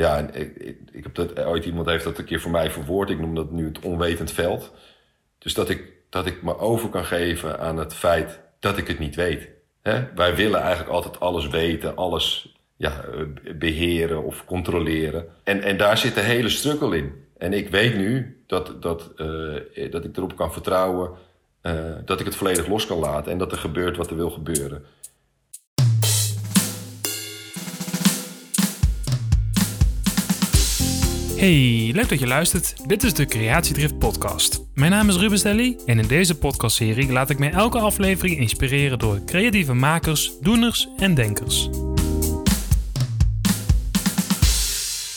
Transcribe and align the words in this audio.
ja, 0.00 0.18
ik, 0.32 0.56
ik, 0.92 1.02
heb 1.02 1.14
dat, 1.14 1.38
ooit 1.38 1.64
iemand 1.64 1.86
heeft 1.86 2.04
dat 2.04 2.18
een 2.18 2.24
keer 2.24 2.40
voor 2.40 2.50
mij 2.50 2.70
verwoord. 2.70 3.10
Ik 3.10 3.20
noem 3.20 3.34
dat 3.34 3.50
nu 3.50 3.66
het 3.66 3.80
onwetend 3.80 4.32
veld. 4.32 4.72
Dus 5.38 5.54
dat 5.54 5.68
ik, 5.68 5.92
dat 6.10 6.26
ik 6.26 6.42
me 6.42 6.58
over 6.58 6.88
kan 6.88 7.04
geven 7.04 7.58
aan 7.58 7.76
het 7.76 7.94
feit 7.94 8.40
dat 8.58 8.78
ik 8.78 8.88
het 8.88 8.98
niet 8.98 9.14
weet. 9.14 9.48
Hè? 9.82 10.04
Wij 10.14 10.34
willen 10.34 10.60
eigenlijk 10.60 10.90
altijd 10.90 11.20
alles 11.20 11.48
weten, 11.48 11.96
alles 11.96 12.54
ja, 12.76 13.04
eh, 13.04 13.54
beheren 13.54 14.24
of 14.24 14.44
controleren. 14.44 15.26
En, 15.44 15.62
en 15.62 15.76
daar 15.76 15.98
zit 15.98 16.14
de 16.14 16.20
hele 16.20 16.48
struggle 16.48 16.96
in. 16.96 17.12
En 17.38 17.52
ik 17.52 17.68
weet 17.68 17.96
nu 17.96 18.42
dat, 18.46 18.82
dat, 18.82 19.10
uh, 19.16 19.90
dat 19.90 20.04
ik 20.04 20.16
erop 20.16 20.36
kan 20.36 20.52
vertrouwen 20.52 21.10
uh, 21.62 21.72
dat 22.04 22.20
ik 22.20 22.26
het 22.26 22.36
volledig 22.36 22.66
los 22.66 22.86
kan 22.86 22.98
laten 22.98 23.32
en 23.32 23.38
dat 23.38 23.52
er 23.52 23.58
gebeurt 23.58 23.96
wat 23.96 24.10
er 24.10 24.16
wil 24.16 24.30
gebeuren. 24.30 24.84
Hey, 31.40 31.90
leuk 31.92 32.08
dat 32.08 32.18
je 32.20 32.26
luistert. 32.26 32.88
Dit 32.88 33.02
is 33.02 33.14
de 33.14 33.26
Creatiedrift 33.26 33.98
podcast. 33.98 34.60
Mijn 34.74 34.90
naam 34.90 35.08
is 35.08 35.16
Ruben 35.16 35.38
Stelly 35.38 35.78
en 35.86 35.98
in 35.98 36.06
deze 36.06 36.38
podcastserie 36.38 37.12
laat 37.12 37.30
ik 37.30 37.38
mij 37.38 37.50
elke 37.50 37.78
aflevering 37.78 38.36
inspireren 38.36 38.98
door 38.98 39.24
creatieve 39.24 39.72
makers, 39.72 40.32
doeners 40.40 40.88
en 40.98 41.14
denkers. 41.14 41.68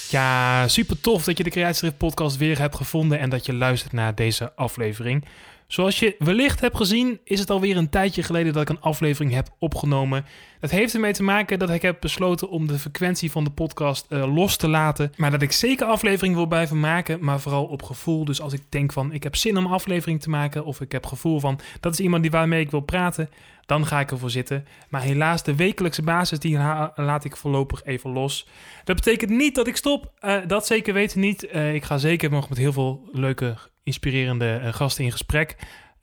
Ja, 0.09 0.67
super 0.67 0.99
tof 0.99 1.23
dat 1.23 1.37
je 1.37 1.43
de 1.43 1.49
Creatiedrift 1.49 1.97
podcast 1.97 2.37
weer 2.37 2.59
hebt 2.59 2.75
gevonden 2.75 3.19
en 3.19 3.29
dat 3.29 3.45
je 3.45 3.53
luistert 3.53 3.93
naar 3.93 4.15
deze 4.15 4.53
aflevering. 4.55 5.25
Zoals 5.73 5.99
je 5.99 6.15
wellicht 6.19 6.59
hebt 6.59 6.77
gezien, 6.77 7.19
is 7.23 7.39
het 7.39 7.49
alweer 7.49 7.77
een 7.77 7.89
tijdje 7.89 8.23
geleden 8.23 8.53
dat 8.53 8.61
ik 8.61 8.69
een 8.69 8.81
aflevering 8.81 9.33
heb 9.33 9.49
opgenomen. 9.59 10.25
Dat 10.59 10.71
heeft 10.71 10.93
ermee 10.93 11.13
te 11.13 11.23
maken 11.23 11.59
dat 11.59 11.69
ik 11.69 11.81
heb 11.81 11.97
besloten 11.99 12.49
om 12.49 12.67
de 12.67 12.79
frequentie 12.79 13.31
van 13.31 13.43
de 13.43 13.49
podcast 13.49 14.05
uh, 14.09 14.35
los 14.35 14.55
te 14.55 14.67
laten. 14.67 15.11
Maar 15.17 15.31
dat 15.31 15.41
ik 15.41 15.51
zeker 15.51 15.85
aflevering 15.85 16.35
wil 16.35 16.45
blijven 16.45 16.79
maken, 16.79 17.23
maar 17.23 17.39
vooral 17.39 17.65
op 17.65 17.83
gevoel. 17.83 18.25
Dus 18.25 18.41
als 18.41 18.53
ik 18.53 18.61
denk 18.69 18.93
van 18.93 19.11
ik 19.11 19.23
heb 19.23 19.35
zin 19.35 19.57
om 19.57 19.65
aflevering 19.65 20.21
te 20.21 20.29
maken, 20.29 20.65
of 20.65 20.81
ik 20.81 20.91
heb 20.91 21.05
gevoel 21.05 21.39
van 21.39 21.59
dat 21.79 21.93
is 21.93 21.99
iemand 21.99 22.21
die 22.21 22.31
waarmee 22.31 22.61
ik 22.61 22.71
wil 22.71 22.79
praten, 22.79 23.29
dan 23.65 23.85
ga 23.85 23.99
ik 23.99 24.11
ervoor 24.11 24.29
zitten. 24.29 24.65
Maar 24.89 25.01
helaas, 25.01 25.43
de 25.43 25.55
wekelijkse 25.55 26.01
basis, 26.01 26.39
die 26.39 26.57
laat 26.95 27.25
ik 27.25 27.37
voorlopig 27.37 27.83
even 27.83 28.09
los. 28.09 28.47
Dat 28.83 28.95
betekent 28.95 29.29
niet 29.29 29.55
dat 29.55 29.67
ik 29.67 29.75
stop. 29.75 30.11
Uh, 30.21 30.37
dat 30.47 30.65
zeker 30.65 30.93
weten 30.93 31.19
niet. 31.19 31.47
Uh, 31.53 31.73
ik 31.73 31.83
ga 31.83 31.97
zeker 31.97 32.29
nog 32.29 32.49
met 32.49 32.57
heel 32.57 32.73
veel 32.73 33.09
leuke 33.11 33.57
inspirerende 33.83 34.59
uh, 34.63 34.73
gasten 34.73 35.03
in 35.03 35.11
gesprek. 35.11 35.55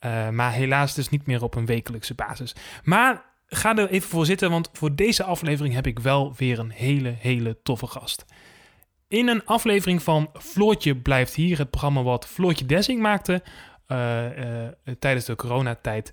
Uh, 0.04 0.28
maar 0.28 0.52
helaas 0.52 0.94
dus 0.94 1.08
niet 1.08 1.26
meer 1.26 1.42
op 1.42 1.54
een 1.54 1.66
wekelijkse 1.66 2.14
basis. 2.14 2.54
Maar 2.84 3.24
ga 3.46 3.76
er 3.76 3.90
even 3.90 4.08
voor 4.08 4.26
zitten, 4.26 4.50
want 4.50 4.70
voor 4.72 4.94
deze 4.94 5.24
aflevering 5.24 5.74
heb 5.74 5.86
ik 5.86 5.98
wel 5.98 6.34
weer 6.36 6.58
een 6.58 6.70
hele, 6.70 7.14
hele 7.18 7.58
toffe 7.62 7.86
gast. 7.86 8.24
In 9.08 9.28
een 9.28 9.44
aflevering 9.44 10.02
van 10.02 10.30
Floortje 10.32 10.96
blijft 10.96 11.34
hier, 11.34 11.58
het 11.58 11.70
programma 11.70 12.02
wat 12.02 12.26
Floortje 12.26 12.66
Dessing 12.66 13.00
maakte 13.00 13.42
uh, 13.88 14.26
tijdens 14.98 15.24
de 15.24 15.36
coronatijd, 15.36 16.12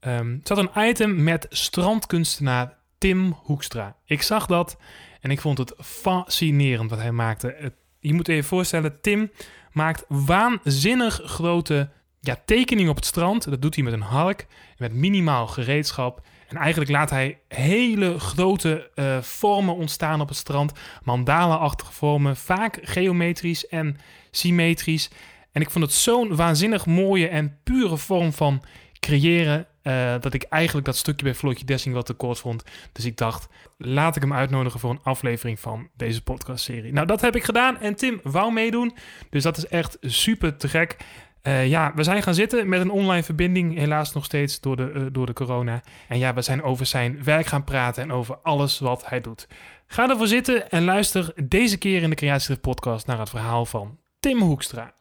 um, 0.00 0.40
zat 0.42 0.58
een 0.58 0.88
item 0.88 1.22
met 1.22 1.46
strandkunstenaar 1.48 2.76
Tim 2.98 3.36
Hoekstra. 3.42 3.96
Ik 4.04 4.22
zag 4.22 4.46
dat 4.46 4.76
en 5.20 5.30
ik 5.30 5.40
vond 5.40 5.58
het 5.58 5.74
fascinerend 5.78 6.90
wat 6.90 6.98
hij 6.98 7.12
maakte. 7.12 7.72
Je 7.98 8.14
moet 8.14 8.26
je 8.26 8.42
voorstellen, 8.42 9.00
Tim 9.00 9.30
maakt 9.74 10.04
waanzinnig 10.08 11.20
grote 11.24 11.90
ja, 12.20 12.36
tekeningen 12.44 12.90
op 12.90 12.96
het 12.96 13.04
strand. 13.04 13.50
Dat 13.50 13.62
doet 13.62 13.74
hij 13.74 13.84
met 13.84 13.92
een 13.92 14.00
hark, 14.00 14.46
met 14.76 14.92
minimaal 14.92 15.46
gereedschap. 15.46 16.20
En 16.48 16.56
eigenlijk 16.56 16.90
laat 16.90 17.10
hij 17.10 17.38
hele 17.48 18.18
grote 18.18 18.90
uh, 18.94 19.18
vormen 19.20 19.74
ontstaan 19.74 20.20
op 20.20 20.28
het 20.28 20.36
strand. 20.36 20.72
Mandala-achtige 21.02 21.92
vormen, 21.92 22.36
vaak 22.36 22.78
geometrisch 22.82 23.66
en 23.66 23.96
symmetrisch. 24.30 25.10
En 25.52 25.60
ik 25.60 25.70
vond 25.70 25.84
het 25.84 25.94
zo'n 25.94 26.36
waanzinnig 26.36 26.86
mooie 26.86 27.28
en 27.28 27.58
pure 27.64 27.96
vorm 27.96 28.32
van 28.32 28.62
creëren. 29.00 29.66
Uh, 29.84 30.14
dat 30.20 30.34
ik 30.34 30.42
eigenlijk 30.42 30.86
dat 30.86 30.96
stukje 30.96 31.24
bij 31.24 31.34
Floortje 31.34 31.64
Dessing 31.64 31.94
wat 31.94 32.06
te 32.06 32.12
kort 32.12 32.38
vond. 32.38 32.62
Dus 32.92 33.04
ik 33.04 33.16
dacht, 33.16 33.48
laat 33.76 34.16
ik 34.16 34.22
hem 34.22 34.32
uitnodigen 34.32 34.80
voor 34.80 34.90
een 34.90 35.02
aflevering 35.02 35.60
van 35.60 35.88
deze 35.96 36.22
podcastserie. 36.22 36.92
Nou, 36.92 37.06
dat 37.06 37.20
heb 37.20 37.36
ik 37.36 37.44
gedaan 37.44 37.78
en 37.78 37.94
Tim 37.94 38.20
wou 38.22 38.52
meedoen. 38.52 38.96
Dus 39.30 39.42
dat 39.42 39.56
is 39.56 39.66
echt 39.66 39.96
super 40.00 40.56
te 40.56 40.68
gek. 40.68 40.96
Uh, 41.42 41.68
ja, 41.68 41.92
we 41.94 42.02
zijn 42.02 42.22
gaan 42.22 42.34
zitten 42.34 42.68
met 42.68 42.80
een 42.80 42.90
online 42.90 43.22
verbinding, 43.22 43.76
helaas 43.76 44.12
nog 44.12 44.24
steeds 44.24 44.60
door 44.60 44.76
de, 44.76 44.92
uh, 44.94 45.06
door 45.12 45.26
de 45.26 45.32
corona. 45.32 45.82
En 46.08 46.18
ja, 46.18 46.34
we 46.34 46.42
zijn 46.42 46.62
over 46.62 46.86
zijn 46.86 47.24
werk 47.24 47.46
gaan 47.46 47.64
praten 47.64 48.02
en 48.02 48.12
over 48.12 48.36
alles 48.42 48.78
wat 48.78 49.08
hij 49.08 49.20
doet. 49.20 49.48
Ga 49.86 50.08
ervoor 50.08 50.26
zitten 50.26 50.70
en 50.70 50.84
luister 50.84 51.32
deze 51.44 51.78
keer 51.78 52.02
in 52.02 52.10
de 52.10 52.16
Creatie 52.16 52.56
Podcast 52.56 53.06
naar 53.06 53.18
het 53.18 53.30
verhaal 53.30 53.66
van 53.66 53.98
Tim 54.20 54.40
Hoekstra. 54.40 54.94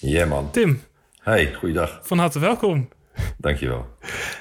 Ja, 0.00 0.08
yeah, 0.08 0.28
man. 0.28 0.50
Tim. 0.50 0.80
Hey, 1.22 1.54
goeiedag. 1.54 2.00
Van 2.02 2.18
harte 2.18 2.38
welkom. 2.38 2.88
Dankjewel. 3.36 3.86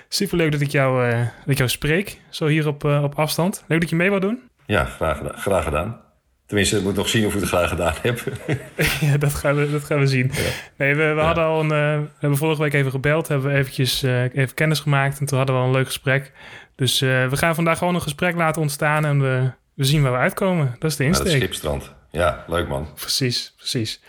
Superleuk 0.10 0.52
dat 0.52 0.62
ik 0.62 0.72
jou, 0.72 1.08
uh, 1.08 1.20
dat 1.20 1.48
ik 1.48 1.58
jou 1.58 1.70
spreek, 1.70 2.22
zo 2.30 2.48
hier 2.48 2.68
op, 2.68 2.84
op 2.84 3.16
afstand. 3.16 3.64
Leuk 3.68 3.80
dat 3.80 3.90
je 3.90 3.96
mee 3.96 4.10
wou 4.10 4.22
doen. 4.22 4.42
Ja, 4.66 4.86
graag, 4.86 5.22
graag 5.36 5.64
gedaan. 5.64 6.02
Tenminste, 6.46 6.78
ik 6.78 6.84
moet 6.84 6.96
nog 6.96 7.10
zien 7.10 7.26
of 7.26 7.34
ik 7.34 7.40
het 7.40 7.50
graag 7.50 7.70
gedaan 7.70 7.94
heb. 8.02 8.24
ja, 9.00 9.18
dat 9.18 9.34
gaan 9.34 9.56
we, 9.56 9.72
dat 9.72 9.84
gaan 9.84 10.00
we 10.00 10.08
zien. 10.08 10.32
Ja. 10.34 10.42
Nee, 10.78 10.96
we, 10.96 11.04
we 11.04 11.20
ja. 11.20 11.26
hadden 11.26 11.44
al 11.44 11.60
een... 11.60 11.66
Uh, 11.66 12.02
we 12.04 12.10
hebben 12.20 12.38
vorige 12.38 12.62
week 12.62 12.74
even 12.74 12.92
gebeld. 12.92 13.28
Hebben 13.28 13.52
we 13.52 13.58
eventjes 13.58 14.04
even 14.04 14.54
kennis 14.54 14.80
gemaakt. 14.80 15.20
En 15.20 15.26
toen 15.26 15.38
hadden 15.38 15.56
we 15.56 15.62
al 15.62 15.68
een 15.68 15.74
leuk 15.76 15.86
gesprek. 15.86 16.32
Dus 16.76 17.00
we 17.00 17.30
gaan 17.32 17.56
vandaag 17.56 17.78
gewoon 17.78 17.96
een 17.96 18.02
gesprek 18.02 18.36
laten 18.36 18.62
ontstaan. 18.62 19.06
En 19.06 19.22
we, 19.22 19.52
we 19.74 19.84
zien 19.84 20.02
waar 20.02 20.12
we 20.12 20.18
uitkomen. 20.18 20.76
Dat 20.80 20.92
is 20.92 20.98
de 20.98 21.04
insteek. 21.04 21.26
Ja, 21.26 21.32
dat 21.32 21.42
schipstrand. 21.42 21.96
Ja, 22.12 22.44
leuk 22.48 22.68
man. 22.68 22.88
Precies, 22.96 23.54
precies. 23.58 24.02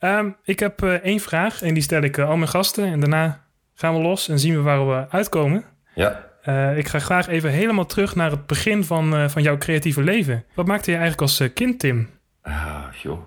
Um, 0.00 0.36
ik 0.42 0.58
heb 0.58 0.82
één 0.82 1.20
vraag. 1.20 1.62
En 1.62 1.74
die 1.74 1.82
stel 1.82 2.02
ik 2.02 2.18
al 2.18 2.36
mijn 2.36 2.50
gasten. 2.50 2.84
En 2.84 3.00
daarna 3.00 3.44
gaan 3.74 3.94
we 3.94 4.00
los 4.00 4.28
en 4.28 4.38
zien 4.38 4.54
we 4.54 4.60
waar 4.60 4.88
we 4.88 5.10
uitkomen. 5.10 5.64
Ja. 5.94 6.24
Uh, 6.48 6.78
ik 6.78 6.88
ga 6.88 6.98
graag 6.98 7.28
even 7.28 7.50
helemaal 7.50 7.86
terug 7.86 8.14
naar 8.14 8.30
het 8.30 8.46
begin 8.46 8.84
van, 8.84 9.14
uh, 9.14 9.28
van 9.28 9.42
jouw 9.42 9.58
creatieve 9.58 10.02
leven. 10.02 10.44
Wat 10.54 10.66
maakte 10.66 10.90
je 10.90 10.96
eigenlijk 10.96 11.22
als 11.22 11.40
uh, 11.40 11.48
kind, 11.54 11.78
Tim? 11.78 12.10
Ah, 12.42 12.84
joh. 13.02 13.18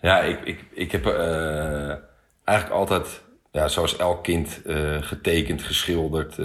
Ja, 0.00 0.20
ik, 0.20 0.40
ik, 0.44 0.64
ik 0.72 0.92
heb 0.92 1.06
eigenlijk 2.44 2.78
altijd, 2.78 3.22
ja, 3.52 3.68
zoals 3.68 3.96
elk 3.96 4.24
kind, 4.24 4.60
getekend, 5.00 5.62
geschilderd, 5.62 6.38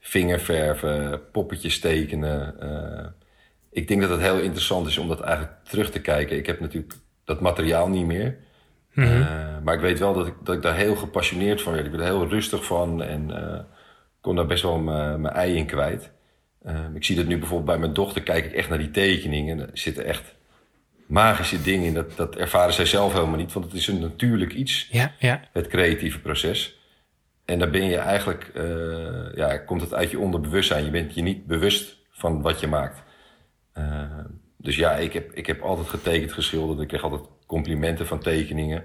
vingerverven, 0.00 1.20
poppetjes 1.30 1.80
tekenen. 1.80 2.54
ik 3.70 3.88
denk 3.88 4.00
dat 4.00 4.10
het 4.10 4.20
heel 4.20 4.38
interessant 4.38 4.86
is 4.86 4.98
om 4.98 5.08
dat 5.08 5.20
eigenlijk 5.20 5.52
terug 5.62 5.90
te 5.90 6.00
kijken. 6.00 6.36
Ik 6.36 6.46
heb 6.46 6.60
natuurlijk 6.60 6.94
dat 7.28 7.40
materiaal 7.40 7.88
niet 7.88 8.06
meer. 8.06 8.36
Mm 8.94 9.04
-hmm. 9.04 9.62
maar 9.62 9.74
ik 9.74 9.80
weet 9.80 9.98
wel 9.98 10.14
dat 10.14 10.26
ik, 10.26 10.34
dat 10.44 10.54
ik 10.54 10.62
daar 10.62 10.76
heel 10.76 10.96
gepassioneerd 10.96 11.62
van 11.62 11.72
werd. 11.72 11.84
Ik 11.84 11.90
ben 11.90 12.00
er 12.00 12.06
heel 12.06 12.28
rustig 12.28 12.64
van 12.64 13.02
en 13.02 13.30
kon 14.20 14.36
daar 14.36 14.46
best 14.46 14.62
wel 14.62 14.78
mijn 14.78 15.26
ei 15.26 15.56
in 15.56 15.66
kwijt. 15.66 16.10
Um, 16.66 16.96
ik 16.96 17.04
zie 17.04 17.16
dat 17.16 17.26
nu 17.26 17.38
bijvoorbeeld 17.38 17.70
bij 17.70 17.78
mijn 17.78 17.92
dochter, 17.92 18.22
kijk 18.22 18.44
ik 18.44 18.52
echt 18.52 18.68
naar 18.68 18.78
die 18.78 18.90
tekeningen. 18.90 19.60
Er 19.60 19.70
zitten 19.72 20.04
echt 20.04 20.34
magische 21.06 21.62
dingen 21.62 21.86
in. 21.86 21.94
Dat, 21.94 22.16
dat 22.16 22.36
ervaren 22.36 22.72
zij 22.72 22.86
zelf 22.86 23.12
helemaal 23.12 23.36
niet, 23.36 23.52
want 23.52 23.64
het 23.64 23.74
is 23.74 23.86
een 23.86 24.00
natuurlijk 24.00 24.52
iets, 24.52 24.88
ja, 24.90 25.12
ja. 25.18 25.40
het 25.52 25.66
creatieve 25.66 26.20
proces. 26.20 26.78
En 27.44 27.58
dan 27.58 27.70
ben 27.70 27.84
je 27.84 27.96
eigenlijk, 27.96 28.50
uh, 28.54 29.34
ja, 29.34 29.58
komt 29.58 29.80
het 29.80 29.94
uit 29.94 30.10
je 30.10 30.18
onderbewustzijn. 30.18 30.84
Je 30.84 30.90
bent 30.90 31.14
je 31.14 31.22
niet 31.22 31.46
bewust 31.46 31.96
van 32.10 32.42
wat 32.42 32.60
je 32.60 32.66
maakt. 32.66 33.02
Uh, 33.78 34.02
dus 34.68 34.76
ja, 34.76 34.92
ik 34.92 35.12
heb, 35.12 35.32
ik 35.32 35.46
heb 35.46 35.62
altijd 35.62 35.88
getekend, 35.88 36.32
geschilderd. 36.32 36.80
Ik 36.80 36.88
kreeg 36.88 37.02
altijd 37.02 37.22
complimenten 37.46 38.06
van 38.06 38.18
tekeningen. 38.18 38.84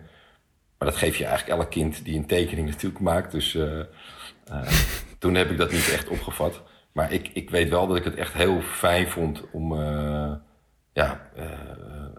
Maar 0.77 0.87
dat 0.87 0.97
geef 0.97 1.17
je 1.17 1.25
eigenlijk 1.25 1.59
elk 1.59 1.71
kind 1.71 2.05
die 2.05 2.17
een 2.17 2.25
tekening 2.25 2.67
natuurlijk 2.69 2.99
maakt. 2.99 3.31
Dus 3.31 3.53
uh, 3.53 3.79
toen 5.19 5.35
heb 5.35 5.51
ik 5.51 5.57
dat 5.57 5.71
niet 5.71 5.91
echt 5.91 6.07
opgevat. 6.07 6.61
Maar 6.91 7.11
ik, 7.11 7.29
ik 7.33 7.49
weet 7.49 7.69
wel 7.69 7.87
dat 7.87 7.97
ik 7.97 8.03
het 8.03 8.15
echt 8.15 8.33
heel 8.33 8.61
fijn 8.61 9.09
vond 9.09 9.43
om 9.51 9.73
uh, 9.73 10.31
ja, 10.93 11.29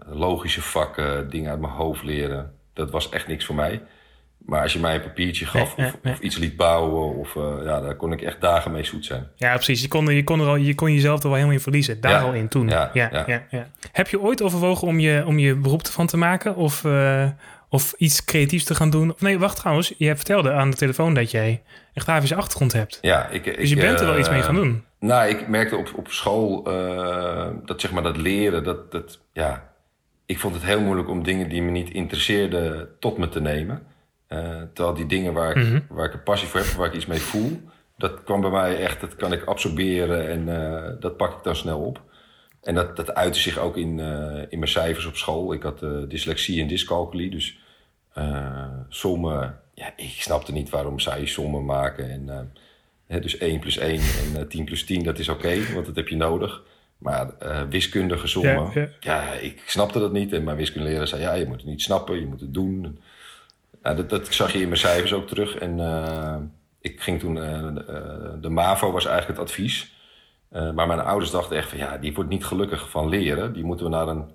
logische 0.05 0.61
vakken, 0.61 1.29
dingen 1.29 1.51
uit 1.51 1.59
mijn 1.59 1.73
hoofd 1.73 2.03
leren. 2.03 2.59
Dat 2.73 2.91
was 2.91 3.09
echt 3.09 3.27
niks 3.27 3.45
voor 3.45 3.55
mij. 3.55 3.81
Maar 4.45 4.61
als 4.61 4.73
je 4.73 4.79
mij 4.79 4.95
een 4.95 5.01
papiertje 5.01 5.45
gaf 5.45 5.77
nee, 5.77 5.87
of, 5.87 5.97
nee. 6.01 6.13
of, 6.13 6.19
iets 6.19 6.37
liet 6.37 6.55
bouwen, 6.55 7.15
of, 7.15 7.35
uh, 7.35 7.43
ja, 7.63 7.81
daar 7.81 7.95
kon 7.95 8.11
ik 8.11 8.21
echt 8.21 8.41
dagen 8.41 8.71
mee 8.71 8.83
zoet 8.83 9.05
zijn. 9.05 9.27
Ja, 9.35 9.53
precies. 9.53 9.81
Je 9.81 9.87
kon, 9.87 10.05
je 10.05 10.23
kon, 10.23 10.39
er 10.39 10.47
al, 10.47 10.55
je 10.55 10.75
kon 10.75 10.93
jezelf 10.93 11.17
er 11.17 11.23
wel 11.23 11.33
helemaal 11.33 11.55
in 11.55 11.61
verliezen. 11.61 12.01
Daar 12.01 12.11
ja, 12.11 12.21
al 12.21 12.33
in 12.33 12.47
toen. 12.47 12.67
Ja, 12.67 12.89
ja, 12.93 13.09
ja. 13.27 13.43
ja, 13.49 13.67
Heb 13.91 14.07
je 14.07 14.21
ooit 14.21 14.41
overwogen 14.41 14.87
om 14.87 14.99
je, 14.99 15.23
om 15.25 15.39
je 15.39 15.55
beroep 15.55 15.87
van 15.87 16.07
te 16.07 16.17
maken? 16.17 16.55
Of, 16.55 16.83
uh, 16.83 17.29
of 17.69 17.93
iets 17.97 18.25
creatiefs 18.25 18.63
te 18.63 18.75
gaan 18.75 18.89
doen? 18.89 19.13
Of 19.13 19.21
nee, 19.21 19.39
wacht 19.39 19.57
trouwens. 19.57 19.93
Je 19.97 20.15
vertelde 20.15 20.51
aan 20.51 20.69
de 20.69 20.77
telefoon 20.77 21.13
dat 21.13 21.31
jij 21.31 21.63
een 21.93 22.01
grafische 22.01 22.35
achtergrond 22.35 22.73
hebt. 22.73 22.97
Ja, 23.01 23.27
ik, 23.27 23.57
dus 23.57 23.69
je 23.69 23.75
bent 23.75 23.99
er 23.99 24.05
wel 24.05 24.19
iets 24.19 24.29
mee 24.29 24.41
gaan 24.41 24.55
doen. 24.55 24.83
Nou, 24.99 25.29
ik 25.29 25.47
merkte 25.47 25.75
op, 25.75 25.91
op 25.95 26.07
school 26.07 26.63
dat 27.65 27.81
zeg 27.81 27.91
maar 27.91 28.03
dat 28.03 28.17
leren, 28.17 28.63
dat, 28.63 28.91
dat 28.91 29.19
ja, 29.33 29.69
ik 30.25 30.39
vond 30.39 30.53
het 30.53 30.63
heel 30.63 30.81
moeilijk 30.81 31.09
om 31.09 31.23
dingen 31.23 31.49
die 31.49 31.61
me 31.61 31.71
niet 31.71 31.89
interesseerden 31.89 32.89
tot 32.99 33.17
me 33.17 33.29
te 33.29 33.41
nemen. 33.41 33.81
Uh, 34.29 34.61
terwijl 34.73 34.95
die 34.95 35.05
dingen 35.05 35.33
waar 35.33 35.49
ik, 35.49 35.63
mm 35.63 35.71
-hmm. 35.71 35.85
waar 35.89 36.05
ik 36.05 36.13
een 36.13 36.23
passie 36.23 36.47
voor 36.47 36.59
heb, 36.59 36.69
waar 36.69 36.87
ik 36.87 36.93
iets 36.93 37.05
mee 37.05 37.19
voel, 37.19 37.61
dat 37.97 38.23
kwam 38.23 38.41
bij 38.41 38.49
mij 38.49 38.77
echt, 38.77 39.01
dat 39.01 39.15
kan 39.15 39.33
ik 39.33 39.43
absorberen 39.43 40.29
en 40.29 40.47
uh, 40.47 40.99
dat 40.99 41.17
pak 41.17 41.37
ik 41.37 41.43
dan 41.43 41.55
snel 41.55 41.79
op. 41.79 42.01
En 42.61 42.75
dat, 42.75 42.95
dat 42.95 43.13
uitte 43.13 43.39
zich 43.39 43.57
ook 43.57 43.77
in, 43.77 43.97
uh, 43.97 44.41
in 44.49 44.59
mijn 44.59 44.71
cijfers 44.71 45.05
op 45.05 45.15
school. 45.15 45.53
Ik 45.53 45.63
had 45.63 45.79
dyslexie 46.07 46.61
en 46.61 46.67
dyscalculie, 46.67 47.29
dus 47.29 47.59
sommen, 48.89 49.59
ja, 49.73 49.93
ik 49.95 50.15
snapte 50.21 50.51
niet 50.51 50.69
waarom 50.69 50.99
zij 50.99 51.25
sommen 51.25 51.65
maken. 51.65 52.09
En, 52.09 52.53
hè, 53.07 53.19
dus 53.19 53.37
1 53.37 53.59
plus 53.59 53.77
1 53.77 54.01
en 54.35 54.47
10 54.47 54.65
plus 54.65 54.85
10, 54.85 55.03
dat 55.03 55.19
is 55.19 55.29
oké, 55.29 55.47
okay, 55.47 55.73
want 55.73 55.85
dat 55.85 55.95
heb 55.95 56.07
je 56.07 56.15
nodig. 56.15 56.61
Maar 56.97 57.31
wiskundige 57.69 58.27
sommen, 58.27 58.71
ja, 58.73 58.81
ja. 58.81 58.89
ja, 58.99 59.33
ik 59.33 59.63
snapte 59.65 59.99
dat 59.99 60.11
niet. 60.11 60.33
En 60.33 60.43
mijn 60.43 60.57
wiskundeleraar 60.57 61.07
zei, 61.07 61.21
ja, 61.21 61.33
je 61.33 61.45
moet 61.45 61.57
het 61.57 61.69
niet 61.69 61.81
snappen, 61.81 62.19
je 62.19 62.27
moet 62.27 62.41
het 62.41 62.53
doen. 62.53 62.99
Nou, 63.85 63.97
dat, 63.97 64.09
dat 64.09 64.33
zag 64.33 64.51
je 64.51 64.59
in 64.59 64.67
mijn 64.67 64.79
cijfers 64.79 65.13
ook 65.13 65.27
terug. 65.27 65.55
En 65.55 65.79
ik 66.79 67.01
ging 67.01 67.19
toen, 67.19 67.35
uh, 67.35 67.69
de 68.41 68.49
MAVO 68.49 68.91
was 68.91 69.05
eigenlijk 69.05 69.39
het 69.39 69.49
advies. 69.49 69.93
Maar 70.49 70.87
mijn 70.87 70.99
ouders 70.99 71.31
dachten 71.31 71.57
echt 71.57 71.69
van 71.69 71.77
ja, 71.77 71.97
die 71.97 72.13
wordt 72.13 72.29
niet 72.29 72.45
gelukkig 72.45 72.89
van 72.89 73.09
leren. 73.09 73.53
Die 73.53 73.63
moeten 73.63 73.85
we 73.85 73.91
naar 73.91 74.07
een 74.07 74.29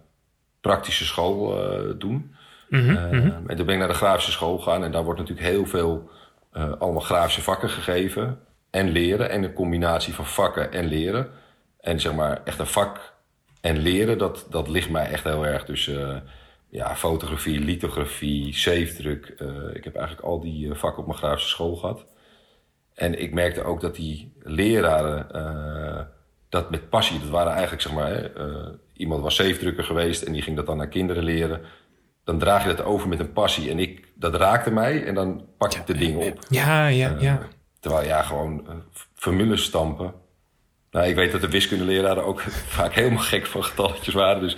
praktische 0.60 1.04
school 1.04 1.56
doen. 1.98 2.34
Mm 2.68 2.88
-hmm. 2.88 3.44
En 3.46 3.56
toen 3.56 3.66
ben 3.66 3.74
ik 3.74 3.78
naar 3.78 3.88
de 3.88 3.94
grafische 3.94 4.30
school 4.30 4.58
gegaan. 4.58 4.84
En 4.84 4.92
daar 4.92 5.04
wordt 5.04 5.20
natuurlijk 5.20 5.48
heel 5.48 5.66
veel 5.66 6.10
allemaal 6.52 7.00
grafische 7.00 7.42
vakken 7.42 7.70
gegeven. 7.70 8.38
En 8.70 8.88
leren. 8.88 9.30
En 9.30 9.42
een 9.42 9.52
combinatie 9.52 10.14
van 10.14 10.26
vakken 10.26 10.72
en 10.72 10.86
leren. 10.86 11.28
En 11.80 12.00
zeg 12.00 12.14
maar 12.14 12.40
echt 12.44 12.58
een 12.58 12.66
vak 12.66 13.12
en 13.60 13.78
leren, 13.78 14.18
dat, 14.18 14.46
dat 14.50 14.68
ligt 14.68 14.90
mij 14.90 15.10
echt 15.10 15.24
heel 15.24 15.46
erg. 15.46 15.64
Dus 15.64 15.90
ja, 16.70 16.96
fotografie, 16.96 17.60
lithografie, 17.60 18.54
zeefdruk. 18.54 19.26
ik 19.74 19.84
heb 19.84 19.96
eigenlijk 19.96 20.26
al 20.26 20.40
die 20.40 20.74
vakken 20.74 21.00
op 21.00 21.06
mijn 21.06 21.18
grafische 21.18 21.48
school 21.48 21.76
gehad. 21.76 22.06
En 23.00 23.20
ik 23.20 23.34
merkte 23.34 23.62
ook 23.62 23.80
dat 23.80 23.94
die 23.94 24.32
leraren 24.42 25.26
uh, 25.34 26.00
dat 26.48 26.70
met 26.70 26.88
passie, 26.88 27.20
dat 27.20 27.28
waren 27.28 27.52
eigenlijk 27.52 27.82
zeg 27.82 27.92
maar, 27.92 28.30
uh, 28.36 28.68
iemand 28.92 29.22
was 29.22 29.36
zeefdrukker 29.36 29.84
geweest 29.84 30.22
en 30.22 30.32
die 30.32 30.42
ging 30.42 30.56
dat 30.56 30.66
dan 30.66 30.80
aan 30.80 30.88
kinderen 30.88 31.24
leren. 31.24 31.60
Dan 32.24 32.38
draag 32.38 32.62
je 32.62 32.68
dat 32.68 32.84
over 32.84 33.08
met 33.08 33.20
een 33.20 33.32
passie. 33.32 33.70
En 33.70 33.78
ik, 33.78 34.08
dat 34.14 34.34
raakte 34.34 34.70
mij 34.70 35.04
en 35.04 35.14
dan 35.14 35.44
pak 35.58 35.74
ik 35.74 35.86
de 35.86 35.96
dingen 35.96 36.32
op. 36.32 36.38
Ja, 36.48 36.86
ja, 36.86 37.16
ja. 37.18 37.48
Terwijl 37.80 38.06
ja, 38.06 38.22
gewoon 38.22 38.82
formules 39.14 39.64
stampen. 39.64 40.14
Nou, 40.90 41.06
ik 41.06 41.14
weet 41.14 41.32
dat 41.32 41.40
de 41.40 41.48
wiskundeleraren 41.48 42.24
ook 42.24 42.40
vaak 42.78 42.92
helemaal 42.92 43.22
gek 43.22 43.46
van 43.46 43.64
getalletjes 43.64 44.14
waren. 44.14 44.42
Dus 44.42 44.56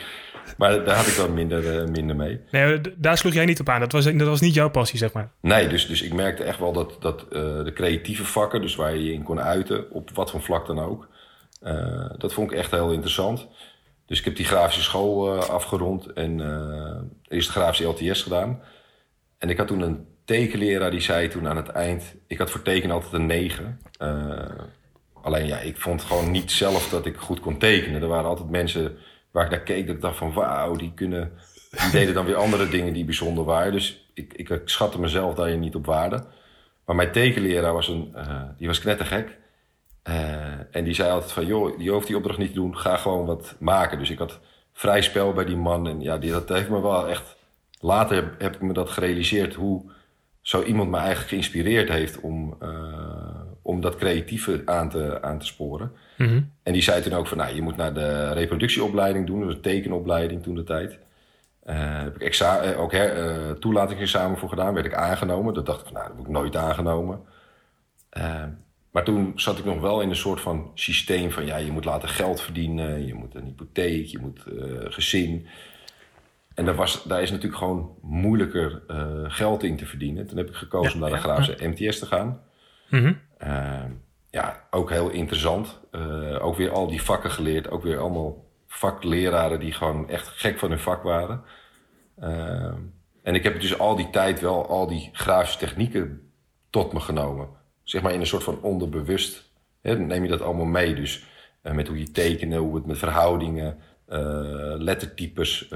maar 0.57 0.85
daar 0.85 0.97
had 0.97 1.07
ik 1.07 1.15
wel 1.15 1.29
minder, 1.29 1.83
uh, 1.83 1.89
minder 1.89 2.17
mee. 2.17 2.41
Nee, 2.51 2.81
daar 2.97 3.19
sloeg 3.19 3.33
jij 3.33 3.45
niet 3.45 3.61
op 3.61 3.69
aan. 3.69 3.81
Dat 3.81 3.93
was, 3.93 4.05
dat 4.05 4.29
was 4.29 4.41
niet 4.41 4.55
jouw 4.55 4.71
passie, 4.71 4.99
zeg 4.99 5.13
maar. 5.13 5.31
Nee, 5.41 5.69
dus, 5.69 5.87
dus 5.87 6.03
ik 6.03 6.13
merkte 6.13 6.45
echt 6.45 6.59
wel 6.59 6.73
dat, 6.73 6.97
dat 7.01 7.23
uh, 7.23 7.65
de 7.65 7.73
creatieve 7.75 8.25
vakken, 8.25 8.61
dus 8.61 8.75
waar 8.75 8.95
je 8.95 9.05
je 9.05 9.13
in 9.13 9.23
kon 9.23 9.41
uiten, 9.41 9.91
op 9.91 10.11
wat 10.11 10.31
voor 10.31 10.43
vlak 10.43 10.67
dan 10.67 10.79
ook, 10.79 11.09
uh, 11.63 12.11
dat 12.19 12.33
vond 12.33 12.51
ik 12.51 12.59
echt 12.59 12.71
heel 12.71 12.93
interessant. 12.93 13.49
Dus 14.07 14.19
ik 14.19 14.25
heb 14.25 14.37
die 14.37 14.47
grafische 14.47 14.83
school 14.83 15.41
afgerond 15.43 16.13
en 16.13 16.41
eerst 17.29 17.47
de 17.47 17.53
grafische 17.53 17.85
LTS 17.85 18.23
gedaan. 18.23 18.61
En 19.39 19.51
ik 19.51 19.59
had 19.59 19.67
toen 19.67 19.81
een 19.81 20.07
tekenleraar 20.25 20.91
die 20.91 21.01
zei 21.01 21.29
toen 21.29 21.49
aan 21.49 21.57
het 21.57 21.69
eind, 21.69 22.15
ik 22.27 22.39
had 22.39 22.51
voor 22.51 22.63
tekenen 22.63 22.95
altijd 22.95 23.13
een 23.13 23.27
9. 23.27 23.81
alleen 25.23 25.47
ja, 25.47 25.59
ik 25.59 25.77
vond 25.77 26.03
gewoon 26.03 26.31
niet 26.31 26.51
zelf 26.51 26.89
dat 26.89 27.07
ik 27.07 27.17
goed 27.17 27.41
kon 27.41 27.59
tekenen. 27.59 28.03
Er 28.03 28.09
waren 28.09 28.29
altijd 28.29 28.51
mensen 28.51 28.99
waar 29.33 29.45
ik 29.45 29.51
naar 29.51 29.61
keek, 29.61 29.87
dat 29.87 29.97
ik 29.97 30.03
dacht 30.03 30.17
van 30.17 30.33
wauw, 30.33 30.77
die 30.77 30.93
kunnen. 30.95 31.33
Die 31.71 31.91
deden 31.91 32.15
dan 32.15 32.25
weer 32.25 32.37
andere 32.37 32.69
dingen 32.69 32.93
die 32.93 33.05
bijzonder 33.05 33.45
waren. 33.45 33.73
Dus 33.73 34.11
ik, 34.15 34.33
ik, 34.35 34.61
schatte 34.65 35.01
mezelf 35.01 35.35
daar 35.35 35.57
niet 35.57 35.75
op 35.75 35.87
waarde. 35.87 36.25
Maar 36.85 36.97
mijn 36.97 37.13
tekenleraar 37.13 37.73
was, 37.73 37.89
een, 37.89 38.13
uh, 38.17 38.43
die 38.59 38.67
was 38.67 38.81
knettergek. 38.81 39.39
Uh, 40.09 40.77
en 40.77 40.85
die 40.85 40.95
zei 40.95 41.11
altijd 41.11 41.33
van, 41.33 41.47
joh, 41.47 41.81
je 41.81 41.91
hoeft 41.91 42.07
die 42.07 42.17
opdracht 42.17 42.39
niet 42.39 42.49
te 42.49 42.55
doen. 42.55 42.79
Ga 42.79 42.97
gewoon 42.97 43.27
wat 43.27 43.57
maken. 43.59 43.99
Dus 43.99 44.11
ik 44.11 44.19
had 44.19 44.41
vrij 44.73 45.03
spel 45.03 45.33
bij 45.33 45.45
die 45.45 45.57
man. 45.57 45.89
En 45.89 46.01
ja, 46.01 46.19
die, 46.19 46.31
dat 46.31 46.49
heeft 46.49 46.69
me 46.69 46.81
wel 46.81 47.09
echt... 47.09 47.37
Later 47.81 48.35
heb 48.39 48.55
ik 48.55 48.61
me 48.61 48.73
dat 48.73 48.91
gerealiseerd 48.91 49.55
hoe 49.55 49.91
zo 50.41 50.63
iemand 50.63 50.91
me 50.91 50.97
eigenlijk 50.97 51.29
geïnspireerd 51.29 51.89
heeft 51.89 52.21
om, 52.21 52.57
uh, 52.63 53.22
om 53.63 53.81
dat 53.81 53.97
creatieve 53.97 54.63
aan 54.65 54.89
te, 54.89 55.23
aan 55.23 55.39
te 55.39 55.47
sporen. 55.47 55.93
Mm 56.17 56.27
-hmm. 56.27 56.53
En 56.63 56.73
die 56.73 56.83
zei 56.83 57.03
toen 57.03 57.13
ook 57.13 57.27
van, 57.27 57.39
nou, 57.39 57.55
je 57.55 57.63
moet 57.63 57.77
naar 57.77 57.95
de 57.95 58.33
reproductieopleiding 58.33 59.27
doen, 59.27 59.49
een 59.49 59.61
tekenopleiding 59.61 60.43
toen 60.43 60.55
de 60.55 60.65
tijd. 60.65 60.99
Uh, 61.67 62.03
heb 62.03 62.15
ik 62.15 62.23
exa 62.23 62.73
uh, 62.73 62.81
ook 62.81 62.93
her, 62.93 63.17
uh, 63.17 63.51
toelatingsexamen 63.51 64.39
voor 64.39 64.49
gedaan, 64.49 64.75
werd 64.75 64.87
ik 64.87 64.95
aangenomen. 64.95 65.55
Dat 65.55 65.67
dacht 65.67 65.81
ik 65.81 65.87
van, 65.87 65.95
nou, 65.95 66.07
dat 66.07 66.17
word 66.17 66.29
ik 66.29 66.35
nooit 66.35 66.57
aangenomen. 66.57 67.21
maar 68.91 69.05
toen 69.05 69.33
zat 69.35 69.59
ik 69.59 69.65
nog 69.65 69.81
wel 69.81 70.01
in 70.01 70.09
een 70.09 70.17
soort 70.17 70.41
van 70.41 70.71
systeem 70.75 71.31
van, 71.31 71.47
ja, 71.47 71.57
je 71.57 71.73
moet 71.73 71.85
later 71.85 72.09
geld 72.09 72.41
verdienen, 72.41 73.07
je 73.07 73.15
moet 73.15 73.35
een 73.35 73.45
hypotheek, 73.45 74.07
je 74.07 74.19
moet 74.19 74.45
gezin. 74.85 75.47
En 76.55 76.65
daar, 76.65 76.75
was, 76.75 77.05
daar 77.05 77.23
is 77.23 77.31
natuurlijk 77.31 77.59
gewoon 77.59 77.97
moeilijker 78.01 78.83
geld 79.29 79.63
in 79.63 79.77
te 79.77 79.87
verdienen. 79.87 80.27
Toen 80.27 80.37
heb 80.37 80.49
ik 80.49 80.55
gekozen 80.55 80.99
ja, 80.99 81.07
om 81.07 81.11
naar 81.11 81.47
de 81.47 81.55
ja. 81.59 81.69
MTS 81.69 81.99
te 81.99 82.07
gaan. 82.07 82.41
Mm 82.89 83.03
-hmm 83.03 83.17
ja, 84.33 84.67
ook 84.71 84.91
heel 84.91 85.11
interessant. 85.11 85.81
Uh, 85.91 86.45
ook 86.45 86.57
weer 86.57 86.71
al 86.71 86.87
die 86.87 87.03
vakken 87.03 87.31
geleerd. 87.31 87.71
Ook 87.71 87.83
weer 87.83 87.99
allemaal 87.99 88.45
vakleraren 88.67 89.61
die 89.61 89.73
gewoon 89.73 90.09
echt 90.09 90.29
gek 90.29 90.59
van 90.59 90.69
hun 90.69 90.79
vak 90.79 91.03
waren. 91.03 91.43
Uh, 92.23 92.75
en 93.23 93.35
ik 93.35 93.43
heb 93.43 93.61
dus 93.61 93.79
al 93.79 93.97
die 93.97 94.11
tijd 94.11 94.41
wel 94.41 94.69
al 94.69 94.87
die 94.87 95.11
grafische 95.13 95.59
technieken 95.59 96.31
tot 96.71 96.93
me 96.93 97.01
genomen. 97.01 97.49
Zeg 97.83 98.03
maar 98.03 98.13
in 98.13 98.21
een 98.21 98.27
soort 98.27 98.43
van 98.43 98.63
onderbewust. 98.63 99.51
Hè, 99.81 99.99
neem 99.99 100.23
je 100.23 100.29
dat 100.29 100.43
allemaal 100.43 100.67
mee. 100.67 100.95
Dus 100.95 101.27
uh, 101.63 101.73
met 101.73 101.89
hoe 101.89 101.99
je 101.99 102.11
tekenen, 102.11 102.59
hoe 102.59 102.75
het 102.75 102.87
met 102.87 102.99
verhoudingen, 102.99 103.79
lettertypes. 104.79 105.63
ik 105.63 105.71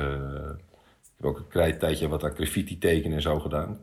heb 1.16 1.26
ook 1.26 1.46
een 1.52 1.78
tijdje 1.78 2.08
wat 2.08 2.24
aan 2.24 2.34
graffiti 2.34 2.78
tekenen 2.78 3.16
en 3.16 3.22
zo 3.22 3.38
gedaan. 3.38 3.80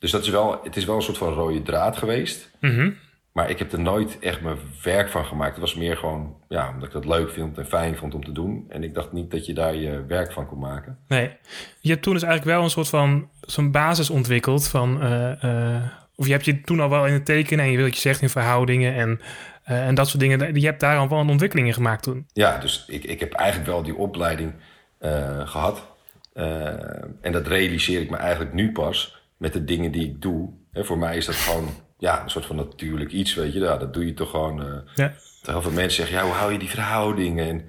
Dus 0.00 0.10
dat 0.10 0.22
is 0.22 0.28
wel, 0.28 0.60
het 0.62 0.76
is 0.76 0.84
wel 0.84 0.96
een 0.96 1.02
soort 1.02 1.18
van 1.18 1.32
rode 1.32 1.62
draad 1.62 1.96
geweest. 1.96 2.50
Mm 2.60 2.74
-hmm. 2.74 2.96
Maar 3.32 3.50
ik 3.50 3.58
heb 3.58 3.72
er 3.72 3.80
nooit 3.80 4.18
echt 4.18 4.40
mijn 4.40 4.56
werk 4.82 5.08
van 5.08 5.24
gemaakt. 5.24 5.50
Het 5.50 5.60
was 5.60 5.74
meer 5.74 5.96
gewoon, 5.96 6.36
ja, 6.48 6.68
omdat 6.68 6.86
ik 6.86 6.92
dat 6.92 7.04
leuk 7.04 7.30
vind 7.30 7.58
en 7.58 7.66
fijn 7.66 7.96
vond 7.96 8.14
om 8.14 8.24
te 8.24 8.32
doen. 8.32 8.64
En 8.68 8.82
ik 8.82 8.94
dacht 8.94 9.12
niet 9.12 9.30
dat 9.30 9.46
je 9.46 9.54
daar 9.54 9.74
je 9.74 10.04
werk 10.06 10.32
van 10.32 10.46
kon 10.46 10.58
maken. 10.58 10.98
Nee. 11.08 11.36
Je 11.80 11.90
hebt 11.90 12.02
toen 12.02 12.12
dus 12.12 12.22
eigenlijk 12.22 12.56
wel 12.56 12.64
een 12.64 12.70
soort 12.70 12.88
van 12.88 13.28
zo'n 13.40 13.70
basis 13.70 14.10
ontwikkeld 14.10 14.68
van... 14.68 15.04
Uh, 15.04 15.44
uh, 15.44 15.82
of 16.14 16.26
je 16.26 16.32
hebt 16.32 16.44
je 16.44 16.60
toen 16.60 16.80
al 16.80 16.90
wel 16.90 17.06
in 17.06 17.12
het 17.12 17.24
tekenen 17.24 17.64
en 17.64 17.70
je 17.70 17.76
wilt 17.76 17.94
je 17.94 18.00
zegt 18.00 18.22
in 18.22 18.28
verhoudingen 18.28 18.94
en, 18.94 19.20
uh, 19.68 19.86
en 19.86 19.94
dat 19.94 20.08
soort 20.08 20.20
dingen. 20.20 20.60
Je 20.60 20.66
hebt 20.66 20.80
daar 20.80 20.98
al 20.98 21.08
wel 21.08 21.18
een 21.18 21.30
ontwikkeling 21.30 21.68
in 21.68 21.74
gemaakt 21.74 22.02
toen. 22.02 22.26
Ja, 22.32 22.58
dus 22.58 22.84
ik, 22.88 23.04
ik 23.04 23.20
heb 23.20 23.32
eigenlijk 23.32 23.70
wel 23.70 23.82
die 23.82 23.96
opleiding 23.96 24.52
gehad. 25.44 25.86
en 27.20 27.32
dat 27.32 27.46
realiseer 27.46 28.00
ik 28.00 28.10
me 28.10 28.16
eigenlijk 28.16 28.52
nu 28.52 28.72
pas 28.72 29.19
met 29.40 29.52
de 29.52 29.64
dingen 29.64 29.92
die 29.92 30.04
ik 30.04 30.22
doe. 30.22 30.50
En 30.72 30.84
voor 30.86 30.98
mij 30.98 31.16
is 31.16 31.26
dat 31.26 31.34
gewoon 31.34 31.68
ja, 31.98 32.22
een 32.22 32.30
soort 32.30 32.46
van 32.46 32.56
natuurlijk 32.56 33.12
iets, 33.12 33.34
weet 33.34 33.52
je. 33.52 33.58
Ja, 33.58 33.76
dat 33.76 33.94
doe 33.94 34.06
je 34.06 34.14
toch 34.14 34.30
gewoon. 34.30 34.66
Uh, 34.66 34.74
ja. 34.94 35.12
Heel 35.42 35.62
veel 35.62 35.70
mensen 35.70 35.92
zeggen, 35.92 36.16
ja, 36.16 36.24
hoe 36.24 36.32
hou 36.32 36.52
je 36.52 36.58
die 36.58 36.68
verhoudingen? 36.68 37.48
En 37.48 37.64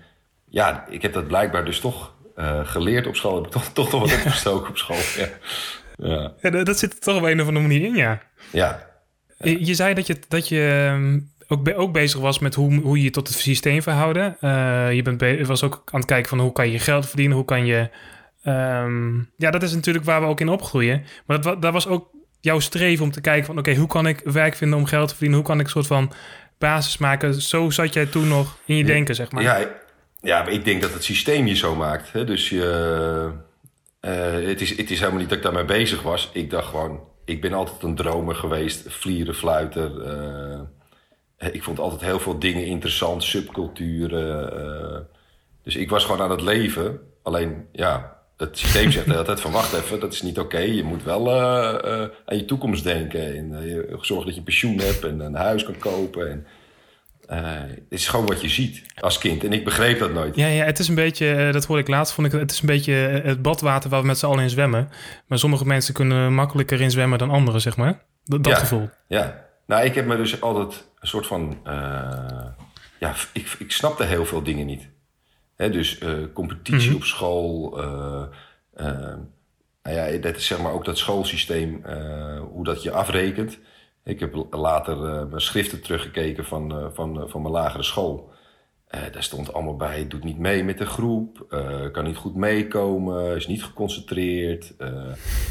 ja, 0.49 0.85
ik 0.89 1.01
heb 1.01 1.13
dat 1.13 1.27
blijkbaar 1.27 1.65
dus 1.65 1.79
toch 1.79 2.13
uh, 2.37 2.67
geleerd 2.67 3.07
op 3.07 3.15
school. 3.15 3.35
Heb 3.35 3.45
ik 3.45 3.51
toch, 3.51 3.65
toch 3.73 3.91
nog 3.91 4.01
wat 4.01 4.13
opgestoken 4.13 4.69
op 4.69 4.77
school. 4.77 4.97
Ja. 5.17 5.29
Ja. 5.97 6.33
ja. 6.41 6.63
dat 6.63 6.79
zit 6.79 6.93
er 6.93 6.99
toch 6.99 7.17
op 7.17 7.23
een 7.23 7.41
of 7.41 7.47
andere 7.47 7.67
manier 7.67 7.85
in, 7.85 7.95
ja. 7.95 8.21
Ja. 8.51 8.87
Je, 9.37 9.65
je 9.65 9.73
zei 9.73 9.93
dat 9.93 10.07
je, 10.07 10.17
dat 10.27 10.47
je 10.47 10.87
ehm, 10.89 11.19
ook, 11.47 11.63
be, 11.63 11.75
ook 11.75 11.93
bezig 11.93 12.19
was 12.19 12.39
met 12.39 12.55
hoe, 12.55 12.81
hoe 12.81 12.97
je 12.97 13.03
je 13.03 13.09
tot 13.09 13.27
het 13.27 13.37
systeem 13.37 13.81
verhouden. 13.81 14.37
Uh, 14.41 14.93
je 14.93 15.01
bent 15.01 15.47
was 15.47 15.63
ook 15.63 15.81
aan 15.85 15.99
het 15.99 16.09
kijken 16.09 16.29
van 16.29 16.39
hoe 16.39 16.51
kan 16.51 16.69
je 16.69 16.79
geld 16.79 17.07
verdienen, 17.07 17.35
hoe 17.35 17.45
kan 17.45 17.65
je 17.65 17.89
Um, 18.43 19.31
ja, 19.37 19.51
dat 19.51 19.63
is 19.63 19.73
natuurlijk 19.73 20.05
waar 20.05 20.21
we 20.21 20.27
ook 20.27 20.39
in 20.39 20.49
opgroeien. 20.49 21.03
Maar 21.25 21.41
dat, 21.41 21.61
dat 21.61 21.73
was 21.73 21.87
ook 21.87 22.09
jouw 22.39 22.59
streven 22.59 23.03
om 23.03 23.11
te 23.11 23.21
kijken 23.21 23.45
van... 23.45 23.57
oké, 23.57 23.75
hoe 23.75 23.87
kan 23.87 24.07
ik 24.07 24.21
werk 24.23 24.55
vinden 24.55 24.77
om 24.79 24.85
geld 24.85 25.07
te 25.07 25.13
verdienen? 25.13 25.37
Hoe 25.37 25.47
kan 25.47 25.59
ik 25.59 25.65
een 25.65 25.71
soort 25.71 25.87
van 25.87 26.11
basis 26.57 26.97
maken? 26.97 27.33
Zo 27.33 27.69
zat 27.69 27.93
jij 27.93 28.05
toen 28.05 28.27
nog 28.27 28.57
in 28.65 28.75
je 28.75 28.83
denken, 28.83 29.15
zeg 29.15 29.31
maar. 29.31 29.43
Ja, 29.43 29.67
ja, 30.21 30.43
maar 30.43 30.51
ik 30.51 30.65
denk 30.65 30.81
dat 30.81 30.93
het 30.93 31.03
systeem 31.03 31.47
je 31.47 31.55
zo 31.55 31.75
maakt. 31.75 32.11
Hè? 32.11 32.23
Dus 32.23 32.49
je, 32.49 33.31
uh, 34.01 34.47
het, 34.47 34.61
is, 34.61 34.77
het 34.77 34.91
is 34.91 34.99
helemaal 34.99 35.19
niet 35.19 35.29
dat 35.29 35.37
ik 35.37 35.43
daarmee 35.43 35.65
bezig 35.65 36.01
was. 36.01 36.29
Ik 36.33 36.49
dacht 36.49 36.67
gewoon, 36.67 36.99
ik 37.25 37.41
ben 37.41 37.53
altijd 37.53 37.83
een 37.83 37.95
dromer 37.95 38.35
geweest. 38.35 38.85
Vlieren, 38.87 39.35
fluiter. 39.35 39.91
Uh, 41.37 41.53
ik 41.53 41.63
vond 41.63 41.79
altijd 41.79 42.01
heel 42.01 42.19
veel 42.19 42.39
dingen 42.39 42.65
interessant. 42.65 43.23
Subculturen. 43.23 44.53
Uh, 44.53 44.99
dus 45.63 45.75
ik 45.75 45.89
was 45.89 46.05
gewoon 46.05 46.21
aan 46.21 46.31
het 46.31 46.41
leven. 46.41 46.99
Alleen, 47.23 47.67
ja, 47.71 48.19
het 48.41 48.57
systeem 48.57 48.91
zegt 48.91 49.15
altijd 49.15 49.39
van 49.39 49.51
wacht 49.51 49.73
even, 49.73 49.99
dat 49.99 50.13
is 50.13 50.21
niet 50.21 50.39
oké. 50.39 50.59
Je 50.59 50.83
moet 50.83 51.03
wel 51.03 51.27
uh, 51.27 51.73
uh, 51.85 52.07
aan 52.25 52.37
je 52.37 52.45
toekomst 52.45 52.83
denken. 52.83 53.35
En 53.35 53.65
uh, 53.65 53.97
zorgen 54.01 54.25
dat 54.25 54.35
je 54.35 54.41
pensioen 54.41 54.79
hebt 54.79 55.03
en 55.03 55.19
een 55.19 55.35
huis 55.35 55.63
kan 55.63 55.77
kopen. 55.77 56.29
En, 56.31 56.45
het 57.31 57.83
is 57.89 58.07
gewoon 58.07 58.25
wat 58.25 58.41
je 58.41 58.49
ziet 58.49 58.83
als 58.99 59.17
kind. 59.17 59.43
En 59.43 59.53
ik 59.53 59.63
begreep 59.63 59.99
dat 59.99 60.13
nooit. 60.13 60.35
Ja, 60.35 60.47
ja 60.47 60.65
het 60.65 60.79
is 60.79 60.87
een 60.87 60.95
beetje, 60.95 61.49
dat 61.51 61.65
hoorde 61.65 61.81
ik 61.81 61.87
laatst, 61.87 62.13
vond 62.13 62.33
ik, 62.33 62.39
het 62.39 62.51
is 62.51 62.61
een 62.61 62.67
beetje 62.67 62.93
het 63.23 63.41
badwater 63.41 63.89
waar 63.89 64.01
we 64.01 64.07
met 64.07 64.17
z'n 64.17 64.25
allen 64.25 64.43
in 64.43 64.49
zwemmen. 64.49 64.89
Maar 65.27 65.39
sommige 65.39 65.65
mensen 65.65 65.93
kunnen 65.93 66.33
makkelijker 66.33 66.81
in 66.81 66.91
zwemmen 66.91 67.17
dan 67.17 67.29
anderen, 67.29 67.61
zeg 67.61 67.77
maar. 67.77 68.03
Dat, 68.23 68.43
dat 68.43 68.53
ja, 68.53 68.59
gevoel. 68.59 68.89
Ja, 69.07 69.45
Nou, 69.67 69.85
ik 69.85 69.95
heb 69.95 70.05
me 70.05 70.17
dus 70.17 70.41
altijd 70.41 70.87
een 70.99 71.07
soort 71.07 71.27
van... 71.27 71.59
eh, 71.63 72.45
ja, 72.99 73.15
ik, 73.33 73.55
ik 73.59 73.71
snapte 73.71 74.03
heel 74.03 74.25
veel 74.25 74.43
dingen 74.43 74.65
niet. 74.65 74.89
Dus 75.69 75.97
eh, 75.97 76.13
competitie 76.33 76.87
Mhm. 76.87 76.95
op 76.95 77.03
school... 77.03 77.79
eh, 77.81 78.23
eh, 78.73 79.15
nou 79.83 79.95
ja, 79.95 80.17
dat 80.17 80.35
is 80.35 80.45
zeg 80.45 80.61
maar 80.61 80.71
ook 80.73 80.85
dat 80.85 80.97
schoolsysteem, 80.97 81.83
hoe 82.51 82.63
dat 82.63 82.83
je 82.83 82.91
afrekent. 82.91 83.59
Ik 84.03 84.19
heb 84.19 84.45
later 84.51 84.97
mijn 85.27 85.41
schriften 85.41 85.81
teruggekeken 85.81 86.45
van, 86.45 86.91
van, 86.93 87.29
van 87.29 87.41
mijn 87.41 87.53
lagere 87.53 87.83
school. 87.83 88.31
Daar 88.89 89.23
stond 89.23 89.53
allemaal 89.53 89.75
bij, 89.75 90.07
doet 90.07 90.23
niet 90.23 90.37
mee 90.37 90.63
met 90.63 90.77
de 90.77 90.85
groep, 90.85 91.45
kan 91.91 92.03
niet 92.03 92.15
goed 92.17 92.35
meekomen, 92.35 93.35
is 93.35 93.47
niet 93.47 93.63
geconcentreerd. 93.63 94.73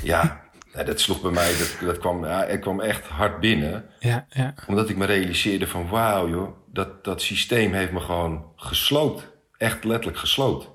Ja, 0.02 0.40
nou, 0.74 0.86
dat 0.86 1.00
sloeg 1.00 1.22
bij 1.22 1.30
mij, 1.30 1.52
dat, 1.58 1.76
dat 1.84 1.98
kwam, 1.98 2.24
ja, 2.24 2.46
het 2.46 2.60
kwam 2.60 2.80
echt 2.80 3.06
hard 3.06 3.40
binnen. 3.40 3.84
Ja, 3.98 4.26
ja. 4.30 4.54
Omdat 4.68 4.88
ik 4.88 4.96
me 4.96 5.04
realiseerde 5.06 5.66
van 5.66 5.88
wauw 5.88 6.28
joh, 6.28 6.48
dat, 6.66 7.04
dat 7.04 7.22
systeem 7.22 7.72
heeft 7.72 7.92
me 7.92 8.00
gewoon 8.00 8.44
gesloopt. 8.56 9.29
Echt 9.60 9.84
letterlijk 9.84 10.18
gesloopt. 10.18 10.68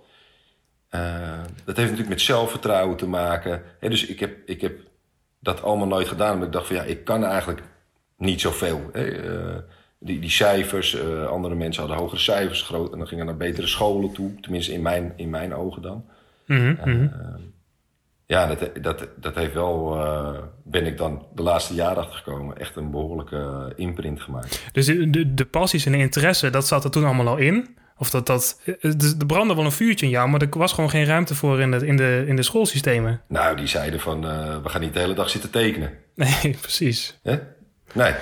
Eh, 0.89 1.41
dat 1.65 1.75
heeft 1.75 1.89
natuurlijk 1.89 2.09
met 2.09 2.21
zelfvertrouwen 2.21 2.97
te 2.97 3.07
maken. 3.07 3.61
Hè, 3.79 3.89
dus 3.89 4.05
ik 4.05 4.19
heb, 4.19 4.37
ik 4.45 4.61
heb 4.61 4.79
dat 5.39 5.61
allemaal 5.61 5.87
nooit 5.87 6.07
gedaan. 6.07 6.33
Omdat 6.33 6.47
ik 6.47 6.53
dacht 6.53 6.67
van 6.67 6.75
ja, 6.75 6.83
ik 6.83 7.03
kan 7.03 7.23
eigenlijk 7.23 7.61
niet 8.17 8.41
zoveel. 8.41 8.89
Hè. 8.91 9.05
Eh, 9.05 9.61
die, 9.99 10.19
die 10.19 10.29
cijfers, 10.29 10.95
eh, 10.95 11.27
andere 11.27 11.55
mensen 11.55 11.81
hadden 11.81 12.01
hogere 12.01 12.21
cijfers 12.21 12.61
groot. 12.61 12.91
En 12.91 12.97
dan 12.97 13.07
gingen 13.07 13.25
naar 13.25 13.37
betere 13.37 13.67
scholen 13.67 14.11
toe. 14.11 14.39
Tenminste 14.41 14.73
in 14.73 14.81
mijn, 14.81 15.13
in 15.15 15.29
mijn 15.29 15.55
ogen 15.55 15.81
dan. 15.81 16.05
Mhm, 16.45 16.75
mhm. 16.85 17.07
Ja, 18.25 18.47
dat, 18.47 18.83
dat, 18.83 19.07
dat 19.15 19.35
heeft 19.35 19.53
wel, 19.53 19.97
ben 20.63 20.85
ik 20.85 20.97
dan 20.97 21.25
de 21.35 21.43
laatste 21.43 21.73
jaren 21.73 21.97
achtergekomen, 21.97 22.57
echt 22.57 22.75
een 22.75 22.91
behoorlijke 22.91 23.73
imprint 23.75 24.21
gemaakt. 24.21 24.69
Dus 24.71 24.85
de, 24.85 25.09
de, 25.09 25.33
de 25.33 25.45
passies 25.45 25.85
en 25.85 25.91
de 25.91 25.97
interesse, 25.97 26.49
dat 26.49 26.67
zat 26.67 26.83
er 26.83 26.91
toen 26.91 27.05
allemaal 27.05 27.27
al 27.27 27.37
in? 27.37 27.77
Of 27.97 28.09
dat, 28.09 28.25
dat, 28.25 28.61
er 28.65 28.95
er 29.19 29.25
brandde 29.25 29.55
wel 29.55 29.65
een 29.65 29.71
vuurtje 29.71 30.05
in 30.05 30.11
jou, 30.11 30.29
maar 30.29 30.41
er 30.41 30.47
was 30.49 30.73
gewoon 30.73 30.89
geen 30.89 31.05
ruimte 31.05 31.35
voor 31.35 31.61
in, 31.61 31.71
het, 31.71 31.81
in, 31.81 31.95
de, 31.97 32.23
in 32.27 32.35
de 32.35 32.43
schoolsystemen. 32.43 33.21
Nou, 33.27 33.55
die 33.57 33.67
zeiden 33.67 33.99
van, 33.99 34.27
eh, 34.27 34.63
we 34.63 34.69
gaan 34.69 34.81
niet 34.81 34.93
de 34.93 34.99
hele 34.99 35.13
dag 35.13 35.29
zitten 35.29 35.49
tekenen. 35.49 35.91
Nee, 36.15 36.57
precies. 36.61 37.19
Hè? 37.23 37.37
Nee, 37.93 38.13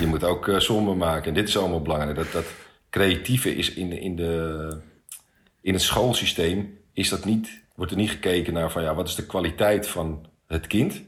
je 0.00 0.06
moet 0.06 0.24
ook 0.24 0.46
uh, 0.46 0.58
sommen 0.58 0.96
maken. 0.96 1.28
En 1.28 1.34
dit 1.34 1.48
is 1.48 1.58
allemaal 1.58 1.82
belangrijk. 1.82 2.16
Dat, 2.16 2.32
dat 2.32 2.44
creatieve 2.90 3.54
is 3.54 3.72
in, 3.74 3.92
in, 3.92 4.16
de, 4.16 4.68
in 5.60 5.72
het 5.72 5.82
schoolsysteem, 5.82 6.78
is 6.92 7.08
dat 7.08 7.24
niet, 7.24 7.48
wordt 7.74 7.92
er 7.92 7.98
niet 7.98 8.10
gekeken 8.10 8.52
naar 8.52 8.70
van, 8.70 8.82
ja, 8.82 8.94
wat 8.94 9.08
is 9.08 9.14
de 9.14 9.26
kwaliteit 9.26 9.86
van 9.88 10.26
het 10.46 10.66
kind? 10.66 11.02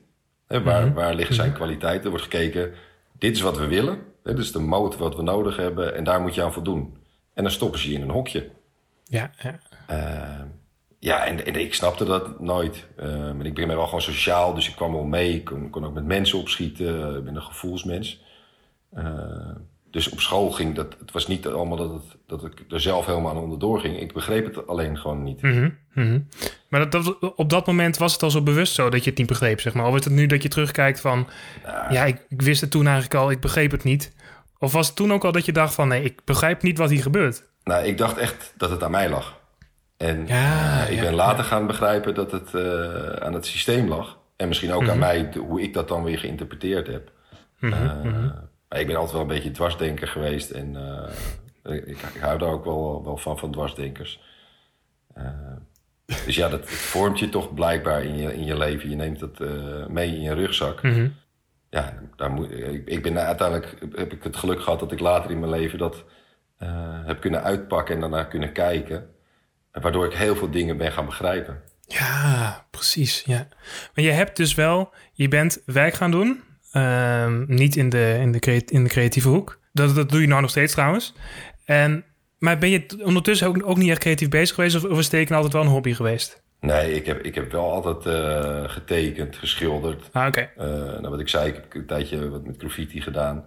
Hè, 0.47 0.63
waar, 0.63 0.85
Mhm. 0.87 0.95
waar 0.95 1.15
liggen 1.15 1.35
zijn 1.35 1.53
kwaliteiten? 1.53 2.05
Er 2.05 2.11
wordt 2.11 2.25
gekeken, 2.25 2.73
dit 3.19 3.37
is 3.37 3.41
wat 3.43 3.59
we 3.59 3.67
willen. 3.67 3.99
Hè, 4.23 4.35
dit 4.35 4.45
is 4.45 4.53
de 4.53 4.59
motor 4.59 5.01
wat 5.01 5.17
we 5.17 5.23
nodig 5.23 5.57
hebben. 5.57 5.95
En 5.97 6.05
daar 6.05 6.21
moet 6.21 6.35
je 6.35 6.43
aan 6.43 6.53
voldoen. 6.53 6.99
En 7.41 7.47
dan 7.47 7.55
stoppen 7.55 7.81
ze 7.81 7.89
je 7.89 7.95
in 7.95 8.03
een 8.03 8.11
hokje. 8.11 8.51
Ja, 9.05 9.31
ja. 9.43 9.61
Uh, 9.91 10.45
ja, 10.99 11.25
en, 11.25 11.47
en, 11.47 11.55
ik 11.55 11.75
snapte 11.75 12.05
dat 12.05 12.41
nooit. 12.41 12.87
Maar 13.37 13.47
ik 13.47 13.55
ben 13.55 13.69
wel 13.69 13.85
gewoon 13.85 14.03
sociaal, 14.03 14.55
dus 14.55 14.69
ik 14.69 14.77
kwam 14.77 14.93
wel 14.93 15.05
mee. 15.05 15.35
Ik 15.35 15.45
kon, 15.45 15.71
kon 15.71 15.85
ook 15.85 15.95
met 15.95 16.05
mensen 16.05 16.39
opschieten. 16.39 17.17
Ik 17.17 17.25
ben 17.25 17.35
een 17.35 17.43
gevoelsmens. 17.43 18.23
Uh, 18.99 19.57
dus 19.91 20.09
op 20.09 20.21
school 20.21 20.51
ging 20.51 20.75
dat. 20.75 20.97
Het 20.99 21.11
was 21.11 21.27
niet 21.27 21.47
allemaal 21.47 21.77
dat, 21.77 21.91
het, 21.91 22.17
dat 22.27 22.45
ik 22.45 22.65
er 22.69 22.81
zelf 22.81 23.07
helemaal 23.07 23.31
aan 23.31 23.43
onderdoor 23.43 23.81
ging. 23.81 24.01
Ik 24.01 24.13
begreep 24.13 24.45
het 24.45 24.67
alleen 24.67 24.99
gewoon 24.99 25.23
niet. 25.23 25.43
Mm 25.43 25.53
-hmm, 25.53 25.79
mm 25.95 26.05
-hmm. 26.07 26.29
Maar 26.69 26.91
dat, 26.91 26.93
dat, 26.93 27.35
op 27.37 27.51
dat 27.51 27.67
moment 27.67 27.97
was 27.97 28.13
het 28.13 28.23
al 28.23 28.31
zo 28.31 28.43
bewust 28.43 28.75
zo 28.75 28.91
dat 28.91 29.05
je 29.05 29.11
het 29.11 29.19
niet 29.19 29.29
begreep, 29.29 29.61
zeg 29.61 29.75
maar. 29.75 29.87
Of 29.87 29.97
is 29.97 30.05
het 30.05 30.13
nu 30.13 30.27
dat 30.27 30.43
je 30.43 30.49
terugkijkt 30.49 31.01
van. 31.01 31.29
Nou, 31.65 31.93
ja, 31.93 32.05
ik, 32.05 32.27
ik 32.29 32.43
wist 32.43 32.61
het 32.61 32.71
toen 32.71 32.87
eigenlijk 32.87 33.15
al, 33.15 33.31
ik 33.31 33.41
begreep 33.41 33.71
het 33.71 33.85
niet. 33.85 34.13
Of 34.63 34.73
was 34.73 34.87
het 34.87 34.97
toen 34.97 35.13
ook 35.13 35.25
al 35.25 35.33
dat 35.33 35.45
je 35.45 35.53
dacht 35.53 35.75
van 35.75 35.89
nee, 35.89 36.03
ik 36.03 36.25
begrijp 36.25 36.63
niet 36.63 36.79
wat 36.79 36.91
hier 36.91 37.03
gebeurt? 37.03 37.45
Nou, 37.65 37.85
ik 37.85 37.99
dacht 37.99 38.17
echt 38.17 38.55
dat 38.57 38.71
het 38.71 38.83
aan 38.83 38.91
mij 38.91 39.09
lag. 39.09 39.39
En 39.97 40.27
ja, 40.27 40.83
uh, 40.83 40.91
ik 40.91 40.97
ja, 40.97 41.03
ben 41.03 41.15
later 41.15 41.39
ja. 41.39 41.43
gaan 41.43 41.67
begrijpen 41.67 42.15
dat 42.15 42.33
het 42.33 42.53
uh, 42.53 43.13
aan 43.13 43.33
het 43.33 43.47
systeem 43.47 43.89
lag. 43.89 44.19
En 44.37 44.49
misschien 44.49 44.73
ook 44.73 44.81
mm 44.81 44.89
-hmm. 44.89 44.93
aan 44.93 44.99
mij, 44.99 45.33
hoe 45.39 45.63
ik 45.63 45.75
dat 45.75 45.89
dan 45.89 46.03
weer 46.03 46.19
geïnterpreteerd 46.19 46.87
heb. 46.87 47.11
Mm 47.59 47.73
-hmm, 47.73 47.87
uh, 47.87 48.05
mm 48.05 48.13
-hmm. 48.13 48.49
Maar 48.69 48.81
ik 48.81 48.87
ben 48.87 48.97
altijd 48.97 49.13
wel 49.13 49.23
een 49.23 49.27
beetje 49.27 49.51
dwarsdenker 49.51 50.09
geweest. 50.09 50.51
En 50.51 50.77
ik, 51.65 51.87
ik, 51.87 51.99
hou 52.21 52.39
daar 52.39 52.49
ook 52.49 52.65
wel, 52.65 53.05
wel 53.05 53.17
van, 53.17 53.39
van 53.39 53.53
dwarsdenkers. 53.53 54.21
dus 56.27 56.37
ja, 56.37 56.49
dat 56.49 56.71
vormt 56.71 57.19
je 57.19 57.29
toch 57.29 57.55
blijkbaar 57.55 58.05
in 58.05 58.17
je, 58.17 58.35
in 58.35 58.45
je 58.45 58.57
leven. 58.57 58.91
Je 58.91 58.97
neemt 58.97 59.21
dat 59.21 59.39
mee 59.89 60.09
in 60.09 60.21
je 60.21 60.35
rugzak 60.35 60.81
ja, 61.71 61.95
daar 62.17 62.31
moet, 62.31 62.51
ik, 62.51 62.87
ik 62.87 63.03
ben 63.03 63.19
uiteindelijk 63.19 63.77
heb 63.95 64.13
ik 64.13 64.23
het 64.23 64.37
geluk 64.37 64.61
gehad 64.63 64.81
dat 64.81 64.93
ik 64.93 65.01
later 65.01 65.31
in 65.31 65.39
mijn 65.39 65.53
leven 65.53 65.79
dat 65.79 66.05
uh, 66.63 66.69
heb 67.07 67.21
kunnen 67.21 67.43
uitpakken 67.43 67.95
en 67.95 68.01
daarna 68.01 68.25
kunnen 68.25 68.53
kijken. 68.53 69.09
Waardoor 69.73 70.07
ik 70.07 70.13
heel 70.13 70.37
veel 70.37 70.51
dingen 70.51 70.77
ben 70.77 70.93
gaan 70.93 71.07
begrijpen. 71.07 71.63
Ja, 71.87 72.67
precies. 72.71 73.23
Ja. 73.27 73.49
Maar 73.95 74.05
je 74.05 74.11
hebt 74.11 74.37
dus 74.37 74.55
wel, 74.55 74.93
je 75.13 75.29
bent 75.29 75.63
werk 75.67 75.95
gaan 75.95 76.11
doen. 76.11 76.43
Uh, 76.73 77.37
niet 77.47 77.77
in 77.77 77.89
de, 77.89 78.17
in, 78.21 78.33
de 78.33 78.63
in 78.67 78.83
de 78.83 78.89
creatieve 78.89 79.29
hoek. 79.29 79.61
Dat, 79.73 79.95
dat 79.95 80.11
doe 80.11 80.21
je 80.21 80.27
nou 80.27 80.41
nog 80.41 80.51
steeds 80.51 80.73
trouwens. 80.73 81.15
En, 81.65 82.05
maar 82.39 82.59
ben 82.59 82.71
je 82.71 83.03
ondertussen 83.05 83.49
ook, 83.49 83.67
ook 83.67 83.77
niet 83.77 83.91
echt 83.91 84.01
creatief 84.01 84.29
bezig 84.29 84.55
geweest? 84.55 84.77
Of, 84.77 84.85
of 84.85 84.99
is 84.99 85.09
tekenen 85.09 85.37
altijd 85.37 85.53
wel 85.53 85.63
een 85.63 85.69
hobby 85.69 85.95
geweest? 85.95 86.43
Nee, 86.61 86.95
ik 86.95 87.07
heb, 87.07 87.21
ik 87.21 87.35
heb 87.35 87.53
wel 87.53 87.73
altijd 87.73 88.07
uh, 88.07 88.69
getekend, 88.69 89.37
geschilderd. 89.37 90.09
Ah, 90.13 90.27
oké. 90.27 90.51
Okay. 90.57 90.69
Uh, 90.69 91.01
nou, 91.01 91.09
wat 91.09 91.21
ik 91.21 91.29
zei, 91.29 91.49
ik 91.49 91.55
heb 91.55 91.75
een 91.75 91.87
tijdje 91.87 92.31
wat 92.31 92.45
met 92.45 92.57
graffiti 92.59 93.01
gedaan. 93.01 93.45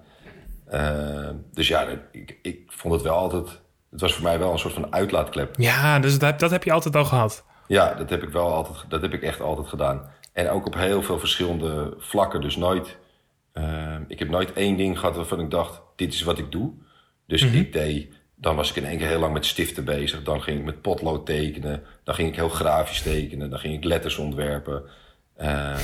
Uh, 0.73 1.29
dus 1.51 1.67
ja, 1.67 1.87
ik, 2.11 2.39
ik 2.41 2.61
vond 2.67 2.93
het 2.93 3.03
wel 3.03 3.15
altijd... 3.15 3.61
Het 3.91 4.01
was 4.01 4.13
voor 4.13 4.23
mij 4.23 4.39
wel 4.39 4.51
een 4.51 4.59
soort 4.59 4.73
van 4.73 4.93
uitlaatklep. 4.93 5.55
Ja, 5.57 5.99
dus 5.99 6.19
dat, 6.19 6.39
dat 6.39 6.51
heb 6.51 6.63
je 6.63 6.71
altijd 6.71 6.95
al 6.95 7.05
gehad? 7.05 7.45
Ja, 7.67 7.93
dat 7.93 8.09
heb 8.09 8.23
ik 8.23 8.29
wel 8.29 8.53
altijd... 8.53 8.85
Dat 8.87 9.01
heb 9.01 9.13
ik 9.13 9.21
echt 9.21 9.41
altijd 9.41 9.67
gedaan. 9.67 10.09
En 10.33 10.49
ook 10.49 10.65
op 10.65 10.75
heel 10.75 11.01
veel 11.01 11.19
verschillende 11.19 11.93
vlakken. 11.97 12.41
Dus 12.41 12.55
nooit... 12.55 12.97
Ik 14.07 14.19
heb 14.19 14.29
nooit 14.29 14.53
één 14.53 14.77
ding 14.77 14.99
gehad 14.99 15.15
waarvan 15.15 15.39
ik 15.39 15.49
dacht... 15.49 15.81
Dit 15.95 16.13
is 16.13 16.23
wat 16.23 16.37
ik 16.37 16.51
doe. 16.51 16.71
Dus 17.27 17.43
mm 17.43 17.49
-hmm. 17.49 17.59
ik 17.59 17.73
deed... 17.73 18.21
Dan 18.43 18.55
was 18.55 18.69
ik 18.69 18.75
in 18.75 18.85
één 18.85 18.97
keer 18.97 19.07
heel 19.07 19.19
lang 19.19 19.33
met 19.33 19.45
stiften 19.45 19.85
bezig. 19.85 20.23
Dan 20.23 20.41
ging 20.41 20.59
ik 20.59 20.65
met 20.65 20.81
potlood 20.81 21.25
tekenen. 21.25 21.83
Dan 22.03 22.15
ging 22.15 22.29
ik 22.29 22.35
heel 22.35 22.49
grafisch 22.49 23.01
tekenen. 23.01 23.49
Dan 23.49 23.59
ging 23.59 23.73
ik 23.73 23.83
letters 23.83 24.17
ontwerpen. 24.17 24.83
Uh, 25.41 25.75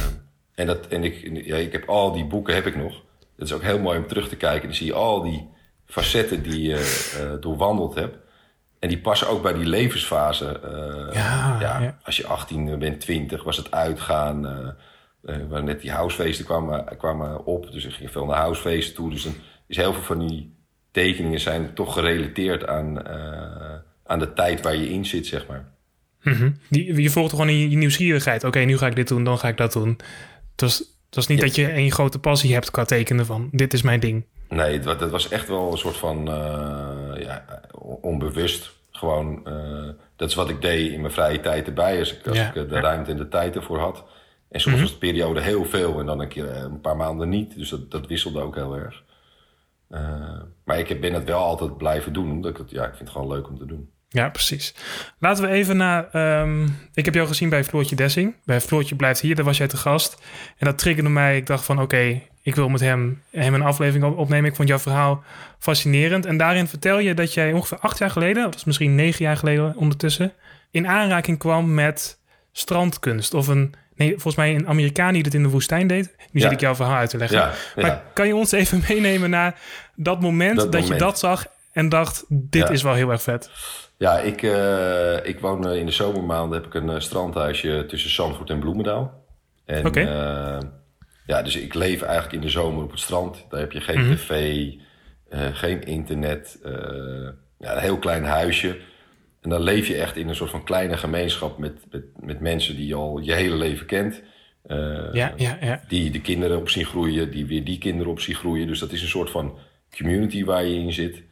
en 0.56 0.68
dat, 0.68 0.88
en 0.88 1.04
ik, 1.04 1.46
ja, 1.46 1.56
ik 1.56 1.72
heb 1.72 1.89
al 1.89 2.12
die 2.12 2.25
boeken 2.25 2.54
heb 2.54 2.66
ik 2.66 2.75
nog. 2.75 2.94
Het 3.36 3.48
is 3.48 3.54
ook 3.54 3.62
heel 3.62 3.80
mooi 3.80 3.98
om 3.98 4.08
terug 4.08 4.30
te 4.30 4.36
kijken. 4.36 4.68
Dan 4.68 4.78
zie 4.78 4.86
je 4.86 4.94
al 4.94 5.22
die 5.22 5.48
facetten 5.86 6.44
die 6.44 6.62
je 6.62 7.10
uh, 7.20 7.42
doorwandeld 7.42 7.96
hebt. 7.96 8.18
En 8.80 8.88
die 8.88 9.00
passen 9.00 9.28
ook 9.28 9.42
bij 9.42 9.54
die 9.54 9.66
levensfase. 9.66 10.60
Uh, 10.63 11.13
ja, 11.13 11.58
ja, 11.60 11.80
ja, 11.80 11.98
Als 12.04 12.18
je 12.18 12.28
18 12.28 12.80
bent, 12.80 13.00
20, 13.00 13.44
was 13.44 13.58
het 13.58 13.72
uitgaan. 13.72 14.46
Uh, 15.22 15.36
waar 15.50 15.63
net 15.63 15.82
die 15.82 15.92
housefeesten 15.92 16.46
kwamen, 16.46 16.98
kwamen 16.98 17.46
op. 17.46 17.72
Dus 17.72 17.86
ik 17.86 17.94
ging 17.94 18.12
veel 18.12 18.25
naar 18.25 18.38
housefeesten 18.38 18.96
toe. 18.96 19.10
Dus 19.10 19.24
dan 19.24 19.34
is 19.68 19.78
heel 19.78 19.94
veel 19.94 20.04
van 20.04 20.28
die 20.28 20.58
tekeningen 20.91 21.39
zijn 21.39 21.74
toch 21.74 21.93
gerelateerd 21.93 22.67
aan, 22.67 22.98
uh, 23.08 23.75
aan 24.03 24.19
de 24.19 24.34
tijd 24.34 24.62
waar 24.62 24.75
je 24.75 24.89
in 24.89 25.05
zit, 25.05 25.25
zeg 25.25 25.48
maar. 25.48 25.72
Mm 26.24 26.34
-hmm. 26.34 26.58
die, 26.69 27.01
je 27.01 27.10
volgt 27.10 27.29
gewoon 27.29 27.50
in 27.50 27.69
je 27.69 27.77
nieuwsgierigheid. 27.77 28.38
Oké, 28.38 28.48
okay, 28.48 28.65
nu 28.65 28.77
ga 28.77 28.88
ik 28.88 28.96
dit 28.96 29.08
doen, 29.08 29.24
dan 29.24 29.39
ga 29.39 29.48
ik 29.48 29.58
dat 29.58 29.74
doen. 29.74 30.00
Dat 30.55 30.69
is, 30.69 30.77
dat 31.10 31.24
is 31.24 31.27
niet 31.27 31.39
ja. 31.39 31.46
dat 31.46 31.55
je 31.55 31.74
een 31.74 31.91
grote 31.91 32.19
passie 32.19 32.53
hebt 32.53 32.72
qua 32.72 32.86
tekenen 32.86 33.25
van 33.25 33.50
dit 33.51 33.74
is 33.74 33.81
mijn 33.81 34.00
ding. 34.00 34.25
Nee, 34.50 34.79
dat, 34.79 35.00
dat 35.00 35.10
was 35.10 35.29
echt 35.29 35.48
wel 35.48 35.72
een 35.72 35.77
soort 35.77 35.98
van 35.98 36.29
uh, 36.29 37.24
ja, 37.24 37.46
onbewust. 38.01 38.77
Gewoon, 38.91 39.41
uh, 39.48 39.89
dat 40.15 40.29
is 40.29 40.36
wat 40.36 40.50
ik 40.50 40.62
deed 40.62 40.91
in 40.91 41.01
mijn 41.01 41.13
vrije 41.13 41.39
tijd 41.39 41.67
erbij. 41.67 42.00
Als 42.00 42.13
ik, 42.13 42.27
als 42.27 42.38
ja, 42.38 42.48
ik 42.53 42.69
de 42.69 42.79
ruimte 42.79 43.12
en 43.12 43.17
de 43.17 43.27
tijd 43.27 43.55
ervoor 43.55 43.79
had. 43.79 44.03
En 44.50 44.60
soms 44.60 44.65
Mhm. 44.65 44.69
mm 44.69 44.74
-hmm. 44.74 44.81
was 44.81 44.91
de 44.91 44.98
periode 44.98 45.41
heel 45.41 45.65
veel 45.65 46.00
en 46.00 46.05
dan 46.05 46.19
een, 46.19 46.27
keer, 46.27 46.55
een 46.55 46.81
paar 46.81 46.96
maanden 46.96 47.29
niet. 47.29 47.55
Dus 47.55 47.69
dat, 47.69 47.91
dat 47.91 48.08
wisselde 48.08 48.41
ook 48.41 48.55
heel 48.55 48.75
erg. 48.75 49.03
Uh, 49.89 50.41
maar 50.63 50.79
ik 50.79 51.01
ben 51.01 51.13
het 51.13 51.24
wel 51.24 51.39
altijd 51.39 51.77
blijven 51.77 52.13
doen. 52.13 52.31
Omdat 52.31 52.51
ik, 52.51 52.58
het, 52.58 52.69
ja, 52.69 52.81
ik 52.84 52.96
vind 52.96 53.00
het 53.00 53.10
gewoon 53.10 53.27
leuk 53.27 53.48
om 53.48 53.58
te 53.58 53.65
doen. 53.65 53.89
Ja, 54.12 54.29
precies. 54.29 54.75
Laten 55.19 55.43
we 55.43 55.50
even 55.50 55.77
naar... 55.77 56.15
Um, 56.41 56.77
ik 56.93 57.05
heb 57.05 57.13
jou 57.13 57.27
gezien 57.27 57.50
bij 57.50 57.63
Floortje 57.63 57.96
Dessing. 57.96 58.36
Bij 58.46 58.62
Floortje 58.62 58.96
Blijft 58.96 59.22
Hier, 59.22 59.36
daar 59.36 59.46
was 59.46 59.58
jij 59.58 59.67
te 59.67 59.77
gast. 59.77 60.22
En 60.58 60.65
dat 60.65 60.77
triggerde 60.77 61.10
mij. 61.10 61.38
Ik 61.38 61.46
dacht 61.46 61.65
van, 61.65 61.81
oké, 61.81 62.22
ik 62.41 62.55
wil 62.55 62.69
met 62.69 62.79
hem, 62.79 63.22
hem 63.31 63.53
een 63.53 63.62
aflevering 63.62 64.15
opnemen. 64.15 64.50
Ik 64.50 64.55
vond 64.55 64.67
jouw 64.67 64.79
verhaal 64.79 65.24
fascinerend. 65.60 66.25
En 66.25 66.38
daarin 66.38 66.67
vertel 66.67 67.00
je 67.00 67.13
dat 67.13 67.34
jij 67.34 67.53
ongeveer 67.53 67.79
acht 67.79 67.98
jaar 67.98 68.10
geleden... 68.10 68.43
dat 68.43 68.55
is 68.55 68.63
misschien 68.63 68.96
negen 68.96 69.25
jaar 69.25 69.38
geleden 69.38 69.75
ondertussen... 69.75 70.34
in 70.72 70.88
aanraking 70.88 71.38
kwam 71.38 71.74
met 71.74 72.19
strandkunst. 72.51 73.34
Of 73.34 73.48
een... 73.48 73.74
Nee, 74.00 74.10
volgens 74.10 74.36
mij 74.36 74.56
een 74.56 74.68
Amerikaan 74.68 75.13
die 75.13 75.24
het 75.24 75.34
in 75.34 75.44
de 75.44 75.50
woestijn 75.50 75.88
deed. 75.88 76.15
Nu 76.18 76.39
ja. 76.39 76.41
zit 76.41 76.51
ik 76.51 76.60
jouw 76.60 76.75
verhaal 76.75 76.96
uit 76.96 77.10
te 77.10 77.18
leggen. 77.18 77.38
Ja, 77.38 77.53
maar 77.75 78.03
kan 78.13 78.27
je 78.27 78.36
ons 78.36 78.51
even 78.51 78.84
meenemen 78.89 79.29
naar 79.29 79.60
dat 79.96 80.22
moment 80.22 80.58
dat, 80.58 80.72
dat 80.72 80.82
moment. 80.82 81.00
je 81.00 81.06
dat 81.06 81.20
zag 81.20 81.46
en 81.72 81.89
dacht, 81.89 82.25
dit 82.27 82.70
is 82.70 82.84
wel 82.84 82.94
heel 82.94 83.12
erg 83.12 83.22
vet? 83.22 83.50
Ja, 83.98 84.20
ik, 84.20 84.41
uh, 84.41 85.25
ik 85.25 85.39
woon 85.39 85.68
uh, 85.68 85.75
in 85.79 85.86
de 85.86 85.91
zomermaanden 85.91 86.58
heb 86.58 86.68
ik 86.68 86.74
een 86.74 86.89
uh, 86.89 87.00
strandhuisje 87.00 87.86
tussen 87.88 88.10
Zandvoort 88.10 88.50
en 88.50 88.60
Bloemendaal. 88.60 89.24
En 89.65 89.86
okay. 89.86 90.03
ja, 91.25 91.41
dus 91.41 91.56
ik 91.56 91.74
leef 91.74 92.01
eigenlijk 92.01 92.34
in 92.34 92.41
de 92.41 92.50
zomer 92.50 92.84
op 92.84 92.91
het 92.91 93.00
strand. 93.00 93.46
Daar 93.50 93.60
heb 93.60 93.72
je 93.72 93.82
geen 93.82 94.06
Mhm. 94.06 94.15
tv, 94.15 94.68
eh, 95.29 95.39
geen 95.53 95.84
internet, 95.84 96.60
eh, 96.63 96.72
ja, 97.60 97.74
een 97.75 97.82
heel 97.82 97.98
klein 98.00 98.25
huisje. 98.25 98.77
En 99.41 99.50
dan 99.50 99.62
leef 99.62 99.88
je 99.88 99.96
echt 99.96 100.15
in 100.15 100.27
een 100.27 100.36
soort 100.36 100.50
van 100.50 100.63
kleine 100.63 100.98
gemeenschap 100.98 101.58
met, 101.58 101.74
met, 101.91 102.03
met 102.24 102.39
mensen 102.39 102.75
die 102.75 102.88
je 102.88 102.96
al 102.96 103.19
je 103.19 103.34
hele 103.34 103.55
leven 103.55 103.86
kent. 103.86 104.22
Eh, 104.62 105.13
Ja, 105.13 105.34
ja, 105.38 105.58
ja. 105.62 105.84
Die 105.88 106.12
de 106.12 106.22
kinderen 106.22 106.58
op 106.58 106.69
zien 106.69 106.86
groeien, 106.86 107.31
die 107.31 107.46
weer 107.46 107.63
die 107.63 107.77
kinderen 107.77 108.12
op 108.12 108.19
zien 108.19 108.36
groeien. 108.36 108.67
Dus 108.67 108.79
dat 108.79 108.91
is 108.91 109.01
een 109.01 109.08
soort 109.08 109.29
van 109.29 109.58
community 109.98 110.43
waar 110.43 110.65
je 110.65 110.79
in 110.79 110.93
zit. 110.93 111.24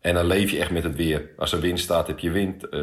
En 0.00 0.14
dan 0.14 0.26
leef 0.26 0.50
je 0.50 0.58
echt 0.58 0.70
met 0.70 0.82
het 0.82 0.96
weer. 0.96 1.30
Als 1.36 1.52
er 1.52 1.60
wind 1.60 1.80
staat, 1.80 2.06
heb 2.06 2.18
je 2.18 2.30
wind. 2.30 2.68
eh, 2.68 2.80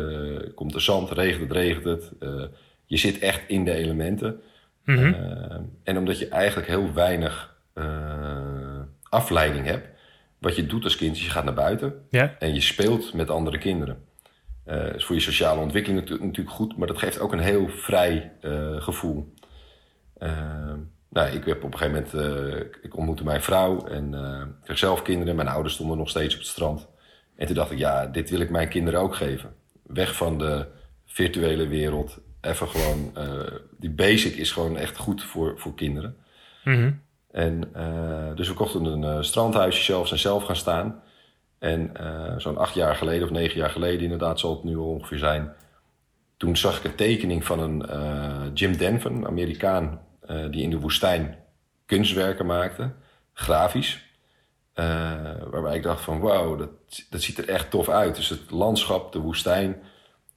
komt 0.55 0.73
er 0.75 0.81
zand, 0.81 1.11
regent 1.11 1.41
het, 1.41 1.51
regent 1.51 1.83
het. 1.85 2.11
Eh, 2.19 2.43
je 2.85 2.97
zit 2.97 3.19
echt 3.19 3.41
in 3.47 3.63
de 3.65 3.73
elementen. 3.73 4.41
Mhm. 4.85 5.13
En 5.83 5.97
omdat 5.97 6.19
je 6.19 6.27
eigenlijk 6.27 6.67
heel 6.67 6.93
weinig 6.93 7.57
afleiding 9.09 9.65
hebt. 9.65 9.87
Wat 10.39 10.55
je 10.55 10.65
doet 10.65 10.83
als 10.83 10.95
kind 10.95 11.15
is 11.15 11.23
je 11.23 11.29
gaat 11.29 11.43
naar 11.43 11.53
buiten. 11.53 11.93
ja. 12.09 12.35
En 12.39 12.53
je 12.53 12.61
speelt 12.61 13.13
met 13.13 13.29
andere 13.29 13.57
kinderen. 13.57 13.97
Eh 14.69 14.95
is 14.95 15.05
voor 15.05 15.15
je 15.15 15.21
sociale 15.21 15.61
ontwikkeling 15.61 15.99
natu- 15.99 16.25
natuurlijk 16.25 16.55
goed, 16.55 16.77
maar 16.77 16.87
dat 16.87 16.97
geeft 16.97 17.19
ook 17.19 17.31
een 17.33 17.39
heel 17.39 17.67
vrij 17.67 18.31
eh, 18.41 18.81
gevoel. 18.81 19.33
Eh, 20.17 20.73
nou, 21.09 21.29
ik 21.29 21.45
heb 21.45 21.63
op 21.63 21.73
een 21.73 21.77
gegeven 21.79 22.07
moment, 22.13 22.73
ik 22.81 22.97
ontmoette 22.97 23.23
mijn 23.23 23.41
vrouw 23.41 23.85
en 23.85 24.13
ik 24.13 24.63
kreeg 24.63 24.77
zelf 24.77 25.01
kinderen. 25.01 25.35
Mijn 25.35 25.47
ouders 25.47 25.73
stonden 25.73 25.97
nog 25.97 26.09
steeds 26.09 26.33
op 26.33 26.39
het 26.39 26.49
strand. 26.49 26.87
En 27.35 27.45
toen 27.45 27.55
dacht 27.55 27.71
ik, 27.71 27.77
ja, 27.77 28.05
dit 28.05 28.29
wil 28.29 28.39
ik 28.39 28.49
mijn 28.49 28.69
kinderen 28.69 28.99
ook 28.99 29.15
geven. 29.15 29.53
Weg 29.83 30.15
van 30.15 30.37
de 30.37 30.65
virtuele 31.05 31.67
wereld. 31.67 32.19
Even 32.41 32.67
gewoon, 32.67 33.13
die 33.77 33.89
basic 33.89 34.35
is 34.35 34.51
gewoon 34.51 34.77
echt 34.77 34.97
goed 34.97 35.23
voor, 35.23 35.59
voor 35.59 35.75
kinderen. 35.75 36.15
Mhm. 36.63 36.91
En, 37.31 37.71
dus 38.35 38.47
we 38.47 38.53
kochten 38.53 38.85
een 38.85 39.23
strandhuisje 39.23 39.83
zelf, 39.83 40.07
zijn 40.07 40.19
zelf 40.19 40.43
gaan 40.43 40.55
staan. 40.55 41.01
En 41.59 41.95
eh, 41.95 42.33
zo'n 42.37 42.57
acht 42.57 42.73
jaar 42.73 42.95
geleden 42.95 43.23
of 43.23 43.29
negen 43.29 43.57
jaar 43.57 43.69
geleden 43.69 44.01
inderdaad 44.01 44.39
zal 44.39 44.55
het 44.55 44.63
nu 44.63 44.75
ongeveer 44.75 45.17
zijn. 45.17 45.53
Toen 46.37 46.57
zag 46.57 46.77
ik 46.77 46.83
een 46.83 46.95
tekening 46.95 47.45
van 47.45 47.59
een 47.59 47.85
eh, 47.85 48.45
Jim 48.53 48.77
Denver, 48.77 49.11
een 49.11 49.27
Amerikaan, 49.27 50.01
eh, 50.21 50.51
die 50.51 50.63
in 50.63 50.69
de 50.69 50.79
woestijn 50.79 51.37
kunstwerken 51.85 52.45
maakte, 52.45 52.91
grafisch. 53.33 54.07
Waarbij 55.49 55.75
ik 55.75 55.83
dacht 55.83 56.01
van 56.01 56.19
wauw, 56.19 56.55
dat, 56.55 56.69
dat 57.09 57.21
ziet 57.21 57.37
er 57.37 57.49
echt 57.49 57.69
tof 57.69 57.89
uit. 57.89 58.15
Dus 58.15 58.29
het 58.29 58.51
landschap, 58.51 59.11
de 59.11 59.19
woestijn 59.19 59.75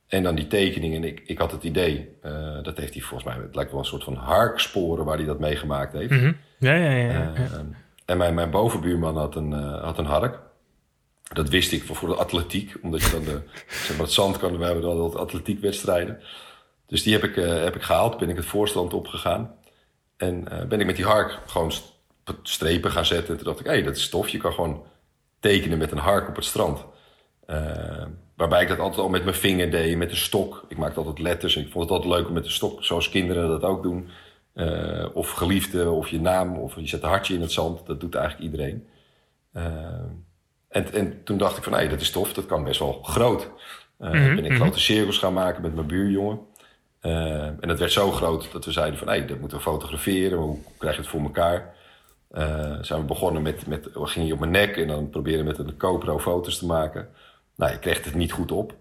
en 0.07 0.23
dan 0.23 0.35
die 0.35 0.47
tekening. 0.47 0.95
En 0.95 1.05
ik, 1.05 1.23
ik 1.27 1.39
had 1.39 1.51
het 1.51 1.65
idee, 1.65 2.19
dat 2.63 2.77
heeft 2.77 2.93
hij 2.93 3.03
volgens 3.03 3.35
mij, 3.35 3.45
het 3.45 3.55
lijkt 3.55 3.71
wel 3.71 3.81
een 3.81 3.87
soort 3.87 4.05
van 4.05 4.15
harksporen 4.15 5.05
waar 5.05 5.17
hij 5.17 5.27
dat 5.27 5.39
meegemaakt 5.39 5.93
heeft. 5.93 6.11
Mhm. 6.11 6.33
Ja, 6.59 6.75
ja, 6.75 6.91
ja. 6.91 7.13
ja. 7.13 7.33
En 8.05 8.17
mijn, 8.17 8.35
mijn 8.35 8.51
bovenbuurman 8.51 9.17
had 9.17 9.37
een, 9.37 9.53
had 9.83 9.99
een 9.99 10.07
hark. 10.07 10.39
Dat 11.33 11.49
wist 11.49 11.73
ik 11.73 11.85
voor, 11.85 11.97
voor 11.97 12.09
de 12.09 12.15
atletiek, 12.15 12.75
omdat 12.83 13.03
je 13.03 13.11
dan 13.11 13.25
de, 13.25 13.41
zeg 13.87 13.97
maar 13.97 14.07
het 14.07 14.15
zand 14.15 14.37
kan. 14.39 14.59
We 14.59 14.65
hebben 14.65 14.83
dan 14.83 15.01
altijd 15.01 15.23
atletiekwedstrijden. 15.23 16.21
Dus 16.87 17.03
die 17.03 17.13
heb 17.13 17.25
ik, 17.25 17.37
eh, 17.37 17.63
heb 17.63 17.77
ik 17.77 17.83
gehaald, 17.83 18.19
ben 18.19 18.29
ik 18.29 18.37
het 18.37 18.45
voorstand 18.45 18.93
opgegaan. 18.95 19.55
En 20.17 20.49
eh, 20.49 20.67
ben 20.67 20.81
ik 20.81 20.87
met 20.87 20.97
die 20.97 21.05
hark 21.05 21.39
gewoon 21.47 21.73
st- 21.73 21.93
strepen 22.43 22.91
gaan 22.91 23.07
zetten. 23.07 23.29
En 23.29 23.37
toen 23.37 23.47
dacht 23.47 23.61
ik, 23.61 23.67
hé, 23.67 23.73
hey, 23.73 23.83
dat 23.83 23.97
is 23.97 24.09
tof. 24.09 24.29
Je 24.29 24.39
kan 24.39 24.53
gewoon 24.53 24.85
tekenen 25.41 25.79
met 25.79 25.93
een 25.93 25.99
hark 25.99 26.29
op 26.29 26.37
het 26.37 26.45
strand. 26.45 26.85
Eh, 27.47 28.07
waarbij 28.37 28.63
ik 28.63 28.69
dat 28.69 28.79
altijd 28.79 29.01
al 29.01 29.09
met 29.09 29.25
mijn 29.25 29.37
vinger 29.37 29.71
deed, 29.71 29.97
met 29.97 30.11
een 30.11 30.17
stok. 30.17 30.65
Ik 30.69 30.77
maakte 30.77 30.99
altijd 30.99 31.19
letters 31.19 31.57
en 31.57 31.63
ik 31.63 31.71
vond 31.73 31.85
het 31.85 31.93
altijd 31.93 32.15
leuk 32.15 32.27
om 32.29 32.33
met 32.35 32.45
een 32.45 32.51
stok, 32.51 32.85
zoals 32.85 33.09
kinderen 33.09 33.49
dat 33.49 33.63
ook 33.63 33.83
doen. 33.83 34.09
Of 35.15 35.31
geliefde, 35.31 35.91
of 35.91 36.09
je 36.09 36.21
naam, 36.21 36.57
of 36.57 36.77
je 36.77 36.87
zet 36.87 37.03
een 37.03 37.09
hartje 37.09 37.35
in 37.35 37.41
het 37.41 37.53
zand. 37.53 37.87
Dat 37.87 38.01
doet 38.01 38.15
eigenlijk 38.15 38.45
iedereen. 38.53 38.87
Eh, 39.53 40.05
en, 40.73 40.93
en 40.93 41.25
toen 41.25 41.39
dacht 41.39 41.57
ik 41.57 41.63
van, 41.63 41.75
hé, 41.75 41.89
dat 41.89 42.01
is 42.01 42.11
tof, 42.11 42.33
dat 42.33 42.47
kan 42.47 42.65
best 42.65 42.79
wel 42.79 43.03
groot. 43.03 43.51
Mhm, 43.99 44.35
ben 44.35 44.45
ik 44.45 44.51
mhm. 44.51 44.61
grote 44.61 44.81
cirkels 44.81 45.19
gaan 45.19 45.33
maken 45.33 45.63
met 45.63 45.75
mijn 45.75 45.87
buurjongen. 45.87 46.41
Eh, 47.01 47.45
en 47.45 47.69
dat 47.69 47.79
werd 47.79 47.93
zo 47.93 48.11
groot 48.11 48.53
dat 48.53 48.65
we 48.65 48.73
zeiden 48.73 48.99
van, 48.99 49.09
hé, 49.09 49.25
dat 49.25 49.39
moeten 49.39 49.57
we 49.59 49.63
fotograferen. 49.63 50.39
Hoe 50.39 50.59
krijg 50.79 50.95
je 50.95 51.01
het 51.01 51.11
voor 51.11 51.21
elkaar? 51.21 51.75
Eh, 52.31 52.77
zijn 52.81 53.01
we 53.01 53.07
begonnen 53.07 53.43
met, 53.43 53.67
met, 53.67 53.93
we 53.93 54.07
gingen 54.07 54.27
je 54.27 54.35
op 54.35 54.39
mijn 54.39 54.51
nek 54.51 54.77
en 54.77 54.87
dan 54.87 55.11
proberen 55.11 55.45
met 55.45 55.59
een 55.59 55.75
GoPro 55.79 56.19
foto's 56.19 56.59
te 56.59 56.67
maken. 56.67 57.09
Nou, 57.57 57.73
je 57.73 57.79
kreeg 57.79 58.05
het 58.05 58.15
niet 58.15 58.33
goed 58.33 58.53
op. 58.53 58.75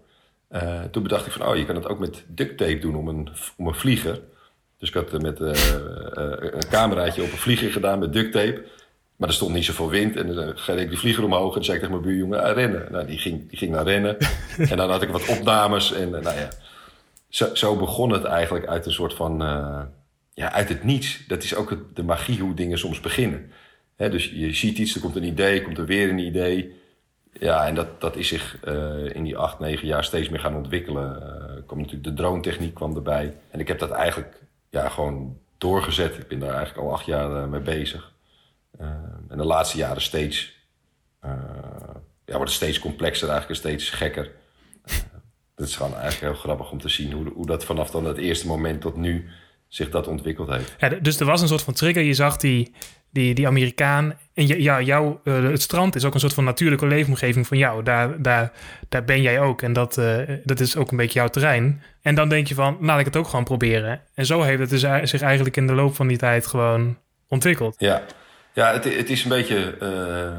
Toen 0.90 1.02
bedacht 1.02 1.26
ik 1.26 1.32
van, 1.32 1.46
oh, 1.46 1.56
je 1.56 1.64
kan 1.64 1.74
het 1.74 1.88
ook 1.88 1.98
met 1.98 2.24
duct 2.28 2.58
tape 2.58 2.78
doen 2.78 2.96
om 2.96 3.08
een, 3.08 3.28
om 3.56 3.66
een 3.66 3.74
vlieger. 3.74 4.20
Dus 4.78 4.88
ik 4.88 4.94
had 4.94 5.12
er 5.12 5.20
met 5.20 5.40
een 5.40 6.68
cameraatje 6.70 7.22
op 7.22 7.32
een 7.32 7.38
vlieger 7.38 7.72
gedaan 7.72 7.98
met 7.98 8.12
duct 8.12 8.32
tape. 8.32 8.64
Maar 9.22 9.30
er 9.30 9.36
stond 9.36 9.54
niet 9.54 9.64
zoveel 9.64 9.90
wind. 9.90 10.16
En 10.16 10.34
dan 10.34 10.58
ging 10.58 10.78
ik 10.80 10.88
die 10.88 10.98
vlieger 10.98 11.24
omhoog 11.24 11.56
en 11.56 11.64
zei 11.64 11.76
ik 11.76 11.82
tegen 11.82 12.00
mijn 12.00 12.08
buurjongen, 12.12 12.42
ah, 12.42 12.54
rennen. 12.54 12.86
Nou, 12.90 13.06
die 13.06 13.18
ging, 13.18 13.48
die 13.48 13.58
ging 13.58 13.70
naar 13.72 13.84
rennen. 13.84 14.16
en 14.70 14.76
dan 14.76 14.90
had 14.90 15.02
ik 15.02 15.08
wat 15.08 15.28
opnames. 15.28 15.92
En 15.92 16.14
eh, 16.14 16.22
nou 16.22 16.36
ja, 16.38 16.48
zo, 17.28 17.54
zo 17.54 17.76
begon 17.76 18.10
het 18.10 18.24
eigenlijk 18.24 18.66
uit 18.66 18.86
een 18.86 18.92
soort 18.92 19.14
van, 19.14 19.42
eh, 19.42 19.80
ja, 20.34 20.52
uit 20.52 20.68
het 20.68 20.84
niets. 20.84 21.24
Dat 21.26 21.42
is 21.42 21.54
ook 21.54 21.70
het- 21.70 21.96
de 21.96 22.02
magie 22.02 22.40
hoe 22.40 22.54
dingen 22.54 22.78
soms 22.78 23.00
beginnen. 23.00 23.50
Dus 23.96 24.30
je 24.30 24.54
ziet 24.54 24.78
iets, 24.78 24.94
er 24.94 25.00
komt 25.00 25.16
een 25.16 25.24
idee, 25.24 25.62
komt 25.62 25.78
er 25.78 25.86
weer 25.86 26.08
een 26.08 26.18
idee. 26.18 26.80
Ja, 27.32 27.66
en 27.66 27.74
dat, 27.74 28.00
dat 28.00 28.16
is 28.16 28.28
zich 28.28 28.58
eh, 28.64 29.14
in 29.14 29.22
die 29.24 29.36
acht, 29.36 29.58
negen 29.58 29.86
jaar 29.86 30.04
steeds 30.04 30.28
meer 30.28 30.40
gaan 30.40 30.56
ontwikkelen. 30.56 31.22
Eh 31.22 31.66
kwam 31.66 31.78
natuurlijk 31.78 32.04
de 32.04 32.14
drone-techniek 32.14 32.74
kwam 32.74 32.96
erbij. 32.96 33.34
En 33.50 33.60
ik 33.60 33.68
heb 33.68 33.78
dat 33.78 33.90
eigenlijk 33.90 34.34
ja, 34.70 34.88
gewoon 34.88 35.36
doorgezet. 35.58 36.16
Ik 36.18 36.28
ben 36.28 36.38
daar 36.38 36.54
eigenlijk 36.54 36.86
al 36.86 36.92
acht 36.92 37.06
jaar 37.06 37.42
eh, 37.42 37.48
mee 37.48 37.60
bezig. 37.60 38.11
Eh, 38.78 38.86
en 39.28 39.36
de 39.36 39.44
laatste 39.44 39.76
jaren 39.76 40.02
steeds, 40.02 40.52
eh, 41.20 41.30
ja, 42.24 42.36
wordt 42.36 42.52
het 42.52 42.62
steeds 42.62 42.78
complexer 42.78 43.28
eigenlijk 43.28 43.60
en 43.60 43.68
steeds 43.68 43.90
gekker. 43.90 44.30
Eh, 44.84 44.94
het 45.54 45.68
is 45.68 45.76
gewoon 45.76 45.94
eigenlijk 45.94 46.32
heel 46.32 46.42
grappig 46.42 46.70
om 46.70 46.80
te 46.80 46.88
zien 46.88 47.12
hoe, 47.12 47.32
hoe 47.34 47.46
dat 47.46 47.64
vanaf 47.64 47.90
dan 47.90 48.04
het 48.04 48.16
eerste 48.16 48.46
moment 48.46 48.80
tot 48.80 48.96
nu 48.96 49.30
zich 49.68 49.90
dat 49.90 50.06
ontwikkeld 50.06 50.48
heeft. 50.48 50.74
Ja, 50.78 50.88
dus 50.88 51.20
er 51.20 51.26
was 51.26 51.40
een 51.40 51.48
soort 51.48 51.62
van 51.62 51.74
trigger. 51.74 52.02
Je 52.02 52.14
zag 52.14 52.36
die, 52.36 52.74
die, 53.10 53.34
die 53.34 53.46
Amerikaan. 53.46 54.18
En 54.34 54.46
ja, 54.46 54.80
jou, 54.80 55.16
eh, 55.24 55.42
het 55.42 55.62
strand 55.62 55.94
is 55.94 56.04
ook 56.04 56.14
een 56.14 56.20
soort 56.20 56.34
van 56.34 56.44
natuurlijke 56.44 56.86
leefomgeving 56.86 57.46
van 57.46 57.58
jou. 57.58 57.82
Daar, 57.82 58.22
daar, 58.22 58.52
daar 58.88 59.04
ben 59.04 59.22
jij 59.22 59.40
ook. 59.40 59.62
En 59.62 59.72
dat, 59.72 59.98
eh, 59.98 60.18
dat 60.44 60.60
is 60.60 60.76
ook 60.76 60.90
een 60.90 60.96
beetje 60.96 61.18
jouw 61.18 61.28
terrein. 61.28 61.82
En 62.02 62.14
dan 62.14 62.28
denk 62.28 62.46
je 62.46 62.54
van, 62.54 62.76
laat 62.80 62.98
ik 62.98 63.04
het 63.04 63.16
ook 63.16 63.28
gewoon 63.28 63.44
proberen. 63.44 64.00
En 64.14 64.26
zo 64.26 64.42
heeft 64.42 64.60
het 64.60 64.70
dus 64.70 65.10
zich 65.10 65.22
eigenlijk 65.22 65.56
in 65.56 65.66
de 65.66 65.74
loop 65.74 65.94
van 65.94 66.06
die 66.06 66.18
tijd 66.18 66.46
gewoon 66.46 66.98
ontwikkeld. 67.28 67.74
Ja, 67.78 68.02
ja 68.54 68.72
het, 68.72 68.84
het 68.84 69.10
is 69.10 69.22
een 69.22 69.28
beetje. 69.28 69.76
eh, 69.80 70.38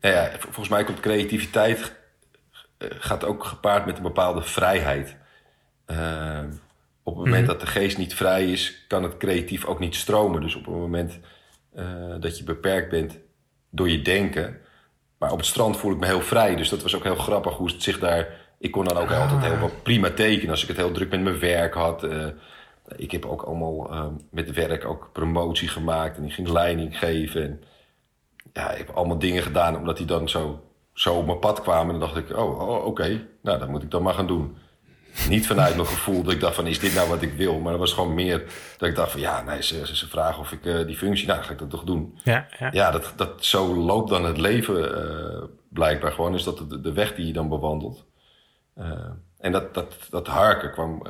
nou 0.00 0.14
ja, 0.14 0.30
vol- 0.30 0.40
volgens 0.40 0.68
mij 0.68 0.84
komt 0.84 1.00
creativiteit. 1.00 1.94
eh, 2.78 2.88
gaat 2.98 3.24
ook 3.24 3.44
gepaard 3.44 3.86
met 3.86 3.96
een 3.96 4.02
bepaalde 4.02 4.42
vrijheid. 4.42 5.16
Eh, 5.86 6.40
op 7.02 7.16
het 7.16 7.24
moment 7.24 7.46
dat 7.46 7.60
de 7.60 7.66
geest 7.66 7.98
niet 7.98 8.14
vrij 8.14 8.50
is, 8.50 8.84
kan 8.88 9.02
het 9.02 9.16
creatief 9.16 9.64
ook 9.64 9.78
niet 9.78 9.94
stromen. 9.94 10.40
Dus 10.40 10.54
op 10.54 10.64
het 10.64 10.74
moment 10.74 11.18
dat 12.20 12.38
je 12.38 12.44
beperkt 12.44 12.90
bent 12.90 13.18
door 13.70 13.88
je 13.90 14.02
denken. 14.02 14.58
Maar 15.18 15.30
op 15.32 15.36
het 15.38 15.46
strand 15.46 15.76
voel 15.76 15.92
ik 15.92 15.98
me 15.98 16.06
heel 16.06 16.20
vrij. 16.20 16.56
Dus 16.56 16.68
dat 16.68 16.82
was 16.82 16.94
ook 16.96 17.02
heel 17.02 17.14
grappig 17.16 17.54
hoe 17.54 17.70
het 17.70 17.82
zich 17.82 17.98
daar. 17.98 18.28
Ik 18.58 18.70
kon 18.70 18.84
dan 18.84 18.96
ook 18.96 19.10
altijd 19.10 19.42
heel 19.42 19.58
wat 19.58 19.82
prima 19.82 20.10
tekenen 20.10 20.50
als 20.50 20.62
ik 20.62 20.68
het 20.68 20.76
heel 20.76 20.90
druk 20.92 21.10
met 21.10 21.20
mijn 21.20 21.38
werk 21.38 21.74
had. 21.74 22.02
Ik 22.96 23.10
heb 23.10 23.24
ook 23.24 23.42
allemaal 23.42 23.90
eh, 23.90 24.06
met 24.30 24.52
werk 24.52 24.84
ook 24.84 25.10
promotie 25.12 25.68
gemaakt 25.68 26.16
en 26.16 26.24
ik 26.24 26.32
ging 26.32 26.48
leiding 26.48 26.98
geven. 26.98 27.42
En 27.42 27.62
ja, 28.52 28.70
ik 28.70 28.86
heb 28.86 28.96
allemaal 28.96 29.18
dingen 29.18 29.42
gedaan 29.42 29.76
omdat 29.76 29.96
die 29.96 30.06
dan 30.06 30.28
zo, 30.28 30.64
zo 30.92 31.14
op 31.14 31.26
mijn 31.26 31.38
pad 31.38 31.60
kwamen. 31.60 31.94
En 31.94 32.00
dan 32.00 32.08
dacht 32.08 32.30
ik, 32.30 32.36
oh, 32.36 32.60
oh 32.60 32.86
oké, 32.86 33.26
nou 33.42 33.58
dat 33.58 33.68
moet 33.68 33.82
ik 33.82 33.90
dan 33.90 34.02
maar 34.02 34.14
gaan 34.14 34.26
doen. 34.26 34.56
Niet 35.28 35.46
vanuit 35.46 35.74
mijn 35.76 35.88
gevoel 35.88 36.22
dat 36.22 36.32
ik 36.32 36.40
dacht 36.40 36.54
van, 36.54 36.66
is 36.66 36.78
dit 36.78 36.94
nou 36.94 37.08
wat 37.08 37.22
ik 37.22 37.32
wil? 37.32 37.58
Maar 37.58 37.70
dat 37.70 37.80
was 37.80 37.92
gewoon 37.92 38.14
meer 38.14 38.44
dat 38.78 38.88
ik 38.88 38.94
dacht 38.94 39.10
van, 39.10 39.20
ja, 39.20 39.42
nee, 39.42 39.62
ze, 39.62 39.96
ze, 39.96 40.08
vragen 40.08 40.40
of 40.40 40.52
ik 40.52 40.66
eh, 40.66 40.86
die 40.86 40.96
functie, 40.96 41.26
nou 41.26 41.38
dan 41.38 41.46
ga 41.46 41.52
ik 41.52 41.58
dat 41.58 41.70
toch 41.70 41.84
doen. 41.84 42.18
Ja, 42.22 42.46
ja. 42.58 42.68
Ja, 42.72 42.90
dat, 42.90 43.12
dat, 43.16 43.44
zo 43.44 43.74
loopt 43.74 44.10
dan 44.10 44.24
het 44.24 44.38
leven 44.38 44.96
eh, 44.96 45.42
blijkbaar 45.68 46.12
gewoon. 46.12 46.34
Is 46.34 46.44
dat 46.44 46.58
de, 46.58 46.80
de 46.80 46.92
weg 46.92 47.14
die 47.14 47.26
je 47.26 47.32
dan 47.32 47.48
bewandelt. 47.48 48.04
Eh, 48.74 48.90
en 49.38 49.52
dat, 49.52 49.74
dat, 49.74 49.96
dat 50.10 50.26
harken 50.26 50.72
kwam, 50.72 51.02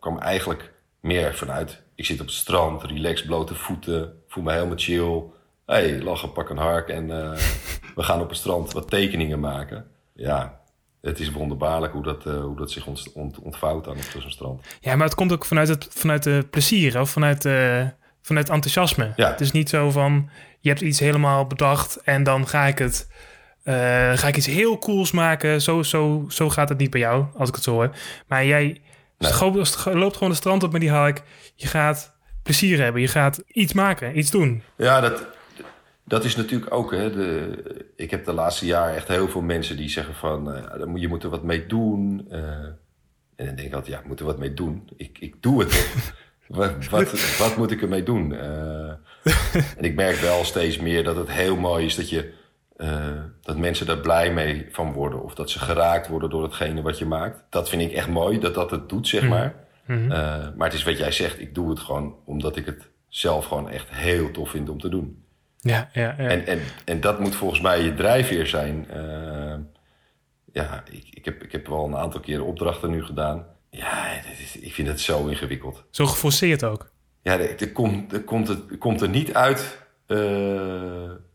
kwam 0.00 0.18
eigenlijk 0.18 0.72
meer 1.00 1.34
vanuit... 1.34 1.82
Ik 1.94 2.04
zit 2.06 2.20
op 2.20 2.26
het 2.26 2.34
strand, 2.34 2.82
relax, 2.82 3.24
blote 3.24 3.54
voeten, 3.54 4.12
voel 4.28 4.44
me 4.44 4.52
helemaal 4.52 4.78
chill. 4.78 5.22
hey, 5.66 6.00
lachen, 6.02 6.32
pak 6.32 6.50
een 6.50 6.56
hark 6.56 6.88
en 6.88 7.10
eh, 7.10 7.30
we 7.96 8.02
gaan 8.02 8.20
op 8.20 8.28
het 8.28 8.38
strand 8.38 8.72
wat 8.72 8.90
tekeningen 8.90 9.40
maken. 9.40 9.86
Ja, 10.14 10.60
het 11.00 11.20
is 11.20 11.30
wonderbaarlijk 11.30 11.92
hoe 11.92 12.02
dat, 12.02 12.26
eh, 12.26 12.40
hoe 12.40 12.56
dat 12.56 12.70
zich 12.70 12.86
ont, 12.86 13.12
ont- 13.12 13.38
ontvouwt 13.38 13.84
dan 13.84 13.96
op 13.96 14.20
zo'n 14.20 14.30
strand. 14.30 14.66
Ja, 14.80 14.96
maar 14.96 15.06
het 15.06 15.14
komt 15.14 15.32
ook 15.32 15.44
vanuit 15.44 15.68
het, 15.68 15.86
vanuit 15.90 16.22
de 16.22 16.46
plezier 16.50 17.00
of 17.00 17.10
vanuit, 17.10 17.44
eh 17.44 17.86
vanuit 18.22 18.48
enthousiasme. 18.48 19.12
Ja. 19.16 19.30
Het 19.30 19.40
is 19.40 19.52
niet 19.52 19.68
zo 19.68 19.90
van, 19.90 20.30
je 20.60 20.68
hebt 20.68 20.80
iets 20.80 20.98
helemaal 21.00 21.46
bedacht 21.46 21.96
en 21.96 22.22
dan 22.22 22.48
ga 22.48 22.66
ik 22.66 22.78
het, 22.78 23.08
ga 24.14 24.26
ik 24.28 24.36
iets 24.36 24.46
heel 24.46 24.78
cools 24.78 25.10
maken. 25.12 25.62
Zo, 25.62 25.82
zo, 25.82 26.24
zo 26.28 26.50
gaat 26.50 26.68
het 26.68 26.78
niet 26.78 26.90
bij 26.90 27.00
jou, 27.00 27.24
als 27.36 27.48
ik 27.48 27.54
het 27.54 27.64
zo 27.64 27.72
hoor. 27.72 27.90
Maar 28.26 28.44
jij 28.44 28.80
Nee. 29.20 29.64
scho- 29.64 29.94
loopt 29.94 30.14
gewoon 30.14 30.28
de 30.30 30.38
strand 30.38 30.62
op 30.62 30.72
met 30.72 30.80
die 30.80 30.90
hark. 30.90 31.22
Je 31.54 31.66
gaat 31.66 32.12
plezier 32.42 32.80
hebben. 32.80 33.00
Je 33.00 33.08
gaat 33.08 33.42
iets 33.46 33.72
maken, 33.72 34.18
iets 34.18 34.30
doen. 34.30 34.62
Ja, 34.76 35.00
dat, 35.00 35.26
dat 36.04 36.24
is 36.24 36.36
natuurlijk 36.36 36.74
ook. 36.74 36.92
Hè, 36.92 37.10
de, 37.10 37.62
ik 37.96 38.10
heb 38.10 38.24
de 38.24 38.32
laatste 38.32 38.66
jaren 38.66 38.94
echt 38.94 39.08
heel 39.08 39.28
veel 39.28 39.40
mensen 39.40 39.76
die 39.76 39.88
zeggen 39.88 40.14
van 40.14 40.56
uh, 40.56 40.94
je 40.94 41.08
moet 41.08 41.22
er 41.22 41.30
wat 41.30 41.42
mee 41.42 41.66
doen. 41.66 42.26
Uh, 42.30 42.38
en 43.36 43.46
dan 43.46 43.54
denk 43.54 43.68
ik 43.68 43.74
altijd, 43.74 43.94
ja, 43.94 44.00
ik 44.00 44.06
moet 44.06 44.20
er 44.20 44.26
wat 44.26 44.38
mee 44.38 44.54
doen. 44.54 44.88
Ik, 44.96 45.18
ik 45.18 45.42
doe 45.42 45.60
het 45.60 45.92
wat, 46.46 46.88
wat, 46.88 47.36
wat, 47.38 47.56
moet 47.56 47.70
ik 47.70 47.82
ermee 47.82 48.02
doen? 48.02 48.32
Uh, 48.32 48.88
en 49.78 49.84
ik 49.84 49.94
merk 49.94 50.16
wel 50.16 50.44
steeds 50.44 50.78
meer 50.78 51.04
dat 51.04 51.16
het 51.16 51.30
heel 51.30 51.56
mooi 51.56 51.84
is 51.84 51.94
dat 51.94 52.10
je. 52.10 52.32
Dat 53.42 53.56
mensen 53.56 53.86
daar 53.86 53.98
blij 53.98 54.32
mee 54.32 54.66
van 54.70 54.92
worden. 54.92 55.22
Of 55.22 55.34
dat 55.34 55.50
ze 55.50 55.58
geraakt 55.58 56.08
worden 56.08 56.30
door 56.30 56.42
hetgene 56.42 56.82
wat 56.82 56.98
je 56.98 57.06
maakt. 57.06 57.42
Dat 57.50 57.68
vind 57.68 57.82
ik 57.82 57.92
echt 57.92 58.08
mooi, 58.08 58.38
dat 58.38 58.54
dat 58.54 58.70
het 58.70 58.88
doet, 58.88 59.08
zeg 59.08 59.28
maar. 59.28 59.54
Mm 59.86 59.96
-hmm. 59.96 60.08
maar 60.56 60.66
het 60.68 60.72
is 60.72 60.82
wat 60.82 60.98
jij 60.98 61.12
zegt, 61.12 61.40
ik 61.40 61.54
doe 61.54 61.70
het 61.70 61.80
gewoon 61.80 62.14
omdat 62.24 62.56
ik 62.56 62.66
het 62.66 62.88
zelf 63.08 63.46
gewoon 63.46 63.68
echt 63.68 63.88
heel 63.90 64.30
tof 64.30 64.50
vind 64.50 64.68
om 64.68 64.80
te 64.80 64.88
doen. 64.88 65.24
Ja, 65.60 65.88
ja, 65.92 66.14
ja. 66.18 66.28
En, 66.28 66.46
en, 66.46 66.60
en 66.84 67.00
dat 67.00 67.20
moet 67.20 67.34
volgens 67.34 67.60
mij 67.60 67.82
je 67.82 67.94
drijfveer 67.94 68.46
zijn. 68.46 68.86
Uh, 68.96 69.54
ja, 70.52 70.82
ik, 70.90 71.06
ik, 71.10 71.24
heb, 71.24 71.42
ik 71.42 71.52
heb 71.52 71.66
wel 71.66 71.84
een 71.84 71.96
aantal 71.96 72.20
keren 72.20 72.44
opdrachten 72.44 72.90
nu 72.90 73.04
gedaan. 73.04 73.46
Ja, 73.70 74.08
is, 74.38 74.56
ik 74.56 74.72
vind 74.72 74.88
het 74.88 75.00
zo 75.00 75.26
ingewikkeld. 75.26 75.84
Zo 75.90 76.06
geforceerd 76.06 76.64
ook? 76.64 76.90
Ja, 77.22 77.38
er, 77.38 77.60
er 77.60 77.72
komt, 77.72 78.12
er, 78.12 78.22
komt, 78.22 78.48
het, 78.48 78.78
komt 78.78 79.00
er 79.00 79.08
niet 79.08 79.34
uit 79.34 79.78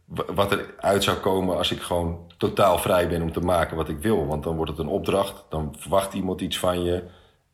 wat 0.05 0.51
er 0.51 0.73
uit 0.77 1.03
zou 1.03 1.17
komen 1.17 1.57
als 1.57 1.71
ik 1.71 1.81
gewoon 1.81 2.31
totaal 2.37 2.77
vrij 2.77 3.07
ben 3.07 3.21
om 3.21 3.31
te 3.31 3.39
maken 3.39 3.77
wat 3.77 3.89
ik 3.89 3.97
wil. 3.97 4.27
Want 4.27 4.43
dan 4.43 4.55
wordt 4.55 4.71
het 4.71 4.79
een 4.79 4.87
opdracht, 4.87 5.45
dan 5.49 5.75
verwacht 5.77 6.13
iemand 6.13 6.41
iets 6.41 6.59
van 6.59 6.83
je. 6.83 7.03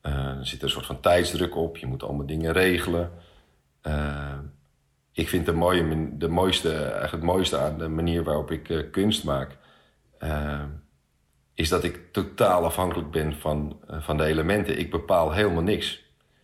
Uh, 0.02 0.14
er 0.14 0.48
zit 0.48 0.64
een 0.64 0.70
soort 0.70 0.86
van 0.86 1.00
tijdsdruk 1.00 1.56
op, 1.56 1.78
je 1.78 1.86
moet 1.86 2.04
allemaal 2.04 2.26
dingen 2.26 2.54
regelen. 2.54 3.12
Uh, 3.84 4.38
ik 5.12 5.30
vind 5.30 5.46
de, 5.46 5.54
mooie, 5.54 6.18
de 6.18 6.28
mooiste, 6.28 6.76
eigenlijk 6.76 7.12
het 7.12 7.24
mooiste 7.24 7.58
aan 7.58 7.78
de 7.78 7.88
manier 7.88 8.24
waarop 8.24 8.52
ik 8.52 8.70
uh, 8.70 8.92
kunst 8.92 9.24
maak, 9.24 9.58
is 11.54 11.70
dat 11.70 11.84
ik 11.84 12.12
totaal 12.12 12.66
afhankelijk 12.66 13.12
ben 13.12 13.36
van, 13.40 13.80
van 13.88 14.18
de 14.18 14.24
elementen. 14.24 14.80
Ik 14.80 14.92
bepaal 14.92 15.32
helemaal 15.32 15.62
niks. 15.62 16.04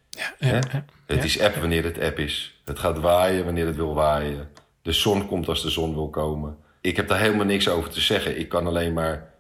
Ja, 0.10 0.34
ja, 0.40 0.60
ja, 0.72 0.86
het 1.06 1.24
is 1.24 1.42
app 1.42 1.56
wanneer 1.56 1.84
het 1.84 2.00
app 2.00 2.20
is. 2.20 2.62
Het 2.66 2.80
gaat 2.80 3.00
waaien 3.00 3.46
wanneer 3.46 3.66
het 3.66 3.76
wil 3.76 3.94
waaien. 3.94 4.50
De 4.88 4.94
zon 4.94 5.28
komt 5.28 5.48
als 5.48 5.62
de 5.62 5.70
zon 5.70 5.94
wil 5.94 6.10
komen. 6.10 6.58
Ik 6.82 6.96
heb 6.96 7.08
daar 7.08 7.20
helemaal 7.20 7.46
niks 7.46 7.70
over 7.70 7.90
te 7.90 8.02
zeggen. 8.02 8.40
Ik 8.40 8.50
kan 8.50 8.68
alleen 8.68 8.94
maar 8.94 9.34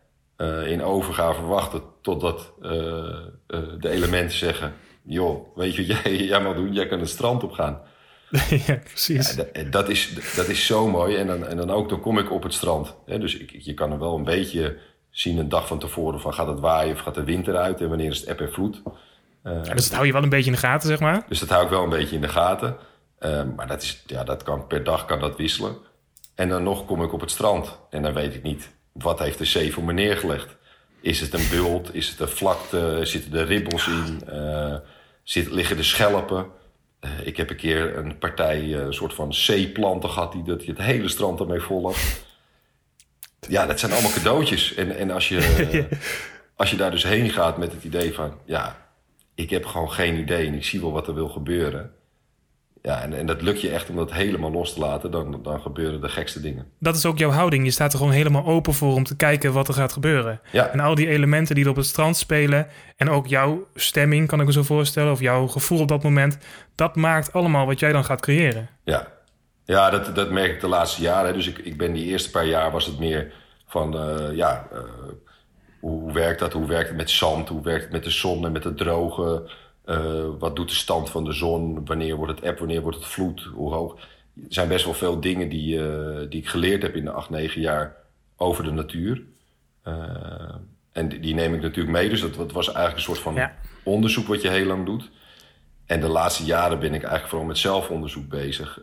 in 0.65 0.83
overgave 0.83 1.41
wachten 1.41 1.81
totdat 2.01 2.53
de 3.79 3.89
elementen 3.89 4.37
zeggen: 4.37 4.73
joh, 5.03 5.55
weet 5.55 5.75
je 5.75 5.87
wat 5.87 6.03
jij, 6.03 6.15
jij 6.31 6.41
mag 6.41 6.55
doen? 6.55 6.73
Jij 6.73 6.87
kan 6.87 6.99
het 6.99 7.09
strand 7.09 7.43
op 7.43 7.51
gaan. 7.51 7.81
ja, 8.67 8.75
precies. 8.83 9.35
Ja, 9.35 9.63
dat, 9.63 9.89
is, 9.89 10.13
dat 10.35 10.47
is 10.47 10.65
zo 10.65 10.87
mooi. 10.87 11.15
En 11.15 11.27
dan, 11.27 11.45
en 11.45 11.57
dan 11.57 11.71
ook, 11.71 11.89
dan 11.89 11.99
kom 11.99 12.19
ik 12.19 12.31
op 12.31 12.43
het 12.43 12.53
strand. 12.53 12.95
dus 13.05 13.37
ik, 13.37 13.55
je 13.59 13.73
kan 13.73 13.91
er 13.91 13.99
wel 13.99 14.15
een 14.15 14.23
beetje 14.23 14.77
zien 15.09 15.37
een 15.37 15.49
dag 15.49 15.67
van 15.67 15.79
tevoren 15.79 16.19
van 16.19 16.33
gaat 16.33 16.47
het 16.47 16.59
waaien 16.59 16.93
of 16.93 16.99
gaat 16.99 17.15
de 17.15 17.23
wind 17.23 17.47
eruit 17.47 17.81
en 17.81 17.89
wanneer 17.89 18.11
is 18.11 18.19
het 18.19 18.29
eb 18.29 18.41
en 18.41 18.51
vloed. 18.51 18.81
Uh, 19.43 19.63
dus 19.63 19.83
dat 19.83 19.93
hou 19.93 20.05
je 20.05 20.11
wel 20.11 20.23
een 20.23 20.29
beetje 20.29 20.45
in 20.45 20.55
de 20.55 20.61
gaten, 20.61 20.87
zeg 20.87 20.99
maar? 20.99 21.25
Dus 21.27 21.39
dat 21.39 21.49
hou 21.49 21.63
ik 21.63 21.69
wel 21.69 21.83
een 21.83 21.89
beetje 21.89 22.15
in 22.15 22.21
de 22.21 22.27
gaten. 22.27 22.77
Uh, 23.19 23.43
maar 23.55 23.67
dat, 23.67 23.81
is, 23.81 24.03
ja, 24.05 24.23
dat 24.23 24.43
kan, 24.43 24.67
per 24.67 24.83
dag 24.83 25.05
kan 25.05 25.19
dat 25.19 25.37
wisselen. 25.37 25.77
En 26.35 26.49
dan 26.49 26.63
nog 26.63 26.85
kom 26.85 27.03
ik 27.03 27.13
op 27.13 27.21
het 27.21 27.31
strand. 27.31 27.77
En 27.89 28.01
dan 28.01 28.13
weet 28.13 28.33
ik 28.33 28.43
niet, 28.43 28.69
wat 28.91 29.19
heeft 29.19 29.37
de 29.37 29.45
zee 29.45 29.73
voor 29.73 29.83
me 29.83 29.93
neergelegd? 29.93 30.55
Is 31.01 31.19
het 31.19 31.33
een 31.33 31.47
bult? 31.51 31.95
Is 31.95 32.09
het 32.09 32.19
een 32.19 32.27
vlakte? 32.27 32.99
Zitten 33.03 33.33
er 33.33 33.45
ribbels 33.45 33.87
in? 33.87 34.21
Uh, 34.29 34.75
zit, 35.23 35.51
liggen 35.51 35.77
de 35.77 35.83
schelpen? 35.83 36.45
Uh, 37.01 37.11
ik 37.23 37.37
heb 37.37 37.49
een 37.49 37.55
keer 37.55 37.97
een 37.97 38.17
partij, 38.17 38.61
uh, 38.61 38.79
een 38.79 38.93
soort 38.93 39.13
van 39.13 39.33
zeeplanten 39.33 40.09
gehad... 40.09 40.31
die 40.31 40.43
dat, 40.43 40.65
het 40.65 40.77
hele 40.77 41.07
strand 41.07 41.39
ermee 41.39 41.59
vol 41.59 41.85
had. 41.85 41.97
Ja, 43.47 43.65
dat 43.65 43.79
zijn 43.79 43.91
allemaal 43.91 44.11
cadeautjes. 44.11 44.73
En, 44.73 44.97
en 44.97 45.11
als, 45.11 45.29
je, 45.29 45.87
als 46.55 46.69
je 46.69 46.77
daar 46.77 46.91
dus 46.91 47.03
heen 47.03 47.29
gaat 47.29 47.57
met 47.57 47.71
het 47.71 47.83
idee 47.83 48.13
van... 48.13 48.37
ja, 48.45 48.89
ik 49.35 49.49
heb 49.49 49.65
gewoon 49.65 49.91
geen 49.91 50.15
idee 50.15 50.47
en 50.47 50.53
ik 50.53 50.65
zie 50.65 50.81
wel 50.81 50.91
wat 50.91 51.07
er 51.07 51.13
wil 51.13 51.29
gebeuren... 51.29 51.91
Ja, 52.87 53.01
en, 53.01 53.13
en 53.13 53.25
dat 53.25 53.41
lukt 53.41 53.61
je 53.61 53.69
echt 53.69 53.89
om 53.89 53.95
dat 53.95 54.13
helemaal 54.13 54.51
los 54.51 54.73
te 54.73 54.79
laten, 54.79 55.11
dan, 55.11 55.39
dan 55.43 55.61
gebeuren 55.61 56.01
de 56.01 56.09
gekste 56.09 56.41
dingen. 56.41 56.65
Dat 56.79 56.95
is 56.95 57.05
ook 57.05 57.17
jouw 57.17 57.29
houding. 57.29 57.65
Je 57.65 57.71
staat 57.71 57.91
er 57.93 57.97
gewoon 57.97 58.13
helemaal 58.13 58.45
open 58.45 58.73
voor 58.73 58.93
om 58.93 59.03
te 59.03 59.15
kijken 59.15 59.53
wat 59.53 59.67
er 59.67 59.73
gaat 59.73 59.93
gebeuren. 59.93 60.41
Ja. 60.51 60.67
En 60.67 60.79
al 60.79 60.95
die 60.95 61.07
elementen 61.07 61.55
die 61.55 61.63
er 61.63 61.69
op 61.69 61.75
het 61.75 61.85
strand 61.85 62.17
spelen, 62.17 62.67
en 62.95 63.09
ook 63.09 63.27
jouw 63.27 63.67
stemming, 63.75 64.27
kan 64.27 64.39
ik 64.39 64.45
me 64.45 64.51
zo 64.51 64.63
voorstellen, 64.63 65.11
of 65.11 65.19
jouw 65.19 65.47
gevoel 65.47 65.79
op 65.79 65.87
dat 65.87 66.03
moment, 66.03 66.37
dat 66.75 66.95
maakt 66.95 67.33
allemaal 67.33 67.65
wat 67.65 67.79
jij 67.79 67.91
dan 67.91 68.05
gaat 68.05 68.21
creëren. 68.21 68.69
Ja, 68.83 69.07
ja 69.65 69.89
dat, 69.89 70.15
dat 70.15 70.31
merk 70.31 70.51
ik 70.51 70.61
de 70.61 70.67
laatste 70.67 71.01
jaren. 71.01 71.33
Dus 71.33 71.47
ik, 71.47 71.57
ik 71.57 71.77
ben 71.77 71.93
die 71.93 72.05
eerste 72.05 72.31
paar 72.31 72.45
jaar 72.45 72.71
was 72.71 72.85
het 72.85 72.99
meer 72.99 73.33
van, 73.65 73.95
uh, 73.95 74.35
ja, 74.35 74.67
uh, 74.73 74.79
hoe 75.79 76.13
werkt 76.13 76.39
dat? 76.39 76.53
Hoe 76.53 76.67
werkt 76.67 76.87
het 76.87 76.97
met 76.97 77.09
zand? 77.09 77.49
Hoe 77.49 77.63
werkt 77.63 77.83
het 77.83 77.91
met 77.91 78.03
de 78.03 78.09
zon 78.09 78.45
en 78.45 78.51
met 78.51 78.63
het 78.63 78.77
drogen? 78.77 79.49
Uh, 79.87 80.25
wat 80.39 80.55
doet 80.55 80.69
de 80.69 80.75
stand 80.75 81.09
van 81.09 81.23
de 81.23 81.33
zon? 81.33 81.85
Wanneer 81.85 82.15
wordt 82.15 82.35
het 82.35 82.41
eb? 82.43 82.59
Wanneer 82.59 82.81
wordt 82.81 82.97
het 82.97 83.05
vloed? 83.05 83.43
Hoe 83.53 83.73
hoog? 83.73 83.95
Er 84.35 84.43
zijn 84.49 84.67
best 84.67 84.85
wel 84.85 84.93
veel 84.93 85.19
dingen 85.19 85.49
die, 85.49 85.77
uh, 85.77 86.17
die 86.29 86.39
ik 86.39 86.47
geleerd 86.47 86.81
heb 86.81 86.95
in 86.95 87.03
de 87.03 87.11
acht, 87.11 87.29
negen 87.29 87.61
jaar 87.61 87.95
over 88.35 88.63
de 88.63 88.71
natuur. 88.71 89.21
Uh, 89.87 89.93
en 90.91 91.09
die, 91.09 91.19
die, 91.19 91.33
neem 91.33 91.53
ik 91.53 91.61
natuurlijk 91.61 91.97
mee. 91.97 92.09
Dus 92.09 92.21
dat, 92.21 92.33
dat 92.33 92.51
was 92.51 92.65
eigenlijk 92.65 92.95
een 92.97 93.03
soort 93.03 93.19
van 93.19 93.33
ja. 93.33 93.55
onderzoek 93.83 94.27
wat 94.27 94.41
je 94.41 94.49
heel 94.49 94.65
lang 94.65 94.85
doet. 94.85 95.09
En 95.85 95.99
de 95.99 96.07
laatste 96.07 96.45
jaren 96.45 96.79
ben 96.79 96.93
ik 96.93 97.01
eigenlijk 97.01 97.27
vooral 97.27 97.47
met 97.47 97.57
zelfonderzoek 97.57 98.29
bezig. 98.29 98.81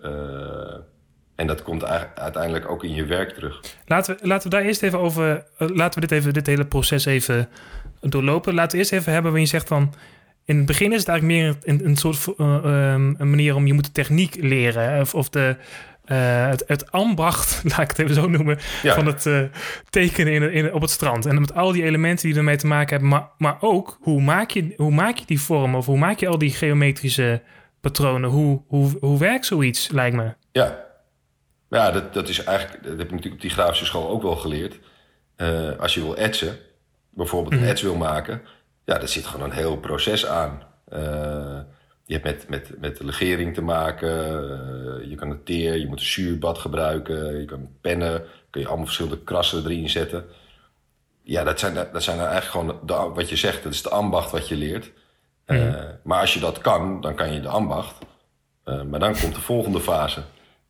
en 1.35 1.47
dat 1.47 1.63
komt 1.63 1.85
uiteindelijk 2.15 2.71
ook 2.71 2.85
in 2.85 2.95
je 2.95 3.05
werk 3.05 3.31
terug. 3.31 3.61
Laten 3.87 4.17
we, 4.17 4.27
laten 4.27 4.51
we 4.51 4.57
daar 4.57 4.65
eerst 4.65 4.83
even 4.83 4.99
over... 4.99 5.47
laten 5.59 6.01
we 6.01 6.07
dit, 6.07 6.19
even, 6.19 6.33
dit 6.33 6.47
hele 6.47 6.67
proces 6.67 7.05
even 7.05 7.49
doorlopen. 8.01 8.55
Laten 8.55 8.73
we 8.73 8.79
eerst 8.79 8.93
even 8.93 9.13
hebben 9.13 9.31
waar 9.33 9.41
je 9.41 9.47
zegt 9.47 9.69
van 9.69 9.95
in 10.45 10.57
het 10.57 10.67
begin 10.67 10.93
is 10.93 10.99
het 10.99 11.09
eigenlijk 11.09 11.41
meer 11.41 11.57
een, 11.63 11.87
een 11.87 11.97
soort 11.97 12.27
uh, 12.37 12.47
um, 12.65 13.15
een 13.19 13.31
manier 13.31 13.55
om 13.55 13.67
je 13.67 13.73
moet 13.73 13.85
de 13.85 13.93
techniek 13.93 14.37
leren. 14.41 15.01
Of, 15.01 15.15
of 15.15 15.29
de, 15.29 15.57
uh, 16.07 16.49
het, 16.49 16.65
het 16.67 16.93
ambacht, 16.93 17.61
laat 17.71 17.81
ik 17.81 17.89
het 17.89 17.99
even 17.99 18.15
zo 18.15 18.29
noemen, 18.29 18.59
ja. 18.83 18.95
van 18.95 19.07
het 19.07 19.27
uh, 19.27 19.43
tekenen 19.91 20.33
in, 20.33 20.53
in, 20.53 20.73
op 20.73 20.81
het 20.81 20.91
strand. 20.91 21.27
En 21.27 21.41
met 21.41 21.55
al 21.55 21.73
die 21.73 21.83
elementen 21.83 22.29
die 22.29 22.37
ermee 22.37 22.57
te 22.57 22.67
maken 22.67 22.91
hebben. 22.91 23.09
Maar, 23.09 23.29
maar 23.39 23.57
ook, 23.61 23.99
hoe 24.01 24.23
maak, 24.23 24.51
je, 24.51 24.75
hoe 24.77 24.91
maak 24.91 25.17
je 25.17 25.27
die 25.27 25.41
vormen? 25.41 25.79
Of 25.79 25.87
hoe 25.87 25.99
maak 25.99 26.19
je 26.19 26.29
al 26.29 26.39
die 26.39 26.51
geometrische 26.51 27.43
patronen? 27.81 28.31
Hoe, 28.31 28.63
hoe, 28.67 28.91
hoe 29.01 29.19
werkt 29.19 29.47
zoiets, 29.47 29.91
lijkt 29.91 30.17
me? 30.17 30.35
Ja, 30.53 30.85
ja 31.71 31.91
dat, 31.91 32.15
dat 32.15 32.29
is 32.29 32.45
eigenlijk, 32.45 32.83
dat 32.83 32.99
heb 32.99 33.07
ik 33.07 33.11
natuurlijk 33.11 33.35
op 33.35 33.41
die 33.41 33.51
grafische 33.51 33.85
school 33.85 34.09
ook 34.09 34.23
wel 34.23 34.37
geleerd. 34.37 34.79
Als 35.79 35.95
je 35.95 36.01
wil 36.01 36.17
etsen, 36.17 36.57
bijvoorbeeld 37.11 37.53
een 37.53 37.59
mm 37.59 37.65
-hmm. 37.65 37.73
ets 37.73 37.83
wil 37.83 37.97
maken 37.97 38.43
ja, 38.85 39.01
er 39.01 39.09
zit 39.09 39.27
gewoon 39.27 39.51
een 39.51 39.57
heel 39.57 39.77
proces 39.77 40.27
aan. 40.27 40.63
Uh, 40.93 41.59
je 42.05 42.15
hebt 42.19 42.25
met, 42.25 42.49
met, 42.49 42.81
met 42.81 43.03
legering 43.03 43.55
te 43.55 43.63
maken. 43.63 44.11
Uh, 44.11 45.11
je 45.11 45.15
kan 45.15 45.31
het 45.31 45.47
teer, 45.47 45.77
je 45.79 45.87
moet 45.87 46.01
een 46.01 46.07
zuurbad 46.07 46.59
gebruiken. 46.59 47.39
Je 47.41 47.45
kan 47.45 47.69
pennen, 47.81 48.23
kun 48.51 48.61
je 48.61 48.67
allemaal 48.67 48.87
verschillende 48.87 49.25
krassen 49.25 49.65
erin 49.65 49.91
zetten. 49.91 50.25
Ja, 51.23 51.45
dat 51.45 51.59
zijn, 51.59 51.75
dat 51.75 52.03
zijn 52.03 52.19
eigenlijk 52.19 52.51
gewoon 52.51 52.81
de, 52.87 53.15
wat 53.15 53.29
je 53.29 53.37
zegt. 53.37 53.63
Dat 53.63 53.73
is 53.73 53.83
de 53.83 53.91
ambacht 53.91 54.31
wat 54.31 54.49
je 54.49 54.57
leert. 54.57 54.93
Mm. 55.47 55.57
Uh, 55.57 55.83
maar 56.03 56.21
als 56.21 56.35
je 56.35 56.41
dat 56.41 56.59
kan, 56.59 57.01
dan 57.01 57.15
kan 57.15 57.33
je 57.33 57.41
de 57.41 57.49
ambacht. 57.49 57.99
maar 58.65 59.01
dan 59.01 59.19
komt 59.21 59.35
de 59.35 59.41
volgende 59.41 59.81
fase. 59.81 60.23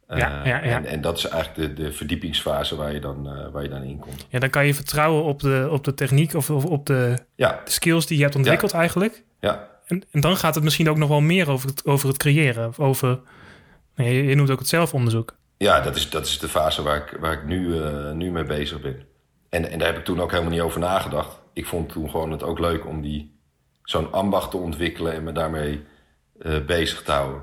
Ja, 0.09 0.17
ja, 0.17 0.45
ja. 0.45 0.62
En, 0.62 0.87
en, 0.87 1.01
dat 1.01 1.19
is 1.19 1.27
eigenlijk 1.27 1.77
de, 1.77 1.83
de 1.83 1.93
verdiepingsfase 1.93 2.77
waar 2.77 2.93
je 2.93 3.01
dan, 3.01 3.27
uh, 3.27 3.49
waar 3.53 3.62
je 3.62 3.69
dan 3.69 3.83
in 3.83 3.99
komt. 3.99 4.27
Ja, 4.29 4.38
dan 4.38 4.51
kan 4.51 4.67
je 4.67 4.75
vertrouwen 4.75 5.25
op 5.25 5.40
de, 5.40 5.69
op 5.71 5.85
de 5.85 5.95
techniek 5.95 6.35
of, 6.35 6.51
of 6.51 6.64
op 6.64 6.87
de, 6.87 7.19
ja. 7.35 7.61
de 7.64 7.71
skills 7.71 8.07
die 8.07 8.17
je 8.17 8.23
hebt 8.23 8.37
ontwikkeld 8.37 8.73
eigenlijk. 8.73 9.23
Ja. 9.40 9.69
En, 9.87 10.05
en 10.11 10.21
dan 10.21 10.37
gaat 10.37 10.55
het 10.55 10.64
misschien 10.64 10.90
ook 10.90 10.97
nog 10.97 11.09
wel 11.09 11.21
meer 11.21 11.51
over 11.51 11.69
het, 11.69 11.87
over 11.87 12.09
het 12.09 12.17
creëren. 12.17 12.69
Of 12.69 12.81
over, 12.81 13.21
je, 13.95 14.25
je 14.25 14.35
noemt 14.35 14.51
ook 14.51 14.59
het 14.59 14.69
zelfonderzoek. 14.69 15.37
Ja, 15.57 15.81
dat 15.81 15.97
is, 15.97 16.11
dat 16.11 16.27
is 16.27 16.38
de 16.38 16.49
fase 16.49 16.83
waar 16.83 16.97
ik, 16.97 17.17
waar 17.21 17.33
ik 17.33 17.45
nu, 17.45 17.67
uh, 17.67 18.11
nu 18.11 18.31
mee 18.31 18.45
bezig 18.45 18.81
ben. 18.81 19.03
En, 19.51 19.71
en 19.71 19.79
daar 19.79 19.88
heb 19.88 19.99
ik 19.99 20.05
toen 20.05 20.21
ook 20.21 20.31
helemaal 20.31 20.53
niet 20.53 20.61
over 20.61 20.81
nagedacht. 20.81 21.40
Ik 21.53 21.67
vond 21.67 21.88
toen 21.88 22.11
gewoon 22.11 22.31
het 22.31 22.43
ook 22.43 22.59
leuk 22.59 22.87
om 22.87 23.03
die 23.03 23.38
zo'n 23.83 24.12
ambacht 24.12 24.51
te 24.51 24.57
ontwikkelen 24.57 25.12
en 25.12 25.25
me 25.25 25.33
daarmee 25.33 25.85
uh, 26.43 26.64
bezig 26.64 27.03
te 27.03 27.12
houden. 27.12 27.43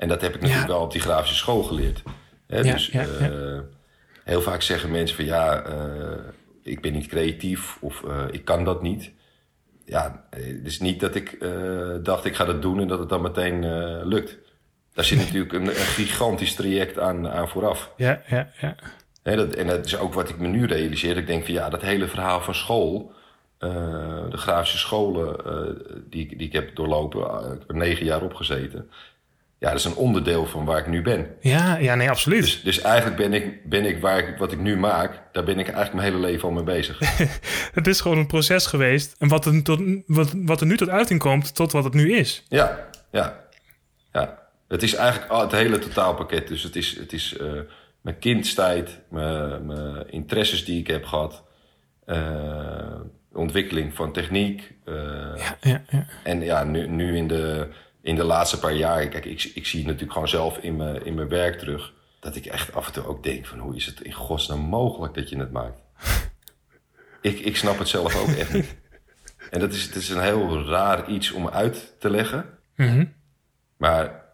En 0.00 0.08
dat 0.08 0.20
heb 0.20 0.34
ik 0.34 0.40
natuurlijk 0.40 0.68
ja. 0.68 0.74
wel 0.74 0.82
op 0.82 0.92
die 0.92 1.00
grafische 1.00 1.36
school 1.36 1.62
geleerd. 1.62 2.02
Hè? 2.46 2.56
Ja, 2.56 2.72
dus 2.72 2.86
ja, 2.86 3.06
uh, 3.20 3.60
heel 4.24 4.42
vaak 4.42 4.62
zeggen 4.62 4.90
mensen 4.90 5.16
van 5.16 5.24
ja, 5.24 5.66
uh, 5.66 5.74
ik 6.62 6.80
ben 6.80 6.92
niet 6.92 7.06
creatief 7.06 7.78
of 7.80 8.02
uh, 8.02 8.24
ik 8.30 8.44
kan 8.44 8.64
dat 8.64 8.82
niet. 8.82 9.10
Ja, 9.84 10.24
het 10.30 10.66
is 10.66 10.80
niet 10.80 11.00
dat 11.00 11.14
ik 11.14 11.38
dacht 12.02 12.24
ik 12.24 12.34
ga 12.34 12.44
dat 12.44 12.62
doen 12.62 12.80
en 12.80 12.88
dat 12.88 12.98
het 12.98 13.08
dan 13.08 13.22
meteen 13.22 13.60
lukt. 14.06 14.38
Daar 14.92 15.04
zit 15.04 15.18
natuurlijk 15.18 15.52
een, 15.52 15.66
een, 15.66 15.74
gigantisch 15.74 16.54
traject 16.54 16.98
aan, 16.98 17.28
aan 17.28 17.48
vooraf. 17.48 17.92
Ja, 17.96 18.22
ja, 18.26 18.50
ja. 18.60 18.74
Hè, 19.22 19.36
dat, 19.36 19.54
en 19.54 19.66
dat 19.66 19.86
is 19.86 19.98
ook 19.98 20.14
wat 20.14 20.28
ik 20.28 20.38
me 20.38 20.48
nu 20.48 20.66
realiseer. 20.66 21.16
Ik 21.16 21.26
denk 21.26 21.44
van 21.44 21.54
ja, 21.54 21.68
dat 21.68 21.82
hele 21.82 22.08
verhaal 22.08 22.40
van 22.40 22.54
school... 22.54 23.12
de 23.58 24.36
grafische 24.36 24.78
scholen 24.78 25.36
die, 26.10 26.36
die 26.36 26.46
ik 26.46 26.52
heb 26.52 26.76
doorlopen, 26.76 27.20
ik 27.20 27.58
heb 27.58 27.68
er 27.68 27.76
negen 27.76 28.04
jaar 28.04 28.22
op 28.22 28.34
gezeten 28.34 28.90
ja, 29.60 29.68
dat 29.68 29.78
is 29.78 29.84
een 29.84 29.94
onderdeel 29.94 30.46
van 30.46 30.64
waar 30.64 30.78
ik 30.78 30.86
nu 30.86 31.02
ben. 31.02 31.26
Ja, 31.40 31.76
ja 31.76 31.94
nee, 31.94 32.10
absoluut. 32.10 32.42
Dus, 32.42 32.62
dus 32.62 32.80
eigenlijk 32.80 33.16
ben 33.16 33.32
ik, 33.32 33.68
ben 33.68 33.84
ik 33.84 34.00
waar 34.00 34.18
ik, 34.18 34.38
wat 34.38 34.52
ik 34.52 34.58
nu 34.58 34.76
maak, 34.76 35.22
daar 35.32 35.44
ben 35.44 35.58
ik 35.58 35.68
eigenlijk 35.68 35.94
mijn 35.94 36.06
hele 36.06 36.26
leven 36.26 36.48
al 36.48 36.54
mee 36.54 36.62
bezig. 36.62 36.98
het 37.78 37.86
is 37.86 38.00
gewoon 38.00 38.18
een 38.18 38.26
proces 38.26 38.66
geweest. 38.66 39.14
En 39.18 39.28
wat 39.28 39.44
er, 39.44 39.62
tot, 39.62 39.80
wat, 40.06 40.32
wat 40.36 40.60
er 40.60 40.66
nu 40.66 40.76
tot 40.76 40.88
uiting 40.88 41.20
komt, 41.20 41.54
tot 41.54 41.72
wat 41.72 41.84
het 41.84 41.94
nu 41.94 42.12
is. 42.12 42.44
Ja, 42.48 42.88
ja, 43.10 43.44
ja. 44.12 44.38
Het 44.68 44.82
is 44.82 44.94
eigenlijk 44.94 45.32
het 45.32 45.52
hele 45.52 45.78
totaalpakket. 45.78 46.48
Dus 46.48 46.62
het 46.62 46.76
is, 46.76 46.98
het 46.98 47.12
is 47.12 47.36
uh, 47.40 47.60
mijn 48.00 48.18
kindstijd, 48.18 49.00
mijn, 49.08 49.66
mijn, 49.66 50.10
interesses 50.10 50.64
die 50.64 50.80
ik 50.80 50.86
heb 50.86 51.04
gehad, 51.04 51.44
uh, 52.06 53.00
ontwikkeling 53.32 53.94
van 53.94 54.12
techniek. 54.12 54.72
Uh, 54.84 54.94
ja, 55.36 55.56
ja, 55.60 55.82
ja. 55.88 56.06
En 56.24 56.40
ja, 56.40 56.64
nu, 56.64 56.86
nu 56.86 57.16
in 57.16 57.28
de 57.28 57.68
in 58.02 58.14
de 58.14 58.24
laatste 58.24 58.58
paar 58.58 58.74
jaar, 58.74 59.08
kijk, 59.08 59.24
ik, 59.24 59.50
ik 59.54 59.66
zie 59.66 59.78
het 59.78 59.86
natuurlijk 59.86 60.12
gewoon 60.12 60.28
zelf 60.28 60.58
in 60.58 60.76
mijn, 60.76 61.04
in 61.04 61.14
mijn 61.14 61.28
werk 61.28 61.58
terug. 61.58 61.92
Dat 62.20 62.36
ik 62.36 62.46
echt 62.46 62.74
af 62.74 62.86
en 62.86 62.92
toe 62.92 63.06
ook 63.06 63.22
denk 63.22 63.46
van 63.46 63.58
hoe 63.58 63.76
is 63.76 63.86
het 63.86 64.00
in 64.00 64.12
godsnaam 64.12 64.60
mogelijk 64.60 65.14
dat 65.14 65.28
je 65.28 65.38
het 65.38 65.52
maakt? 65.52 65.80
ik, 67.20 67.38
ik 67.38 67.56
snap 67.56 67.78
het 67.78 67.88
zelf 67.88 68.16
ook 68.16 68.36
echt 68.36 68.52
niet. 68.52 68.76
En 69.50 69.60
dat 69.60 69.72
is, 69.72 69.82
het 69.82 69.94
is 69.94 70.08
een 70.08 70.22
heel 70.22 70.64
raar 70.66 71.08
iets 71.08 71.32
om 71.32 71.48
uit 71.48 71.94
te 71.98 72.10
leggen. 72.10 72.58
Mhm. 72.76 73.04
Maar 73.76 74.24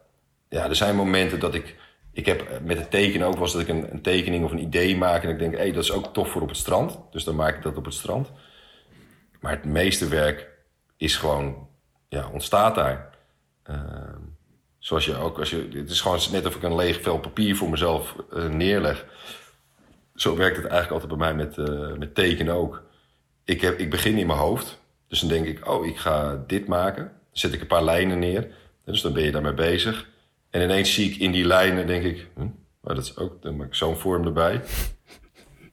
ja, 0.49 0.69
er 0.69 0.77
zijn 0.77 0.97
momenten 0.97 1.41
dat 1.41 1.55
ik... 1.55 1.77
Ik 2.13 2.27
heb 2.27 2.61
met 2.65 2.79
het 2.79 2.91
tekenen 2.91 3.27
ook 3.27 3.37
was 3.37 3.53
dat 3.53 3.61
ik 3.61 3.69
een, 3.69 3.93
een 3.93 4.03
tekening 4.03 4.45
of 4.45 4.51
een 4.51 4.63
idee 4.63 4.97
maak... 4.97 5.23
en 5.23 5.31
ik 5.31 5.39
denk, 5.39 5.53
hé, 5.53 5.59
hey, 5.59 5.73
dat 5.73 5.85
is 5.85 5.93
ook 5.93 6.13
tof 6.13 6.31
voor 6.31 6.43
op 6.43 6.49
het 6.49 6.57
strand. 6.57 6.99
Dus 7.11 7.25
dan 7.25 7.37
maak 7.37 7.57
ik 7.57 7.63
dat 7.63 7.77
op 7.77 7.85
het 7.85 7.95
strand. 7.95 8.33
Maar 9.41 9.53
het 9.53 9.65
meeste 9.65 10.09
werk 10.09 10.49
is 10.97 11.17
gewoon... 11.17 11.69
Ja, 12.09 12.29
ontstaat 12.33 12.75
daar. 12.75 13.16
Ehm, 13.67 14.21
zoals 14.79 15.05
je 15.05 15.17
ook, 15.17 15.39
als 15.39 15.51
je, 15.51 15.69
het 15.73 15.91
is 15.91 16.01
gewoon 16.01 16.21
net 16.33 16.47
of 16.47 16.57
ik 16.57 16.63
een 16.63 16.75
leeg 16.75 17.03
vel 17.03 17.19
papier 17.19 17.57
voor 17.57 17.71
mezelf 17.71 18.17
uh, 18.35 18.49
neerleg. 18.49 19.07
Zo 20.15 20.37
werkt 20.37 20.57
het 20.57 20.67
eigenlijk 20.67 21.03
altijd 21.03 21.19
bij 21.19 21.35
mij 21.35 21.47
met, 21.47 21.57
uh, 21.57 21.97
met 21.99 22.15
tekenen 22.15 22.55
ook. 22.55 22.83
Ik, 23.45 23.61
heb, 23.61 23.79
ik 23.79 23.91
begin 23.91 24.19
in 24.19 24.27
mijn 24.27 24.39
hoofd. 24.39 24.85
Dus 25.09 25.21
dan 25.21 25.29
denk 25.29 25.47
ik, 25.47 25.69
oh, 25.69 25.87
ik 25.87 25.97
ga 25.97 26.45
dit 26.47 26.67
maken. 26.67 27.05
Dan 27.05 27.13
zet 27.33 27.53
ik 27.53 27.61
een 27.61 27.67
paar 27.67 27.85
lijnen 27.85 28.19
neer. 28.19 28.49
Dus 28.85 29.01
dan 29.01 29.13
ben 29.13 29.23
je 29.23 29.31
daarmee 29.31 29.55
bezig. 29.55 30.07
En 30.51 30.63
ineens 30.63 30.95
zie 30.95 31.11
ik 31.11 31.17
in 31.17 31.33
die 31.33 31.45
lijnen, 31.45 31.87
denk 31.87 32.05
ik, 32.05 32.27
hm, 32.35 32.49
maar 32.81 32.95
dat 32.95 33.05
is 33.05 33.17
ook, 33.17 33.43
dan 33.43 33.57
maak 33.57 33.67
ik 33.67 33.75
zo'n 33.75 33.97
vorm 33.97 34.27
erbij. 34.27 34.61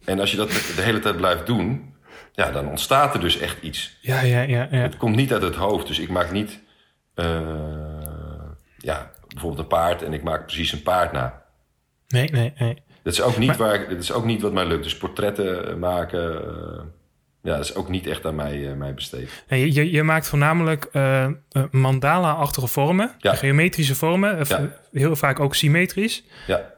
En 0.05 0.19
als 0.19 0.31
je 0.31 0.37
dat 0.37 0.49
de 0.49 0.81
hele 0.81 0.99
tijd 0.99 1.15
blijft 1.15 1.45
doen, 1.45 1.95
ja, 2.31 2.51
dan 2.51 2.67
ontstaat 2.67 3.13
er 3.13 3.19
dus 3.19 3.39
echt 3.39 3.61
iets. 3.61 3.97
Ja, 4.01 4.21
ja, 4.21 4.41
ja, 4.41 4.67
ja. 4.71 4.77
Het 4.77 4.97
komt 4.97 5.15
niet 5.15 5.33
uit 5.33 5.41
het 5.41 5.55
hoofd. 5.55 5.87
Dus 5.87 5.99
ik 5.99 6.09
maak 6.09 6.31
niet 6.31 6.59
ja, 8.77 9.11
bijvoorbeeld 9.27 9.61
een 9.61 9.67
paard 9.67 10.01
en 10.01 10.13
ik 10.13 10.23
maak 10.23 10.45
precies 10.45 10.71
een 10.71 10.83
paard 10.83 11.11
na. 11.11 11.41
Nee, 12.07 12.29
nee, 12.31 12.53
nee. 12.57 12.81
Dat 13.03 13.13
is 13.13 13.21
ook 13.21 13.37
niet, 13.37 13.55
waar 13.55 13.73
ik, 13.75 13.89
dat 13.89 13.97
is 13.97 14.11
ook 14.11 14.25
niet 14.25 14.41
wat 14.41 14.53
mij 14.53 14.65
lukt. 14.65 14.83
Dus 14.83 14.97
portretten 14.97 15.79
maken, 15.79 16.31
uh, 16.31 16.81
ja, 17.41 17.55
dat 17.55 17.65
is 17.65 17.75
ook 17.75 17.89
niet 17.89 18.07
echt 18.07 18.25
aan 18.25 18.35
mij, 18.35 18.57
uh, 18.57 18.73
mij 18.73 18.93
besteed. 18.93 19.43
Nee, 19.49 19.73
je, 19.73 19.91
je 19.91 20.03
maakt 20.03 20.27
voornamelijk 20.27 20.89
mandala-achtige 21.71 22.67
vormen, 22.67 23.11
ja. 23.17 23.33
geometrische 23.33 23.95
vormen, 23.95 24.45
ja. 24.47 24.69
heel 24.91 25.15
vaak 25.15 25.39
ook 25.39 25.55
symmetrisch. 25.55 26.23
Ja. 26.47 26.73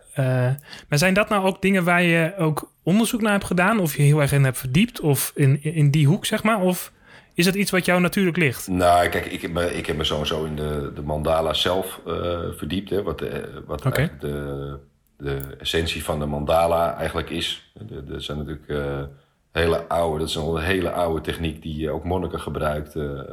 maar 0.89 0.97
zijn 0.97 1.13
dat 1.13 1.29
nou 1.29 1.45
ook 1.45 1.61
dingen 1.61 1.83
waar 1.83 2.03
je 2.03 2.33
ook 2.37 2.71
onderzoek 2.83 3.21
naar 3.21 3.31
hebt 3.31 3.45
gedaan, 3.45 3.79
of 3.79 3.95
je 3.95 4.03
heel 4.03 4.21
erg 4.21 4.31
in 4.31 4.43
hebt 4.43 4.57
verdiept, 4.57 4.99
of 4.99 5.31
in, 5.35 5.63
in 5.63 5.91
die 5.91 6.07
hoek, 6.07 6.25
zeg 6.25 6.43
maar? 6.43 6.59
Of 6.59 6.91
is 7.35 7.45
dat 7.45 7.55
iets 7.55 7.71
wat 7.71 7.85
jou 7.85 8.01
natuurlijk 8.01 8.37
ligt? 8.37 8.67
Nou, 8.67 9.09
kijk, 9.09 9.25
ik 9.25 9.41
heb 9.41 9.51
me, 9.51 9.75
ik 9.75 9.85
heb 9.85 9.97
me 9.97 10.03
sowieso 10.03 10.43
in 10.43 10.55
de, 10.55 10.91
de 10.95 11.01
mandala 11.01 11.53
zelf 11.53 12.01
uh, 12.07 12.39
verdiept. 12.51 12.89
Hè, 12.89 13.03
wat 13.03 13.19
de, 13.19 13.61
wat 13.65 13.85
okay. 13.85 14.11
de, 14.19 14.77
de 15.17 15.37
essentie 15.59 16.03
van 16.03 16.19
de 16.19 16.25
mandala 16.25 16.97
eigenlijk 16.97 17.29
is. 17.29 17.71
Dat 18.03 18.23
zijn 18.23 18.37
natuurlijk 18.37 18.67
uh, 18.67 19.03
hele 19.51 19.87
oude, 19.87 20.19
dat 20.19 20.29
is 20.29 20.35
een 20.35 20.57
hele 20.57 20.91
oude 20.91 21.21
techniek 21.21 21.61
die 21.61 21.89
ook 21.89 22.03
monniken 22.03 22.39
gebruikten. 22.39 23.27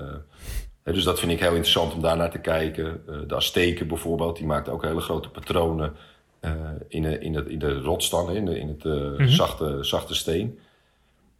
Uh, 0.84 0.94
dus 0.94 1.04
dat 1.04 1.20
vind 1.20 1.32
ik 1.32 1.40
heel 1.40 1.48
interessant 1.48 1.94
om 1.94 2.02
daar 2.02 2.16
naar 2.16 2.30
te 2.30 2.38
kijken. 2.38 3.02
de 3.26 3.34
Azteken 3.34 3.88
bijvoorbeeld, 3.88 4.36
die 4.36 4.46
maakten 4.46 4.72
ook 4.72 4.84
hele 4.84 5.00
grote 5.00 5.28
patronen 5.28 5.92
in, 6.88 7.02
de, 7.02 7.18
in, 7.18 7.48
in 7.48 7.58
de 7.58 7.80
rotstan, 7.80 8.30
in, 8.30 8.44
de, 8.44 8.58
in 8.58 8.68
het 8.68 8.84
mm 8.84 9.16
-hmm. 9.16 9.28
zachte, 9.28 9.78
zachte 9.80 10.14
steen. 10.14 10.58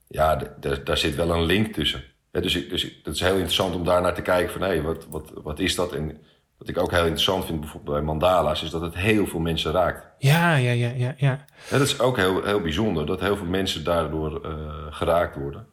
Ja, 0.08 0.42
daar 0.84 0.98
zit 0.98 1.14
wel 1.14 1.30
een 1.30 1.44
link 1.44 1.74
tussen. 1.74 2.02
Ja, 2.32 2.40
dus, 2.40 2.54
ik, 2.56 2.70
dus 2.70 2.82
het 3.02 3.14
is 3.14 3.20
heel 3.20 3.32
interessant 3.32 3.74
om 3.74 3.84
daar 3.84 4.00
naar 4.00 4.14
te 4.14 4.22
kijken 4.22 4.52
van 4.52 4.60
hé, 4.60 4.68
hey, 4.68 4.82
wat, 4.82 5.06
wat, 5.10 5.32
wat 5.34 5.58
is 5.58 5.74
dat? 5.74 5.92
En 5.92 6.20
wat 6.58 6.68
ik 6.68 6.78
ook 6.78 6.90
heel 6.90 7.00
interessant 7.00 7.44
vind 7.44 7.60
bijvoorbeeld 7.60 7.94
bij 7.94 8.04
mandala's, 8.04 8.62
is 8.62 8.70
dat 8.70 8.80
het 8.80 8.94
heel 8.94 9.26
veel 9.26 9.40
mensen 9.40 9.72
raakt. 9.72 10.06
Ja, 10.18 10.56
ja, 10.56 10.70
ja, 10.70 10.92
ja. 10.96 11.14
ja. 11.16 11.44
dat 11.70 11.80
is 11.80 12.00
ook 12.00 12.16
heel, 12.16 12.44
heel 12.44 12.60
bijzonder, 12.60 13.06
dat 13.06 13.20
heel 13.20 13.36
veel 13.36 13.46
mensen 13.46 13.84
daardoor 13.84 14.40
uh, 14.46 14.52
geraakt 14.90 15.36
worden. 15.36 15.66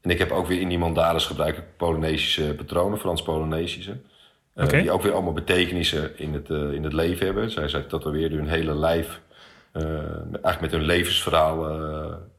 En 0.00 0.10
ik 0.10 0.18
heb 0.18 0.30
ook 0.30 0.46
weer 0.46 0.60
in 0.60 0.68
die 0.68 0.78
mandala's 0.78 1.26
gebruik 1.26 1.62
Polynesische 1.76 2.54
patronen, 2.56 2.98
Frans-Polynesische. 2.98 3.96
Uh, 4.54 4.64
okay. 4.64 4.80
Die 4.80 4.90
ook 4.90 5.02
weer 5.02 5.12
allemaal 5.12 5.32
betekenissen 5.32 6.18
in 6.18 6.34
het, 6.34 6.48
uh, 6.50 6.72
in 6.72 6.84
het 6.84 6.92
leven 6.92 7.26
hebben. 7.26 7.50
Zij, 7.50 7.68
zij 7.68 7.82
tatoeëerden 7.82 8.38
hun 8.38 8.48
hele 8.48 8.74
lijf, 8.74 9.20
eigenlijk 9.72 10.60
met 10.60 10.70
hun 10.70 10.84
levensverhaal, 10.84 11.56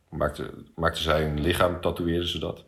maakten, 0.09 0.67
maakten 0.75 1.03
zij 1.03 1.21
hun 1.21 1.41
lichaam, 1.41 1.81
tatoeëerden 1.81 2.27
ze 2.27 2.39
dat. 2.39 2.65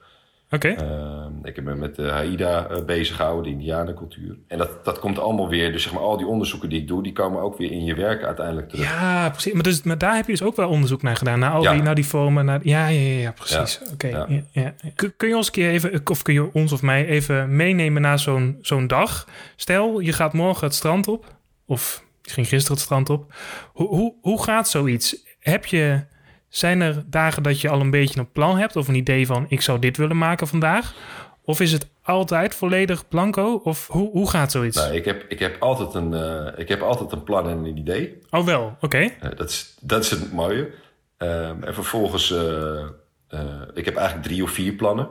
Oké. 0.51 0.67
Ehm, 0.67 1.31
ik 1.43 1.55
heb 1.55 1.65
me 1.65 1.75
met 1.75 1.95
de 1.95 2.09
Haida 2.09 2.71
uh, 2.71 2.85
bezig 2.85 3.15
gehouden, 3.15 3.43
de 3.43 3.49
Indianencultuur. 3.49 4.37
En 4.47 4.57
dat, 4.57 4.85
dat 4.85 4.99
komt 4.99 5.19
allemaal 5.19 5.49
weer, 5.49 5.71
dus 5.71 5.83
zeg 5.83 5.93
maar, 5.93 6.01
al 6.01 6.17
die 6.17 6.27
onderzoeken 6.27 6.69
die 6.69 6.81
ik 6.81 6.87
doe, 6.87 7.03
die 7.03 7.13
komen 7.13 7.41
ook 7.41 7.57
weer 7.57 7.71
in 7.71 7.83
je 7.83 7.95
werk 7.95 8.23
uiteindelijk 8.23 8.69
terug. 8.69 8.85
Ja, 8.85 9.29
precies. 9.29 9.53
Maar, 9.53 9.63
dus, 9.63 9.83
maar 9.83 9.97
daar 9.97 10.15
heb 10.15 10.25
je 10.25 10.31
dus 10.31 10.41
ook 10.41 10.55
wel 10.55 10.69
onderzoek 10.69 11.01
naar 11.01 11.15
gedaan, 11.15 11.39
naar 11.39 11.51
al 11.51 11.61
die, 11.61 11.81
naar 11.81 11.95
die 11.95 12.05
vormen. 12.05 12.45
Naar, 12.45 12.59
ja, 12.63 12.87
ja, 12.87 13.19
ja, 13.19 13.31
precies. 13.31 13.79
Oké. 13.93 14.07
Ja. 14.07 14.27
Ja, 14.51 14.73
kun, 14.95 15.13
kun 15.17 15.29
je 15.29 15.35
ons 15.35 15.45
een 15.45 15.53
keer 15.53 15.69
even, 15.69 16.01
of 16.03 16.21
kun 16.21 16.33
je 16.33 16.53
ons 16.53 16.71
of 16.71 16.81
mij 16.81 17.05
even 17.05 17.55
meenemen 17.55 18.01
naar 18.01 18.19
zo'n 18.19 18.57
zo'n 18.61 18.87
dag? 18.87 19.27
Stel, 19.55 19.99
je 19.99 20.13
gaat 20.13 20.33
morgen 20.33 20.67
het 20.67 20.75
strand 20.75 21.07
op, 21.07 21.35
of 21.65 22.03
ging 22.21 22.47
gisteren 22.47 22.75
het 22.75 22.85
strand 22.85 23.09
op. 23.09 23.33
Hoe, 23.73 23.87
hoe, 23.87 24.13
hoe 24.21 24.43
gaat 24.43 24.69
zoiets? 24.69 25.23
Heb 25.39 25.65
je 25.65 26.03
zijn 26.49 26.81
er 26.81 27.03
dagen 27.05 27.43
dat 27.43 27.61
je 27.61 27.69
al 27.69 27.79
een 27.79 27.91
beetje 27.91 28.19
een 28.19 28.31
plan 28.31 28.57
hebt 28.57 28.75
of 28.75 28.87
een 28.87 28.95
idee 28.95 29.25
van 29.25 29.45
ik 29.47 29.61
zou 29.61 29.79
dit 29.79 29.97
willen 29.97 30.17
maken 30.17 30.47
vandaag? 30.47 30.93
Of 31.41 31.59
is 31.59 31.71
het 31.71 31.89
altijd 32.01 32.55
volledig 32.55 33.07
blanco? 33.07 33.61
Of 33.63 33.87
hoe, 33.87 34.11
hoe 34.11 34.29
gaat 34.29 34.51
zoiets? 34.51 34.77
Nou, 34.77 34.93
ik, 34.93 35.05
heb, 35.05 35.25
ik, 35.27 35.39
heb 35.39 35.61
altijd 35.61 35.93
een, 35.93 36.11
uh, 36.11 36.47
ik 36.55 36.67
heb 36.67 36.81
altijd 36.81 37.11
een 37.11 37.23
plan 37.23 37.49
en 37.49 37.57
een 37.57 37.77
idee. 37.77 38.19
Oh 38.29 38.45
wel, 38.45 38.63
oké. 38.63 38.85
Okay. 38.85 39.17
Uh, 39.23 39.29
dat, 39.35 39.49
is, 39.49 39.75
dat 39.81 40.03
is 40.03 40.09
het 40.09 40.31
mooie. 40.31 40.71
Um, 41.17 41.63
en 41.63 41.73
vervolgens, 41.73 42.31
uh, 42.31 42.83
ik 43.73 43.85
heb 43.85 43.95
eigenlijk 43.95 44.27
drie 44.27 44.43
of 44.43 44.51
vier 44.51 44.73
plannen. 44.73 45.07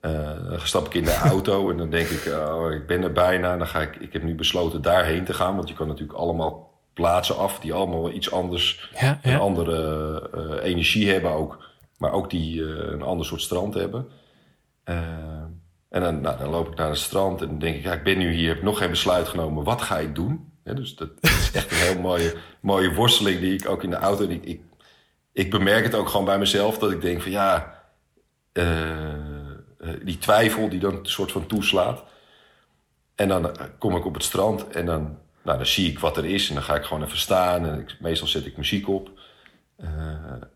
dan 0.00 0.60
stap 0.62 0.86
ik 0.86 0.94
in 0.94 1.04
de 1.04 1.14
auto 1.32 1.70
en 1.70 1.76
dan 1.76 1.90
denk 1.90 2.08
ik, 2.08 2.32
oh, 2.34 2.72
ik 2.72 2.86
ben 2.86 3.02
er 3.02 3.12
bijna. 3.12 3.56
Dan 3.56 3.66
ga 3.66 3.80
ik, 3.80 3.96
ik 3.96 4.12
heb 4.12 4.22
nu 4.22 4.34
besloten 4.34 4.82
daarheen 4.82 5.24
te 5.24 5.34
gaan. 5.34 5.56
Want 5.56 5.68
je 5.68 5.74
kan 5.74 5.86
natuurlijk 5.86 6.18
allemaal 6.18 6.67
plaatsen 6.98 7.36
af 7.36 7.60
die 7.60 7.72
allemaal 7.72 8.10
iets 8.10 8.30
anders, 8.30 8.90
ja, 9.00 9.18
een 9.22 9.38
andere 9.38 10.30
uh, 10.34 10.64
energie 10.64 11.10
hebben 11.10 11.30
ook. 11.30 11.66
Maar 11.98 12.12
ook 12.12 12.30
die 12.30 12.60
uh, 12.60 12.92
een 12.92 13.02
ander 13.02 13.26
soort 13.26 13.40
strand 13.40 13.74
hebben. 13.74 14.08
Uh, 14.84 14.96
en 15.88 16.00
dan, 16.00 16.20
nou, 16.20 16.38
dan 16.38 16.50
loop 16.50 16.68
ik 16.68 16.74
naar 16.74 16.88
het 16.88 16.98
strand 16.98 17.40
en 17.40 17.46
dan 17.46 17.58
denk 17.58 17.76
ik, 17.76 17.82
ja, 17.82 17.92
ik 17.92 18.02
ben 18.02 18.18
nu 18.18 18.32
hier, 18.32 18.48
heb 18.48 18.62
nog 18.62 18.78
geen 18.78 18.90
besluit 18.90 19.28
genomen. 19.28 19.64
Wat 19.64 19.82
ga 19.82 19.98
ik 19.98 20.14
doen? 20.14 20.52
Ja, 20.64 20.72
dus 20.72 20.96
dat, 20.96 21.08
dat, 21.20 21.30
is 21.30 21.50
echt 21.52 21.70
een 21.70 21.76
heel 21.76 22.00
mooie, 22.00 22.34
mooie 22.60 22.94
worsteling 22.94 23.40
die 23.40 23.54
ik 23.54 23.68
ook 23.68 23.82
in 23.82 23.90
de 23.90 23.96
auto... 23.96 24.28
Ik, 24.28 24.44
ik, 24.44 24.60
ik 25.32 25.50
bemerk 25.50 25.84
het 25.84 25.94
ook 25.94 26.08
gewoon 26.08 26.26
bij 26.26 26.38
mezelf 26.38 26.78
dat 26.78 26.90
ik 26.90 27.00
denk 27.00 27.22
van 27.22 27.30
ja... 27.30 27.82
die 30.02 30.18
twijfel 30.18 30.68
die 30.68 30.80
dan 30.80 30.94
een 30.94 31.06
soort 31.06 31.32
van 31.32 31.46
toeslaat. 31.46 32.04
En 33.14 33.28
dan 33.28 33.56
kom 33.78 33.96
ik 33.96 34.04
op 34.04 34.14
het 34.14 34.24
strand 34.24 34.68
en 34.68 34.86
dan 34.86 35.18
nou, 35.48 35.60
dan 35.60 35.68
zie 35.68 35.90
ik 35.90 35.98
wat 35.98 36.16
er 36.16 36.24
is 36.24 36.48
en 36.48 36.54
dan 36.54 36.62
ga 36.62 36.74
ik 36.74 36.84
gewoon 36.84 37.04
even 37.04 37.18
staan. 37.18 37.66
En 37.66 37.86
meestal 38.00 38.28
zet 38.28 38.46
ik 38.46 38.56
muziek 38.56 38.88
op. 38.88 39.10
Uh, 39.80 39.88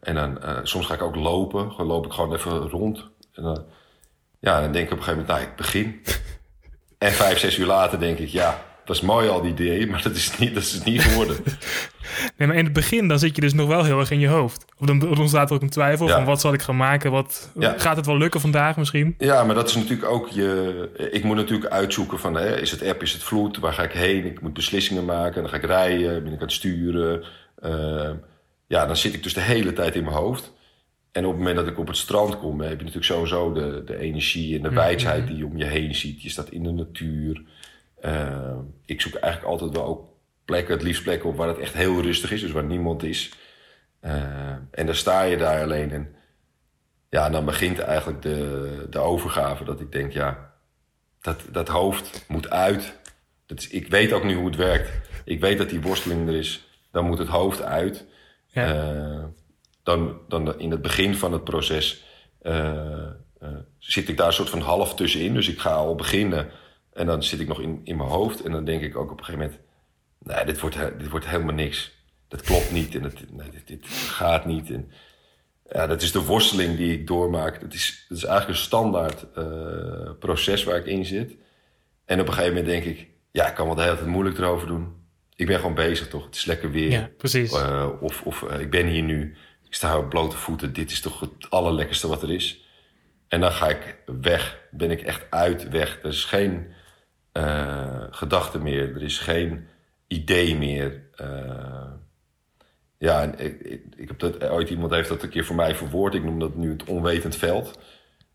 en 0.00 0.14
dan, 0.14 0.38
uh, 0.44 0.58
soms 0.62 0.86
ga 0.86 0.94
ik 0.94 1.02
ook 1.02 1.16
lopen. 1.16 1.72
Dan 1.76 1.86
loop 1.86 2.06
ik 2.06 2.12
gewoon 2.12 2.34
even 2.34 2.68
rond. 2.68 3.08
En 3.32 3.42
dan, 3.42 3.64
ja, 4.40 4.60
dan 4.60 4.72
denk 4.72 4.86
ik 4.86 4.92
op 4.92 4.98
een 4.98 5.04
gegeven 5.04 5.26
moment, 5.26 5.38
nou, 5.38 5.50
ik 5.50 5.56
begin. 5.56 6.02
en 7.06 7.12
vijf, 7.12 7.38
zes 7.38 7.58
uur 7.58 7.66
later 7.66 7.98
denk 8.00 8.18
ik, 8.18 8.28
ja, 8.28 8.64
dat 8.84 8.96
is 8.96 9.02
mooi 9.02 9.28
al 9.28 9.40
die 9.40 9.50
ideeën, 9.50 9.90
maar 9.90 10.02
dat 10.02 10.14
is 10.14 10.38
niet, 10.38 10.54
dat 10.54 10.62
is 10.62 10.82
niet 10.84 11.02
geworden. 11.02 11.36
nee, 12.36 12.48
maar 12.48 12.56
in 12.56 12.64
het 12.64 12.72
begin 12.72 13.08
dan 13.08 13.18
zit 13.18 13.34
je 13.34 13.40
dus 13.40 13.52
nog 13.52 13.68
wel 13.68 13.84
heel 13.84 13.98
erg 13.98 14.10
in 14.10 14.18
je 14.18 14.28
hoofd. 14.28 14.64
Of 14.78 14.86
dan, 14.86 14.98
dan 14.98 15.18
ontstaat 15.18 15.48
er 15.48 15.56
ook 15.56 15.62
een 15.62 15.70
twijfel 15.70 16.08
van 16.08 16.24
wat 16.24 16.40
zal 16.40 16.52
ik 16.52 16.62
gaan 16.62 16.76
maken? 16.76 17.10
Wat, 17.10 17.50
Gaat 17.76 17.96
het 17.96 18.06
wel 18.06 18.18
lukken 18.18 18.40
vandaag 18.40 18.76
misschien? 18.76 19.14
Ja, 19.18 19.44
maar 19.44 19.54
dat 19.54 19.68
is 19.68 19.74
natuurlijk 19.74 20.10
ook 20.10 20.28
je... 20.28 20.88
Ik 21.10 21.24
moet 21.24 21.36
natuurlijk 21.36 21.72
uitzoeken 21.72 22.18
van, 22.18 22.34
hè, 22.34 22.60
is 22.60 22.70
het 22.70 22.82
app, 22.82 23.02
is 23.02 23.12
het 23.12 23.22
vloed? 23.22 23.58
Waar 23.58 23.72
ga 23.72 23.82
ik 23.82 23.92
heen? 23.92 24.24
Ik 24.24 24.40
moet 24.40 24.52
beslissingen 24.52 25.04
maken. 25.04 25.42
Dan 25.42 25.50
ga 25.50 25.56
ik 25.56 25.64
rijden, 25.64 26.22
ben 26.22 26.32
ik 26.32 26.38
aan 26.38 26.46
het 26.46 26.52
sturen. 26.52 27.24
Uh, 27.64 28.10
ja, 28.66 28.86
dan 28.86 28.96
zit 28.96 29.14
ik 29.14 29.22
dus 29.22 29.34
de 29.34 29.40
hele 29.40 29.72
tijd 29.72 29.94
in 29.94 30.04
mijn 30.04 30.16
hoofd. 30.16 30.52
En 31.12 31.24
op 31.24 31.30
het 31.30 31.38
moment 31.38 31.56
dat 31.56 31.66
ik 31.66 31.78
op 31.78 31.86
het 31.86 31.96
strand 31.96 32.38
kom, 32.38 32.60
heb 32.60 32.70
je 32.70 32.76
natuurlijk 32.76 33.04
sowieso 33.04 33.52
de, 33.52 33.82
de 33.84 33.98
energie 33.98 34.56
en 34.56 34.62
de 34.62 34.70
mm 34.70 35.26
die 35.26 35.36
je 35.36 35.46
om 35.46 35.56
je 35.56 35.64
heen 35.64 35.94
ziet. 35.94 36.22
Je 36.22 36.30
staat 36.30 36.50
in 36.50 36.62
de 36.62 36.72
natuur. 36.72 37.42
Eh, 38.02 38.56
ik 38.84 39.00
zoek 39.00 39.14
eigenlijk 39.14 39.52
altijd 39.52 39.72
wel 39.72 39.84
ook 39.84 40.08
plekken, 40.44 40.74
het 40.74 40.82
liefst 40.82 41.02
plekken 41.02 41.28
op 41.28 41.36
waar 41.36 41.48
het 41.48 41.58
echt 41.58 41.74
heel 41.74 42.00
rustig 42.00 42.32
is, 42.32 42.40
dus 42.40 42.50
waar 42.50 42.64
niemand 42.64 43.02
is. 43.02 43.32
Eh, 44.00 44.52
en 44.70 44.86
dan 44.86 44.94
sta 44.94 45.22
je 45.22 45.36
daar 45.36 45.62
alleen 45.62 45.90
en 45.90 46.14
ja, 47.08 47.30
dan 47.30 47.44
begint 47.44 47.78
eigenlijk 47.78 48.22
de, 48.22 48.86
de 48.90 48.98
overgave. 48.98 49.64
Dat 49.64 49.80
ik 49.80 49.92
denk, 49.92 50.12
ja, 50.12 50.52
dat, 51.20 51.42
dat 51.50 51.68
hoofd 51.68 52.24
moet 52.28 52.50
uit. 52.50 52.98
Dat 53.46 53.58
is, 53.58 53.68
ik 53.68 53.86
weet 53.86 54.12
ook 54.12 54.24
nu 54.24 54.34
hoe 54.34 54.46
het 54.46 54.56
werkt. 54.56 54.90
Ik 55.24 55.40
weet 55.40 55.58
dat 55.58 55.68
die 55.68 55.80
worsteling 55.80 56.28
er 56.28 56.34
is. 56.34 56.68
Dan 56.90 57.04
moet 57.04 57.18
het 57.18 57.28
hoofd 57.28 57.62
uit. 57.62 58.06
Ja. 58.46 58.94
Uh, 58.94 59.24
dan, 59.82 60.20
dan 60.28 60.58
in 60.58 60.70
het 60.70 60.82
begin 60.82 61.14
van 61.14 61.32
het 61.32 61.44
proces 61.44 62.04
uh, 62.42 63.06
uh, 63.42 63.48
zit 63.78 64.08
ik 64.08 64.16
daar 64.16 64.26
een 64.26 64.32
soort 64.32 64.50
van 64.50 64.60
half 64.60 64.94
tussenin. 64.94 65.34
Dus 65.34 65.48
ik 65.48 65.58
ga 65.58 65.72
al 65.72 65.94
beginnen 65.94 66.50
en 66.92 67.06
dan 67.06 67.22
zit 67.22 67.40
ik 67.40 67.48
nog 67.48 67.60
in, 67.60 67.80
in 67.84 67.96
mijn 67.96 68.08
hoofd. 68.08 68.42
En 68.42 68.52
dan 68.52 68.64
denk 68.64 68.82
ik 68.82 68.96
ook 68.96 69.10
op 69.10 69.18
een 69.18 69.24
gegeven 69.24 69.46
moment... 69.46 69.60
Nee, 70.18 70.44
dit 70.44 70.60
wordt, 70.60 70.76
dit 70.98 71.08
wordt 71.08 71.26
helemaal 71.26 71.54
niks. 71.54 71.92
Dat 72.28 72.42
klopt 72.42 72.72
niet 72.72 72.94
en 72.94 73.02
het, 73.02 73.32
nee, 73.32 73.50
dit, 73.50 73.66
dit 73.66 73.86
gaat 73.86 74.46
niet. 74.46 74.70
En, 74.70 74.90
ja, 75.70 75.86
dat 75.86 76.02
is 76.02 76.12
de 76.12 76.24
worsteling 76.24 76.76
die 76.76 76.92
ik 76.92 77.06
doormaak. 77.06 77.60
Dat 77.60 77.74
is, 77.74 78.04
dat 78.08 78.18
is 78.18 78.24
eigenlijk 78.24 78.58
een 78.58 78.64
standaard 78.64 79.26
uh, 79.38 80.10
proces 80.18 80.64
waar 80.64 80.76
ik 80.76 80.86
in 80.86 81.04
zit. 81.04 81.34
En 82.04 82.20
op 82.20 82.26
een 82.26 82.32
gegeven 82.32 82.54
moment 82.54 82.72
denk 82.72 82.84
ik... 82.84 83.06
Ja, 83.30 83.48
ik 83.48 83.54
kan 83.54 83.66
wel 83.66 83.74
de 83.74 83.82
hele 83.82 83.96
tijd 83.96 84.08
moeilijk 84.08 84.38
erover 84.38 84.66
doen. 84.66 84.94
Ik 85.36 85.46
ben 85.46 85.56
gewoon 85.56 85.74
bezig, 85.74 86.08
toch? 86.08 86.24
Het 86.24 86.34
is 86.34 86.44
lekker 86.44 86.70
weer. 86.70 86.90
Ja, 86.90 87.10
precies. 87.16 87.52
Uh, 87.52 87.88
of 88.00 88.22
of 88.22 88.42
uh, 88.42 88.60
ik 88.60 88.70
ben 88.70 88.86
hier 88.86 89.02
nu. 89.02 89.36
Ik 89.66 89.74
sta 89.74 89.98
op 89.98 90.08
blote 90.08 90.36
voeten. 90.36 90.72
Dit 90.72 90.90
is 90.90 91.00
toch 91.00 91.20
het 91.20 91.50
allerlekkerste 91.50 92.08
wat 92.08 92.22
er 92.22 92.32
is. 92.32 92.64
En 93.28 93.40
dan 93.40 93.52
ga 93.52 93.68
ik 93.68 93.96
weg. 94.20 94.58
Ben 94.70 94.90
ik 94.90 95.00
echt 95.00 95.26
uit, 95.30 95.68
weg. 95.68 95.98
Er 96.02 96.08
is 96.08 96.24
geen 96.24 96.66
uh, 97.32 98.02
gedachte 98.10 98.58
meer. 98.58 98.94
Er 98.94 99.02
is 99.02 99.18
geen 99.18 99.66
idee 100.06 100.56
meer. 100.56 101.00
ja, 102.98 103.22
en 103.22 103.38
ik, 103.38 103.60
ik, 103.60 103.82
ik, 103.96 104.08
heb 104.08 104.18
dat, 104.18 104.44
ooit 104.44 104.70
iemand 104.70 104.92
heeft 104.92 105.08
dat 105.08 105.22
een 105.22 105.28
keer 105.28 105.44
voor 105.44 105.56
mij 105.56 105.74
verwoord. 105.74 106.14
Ik 106.14 106.24
noem 106.24 106.38
dat 106.38 106.56
nu 106.56 106.70
het 106.70 106.84
onwetend 106.84 107.36
veld. 107.36 107.78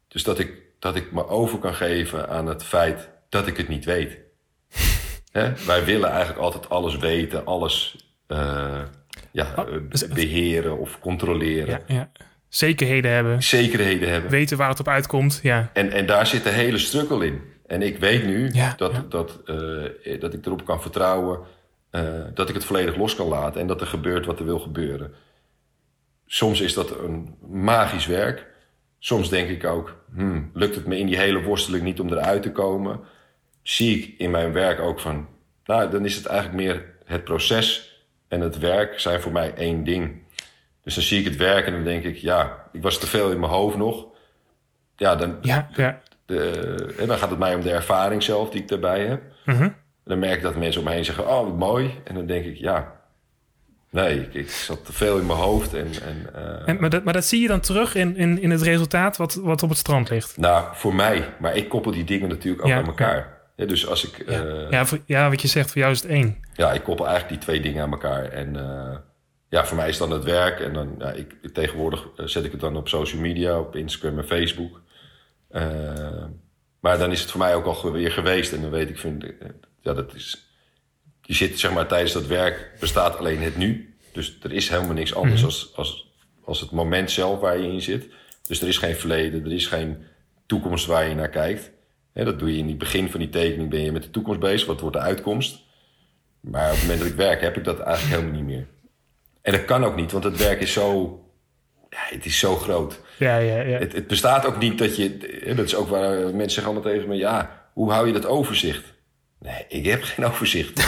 Dus 0.07 0.23
dat 0.23 0.39
ik, 0.39 0.53
dat 0.79 0.95
ik 0.95 1.11
me 1.11 1.27
over 1.27 1.59
kan 1.59 1.75
geven 1.75 2.29
aan 2.29 2.47
het 2.47 2.63
feit 2.63 3.09
dat 3.29 3.47
ik 3.47 3.57
het 3.57 3.67
niet 3.67 3.85
weet. 3.85 4.17
Hè? 5.31 5.53
Wij 5.65 5.85
willen 5.85 6.09
eigenlijk 6.09 6.39
altijd 6.39 6.69
alles 6.69 6.97
weten, 6.97 7.45
alles 7.45 7.95
uh, 8.27 8.81
ja, 9.31 9.53
oh, 9.55 9.89
dus 9.89 10.07
beheren 10.07 10.77
of 10.77 10.99
controleren. 10.99 11.83
Ja, 11.87 11.95
ja. 11.95 12.11
Zekerheden 12.49 13.11
hebben. 13.11 13.43
Zekerheden 13.43 14.09
hebben. 14.09 14.31
Weten 14.31 14.57
waar 14.57 14.69
het 14.69 14.79
op 14.79 14.87
uitkomt. 14.87 15.39
Ja. 15.43 15.69
En, 15.73 15.91
en 15.91 16.05
daar 16.05 16.27
zit 16.27 16.43
de 16.43 16.49
hele 16.49 16.77
struggle 16.77 17.25
in. 17.25 17.41
En 17.67 17.81
ik 17.81 17.97
weet 17.97 18.25
nu 18.25 18.49
ja, 18.53 18.73
dat, 18.77 18.91
ja. 18.91 19.05
Dat, 19.09 19.39
uh, 19.45 20.19
dat 20.19 20.33
ik 20.33 20.45
erop 20.45 20.65
kan 20.65 20.81
vertrouwen. 20.81 21.39
Uh, 21.91 22.01
dat 22.33 22.49
ik 22.49 22.55
het 22.55 22.65
volledig 22.65 22.95
los 22.95 23.15
kan 23.15 23.27
laten. 23.27 23.61
En 23.61 23.67
dat 23.67 23.81
er 23.81 23.87
gebeurt 23.87 24.25
wat 24.25 24.39
er 24.39 24.45
wil 24.45 24.59
gebeuren. 24.59 25.13
Soms 26.25 26.61
is 26.61 26.73
dat 26.73 26.99
een 26.99 27.35
magisch 27.47 28.05
werk. 28.05 28.45
Soms 28.99 29.29
denk 29.29 29.49
ik 29.49 29.65
ook, 29.65 29.95
hmm, 30.13 30.49
lukt 30.53 30.75
het 30.75 30.85
me 30.85 30.97
in 30.97 31.05
die 31.05 31.17
hele 31.17 31.43
worsteling 31.43 31.83
niet 31.83 31.99
om 31.99 32.11
eruit 32.11 32.41
te 32.41 32.51
komen 32.51 32.99
zie 33.67 33.97
ik 33.97 34.13
in 34.17 34.31
mijn 34.31 34.53
werk 34.53 34.79
ook 34.79 34.99
van, 34.99 35.27
nou, 35.65 35.89
dan 35.89 36.05
is 36.05 36.15
het 36.15 36.25
eigenlijk 36.25 36.63
meer 36.63 36.93
het 37.05 37.23
proces 37.23 37.95
en 38.27 38.41
het 38.41 38.57
werk 38.57 38.99
zijn 38.99 39.21
voor 39.21 39.31
mij 39.31 39.53
één 39.53 39.83
ding. 39.83 40.21
Dus 40.83 40.95
dan 40.95 41.03
zie 41.03 41.19
ik 41.19 41.25
het 41.25 41.35
werk 41.35 41.65
en 41.65 41.73
dan 41.73 41.83
denk 41.83 42.03
ik, 42.03 42.17
ja, 42.17 42.69
ik 42.71 42.81
was 42.81 42.99
te 42.99 43.07
veel 43.07 43.31
in 43.31 43.39
mijn 43.39 43.51
hoofd 43.51 43.77
nog. 43.77 44.05
Ja, 44.95 45.15
dan, 45.15 45.37
ja, 45.41 45.69
ja. 45.75 46.01
De, 46.27 46.93
en 46.97 47.07
dan 47.07 47.17
gaat 47.17 47.29
het 47.29 47.39
mij 47.39 47.55
om 47.55 47.61
de 47.61 47.71
ervaring 47.71 48.23
zelf 48.23 48.49
die 48.49 48.61
ik 48.61 48.67
daarbij 48.67 49.05
heb. 49.05 49.21
Mm 49.45 49.55
-hmm. 49.55 49.63
En 49.63 50.13
dan 50.13 50.19
merk 50.19 50.35
ik 50.35 50.41
dat 50.41 50.55
mensen 50.55 50.81
om 50.81 50.87
me 50.87 50.93
heen 50.93 51.05
zeggen, 51.05 51.27
oh, 51.27 51.43
wat 51.43 51.57
mooi. 51.57 51.91
En 52.03 52.15
dan 52.15 52.25
denk 52.25 52.45
ik, 52.45 52.57
ja, 52.57 52.95
nee, 53.89 54.19
ik, 54.19 54.33
ik 54.33 54.49
zat 54.49 54.85
te 54.85 54.93
veel 54.93 55.17
in 55.17 55.25
mijn 55.25 55.39
hoofd. 55.39 55.73
En, 55.73 55.87
en, 56.05 56.29
uh... 56.35 56.67
en, 56.67 56.79
maar, 56.79 56.89
dat, 56.89 57.03
maar 57.03 57.13
dat 57.13 57.25
zie 57.25 57.41
je 57.41 57.47
dan 57.47 57.59
terug 57.59 57.95
in, 57.95 58.15
in, 58.15 58.41
in 58.41 58.49
het 58.49 58.61
resultaat 58.61 59.17
wat, 59.17 59.33
wat 59.33 59.63
op 59.63 59.69
het 59.69 59.77
strand 59.77 60.09
ligt? 60.09 60.37
Nou, 60.37 60.65
voor 60.73 60.95
mij. 60.95 61.33
Maar 61.39 61.55
ik 61.55 61.69
koppel 61.69 61.91
die 61.91 62.03
dingen 62.03 62.29
natuurlijk 62.29 62.63
ook 62.63 62.69
ja, 62.69 62.77
aan 62.77 62.85
elkaar. 62.85 63.37
Ja, 63.55 63.65
dus 63.65 63.87
als 63.87 64.07
ik. 64.07 64.29
Ja. 64.29 64.43
Uh, 64.43 64.69
ja, 64.69 64.85
voor, 64.85 64.99
ja, 65.05 65.29
wat 65.29 65.41
je 65.41 65.47
zegt, 65.47 65.71
voor 65.71 65.81
jou 65.81 65.93
is 65.93 66.01
het 66.01 66.11
één. 66.11 66.37
Ja, 66.53 66.73
ik 66.73 66.83
koppel 66.83 67.07
eigenlijk 67.07 67.35
die 67.35 67.47
twee 67.47 67.61
dingen 67.61 67.83
aan 67.83 67.91
elkaar. 67.91 68.23
En 68.23 68.55
uh, 68.55 68.97
ja, 69.49 69.65
voor 69.65 69.77
mij 69.77 69.89
is 69.89 69.97
dan 69.97 70.11
het 70.11 70.23
werk. 70.23 70.59
En 70.59 70.73
dan, 70.73 70.95
ja, 70.97 71.11
ik, 71.11 71.35
tegenwoordig 71.53 72.07
zet 72.15 72.45
ik 72.45 72.51
het 72.51 72.61
dan 72.61 72.75
op 72.75 72.87
social 72.87 73.21
media, 73.21 73.59
op 73.59 73.75
Instagram 73.75 74.17
en 74.17 74.25
Facebook. 74.25 74.81
Uh, 75.57 76.25
maar 76.79 76.97
dan 76.97 77.11
is 77.11 77.21
het 77.21 77.31
voor 77.31 77.39
mij 77.39 77.55
ook 77.55 77.65
al 77.65 77.91
weer 77.91 78.11
geweest. 78.11 78.53
En 78.53 78.61
dan 78.61 78.69
weet 78.69 78.89
ik, 78.89 78.97
vind, 78.97 79.25
ja, 79.81 79.93
dat 79.93 80.13
is. 80.13 80.51
Je 81.21 81.33
zit 81.33 81.59
zeg 81.59 81.73
maar 81.73 81.87
tijdens 81.87 82.13
dat 82.13 82.25
werk, 82.25 82.71
bestaat 82.79 83.17
alleen 83.17 83.41
het 83.41 83.57
nu. 83.57 83.97
Dus 84.11 84.37
er 84.41 84.53
is 84.53 84.69
helemaal 84.69 84.93
niks 84.93 85.13
anders 85.13 85.41
mm 85.41 85.47
-hmm. 85.47 85.55
als, 85.55 85.75
als, 85.75 86.11
als 86.43 86.59
het 86.61 86.71
moment 86.71 87.11
zelf 87.11 87.39
waar 87.39 87.57
je 87.57 87.71
in 87.71 87.81
zit. 87.81 88.07
Dus 88.47 88.61
er 88.61 88.67
is 88.67 88.77
geen 88.77 88.95
verleden, 88.95 89.45
er 89.45 89.53
is 89.53 89.67
geen 89.67 89.97
toekomst 90.45 90.85
waar 90.85 91.09
je 91.09 91.15
naar 91.15 91.29
kijkt. 91.29 91.71
Dat 92.13 92.39
doe 92.39 92.51
je 92.51 92.57
in 92.57 92.67
het 92.67 92.77
begin 92.77 93.09
van 93.09 93.19
die 93.19 93.29
tekening, 93.29 93.69
ben 93.69 93.81
je 93.81 93.91
met 93.91 94.03
de 94.03 94.09
toekomst 94.09 94.39
bezig. 94.39 94.67
Wat 94.67 94.79
wordt 94.79 94.95
de 94.95 95.01
uitkomst? 95.01 95.59
Maar 96.39 96.65
op 96.65 96.71
het 96.71 96.81
moment 96.81 96.99
dat 96.99 97.07
ik 97.07 97.15
werk, 97.15 97.41
heb 97.41 97.57
ik 97.57 97.63
dat 97.63 97.79
eigenlijk 97.79 98.15
helemaal 98.15 98.41
niet 98.41 98.49
meer. 98.49 98.67
En 99.41 99.51
dat 99.51 99.65
kan 99.65 99.83
ook 99.83 99.95
niet, 99.95 100.11
want 100.11 100.23
het 100.23 100.37
werk 100.37 100.61
is 100.61 100.73
zo... 100.73 101.21
Ja, 101.97 102.15
het 102.15 102.25
is 102.25 102.39
zo 102.39 102.55
groot. 102.55 102.99
Ja, 103.17 103.37
ja, 103.37 103.61
ja. 103.61 103.77
Het, 103.77 103.93
het 103.93 104.07
bestaat 104.07 104.45
ook 104.45 104.59
niet 104.59 104.77
dat 104.77 104.95
je... 104.95 105.17
Dat 105.55 105.65
is 105.65 105.75
ook 105.75 105.87
waar 105.87 106.17
mensen 106.17 106.51
zeggen 106.51 106.73
allemaal 106.73 106.91
tegen 106.91 107.07
me... 107.07 107.15
Ja, 107.15 107.69
hoe 107.73 107.91
hou 107.91 108.07
je 108.07 108.13
dat 108.13 108.25
overzicht? 108.25 108.93
Nee, 109.39 109.65
ik 109.67 109.85
heb 109.85 110.03
geen 110.03 110.25
overzicht. 110.25 110.79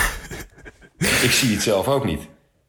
ik 1.27 1.31
zie 1.31 1.53
het 1.53 1.61
zelf 1.61 1.87
ook 1.87 2.05
niet. 2.05 2.27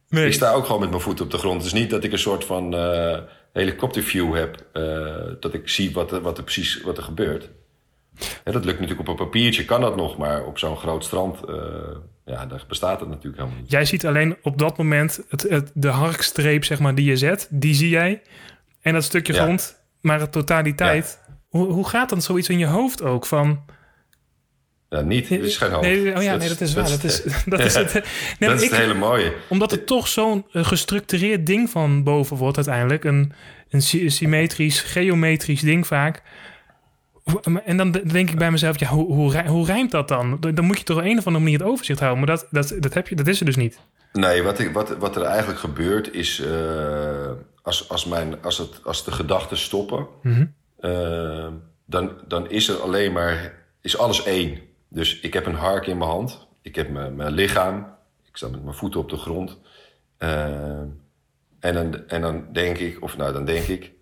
Nee. 0.09 0.27
Ik 0.27 0.33
sta 0.33 0.53
ook 0.53 0.65
gewoon 0.67 0.81
met 0.81 0.91
mijn 0.91 1.03
voeten 1.03 1.25
op 1.25 1.31
de 1.31 1.39
grond. 1.39 1.57
Het 1.57 1.73
is 1.73 1.81
niet 1.81 1.91
dat 1.91 2.05
ik 2.05 2.13
een 2.13 2.19
soort 2.19 2.45
van 2.45 2.75
uh, 2.75 3.19
helikopterview 3.53 4.35
heb. 4.35 4.67
Uh, 4.73 5.17
dat 5.41 5.55
ik 5.55 5.69
zie 5.69 5.93
wat 5.93 6.13
er, 6.13 6.21
wat 6.21 6.39
er 6.39 6.45
precies 6.45 6.81
wat 6.81 6.97
er 6.97 7.03
gebeurt. 7.03 7.51
Ja, 8.45 8.53
dat 8.53 8.65
lukt 8.65 8.81
natuurlijk 8.81 9.09
op 9.09 9.09
een 9.09 9.25
papiertje, 9.25 9.65
kan 9.65 9.81
dat 9.81 9.97
nog, 9.97 10.17
maar 10.17 10.45
op 10.45 10.59
zo'n 10.59 10.77
groot 10.77 11.05
strand, 11.05 11.39
uh, 11.49 11.57
ja, 12.31 12.47
daar 12.47 12.65
bestaat 12.69 13.01
het 13.01 13.09
natuurlijk 13.09 13.37
helemaal 13.37 13.61
niet. 13.61 13.71
Jij 13.71 13.85
ziet 13.85 14.07
alleen 14.07 14.37
op 14.43 14.59
dat 14.59 14.77
moment 14.77 15.21
het, 15.29 15.43
het, 15.43 15.71
de 15.75 15.89
harkstreep, 15.89 16.65
zeg 16.65 16.79
maar, 16.79 16.95
die 16.95 17.05
je 17.05 17.17
zet, 17.17 17.49
die 17.51 17.75
zie 17.75 17.89
jij. 17.89 18.23
En 18.81 18.93
dat 18.93 19.05
stukje 19.05 19.33
ja. 19.33 19.43
grond, 19.43 19.83
maar 20.01 20.19
de 20.19 20.29
totaliteit. 20.29 21.21
Ja. 21.27 21.35
Hoe, 21.49 21.67
hoe 21.73 21.89
gaat 21.89 22.09
dan 22.09 22.23
zoiets 22.23 22.49
in 22.49 22.59
je 22.59 22.67
hoofd 22.67 23.03
ook 23.03 23.27
van... 23.27 23.65
Ja, 24.89 25.01
niet. 25.01 25.29
Het 25.29 25.41
is 25.41 25.57
geen 25.57 25.71
hoofd. 25.71 25.83
Nee, 25.83 26.17
oh 26.17 26.23
ja, 26.23 26.37
nee, 26.37 26.49
dat 26.49 26.61
is 26.61 26.75
waar. 26.75 26.89
Dat 26.89 27.05
is, 27.05 27.23
dat 27.45 27.61
is 27.61 27.75
het, 27.83 27.93
nee, 28.39 28.51
dat 28.51 28.59
is 28.59 28.63
ik, 28.63 28.71
het 28.71 28.79
hele 28.79 28.95
mooie. 28.95 29.35
Omdat 29.49 29.71
het 29.71 29.87
toch 29.87 30.09
zo'n 30.09 30.47
gestructureerd 30.51 31.47
ding 31.47 31.71
van 31.71 32.03
boven 32.03 32.37
wordt 32.37 32.57
uiteindelijk. 32.57 33.05
Een, 33.05 33.33
een 33.69 34.11
symmetrisch, 34.11 34.81
geometrisch 34.81 35.61
ding 35.61 35.87
vaak. 35.87 36.23
En 37.65 37.77
dan 37.77 37.91
denk 37.93 38.31
ik 38.31 38.39
bij 38.39 38.51
mezelf, 38.51 38.79
ja, 38.79 38.89
hoe, 38.89 39.13
hoe, 39.13 39.49
hoe 39.49 39.67
rijmt 39.67 39.91
dat 39.91 40.09
dan? 40.09 40.41
Dan 40.41 40.65
moet 40.65 40.79
je 40.79 40.85
toch 40.85 40.97
op 40.97 41.05
een 41.05 41.19
of 41.19 41.27
andere 41.27 41.45
manier 41.45 41.59
het 41.59 41.69
overzicht 41.69 42.01
houden. 42.01 42.25
Maar 42.25 42.37
dat, 42.37 42.47
dat, 42.51 42.83
dat, 42.83 42.95
heb 42.95 43.09
je, 43.09 43.15
dat 43.15 43.27
is 43.27 43.41
er 43.41 43.47
dus 43.47 43.57
niet. 43.57 43.79
Nee, 44.13 44.43
wat, 44.43 44.59
ik, 44.59 44.73
wat, 44.73 44.97
wat 44.97 45.17
er 45.17 45.23
eigenlijk 45.23 45.61
gebeurt 45.61 46.15
is... 46.15 46.41
Uh, 46.41 47.31
als, 47.63 47.89
als, 47.89 48.05
mijn, 48.05 48.43
als, 48.43 48.59
het, 48.59 48.85
als 48.85 49.05
de 49.05 49.13
gedachten 49.13 49.57
stoppen... 49.57 50.07
Mm 50.23 50.33
-hmm. 50.33 50.55
uh, 50.81 51.49
dan, 51.85 52.13
dan 52.29 52.51
is 52.51 52.69
er 52.69 52.77
alleen 52.77 53.13
maar... 53.13 53.55
is 53.81 53.99
alles 53.99 54.25
één. 54.25 54.59
Dus 54.89 55.21
ik 55.21 55.33
heb 55.33 55.47
een 55.47 55.55
hark 55.55 55.87
in 55.87 55.99
mijn 55.99 56.11
hand. 56.11 56.47
Ik 56.63 56.75
heb 56.75 56.91
mijn, 56.91 57.17
mijn 57.17 57.33
lichaam. 57.33 57.79
Ik 58.29 58.37
sta 58.37 58.49
met 58.49 58.65
mijn 58.65 58.77
voeten 58.77 59.01
op 59.01 59.11
de 59.11 59.17
grond. 59.17 59.59
Uh, 60.19 60.81
en, 61.61 61.75
dan, 61.75 62.09
en 62.09 62.21
dan 62.21 62.45
denk 62.53 62.79
ik... 62.79 63.03
Of 63.03 63.17
nou, 63.17 63.33
dan 63.33 63.45
denk 63.45 63.67
ik 63.67 63.93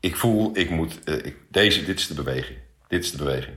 ik 0.00 0.16
voel, 0.16 0.50
ik 0.52 0.70
moet, 0.70 0.98
uh, 1.04 1.14
ik, 1.14 1.36
deze, 1.48 1.84
dit 1.84 1.98
is 1.98 2.06
de 2.06 2.14
beweging. 2.14 2.58
Dit 2.88 3.04
is 3.04 3.10
de 3.10 3.18
beweging. 3.18 3.56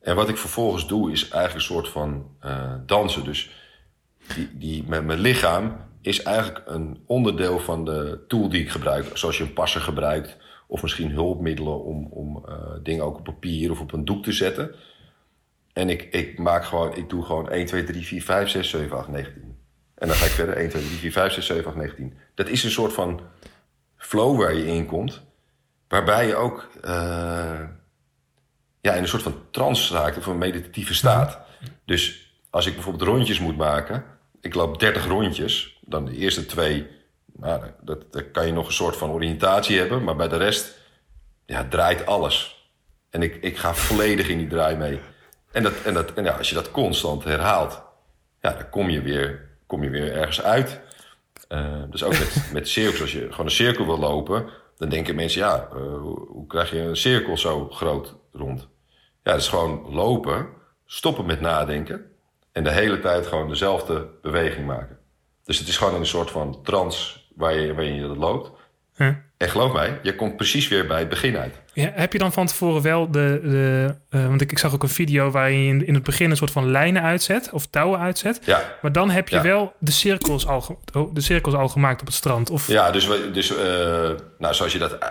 En 0.00 0.16
wat 0.16 0.28
ik 0.28 0.36
vervolgens 0.36 0.88
doe, 0.88 1.12
is 1.12 1.22
eigenlijk 1.22 1.54
een 1.54 1.74
soort 1.74 1.88
van 1.88 2.36
uh, 2.44 2.74
dansen. 2.86 3.24
Dus 3.24 3.50
die, 4.34 4.48
die, 4.52 4.84
met 4.86 5.04
mijn 5.04 5.18
lichaam 5.18 5.76
is 6.00 6.22
eigenlijk 6.22 6.62
een 6.66 7.02
onderdeel 7.06 7.58
van 7.58 7.84
de 7.84 8.24
tool 8.28 8.48
die 8.48 8.60
ik 8.60 8.70
gebruik. 8.70 9.16
Zoals 9.16 9.38
je 9.38 9.44
een 9.44 9.52
passer 9.52 9.80
gebruikt, 9.80 10.36
of 10.66 10.82
misschien 10.82 11.10
hulpmiddelen 11.10 11.84
om, 11.84 12.06
om 12.10 12.44
uh, 12.48 12.54
dingen 12.82 13.04
ook 13.04 13.16
op 13.16 13.24
papier 13.24 13.70
of 13.70 13.80
op 13.80 13.92
een 13.92 14.04
doek 14.04 14.24
te 14.24 14.32
zetten. 14.32 14.74
En 15.72 15.88
ik, 15.88 16.02
ik 16.02 16.38
maak 16.38 16.64
gewoon, 16.64 16.96
ik 16.96 17.08
doe 17.08 17.24
gewoon 17.24 17.48
1, 17.48 17.66
2, 17.66 17.84
3, 17.84 18.06
4, 18.06 18.22
5, 18.22 18.48
6, 18.48 18.70
7, 18.70 18.96
8, 18.96 19.08
19. 19.08 19.58
En 19.94 20.08
dan 20.08 20.16
ga 20.16 20.24
ik 20.24 20.30
verder 20.30 20.56
1, 20.56 20.68
2, 20.68 20.82
3, 20.82 20.98
4, 20.98 21.12
5, 21.12 21.32
6, 21.32 21.46
7, 21.46 21.66
8, 21.66 21.76
19. 21.76 22.14
Dat 22.34 22.48
is 22.48 22.64
een 22.64 22.70
soort 22.70 22.92
van 22.92 23.20
flow 23.96 24.38
waar 24.38 24.54
je 24.54 24.66
in 24.66 24.86
komt. 24.86 25.22
Waarbij 25.90 26.26
je 26.26 26.36
ook 26.36 26.68
uh, 26.84 27.60
ja, 28.80 28.92
in 28.92 29.02
een 29.02 29.08
soort 29.08 29.22
van 29.22 29.42
trance 29.50 29.94
raakt 29.94 30.16
of 30.16 30.26
een 30.26 30.38
meditatieve 30.38 30.94
staat. 30.94 31.38
Dus 31.84 32.32
als 32.50 32.66
ik 32.66 32.74
bijvoorbeeld 32.74 33.08
rondjes 33.08 33.40
moet 33.40 33.56
maken, 33.56 34.04
ik 34.40 34.54
loop 34.54 34.80
30 34.80 35.06
rondjes, 35.06 35.80
dan 35.80 36.04
de 36.04 36.16
eerste 36.16 36.46
twee, 36.46 36.86
nou, 37.32 37.62
dat, 37.80 38.30
kan 38.32 38.46
je 38.46 38.52
nog 38.52 38.66
een 38.66 38.72
soort 38.72 38.96
van 38.96 39.10
oriëntatie 39.10 39.78
hebben, 39.78 40.04
maar 40.04 40.16
bij 40.16 40.28
de 40.28 40.36
rest 40.36 40.78
ja, 41.46 41.66
draait 41.68 42.06
alles. 42.06 42.68
En 43.10 43.22
ik, 43.22 43.36
ik 43.36 43.58
ga 43.58 43.74
volledig 43.74 44.28
in 44.28 44.38
die 44.38 44.48
draai 44.48 44.76
mee. 44.76 45.00
En, 45.52 45.62
dat, 45.62 45.74
en, 45.84 45.94
dat, 45.94 46.12
en 46.12 46.24
ja, 46.24 46.32
als 46.32 46.48
je 46.48 46.54
dat 46.54 46.70
constant 46.70 47.24
herhaalt, 47.24 47.82
ja, 48.40 48.52
dan 48.52 48.70
kom 48.70 48.90
je 48.90 49.02
weer, 49.02 49.48
kom 49.66 49.82
je 49.82 49.90
weer 49.90 50.12
ergens 50.12 50.42
uit. 50.42 50.80
Uh, 51.48 51.82
dus 51.90 52.02
ook 52.02 52.18
met, 52.18 52.48
met 52.52 52.68
cirkels, 52.68 53.00
als 53.00 53.12
je 53.12 53.26
gewoon 53.30 53.46
een 53.46 53.52
cirkel 53.52 53.86
wil 53.86 53.98
lopen, 53.98 54.50
dan 54.80 54.88
denken 54.88 55.14
mensen, 55.14 55.40
ja, 55.40 55.68
uh, 55.74 56.00
hoe, 56.28 56.46
krijg 56.46 56.70
je 56.70 56.78
een 56.78 56.96
cirkel 56.96 57.38
zo 57.38 57.68
groot 57.68 58.16
rond? 58.32 58.68
Ja, 59.22 59.32
dat 59.32 59.40
is 59.40 59.48
gewoon 59.48 59.86
lopen, 59.90 60.48
stoppen 60.86 61.26
met 61.26 61.40
nadenken 61.40 62.04
en 62.52 62.64
de 62.64 62.70
hele 62.70 63.00
tijd 63.00 63.26
gewoon 63.26 63.48
dezelfde 63.48 64.08
beweging 64.22 64.66
maken. 64.66 64.98
Dus 65.44 65.58
het 65.58 65.68
is 65.68 65.76
gewoon 65.76 65.94
een 65.94 66.06
soort 66.06 66.30
van 66.30 66.62
trance 66.62 67.18
waar 67.34 67.54
je, 67.54 67.74
waar 67.74 67.84
je 67.84 68.06
loopt. 68.06 68.50
Huh? 68.96 69.14
En 69.36 69.48
geloof 69.48 69.72
mij, 69.72 69.98
je 70.02 70.14
komt 70.14 70.36
precies 70.36 70.68
weer 70.68 70.86
bij 70.86 70.98
het 70.98 71.08
begin 71.08 71.36
uit. 71.36 71.59
Ja, 71.72 71.90
heb 71.94 72.12
je 72.12 72.18
dan 72.18 72.32
van 72.32 72.46
tevoren 72.46 72.82
wel 72.82 73.10
de... 73.10 73.40
de 73.42 73.94
uh, 74.10 74.26
want 74.26 74.40
ik, 74.40 74.50
ik, 74.50 74.58
zag 74.58 74.74
ook 74.74 74.82
een 74.82 74.88
video 74.88 75.30
waar 75.30 75.50
je 75.50 75.66
in, 75.66 75.86
in 75.86 75.94
het 75.94 76.02
begin 76.02 76.30
een 76.30 76.36
soort 76.36 76.50
van 76.50 76.70
lijnen 76.70 77.02
uitzet... 77.02 77.50
of 77.52 77.66
touwen 77.66 78.00
uitzet. 78.00 78.40
Ja. 78.44 78.76
Maar 78.82 78.92
dan 78.92 79.10
heb 79.10 79.28
je 79.28 79.36
ja. 79.36 79.42
wel 79.42 79.72
de 79.78 79.90
cirkels, 79.90 80.46
al, 80.46 80.78
de 81.12 81.20
cirkels 81.20 81.54
al 81.54 81.68
gemaakt 81.68 82.00
op 82.00 82.06
het 82.06 82.16
strand. 82.16 82.50
Of... 82.50 82.68
Ja, 82.68 82.90
dus, 82.90 83.08
dus 83.32 83.50
uh, 83.50 83.58
nou, 84.38 84.54
zoals 84.54 84.72
je 84.72 84.78
dat 84.78 84.92
uh, 84.92 85.08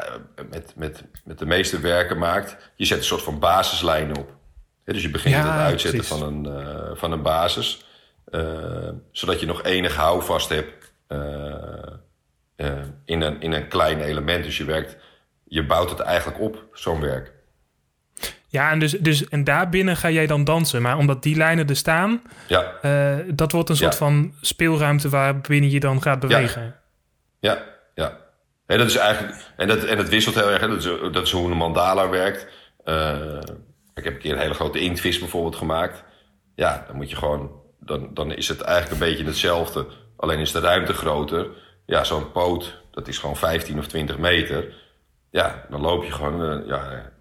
met, 0.49 0.74
met, 0.76 1.03
met 1.24 1.39
de 1.39 1.45
meeste 1.45 1.80
werken 1.80 2.18
maakt... 2.18 2.72
je 2.76 2.86
zet 2.86 2.97
een 2.97 3.03
soort 3.03 3.24
van 3.24 3.39
basislijnen 3.39 4.18
op. 4.18 4.38
Dus 4.86 5.01
je 5.01 5.10
begint 5.10 5.36
ja, 5.36 5.43
met 5.43 5.51
het 5.51 5.62
uitzetten 5.62 6.05
van 6.05 6.22
een, 6.24 6.97
van 6.97 7.12
een 7.12 7.22
basis... 7.22 7.86
zodat 9.12 9.39
je 9.39 9.45
nog 9.45 9.64
enig 9.64 9.95
houvast 9.95 10.49
hebt... 10.49 10.91
In, 13.05 13.22
een, 13.22 13.41
in 13.41 13.51
een 13.51 13.68
klein 13.68 14.01
element. 14.01 14.43
Dus 14.43 14.57
je 14.57 14.66
werkt, 14.66 14.97
je 15.49 15.65
bouwt 15.65 15.89
het 15.89 15.99
eigenlijk 15.99 16.39
op, 16.39 16.63
zo'n 16.73 17.01
werk. 17.01 17.31
Ja, 18.47 18.71
en, 18.71 18.79
dus, 18.79 18.91
dus, 18.91 19.27
en 19.27 19.43
daarbinnen 19.43 19.97
ga 19.97 20.09
jij 20.09 20.27
dan 20.27 20.43
dansen. 20.43 20.81
Maar 20.81 20.97
omdat 20.97 21.23
die 21.23 21.35
lijnen 21.35 21.67
er 21.67 21.75
staan, 21.75 22.21
ja. 22.47 22.73
Uh, 22.81 23.15
dat 23.33 23.51
wordt 23.51 23.69
een 23.69 23.75
soort 23.75 23.91
ja. 23.91 23.97
van 23.97 24.33
speelruimte 24.41 25.09
waarbinnen 25.09 25.69
je 25.69 25.79
dan 25.79 26.01
gaat 26.01 26.19
bewegen. 26.19 26.75
Ja, 27.39 27.53
ja. 27.53 27.63
ja. 27.95 28.17
En 28.65 28.77
dat 28.77 28.87
is 28.87 28.95
eigenlijk, 28.95 29.37
en 29.57 29.67
dat, 29.67 29.83
en 29.83 29.97
dat 29.97 30.09
wisselt 30.09 30.35
heel 30.35 30.49
erg. 30.49 30.61
Hè? 30.61 30.67
Dat, 30.67 30.77
is, 30.77 31.11
dat 31.11 31.25
is 31.25 31.31
hoe 31.31 31.51
een 31.51 31.57
mandala 31.57 32.09
werkt. 32.09 32.47
Uh, 32.85 33.39
ik 33.93 34.03
heb 34.03 34.13
een 34.13 34.19
keer 34.19 34.33
een 34.33 34.39
hele 34.39 34.53
grote 34.53 34.79
inktvis 34.79 35.19
bijvoorbeeld 35.19 35.55
gemaakt. 35.55 36.03
Ja, 36.55 36.83
dan 36.87 36.95
moet 36.95 37.09
je 37.09 37.15
gewoon, 37.15 37.51
dan, 37.79 38.13
dan 38.13 38.33
is 38.33 38.47
het 38.47 38.61
eigenlijk 38.61 39.01
een 39.01 39.09
beetje 39.09 39.25
hetzelfde. 39.25 39.85
Alleen 40.15 40.39
is 40.39 40.51
de 40.51 40.59
ruimte 40.59 40.93
groter 40.93 41.47
ja, 41.89 42.03
zo'n 42.03 42.31
poot, 42.31 42.81
dat 42.91 43.07
is 43.07 43.17
gewoon 43.17 43.37
15 43.37 43.77
of 43.77 43.87
20 43.87 44.17
meter. 44.17 44.73
Ja, 45.32 45.65
dan 45.69 45.82
loop 45.82 46.03
je 46.03 46.11
gewoon. 46.11 46.59
Uh, 46.59 46.67
ja, 46.67 47.11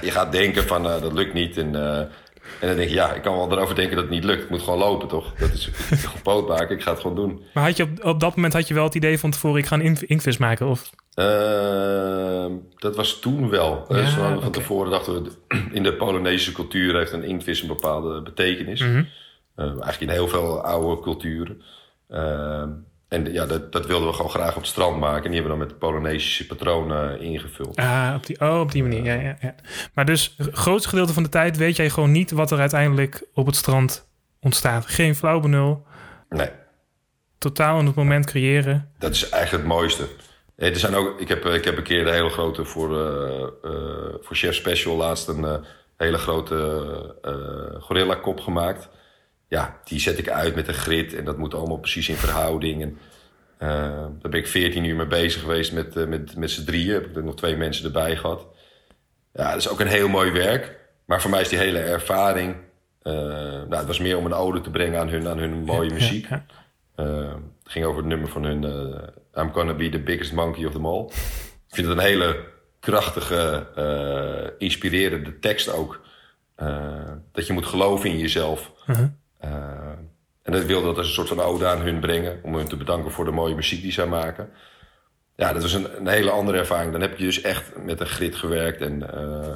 je 0.00 0.10
gaat 0.10 0.32
denken 0.32 0.62
van 0.62 0.86
uh, 0.86 1.00
dat 1.00 1.12
lukt 1.12 1.32
niet. 1.32 1.56
En, 1.56 1.72
uh, 1.72 1.98
en 1.98 2.66
dan 2.66 2.76
denk 2.76 2.88
je, 2.88 2.94
ja, 2.94 3.12
ik 3.12 3.22
kan 3.22 3.36
wel 3.36 3.52
erover 3.52 3.74
denken 3.74 3.94
dat 3.94 4.04
het 4.04 4.14
niet 4.14 4.24
lukt. 4.24 4.42
Ik 4.42 4.50
moet 4.50 4.62
gewoon 4.62 4.78
lopen, 4.78 5.08
toch? 5.08 5.34
Dat 5.34 5.52
is 5.52 5.66
een 5.90 6.22
poot 6.22 6.48
maken, 6.48 6.76
ik 6.76 6.82
ga 6.82 6.90
het 6.90 7.00
gewoon 7.00 7.16
doen. 7.16 7.42
Maar 7.54 7.64
had 7.64 7.76
je 7.76 7.82
op, 7.82 8.04
op 8.04 8.20
dat 8.20 8.34
moment 8.34 8.52
had 8.52 8.68
je 8.68 8.74
wel 8.74 8.84
het 8.84 8.94
idee 8.94 9.18
van 9.18 9.30
tevoren, 9.30 9.58
ik 9.58 9.66
ga 9.66 9.80
een 9.80 9.98
inkvis 10.06 10.36
maken? 10.36 10.66
Of? 10.66 10.90
Ehm, 11.14 12.52
dat 12.76 12.96
was 12.96 13.18
toen 13.18 13.50
wel. 13.50 13.84
Ja, 13.88 13.94
dus 13.94 14.10
van 14.10 14.36
okay. 14.36 14.50
tevoren 14.50 14.90
dachten 14.90 15.22
we, 15.22 15.30
in 15.72 15.82
de 15.82 15.94
Polonesische 15.94 16.52
cultuur 16.52 16.96
heeft 16.96 17.12
een 17.12 17.24
inktvis 17.24 17.62
een 17.62 17.68
bepaalde 17.68 18.22
betekenis. 18.22 18.80
Mm 18.80 18.92
-hmm. 18.92 19.06
eigenlijk 19.56 20.00
in 20.00 20.08
heel 20.08 20.28
veel 20.28 20.64
oude 20.64 21.02
culturen. 21.02 21.62
Ehm, 22.08 22.70
en 23.10 23.32
ja, 23.32 23.46
dat, 23.46 23.72
dat 23.72 23.86
wilden 23.86 24.08
we 24.08 24.14
gewoon 24.14 24.30
graag 24.30 24.54
op 24.54 24.60
het 24.60 24.70
strand 24.70 24.98
maken. 24.98 25.24
En 25.24 25.30
die 25.30 25.40
hebben 25.40 25.52
we 25.52 25.58
dan 25.58 25.68
met 25.68 25.78
Polynesische 25.78 26.46
patronen 26.46 27.20
ingevuld. 27.20 27.76
Ah, 27.76 28.12
op 28.16 28.26
die, 28.26 28.40
oh, 28.40 28.60
op 28.60 28.72
die 28.72 28.82
manier. 28.82 29.04
Ja, 29.04 29.14
ja, 29.14 29.36
ja. 29.40 29.54
Maar 29.94 30.04
dus 30.04 30.34
het 30.36 30.54
grootste 30.54 30.88
gedeelte 30.88 31.12
van 31.12 31.22
de 31.22 31.28
tijd 31.28 31.56
weet 31.56 31.76
jij 31.76 31.90
gewoon 31.90 32.12
niet 32.12 32.30
wat 32.30 32.50
er 32.50 32.58
uiteindelijk 32.58 33.24
op 33.34 33.46
het 33.46 33.56
strand 33.56 34.08
ontstaat. 34.40 34.86
Geen 34.86 35.14
flauw 35.14 35.40
benul. 35.40 35.86
Nee. 36.28 36.48
Totaal 37.38 37.78
in 37.78 37.86
het 37.86 37.94
moment 37.94 38.26
creëren. 38.26 38.90
Dat 38.98 39.14
is 39.14 39.28
eigenlijk 39.28 39.62
het 39.62 39.72
mooiste. 39.72 40.06
Er 40.56 40.76
zijn 40.76 40.94
ook, 40.94 41.20
ik, 41.20 41.28
heb, 41.28 41.44
ik 41.44 41.64
heb 41.64 41.76
een 41.76 41.82
keer 41.82 42.04
de 42.04 42.10
hele 42.10 42.30
grote 42.30 42.64
voor, 42.64 42.90
uh, 42.90 43.46
uh, 43.64 44.14
voor 44.20 44.36
Chef 44.36 44.54
Special 44.54 44.96
laatst 44.96 45.28
een 45.28 45.42
uh, 45.42 45.54
hele 45.96 46.18
grote 46.18 47.76
gorilla 47.80 48.14
kop 48.14 48.40
gemaakt 48.40 48.88
ja, 49.50 49.80
die 49.84 50.00
zet 50.00 50.18
ik 50.18 50.28
uit 50.28 50.54
met 50.54 50.68
een 50.68 50.74
grid 50.74 51.14
en 51.14 51.24
dat 51.24 51.38
moet 51.38 51.54
allemaal 51.54 51.78
precies 51.78 52.08
in 52.08 52.16
verhouding. 52.16 52.82
En, 52.82 52.98
uh, 53.58 53.68
daar 54.20 54.30
ben 54.30 54.40
ik 54.40 54.46
14 54.46 54.84
uur 54.84 54.96
mee 54.96 55.06
bezig 55.06 55.40
geweest 55.40 55.72
met, 55.72 55.96
uh, 55.96 56.06
met, 56.06 56.36
met 56.36 56.50
z'n 56.50 56.64
drieën. 56.64 56.94
Heb 56.94 57.06
ik 57.06 57.16
er 57.16 57.24
nog 57.24 57.36
twee 57.36 57.56
mensen 57.56 57.84
erbij 57.84 58.16
gehad. 58.16 58.46
Ja, 59.32 59.50
dat 59.50 59.60
is 59.60 59.68
ook 59.68 59.80
een 59.80 59.86
heel 59.86 60.08
mooi 60.08 60.30
werk. 60.30 60.78
Maar 61.04 61.20
voor 61.20 61.30
mij 61.30 61.40
is 61.40 61.48
die 61.48 61.58
hele 61.58 61.78
ervaring... 61.78 62.56
Uh, 63.02 63.12
nou, 63.12 63.74
het 63.74 63.86
was 63.86 63.98
meer 63.98 64.16
om 64.16 64.26
een 64.26 64.32
ode 64.32 64.60
te 64.60 64.70
brengen 64.70 65.00
aan 65.00 65.08
hun, 65.08 65.28
aan 65.28 65.38
hun 65.38 65.64
mooie 65.64 65.92
muziek. 65.92 66.28
Ja, 66.28 66.44
ja. 66.96 67.04
het 67.62 67.72
ging 67.72 67.84
over 67.84 67.98
het 67.98 68.08
nummer 68.08 68.28
van 68.28 68.44
hun... 68.44 68.62
I'm 69.34 69.52
gonna 69.52 69.74
be 69.74 69.88
the 69.88 69.98
biggest 69.98 70.32
monkey 70.32 70.66
of 70.66 70.72
them 70.72 70.86
all. 70.86 71.04
Ik 71.68 71.74
vind 71.74 71.86
het 71.86 71.96
een 71.96 72.04
hele 72.04 72.44
krachtige, 72.80 73.66
inspirerende 74.58 75.38
tekst 75.38 75.72
ook. 75.72 76.00
dat 77.32 77.46
je 77.46 77.52
moet 77.52 77.66
geloven 77.66 78.10
in 78.10 78.18
jezelf. 78.18 78.72
-huh. 78.86 79.06
Uh, 79.44 79.50
en 80.42 80.52
dat 80.52 80.64
wilde 80.64 80.86
dat 80.86 80.96
als 80.96 81.06
een 81.06 81.12
soort 81.12 81.28
van 81.28 81.40
ode 81.40 81.66
aan 81.66 81.80
hun 81.80 82.00
brengen. 82.00 82.40
Om 82.42 82.54
hun 82.54 82.68
te 82.68 82.76
bedanken 82.76 83.10
voor 83.10 83.24
de 83.24 83.30
mooie 83.30 83.54
muziek 83.54 83.82
die 83.82 83.92
zij 83.92 84.06
maken. 84.06 84.50
Ja, 85.36 85.52
dat 85.52 85.62
was 85.62 85.72
een, 85.72 85.96
een 85.96 86.08
hele 86.08 86.30
andere 86.30 86.58
ervaring. 86.58 86.92
Dan 86.92 87.00
heb 87.00 87.18
je 87.18 87.24
dus 87.24 87.40
echt 87.40 87.72
met 87.84 88.00
een 88.00 88.06
grid 88.06 88.34
gewerkt. 88.36 88.80
En, 88.80 89.02
uh, 89.14 89.54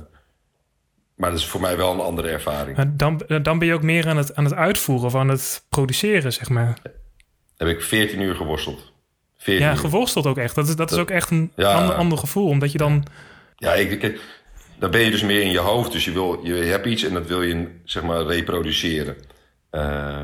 maar 1.17 1.31
dat 1.31 1.39
is 1.39 1.47
voor 1.47 1.61
mij 1.61 1.77
wel 1.77 1.93
een 1.93 2.01
andere 2.01 2.29
ervaring. 2.29 2.97
Dan, 2.97 3.23
dan 3.43 3.59
ben 3.59 3.69
je 3.69 3.75
ook 3.75 3.83
meer 3.83 4.09
aan 4.09 4.17
het, 4.17 4.35
aan 4.35 4.45
het 4.45 4.55
uitvoeren 4.55 5.07
of 5.07 5.15
aan 5.15 5.29
het 5.29 5.65
produceren, 5.69 6.33
zeg 6.33 6.49
maar. 6.49 6.79
Heb 7.57 7.69
ik 7.69 7.83
14 7.83 8.21
uur 8.21 8.35
geworsteld. 8.35 8.93
14 9.39 9.67
ja, 9.67 9.73
uur. 9.73 9.79
geworsteld 9.79 10.27
ook 10.27 10.39
echt. 10.39 10.55
Dat 10.55 10.69
is, 10.69 10.77
dat 10.77 10.91
is 10.91 10.99
ook 10.99 11.11
echt 11.11 11.31
een 11.31 11.53
ja, 11.57 11.73
ander, 11.73 11.95
ander 11.95 12.19
gevoel. 12.19 12.49
Omdat 12.49 12.73
je 12.73 12.79
dan... 12.79 13.05
Ja, 13.57 13.75
ik, 13.75 14.03
ik, 14.03 14.21
dan 14.79 14.91
ben 14.91 15.01
je 15.01 15.11
dus 15.11 15.23
meer 15.23 15.43
in 15.43 15.51
je 15.51 15.59
hoofd. 15.59 15.93
Dus 15.93 16.05
je, 16.05 16.13
wil, 16.13 16.41
je 16.43 16.55
hebt 16.55 16.87
iets 16.87 17.03
en 17.03 17.15
dat 17.15 17.27
wil 17.27 17.43
je 17.43 17.81
zeg 17.85 18.03
maar 18.03 18.23
reproduceren. 18.23 19.17
Uh, 19.75 20.23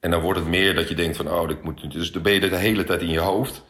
en 0.00 0.10
dan 0.10 0.20
wordt 0.20 0.38
het 0.38 0.48
meer 0.48 0.74
dat 0.74 0.88
je 0.88 0.94
denkt 0.94 1.16
van, 1.16 1.30
oh, 1.30 1.50
ik 1.50 1.62
moet... 1.62 1.92
Dus 1.92 2.12
dan 2.12 2.22
ben 2.22 2.32
je 2.32 2.40
de 2.40 2.56
hele 2.56 2.84
tijd 2.84 3.00
in 3.00 3.10
je 3.10 3.20
hoofd. 3.20 3.64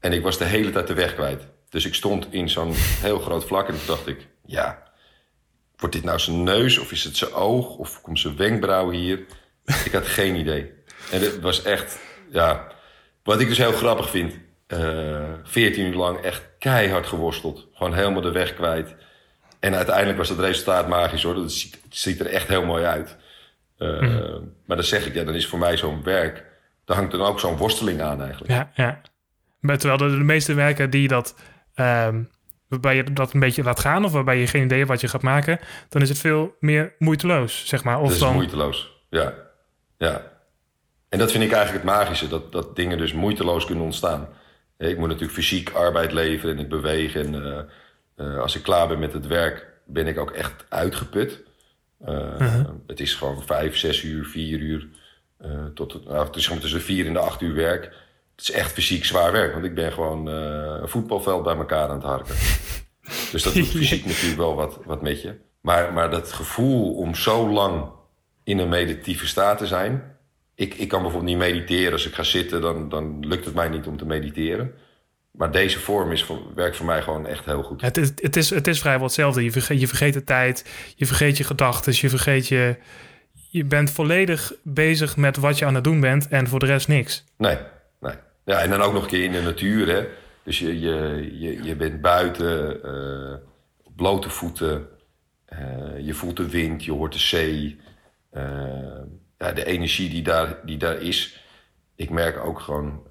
En 0.00 0.12
ik 0.12 0.22
was 0.22 0.38
de 0.38 0.44
hele 0.44 0.70
tijd 0.70 0.86
de 0.86 0.94
weg 0.94 1.14
kwijt. 1.14 1.46
Dus 1.68 1.86
ik 1.86 1.94
stond 1.94 2.26
in 2.30 2.48
zo'n 2.48 2.72
heel 2.76 3.18
groot 3.18 3.44
vlak 3.44 3.68
en 3.68 3.74
toen 3.74 3.86
dacht 3.86 4.06
ik, 4.06 4.26
ja... 4.44 4.86
Wordt 5.76 5.94
dit 5.94 6.04
nou 6.04 6.18
zijn 6.18 6.42
neus 6.42 6.78
of 6.78 6.92
is 6.92 7.04
het 7.04 7.16
zijn 7.16 7.32
oog 7.32 7.76
of 7.76 8.00
komt 8.00 8.18
zijn 8.18 8.36
wenkbrauw 8.36 8.90
hier? 8.90 9.26
Ik 9.84 9.92
had 9.92 10.06
geen 10.06 10.34
idee. 10.34 10.72
En 11.10 11.20
het 11.20 11.40
was 11.40 11.62
echt, 11.62 11.98
ja... 12.30 12.66
Wat 13.22 13.40
ik 13.40 13.48
dus 13.48 13.58
heel 13.58 13.72
grappig 13.72 14.10
vind... 14.10 14.34
Uh, 14.68 15.32
14 15.44 15.86
uur 15.86 15.94
lang 15.94 16.20
echt 16.20 16.42
keihard 16.58 17.06
geworsteld. 17.06 17.66
Gewoon 17.72 17.94
helemaal 17.94 18.20
de 18.20 18.32
weg 18.32 18.54
kwijt. 18.54 18.94
En 19.60 19.74
uiteindelijk 19.74 20.18
was 20.18 20.28
het 20.28 20.38
resultaat 20.38 20.88
magisch 20.88 21.22
hoor. 21.22 21.50
Ziet, 21.50 21.78
het 21.84 21.96
ziet 21.96 22.20
er 22.20 22.26
echt 22.26 22.48
heel 22.48 22.64
mooi 22.64 22.84
uit. 22.84 23.16
Uh, 23.78 24.00
mm. 24.00 24.52
Maar 24.66 24.76
dan 24.76 24.86
zeg 24.86 25.06
ik, 25.06 25.14
ja, 25.14 25.24
dan 25.24 25.34
is 25.34 25.46
voor 25.46 25.58
mij 25.58 25.76
zo'n 25.76 26.02
werk... 26.02 26.44
daar 26.84 26.96
hangt 26.96 27.12
dan 27.12 27.20
ook 27.20 27.40
zo'n 27.40 27.56
worsteling 27.56 28.00
aan 28.00 28.22
eigenlijk. 28.22 28.52
Ja, 28.52 28.70
ja. 28.74 29.00
Maar 29.60 29.78
terwijl 29.78 30.10
de, 30.10 30.16
de 30.16 30.24
meeste 30.24 30.54
werken 30.54 30.90
die 30.90 31.08
dat... 31.08 31.34
Um, 31.74 32.30
waarbij 32.68 32.96
je 32.96 33.12
dat 33.12 33.32
een 33.32 33.40
beetje 33.40 33.62
laat 33.62 33.80
gaan... 33.80 34.04
of 34.04 34.12
waarbij 34.12 34.38
je 34.38 34.46
geen 34.46 34.64
idee 34.64 34.78
hebt 34.78 34.90
wat 34.90 35.00
je 35.00 35.08
gaat 35.08 35.22
maken... 35.22 35.58
dan 35.88 36.02
is 36.02 36.08
het 36.08 36.18
veel 36.18 36.56
meer 36.60 36.94
moeiteloos, 36.98 37.66
zeg 37.66 37.84
maar. 37.84 38.00
Of 38.00 38.18
dat 38.18 38.28
is 38.28 38.34
moeiteloos, 38.34 39.04
ja. 39.10 39.34
Ja. 39.98 40.32
En 41.08 41.18
dat 41.18 41.30
vind 41.30 41.44
ik 41.44 41.52
eigenlijk 41.52 41.84
het 41.84 41.94
magische. 41.94 42.28
Dat, 42.28 42.52
dat 42.52 42.76
dingen 42.76 42.98
dus 42.98 43.12
moeiteloos 43.12 43.64
kunnen 43.64 43.84
ontstaan. 43.84 44.28
Ik 44.78 44.98
moet 44.98 45.08
natuurlijk 45.08 45.34
fysiek 45.34 45.70
arbeid 45.70 46.12
leveren 46.12 46.56
en 46.56 46.62
ik 46.62 46.68
beweeg. 46.68 47.14
En 47.14 47.34
uh, 47.34 47.58
uh, 48.26 48.38
als 48.40 48.56
ik 48.56 48.62
klaar 48.62 48.88
ben 48.88 48.98
met 48.98 49.12
het 49.12 49.26
werk... 49.26 49.66
ben 49.86 50.06
ik 50.06 50.18
ook 50.18 50.30
echt 50.30 50.64
uitgeput... 50.68 51.46
Uh, 52.06 52.14
uh-huh. 52.14 52.68
Het 52.86 53.00
is 53.00 53.14
gewoon 53.14 53.42
vijf, 53.42 53.76
zes 53.76 54.02
uur, 54.02 54.24
vier 54.24 54.58
uur. 54.58 54.88
Uh, 55.44 55.64
tot, 55.74 56.04
nou, 56.04 56.26
het 56.26 56.36
is 56.36 56.46
gewoon 56.46 56.62
tussen 56.62 56.80
vier 56.80 57.06
en 57.06 57.12
de 57.12 57.18
acht 57.18 57.40
uur 57.40 57.54
werk. 57.54 57.84
Het 58.36 58.48
is 58.48 58.50
echt 58.50 58.72
fysiek 58.72 59.04
zwaar 59.04 59.32
werk. 59.32 59.52
Want 59.52 59.64
ik 59.64 59.74
ben 59.74 59.92
gewoon 59.92 60.28
uh, 60.28 60.78
een 60.80 60.88
voetbalveld 60.88 61.42
bij 61.42 61.56
elkaar 61.56 61.88
aan 61.88 61.94
het 61.94 62.04
harken. 62.04 62.34
dus 63.32 63.42
dat 63.42 63.54
doet 63.54 63.68
fysiek 63.68 64.04
natuurlijk 64.04 64.38
wel 64.38 64.54
wat, 64.54 64.78
wat 64.84 65.02
met 65.02 65.22
je. 65.22 65.34
Maar, 65.60 65.92
maar 65.92 66.10
dat 66.10 66.32
gevoel 66.32 66.94
om 66.94 67.14
zo 67.14 67.48
lang 67.50 67.90
in 68.44 68.58
een 68.58 68.68
meditatieve 68.68 69.26
staat 69.26 69.58
te 69.58 69.66
zijn... 69.66 70.16
Ik, 70.54 70.74
ik 70.74 70.88
kan 70.88 71.02
bijvoorbeeld 71.02 71.30
niet 71.32 71.52
mediteren. 71.52 71.92
Als 71.92 72.06
ik 72.06 72.14
ga 72.14 72.22
zitten, 72.22 72.60
dan, 72.60 72.88
dan 72.88 73.26
lukt 73.26 73.44
het 73.44 73.54
mij 73.54 73.68
niet 73.68 73.86
om 73.86 73.96
te 73.96 74.06
mediteren. 74.06 74.74
Maar 75.30 75.50
deze 75.52 75.78
vorm 75.78 76.12
is 76.12 76.24
voor, 76.24 76.54
werkt 76.54 76.76
voor 76.76 76.86
mij 76.86 77.02
gewoon 77.02 77.26
echt 77.26 77.44
heel 77.44 77.62
goed. 77.62 77.80
Het 77.80 77.96
is, 77.96 78.12
het 78.16 78.36
is, 78.36 78.50
het 78.50 78.66
is 78.66 78.80
vrijwel 78.80 79.06
hetzelfde. 79.06 79.44
Je 79.44 79.52
vergeet, 79.52 79.80
je 79.80 79.88
vergeet 79.88 80.14
de 80.14 80.24
tijd, 80.24 80.64
je 80.96 81.06
vergeet 81.06 81.36
je 81.36 81.44
gedachten, 81.44 81.92
je 81.96 82.08
vergeet 82.08 82.48
je... 82.48 82.76
Je 83.50 83.64
bent 83.64 83.90
volledig 83.90 84.52
bezig 84.62 85.16
met 85.16 85.36
wat 85.36 85.58
je 85.58 85.64
aan 85.64 85.74
het 85.74 85.84
doen 85.84 86.00
bent 86.00 86.28
en 86.28 86.48
voor 86.48 86.58
de 86.58 86.66
rest 86.66 86.88
niks. 86.88 87.24
Nee, 87.36 87.56
nee. 88.00 88.14
Ja, 88.44 88.58
en 88.58 88.70
dan 88.70 88.80
ook 88.80 88.92
nog 88.92 89.02
een 89.02 89.08
keer 89.08 89.24
in 89.24 89.32
de 89.32 89.42
natuur, 89.42 89.88
hè. 89.88 90.06
Dus 90.42 90.58
je, 90.58 90.80
je, 90.80 91.28
je, 91.38 91.62
je 91.62 91.76
bent 91.76 92.00
buiten, 92.00 92.80
uh, 92.84 93.34
blote 93.96 94.30
voeten. 94.30 94.70
Uh, 94.72 94.98
Eh, 95.48 96.06
je 96.06 96.14
voelt 96.14 96.36
de 96.36 96.48
wind, 96.48 96.84
je 96.84 96.92
hoort 96.92 97.12
de 97.12 97.18
zee. 97.18 97.80
Eh, 98.30 99.02
ja, 99.38 99.52
de 99.52 99.64
energie 99.64 100.10
die 100.10 100.22
daar, 100.22 100.60
die 100.64 100.76
daar 100.76 101.02
is. 101.02 101.44
Ik 101.96 102.10
merk 102.10 102.44
ook 102.44 102.60
gewoon 102.60 103.02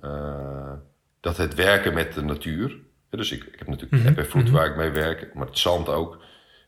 dat 1.28 1.38
het 1.38 1.56
werken 1.56 1.94
met 1.94 2.14
de 2.14 2.22
natuur. 2.22 2.78
dus 3.10 3.32
ik, 3.32 3.44
ik 3.44 3.60
heb 3.60 3.68
natuurlijk 3.68 4.28
Mhm, 4.28 4.40
mm 4.40 4.52
waar 4.52 4.66
ik 4.66 4.76
mee 4.76 4.90
werk, 4.90 5.34
maar 5.34 5.48
het 5.48 5.58
zand 5.58 5.90
ook. 5.90 6.22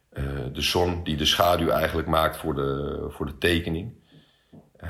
Eh, 0.10 0.24
de 0.54 0.62
zon 0.62 1.04
die 1.04 1.18
de 1.18 1.26
schaduw 1.26 1.70
eigenlijk 1.70 2.08
maakt 2.08 2.38
voor 2.38 2.56
de, 2.56 3.06
voor 3.10 3.26
de 3.26 3.38
tekening. 3.38 3.94
Eh, 4.78 4.90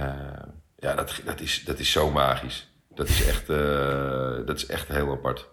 ja, 0.78 0.96
dat, 0.96 1.22
dat, 1.26 1.42
is, 1.42 1.64
dat 1.66 1.80
is 1.80 1.92
zo 1.92 2.12
magisch. 2.12 2.72
Dat 2.96 3.08
is 3.08 3.28
echt, 3.28 3.50
eh, 3.50 4.46
dat 4.46 4.58
is 4.58 4.66
echt 4.66 4.88
heel 4.88 5.12
apart. 5.12 5.50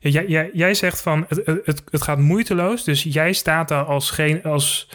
Ja, 0.00 0.10
jij, 0.10 0.26
jij, 0.26 0.50
jij 0.52 0.74
zegt 0.74 1.00
van 1.00 1.24
het, 1.28 1.46
het, 1.64 1.82
het 1.90 2.02
gaat 2.02 2.18
moeiteloos. 2.18 2.84
Dus 2.84 3.02
jij 3.02 3.32
staat 3.32 3.68
daar 3.68 3.84
als, 3.84 4.10
geen, 4.10 4.42
als, 4.42 4.88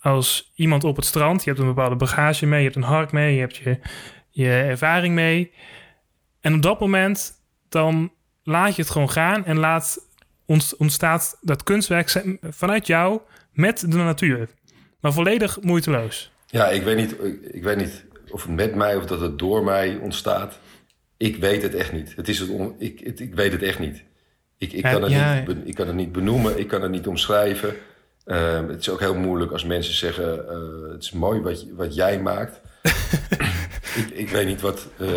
als 0.00 0.52
iemand 0.54 0.84
op 0.84 0.96
het 0.96 1.04
strand. 1.04 1.44
Je 1.44 1.50
hebt 1.50 1.62
een 1.62 1.74
bepaalde 1.74 1.96
bagage 1.96 2.46
mee, 2.46 2.58
je 2.58 2.64
hebt 2.64 2.76
een 2.76 2.82
hark 2.82 3.12
mee, 3.12 3.34
je 3.34 3.40
hebt 3.40 3.56
je, 3.56 3.78
je 4.30 4.48
ervaring 4.50 5.14
mee. 5.14 5.52
En 6.40 6.54
op 6.54 6.62
dat 6.62 6.80
moment 6.80 7.42
dan 7.74 8.12
laat 8.42 8.76
je 8.76 8.82
het 8.82 8.90
gewoon 8.90 9.10
gaan 9.10 9.44
en 9.44 9.58
laat 9.58 9.98
ont- 10.46 10.74
ontstaat 10.78 11.38
dat 11.40 11.62
kunstwerk 11.62 12.22
vanuit 12.42 12.86
jou 12.86 13.20
met 13.52 13.80
de 13.80 13.96
natuur. 13.96 14.48
Maar 15.00 15.12
volledig 15.12 15.60
moeiteloos. 15.60 16.30
Ja, 16.46 16.68
ik 16.68 16.82
weet, 16.82 16.96
niet, 16.96 17.16
ik, 17.54 17.62
weet 17.62 17.76
niet 17.76 18.04
of 18.30 18.42
het 18.42 18.52
met 18.52 18.74
mij 18.74 18.96
of 18.96 19.06
dat 19.06 19.20
het 19.20 19.38
door 19.38 19.64
mij 19.64 19.96
ontstaat. 19.96 20.58
Ik 21.16 21.36
weet 21.36 21.62
het 21.62 21.74
echt 21.74 21.92
niet. 21.92 22.12
Het 22.16 22.28
is 22.28 22.38
het 22.38 22.48
on- 22.48 22.74
ik, 22.78 23.00
het, 23.00 23.20
ik 23.20 23.34
weet 23.34 23.52
het 23.52 23.62
echt 23.62 23.78
niet. 23.78 24.04
Ik, 24.58 24.72
ik, 24.72 24.82
kan 24.82 25.02
het 25.02 25.12
ja. 25.12 25.34
niet 25.46 25.58
ik 25.64 25.74
kan 25.74 25.86
het 25.86 25.96
niet 25.96 26.12
benoemen, 26.12 26.58
ik 26.58 26.68
kan 26.68 26.82
het 26.82 26.90
niet 26.90 27.06
omschrijven. 27.06 27.74
Ehm, 28.24 28.68
het 28.68 28.80
is 28.80 28.88
ook 28.88 29.00
heel 29.00 29.14
moeilijk 29.14 29.52
als 29.52 29.64
mensen 29.64 29.94
zeggen: 29.94 30.48
eh, 30.48 30.92
Het 30.92 31.02
is 31.02 31.12
mooi 31.12 31.40
wat, 31.40 31.66
wat 31.76 31.94
jij 31.94 32.20
maakt. 32.20 32.60
ik, 34.00 34.10
ik 34.12 34.28
weet 34.28 34.46
niet 34.46 34.60
wat, 34.60 34.88
eh, 34.98 35.08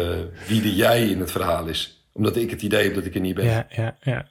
wie 0.47 0.61
de 0.61 0.75
jij 0.75 1.07
in 1.07 1.19
het 1.19 1.31
verhaal 1.31 1.67
is, 1.67 1.96
omdat 2.17 2.35
ik 2.35 2.49
het 2.49 2.61
idee 2.61 2.83
heb 2.83 2.93
dat 2.95 3.05
ik 3.05 3.15
er 3.15 3.21
niet 3.21 3.35
ben. 3.35 3.45
Ja, 3.45 3.67
ja, 3.69 3.97
ja. 4.01 4.27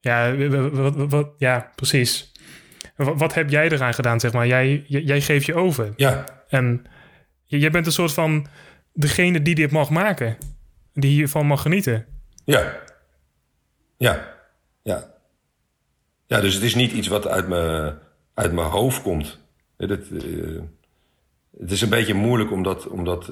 Ja, 0.00 0.36
wat, 0.48 0.94
wat, 0.94 1.10
wat- 1.10 1.30
ja 1.38 1.72
precies. 1.74 2.32
Wat, 2.96 3.18
wat 3.18 3.34
heb 3.34 3.50
jij 3.50 3.68
eraan 3.70 3.94
gedaan, 3.94 4.20
zeg 4.20 4.32
maar? 4.32 4.46
Jij, 4.46 4.84
jij, 4.86 5.00
jij 5.02 5.20
geeft 5.20 5.46
je 5.46 5.54
over. 5.54 5.92
ja, 5.96 6.24
En 6.48 6.84
jij 7.44 7.70
bent 7.70 7.86
een 7.86 7.92
soort 7.92 8.12
van 8.12 8.46
degene 8.92 9.42
die 9.42 9.54
dit 9.54 9.70
mag 9.70 9.90
maken. 9.90 10.36
Die 10.92 11.10
hiervan 11.10 11.46
mag 11.46 11.62
genieten. 11.62 12.06
Ja. 12.44 12.76
Ja. 13.96 14.34
Ja. 14.82 15.14
Ja, 16.26 16.40
dus 16.40 16.54
het 16.54 16.62
is 16.62 16.74
niet 16.74 16.92
iets 16.92 17.08
wat 17.08 17.26
uit 17.26 17.48
mijn, 17.48 17.94
uit 18.34 18.52
mijn 18.52 18.66
hoofd 18.68 19.02
komt. 19.02 19.38
Dat, 19.76 19.90
eh, 20.08 20.60
het 21.58 21.70
is 21.70 21.80
een 21.80 21.88
beetje 21.88 22.14
moeilijk 22.14 22.50
omdat, 22.52 22.86
omdat, 22.88 23.28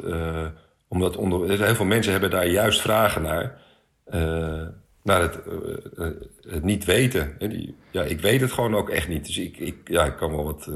omdat 0.94 1.16
onder, 1.16 1.48
heel 1.64 1.74
veel 1.74 1.84
mensen 1.84 2.12
hebben 2.12 2.30
daar 2.30 2.46
juist 2.46 2.80
vragen 2.80 3.22
naar. 3.22 3.62
eh, 4.04 4.66
naar 5.02 5.20
het, 5.20 5.40
eh, 5.42 6.06
eh, 6.06 6.12
het 6.48 6.62
niet 6.62 6.84
weten. 6.84 7.34
Die, 7.38 7.76
ja, 7.90 8.02
ik 8.02 8.20
weet 8.20 8.40
het 8.40 8.52
gewoon 8.52 8.74
ook 8.74 8.90
echt 8.90 9.08
niet. 9.08 9.26
Dus 9.26 9.38
ik, 9.38 9.56
ik, 9.56 9.76
ja, 9.84 10.04
ik 10.04 10.16
kan 10.16 10.30
wel 10.30 10.44
wat, 10.44 10.70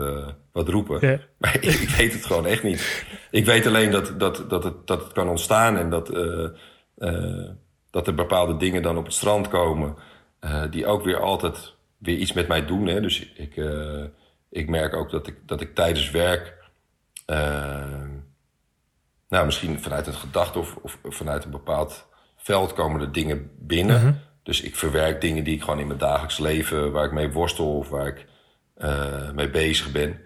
wat 0.52 0.68
roepen. 0.68 1.08
Ja. 1.08 1.20
Maar 1.38 1.54
ik, 1.54 1.64
ik 1.64 1.88
weet 1.88 2.12
het 2.12 2.26
gewoon 2.26 2.46
echt 2.46 2.62
niet. 2.62 3.06
Ik 3.30 3.44
weet 3.44 3.66
alleen 3.66 3.90
dat, 3.90 4.14
dat, 4.18 4.44
dat, 4.48 4.64
het, 4.64 4.86
dat 4.86 5.02
het 5.02 5.12
kan 5.12 5.28
ontstaan 5.28 5.76
en 5.76 5.90
dat, 5.90 6.06
dat 7.90 8.06
er 8.06 8.14
bepaalde 8.14 8.56
dingen 8.56 8.82
dan 8.82 8.96
op 8.96 9.04
het 9.04 9.14
strand 9.14 9.48
komen. 9.48 9.96
die 10.70 10.86
ook 10.86 11.04
weer 11.04 11.20
altijd 11.20 11.74
weer 11.98 12.16
iets 12.16 12.32
met 12.32 12.48
mij 12.48 12.66
doen. 12.66 12.86
Hè. 12.86 13.00
Dus 13.00 13.32
ik, 13.34 13.54
ik 14.50 14.68
merk 14.68 14.94
ook 14.94 15.10
dat 15.10 15.26
ik, 15.26 15.36
dat 15.46 15.60
ik 15.60 15.74
tijdens 15.74 16.10
werk. 16.10 16.56
Nou, 19.28 19.46
misschien 19.46 19.80
vanuit 19.80 20.06
een 20.06 20.14
gedachte 20.14 20.58
of, 20.58 20.78
of 20.82 20.98
vanuit 21.08 21.44
een 21.44 21.50
bepaald 21.50 22.06
veld 22.36 22.72
komen 22.72 23.00
er 23.00 23.12
dingen 23.12 23.50
binnen. 23.58 24.22
Dus 24.42 24.60
ik 24.60 24.76
verwerk 24.76 25.20
dingen 25.20 25.44
die 25.44 25.54
ik 25.54 25.62
gewoon 25.62 25.80
in 25.80 25.86
mijn 25.86 25.98
dagelijks 25.98 26.38
leven, 26.38 26.92
waar 26.92 27.04
ik 27.04 27.12
mee 27.12 27.32
worstel 27.32 27.76
of 27.76 27.88
waar 27.88 28.06
ik 28.06 28.26
eh, 28.74 29.30
mee 29.30 29.50
bezig 29.50 29.92
ben. 29.92 30.20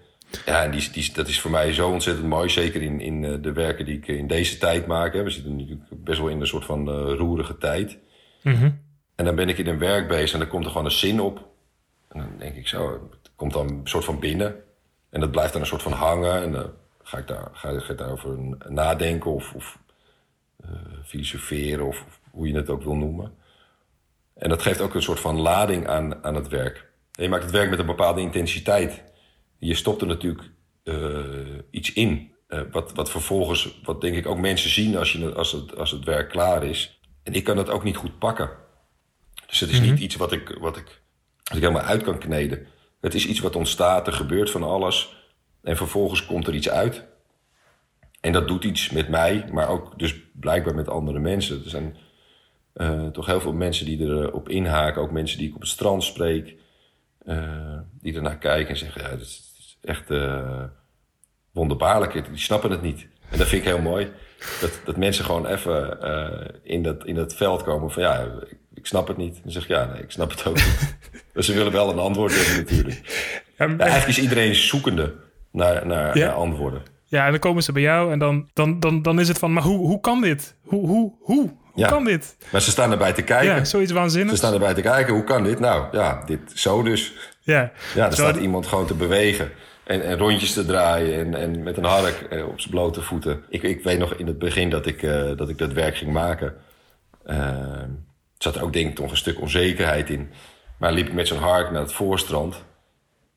Ja, 0.46 0.62
en 0.62 0.70
die, 0.70 0.90
die, 0.90 1.12
dat 1.12 1.28
is 1.28 1.40
voor 1.40 1.50
mij 1.50 1.72
zo 1.72 1.90
ontzettend 1.90 2.26
mooi. 2.26 2.48
Zeker 2.48 2.82
in, 2.82 3.00
in 3.00 3.24
eh, 3.24 3.34
de 3.40 3.52
werken 3.52 3.84
die 3.84 3.96
ik 3.96 4.06
in 4.06 4.26
deze 4.26 4.58
tijd 4.58 4.86
maak. 4.86 5.12
Hè. 5.12 5.22
We 5.22 5.30
zitten 5.30 5.56
natuurlijk 5.56 5.82
best 5.90 6.18
wel 6.18 6.28
in 6.28 6.40
een 6.40 6.46
soort 6.46 6.64
van 6.64 6.88
eh, 6.88 7.14
roerige 7.16 7.58
tijd. 7.58 7.98
Mhm. 8.42 8.70
En 9.14 9.24
dan 9.24 9.34
ben 9.34 9.48
ik 9.48 9.58
in 9.58 9.66
een 9.66 9.78
werk 9.78 10.08
bezig 10.08 10.32
en 10.32 10.38
dan 10.38 10.48
komt 10.48 10.64
er 10.64 10.70
gewoon 10.70 10.86
een 10.86 10.92
zin 10.92 11.20
op. 11.20 11.48
En 12.08 12.18
dan 12.18 12.28
denk 12.38 12.56
ik 12.56 12.68
zo, 12.68 13.08
het 13.10 13.30
komt 13.36 13.52
dan 13.52 13.68
een 13.68 13.80
soort 13.84 14.04
van 14.04 14.18
binnen. 14.18 14.54
En 15.10 15.20
dat 15.20 15.30
blijft 15.30 15.52
dan 15.52 15.60
een 15.60 15.66
soort 15.66 15.82
van 15.82 15.92
hangen. 15.92 16.42
En 16.42 16.52
dan 16.52 16.70
ga 17.12 17.18
ik, 17.18 17.26
daar, 17.26 17.48
ga, 17.52 17.78
ga 17.80 17.92
ik 17.92 17.98
daarover 17.98 18.38
nadenken 18.68 19.30
of, 19.30 19.52
of 19.54 19.78
eh, 20.64 20.70
filosoferen 21.04 21.86
of, 21.86 22.04
of 22.06 22.20
hoe 22.30 22.48
je 22.48 22.54
het 22.56 22.68
ook 22.70 22.82
wil 22.82 22.94
noemen. 22.96 23.34
En 24.34 24.48
dat 24.48 24.62
geeft 24.62 24.80
ook 24.80 24.94
een 24.94 25.02
soort 25.02 25.20
van 25.20 25.40
lading 25.40 25.88
aan, 25.88 26.24
aan 26.24 26.34
het 26.34 26.48
werk. 26.48 26.76
En 27.14 27.22
je 27.22 27.28
maakt 27.28 27.42
het 27.42 27.52
werk 27.52 27.70
met 27.70 27.78
een 27.78 27.86
bepaalde 27.86 28.20
intensiteit. 28.20 29.02
Je 29.58 29.74
stopt 29.74 30.00
er 30.00 30.06
natuurlijk 30.06 30.50
eh, 30.84 30.94
iets 31.70 31.92
in. 31.92 32.32
eh, 32.46 32.60
wat, 32.70 32.92
wat 32.94 33.10
vervolgens, 33.10 33.80
wat 33.84 34.00
denk 34.00 34.16
ik 34.16 34.26
ook 34.26 34.38
mensen 34.38 34.70
zien 34.70 34.96
als, 34.96 35.12
je, 35.12 35.24
het- 35.24 35.34
als, 35.36 35.52
het, 35.52 35.76
als 35.76 35.90
het 35.90 36.04
werk 36.04 36.28
klaar 36.28 36.64
is. 36.64 37.00
En 37.22 37.32
ik 37.32 37.44
kan 37.44 37.56
dat 37.56 37.70
ook 37.70 37.84
niet 37.84 37.96
goed 37.96 38.18
pakken. 38.18 38.50
Dus 39.46 39.60
het 39.60 39.70
is 39.70 39.80
niet 39.90 39.98
iets 40.00 40.16
wat 40.16 40.32
ik, 40.32 40.48
wat, 40.60 40.76
ik, 40.76 41.00
wat 41.42 41.56
ik 41.56 41.62
helemaal 41.62 41.82
uit 41.82 42.02
kan 42.02 42.18
kneden. 42.18 42.66
Het 43.00 43.14
is 43.14 43.26
iets 43.26 43.40
wat 43.40 43.56
ontstaat, 43.56 44.06
er 44.06 44.12
gebeurt 44.12 44.50
van 44.50 44.62
alles. 44.62 45.21
En 45.62 45.76
vervolgens 45.76 46.26
komt 46.26 46.46
er 46.46 46.54
iets 46.54 46.68
uit. 46.68 47.04
En 48.20 48.32
dat 48.32 48.48
doet 48.48 48.64
iets 48.64 48.90
met 48.90 49.08
mij, 49.08 49.44
maar 49.52 49.68
ook 49.68 49.98
dus 49.98 50.14
blijkbaar 50.32 50.74
met 50.74 50.88
andere 50.88 51.18
mensen. 51.18 51.64
Er 51.64 51.70
zijn 51.70 51.96
eh, 52.72 53.06
toch 53.06 53.26
heel 53.26 53.40
veel 53.40 53.52
mensen 53.52 53.86
die 53.86 54.00
erop 54.00 54.48
inhaken. 54.48 55.02
Ook 55.02 55.10
mensen 55.10 55.38
die 55.38 55.48
ik 55.48 55.54
op 55.54 55.60
het 55.60 55.70
strand 55.70 56.04
spreek. 56.04 56.56
eh, 57.26 57.78
die 58.00 58.14
ernaar 58.14 58.38
kijken 58.38 58.68
en 58.68 58.76
zeggen, 58.76 59.02
ja, 59.02 59.08
dat 59.08 59.20
is, 59.20 59.76
echt 59.82 60.10
eh, 60.10 60.62
wonderbaarlijk. 61.52 62.12
Die 62.12 62.38
snappen 62.38 62.70
het 62.70 62.82
niet. 62.82 63.06
En 63.30 63.38
dat 63.38 63.46
vind 63.46 63.62
ik 63.62 63.68
heel 63.68 63.80
mooi. 63.80 64.10
Dat, 64.60 64.80
dat 64.84 64.96
mensen 64.96 65.24
gewoon 65.24 65.46
even 65.46 66.00
eh, 66.02 66.48
in, 66.62 66.82
dat, 66.82 67.04
in 67.06 67.14
dat 67.14 67.34
veld 67.34 67.62
komen 67.62 67.90
van, 67.90 68.02
ja, 68.02 68.20
ik, 68.50 68.56
ik 68.74 68.86
snap 68.86 69.08
het 69.08 69.16
niet. 69.16 69.40
Dan 69.42 69.52
zeg 69.52 69.62
ik, 69.62 69.68
ja, 69.68 69.84
nee, 69.84 70.02
ik 70.02 70.10
snap 70.10 70.30
het 70.30 70.46
ook 70.46 70.54
niet. 70.54 70.96
dus 71.34 71.46
ze 71.46 71.52
willen 71.52 71.72
wel 71.72 71.90
een 71.90 71.98
antwoord 71.98 72.34
hebben 72.34 72.64
natuurlijk. 72.64 73.00
Ja, 73.58 73.66
eigenlijk 73.66 74.08
is 74.08 74.18
iedereen 74.18 74.54
zoekende 74.54 75.14
naar, 75.52 75.86
naar, 75.86 76.18
Ja. 76.18 76.26
naar 76.26 76.34
antwoorden. 76.34 76.82
ja, 77.04 77.24
en 77.24 77.30
dan 77.30 77.40
komen 77.40 77.62
ze 77.62 77.72
bij 77.72 77.82
jou 77.82 78.12
en 78.12 78.18
dan, 78.18 78.48
dan, 78.52 78.80
dan, 78.80 79.02
dan 79.02 79.20
is 79.20 79.28
het 79.28 79.38
van... 79.38 79.52
Maar 79.52 79.62
hoe, 79.62 79.78
hoe 79.86 80.00
kan 80.00 80.20
dit? 80.20 80.56
Hoe, 80.64 80.86
hoe, 80.86 81.12
hoe? 81.20 81.50
Hoe 81.72 81.82
Ja. 81.82 81.88
kan 81.88 82.04
dit? 82.04 82.36
Maar 82.52 82.60
ze 82.60 82.70
staan 82.70 82.90
erbij 82.92 83.12
te 83.12 83.22
kijken. 83.22 83.54
Ja, 83.54 83.64
zoiets 83.64 83.90
Ze 83.90 83.96
waanzinnigs. 83.96 84.36
staan 84.38 84.52
erbij 84.52 84.74
te 84.74 84.80
kijken, 84.80 85.14
hoe 85.14 85.24
kan 85.24 85.42
dit? 85.44 85.58
Nou, 85.60 85.84
ja, 85.96 86.22
dit 86.26 86.40
zo 86.54 86.82
dus. 86.82 87.12
Ja, 87.40 87.72
Ja, 87.94 88.06
er 88.06 88.12
Zo- 88.14 88.22
staat 88.22 88.36
iemand 88.36 88.66
gewoon 88.66 88.86
te 88.86 88.94
bewegen. 88.94 89.50
En, 89.84 90.02
en 90.04 90.18
rondjes 90.18 90.52
te 90.52 90.64
draaien 90.66 91.18
en, 91.18 91.34
en 91.34 91.62
met 91.62 91.76
een 91.76 91.84
hark 91.84 92.20
eh, 92.30 92.46
op 92.48 92.60
zijn 92.60 92.70
blote 92.74 93.02
voeten. 93.02 93.42
Ik, 93.48 93.62
ik 93.62 93.82
weet 93.82 93.98
nog 93.98 94.14
in 94.14 94.26
het 94.26 94.38
begin 94.38 94.70
dat 94.70 94.86
ik, 94.86 95.02
eh, 95.02 95.36
dat, 95.36 95.48
ik 95.48 95.58
dat 95.58 95.72
werk 95.72 95.96
ging 95.96 96.12
maken. 96.12 96.54
Eh, 97.24 97.82
zat 98.38 98.54
er 98.56 98.62
ook 98.62 98.72
denk 98.72 98.88
ik 98.88 98.94
toch 98.94 99.10
een 99.10 99.16
stuk 99.16 99.40
onzekerheid 99.40 100.10
in. 100.10 100.30
Maar 100.78 100.92
liep 100.92 101.06
ik 101.06 101.12
met 101.12 101.28
zo'n 101.28 101.38
hark 101.38 101.70
naar 101.70 101.80
het 101.82 101.92
voorstrand. 101.92 102.64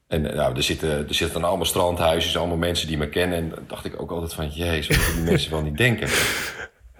En 0.07 0.29
eh, 0.29 0.35
nou, 0.35 0.55
er, 0.55 0.63
zitten, 0.63 0.89
er 1.07 1.13
zitten 1.13 1.39
dan 1.39 1.49
allemaal 1.49 1.65
strandhuisjes, 1.65 2.37
allemaal 2.37 2.57
mensen 2.57 2.87
die 2.87 2.97
me 2.97 3.09
kennen. 3.09 3.37
En 3.37 3.53
dacht 3.67 3.85
ik 3.85 4.01
ook 4.01 4.11
altijd 4.11 4.33
van, 4.33 4.49
jezus, 4.49 4.97
wat 4.97 5.15
die 5.15 5.23
mensen 5.23 5.51
wel 5.51 5.61
niet 5.61 5.77
denken. 5.77 6.09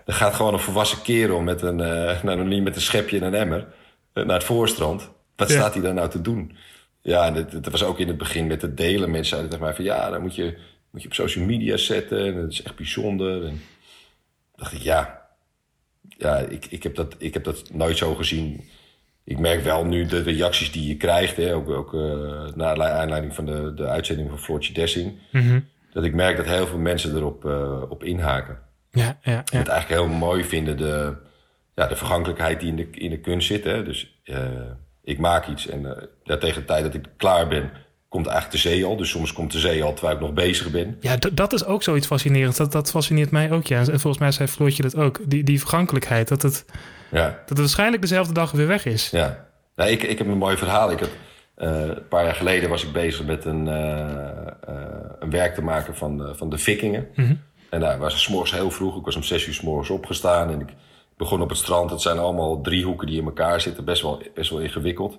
Er 0.06 0.14
gaat 0.14 0.34
gewoon 0.34 0.54
een 0.54 0.60
volwassen 0.60 1.02
kerel 1.02 1.40
met 1.42 1.62
een, 1.62 1.80
eh 1.80 2.24
nou, 2.24 2.44
niet 2.44 2.64
met 2.64 2.76
een 2.76 2.82
schepje 2.82 3.18
en 3.18 3.24
een 3.24 3.34
emmer 3.34 3.68
eh, 4.14 4.26
naar 4.26 4.36
het 4.36 4.44
voorstrand. 4.44 5.10
Wat 5.36 5.50
Ja. 5.50 5.56
staat 5.56 5.74
hij 5.74 5.84
daar 5.84 5.94
nou 5.94 6.10
te 6.10 6.22
doen? 6.22 6.58
Ja, 7.02 7.26
en 7.26 7.34
dat, 7.34 7.52
dat 7.52 7.68
was 7.72 7.84
ook 7.84 8.00
in 8.00 8.08
het 8.08 8.18
begin 8.18 8.48
met 8.48 8.62
het 8.62 8.78
delen. 8.78 9.10
Mensen 9.12 9.26
zeiden 9.30 9.50
tegen 9.50 9.66
mij 9.66 9.76
van 9.76 9.84
ja, 9.86 10.10
dan 10.10 10.22
moet 10.22 10.36
je, 10.36 10.58
moet 10.92 11.02
je 11.02 11.08
op 11.08 11.14
social 11.14 11.46
media 11.46 11.78
zetten. 11.78 12.26
En 12.26 12.42
dat 12.42 12.52
is 12.52 12.62
echt 12.64 12.76
bijzonder. 12.76 13.46
En 13.46 13.62
dacht 14.56 14.74
ik, 14.74 14.82
ja, 14.82 15.28
ja 16.18 16.38
ik, 16.38 16.66
ik, 16.66 16.84
heb 16.84 16.96
dat, 16.96 17.16
ik 17.18 17.34
heb 17.34 17.44
dat 17.44 17.70
nooit 17.74 17.98
zo 17.98 18.16
gezien. 18.16 18.70
Ik 19.26 19.40
merk 19.40 19.64
wel 19.64 19.86
nu 19.86 20.06
de 20.06 20.22
reacties 20.22 20.72
die 20.72 20.88
je 20.88 20.98
krijgt, 20.98 21.38
hè, 21.38 21.54
ook, 21.56 21.70
ook 21.70 21.94
eh, 21.94 22.56
naar 22.56 22.84
aanleiding 22.84 23.36
van 23.36 23.46
de, 23.46 23.74
de 23.74 23.88
uitzending 23.88 24.30
van 24.30 24.40
Floortje 24.40 24.74
Dessing. 24.74 25.20
Mhm. 25.32 25.60
Dat 25.92 26.04
ik 26.04 26.14
merk 26.14 26.38
dat 26.38 26.46
heel 26.46 26.68
veel 26.68 26.78
mensen 26.78 27.16
erop 27.16 27.46
eh, 27.46 27.82
op 27.90 28.04
inhaken. 28.04 28.60
ja, 28.92 29.18
ja, 29.22 29.32
En 29.32 29.44
ja. 29.46 29.58
het 29.58 29.68
eigenlijk 29.68 30.02
heel 30.02 30.18
mooi 30.18 30.44
vinden 30.44 30.78
de, 30.78 31.16
ja, 31.76 31.88
de 31.88 31.96
vergankelijkheid 31.96 32.60
die 32.60 32.70
in 32.70 32.76
de, 32.76 32.90
in 32.92 33.10
de 33.10 33.20
kunst 33.20 33.48
zit. 33.48 33.64
Hè. 33.64 33.84
Dus 33.84 34.20
eh, 34.24 34.72
ik 35.04 35.20
maak 35.20 35.48
iets 35.48 35.68
en 35.68 36.10
ja, 36.24 36.38
tegen 36.38 36.62
de 36.62 36.68
tijd 36.68 36.84
dat 36.84 36.94
ik 36.94 37.06
klaar 37.18 37.48
ben, 37.48 37.72
komt 38.16 38.28
eigenlijk 38.28 38.64
de 38.64 38.70
zee 38.70 38.86
al. 38.86 38.96
Dus 38.96 39.10
soms 39.10 39.34
komt 39.34 39.52
de 39.52 39.60
zee 39.60 39.84
al 39.84 39.94
terwijl 39.94 40.16
ik 40.16 40.22
nog 40.22 40.34
bezig 40.34 40.72
ben. 40.72 40.98
Ja, 41.00 41.18
dat 41.34 41.54
is 41.54 41.66
ook 41.66 41.84
zoiets 41.84 42.08
fascinerends. 42.08 42.58
Dat, 42.58 42.72
dat 42.72 42.90
fascineert 42.90 43.32
mij 43.32 43.52
ook, 43.52 43.68
ja. 43.68 43.80
En 43.80 44.00
volgens 44.00 44.18
mij 44.18 44.32
zei 44.32 44.48
Floortje 44.48 44.82
dat 44.82 44.96
ook. 44.96 45.20
Die, 45.26 45.44
die 45.44 45.60
vergankelijkheid. 45.60 46.28
Dat 46.28 46.42
het, 46.42 46.66
Ja, 47.12 47.26
dat 47.26 47.50
het 47.50 47.58
waarschijnlijk 47.58 48.02
dezelfde 48.02 48.34
dag 48.34 48.52
weer 48.52 48.68
weg 48.68 48.86
is. 48.86 49.10
ja. 49.10 49.48
Nou, 49.76 49.90
ik, 49.90 50.04
ik 50.04 50.18
heb 50.18 50.28
een 50.28 50.38
mooi 50.38 50.58
verhaal. 50.58 50.92
Ik 50.92 51.00
had, 51.00 51.10
een 51.56 52.08
paar 52.10 52.24
jaar 52.24 52.36
geleden 52.36 52.70
was 52.70 52.84
ik 52.84 52.92
bezig 52.92 53.26
met 53.26 53.46
een, 53.46 53.68
een 55.20 55.30
werk 55.30 55.56
te 55.56 55.62
maken 55.62 55.96
van, 55.96 56.34
van 56.36 56.50
de 56.50 56.58
Vikingen. 56.58 57.08
En 57.70 57.80
daar 57.80 57.98
was 57.98 58.24
s 58.24 58.28
morgens 58.28 58.52
heel 58.52 58.72
vroeg. 58.72 58.98
Ik 58.98 59.06
was 59.06 59.16
om 59.16 59.24
zes 59.24 59.48
uur 59.48 59.54
s 59.54 59.62
morgens 59.62 59.90
opgestaan 59.90 60.50
en 60.52 60.60
ik 60.60 60.70
begon 61.18 61.42
op 61.42 61.50
het 61.50 61.58
strand. 61.58 61.90
Het 61.90 62.02
zijn 62.02 62.18
allemaal 62.18 62.62
driehoeken 62.62 63.08
die 63.08 63.20
in 63.20 63.26
elkaar 63.26 63.62
zitten. 63.62 63.86
Best 63.86 64.02
wel, 64.02 64.22
best 64.34 64.50
wel 64.50 64.60
ingewikkeld. 64.60 65.18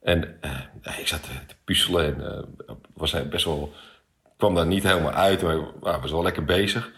En 0.00 0.38
uh, 0.84 0.98
ik 0.98 1.08
zat 1.08 1.22
te, 1.22 1.46
te 1.46 1.54
puzzelen 1.64 2.04
en 2.04 2.46
uh, 2.68 2.74
was 2.94 3.28
best 3.28 3.44
wel, 3.44 3.72
kwam 4.36 4.54
daar 4.54 4.66
niet 4.66 4.82
helemaal 4.82 5.12
uit, 5.12 5.42
maar 5.42 5.56
uh, 5.56 5.64
was 5.82 6.10
wel 6.10 6.22
lekker 6.22 6.44
bezig. 6.44 6.92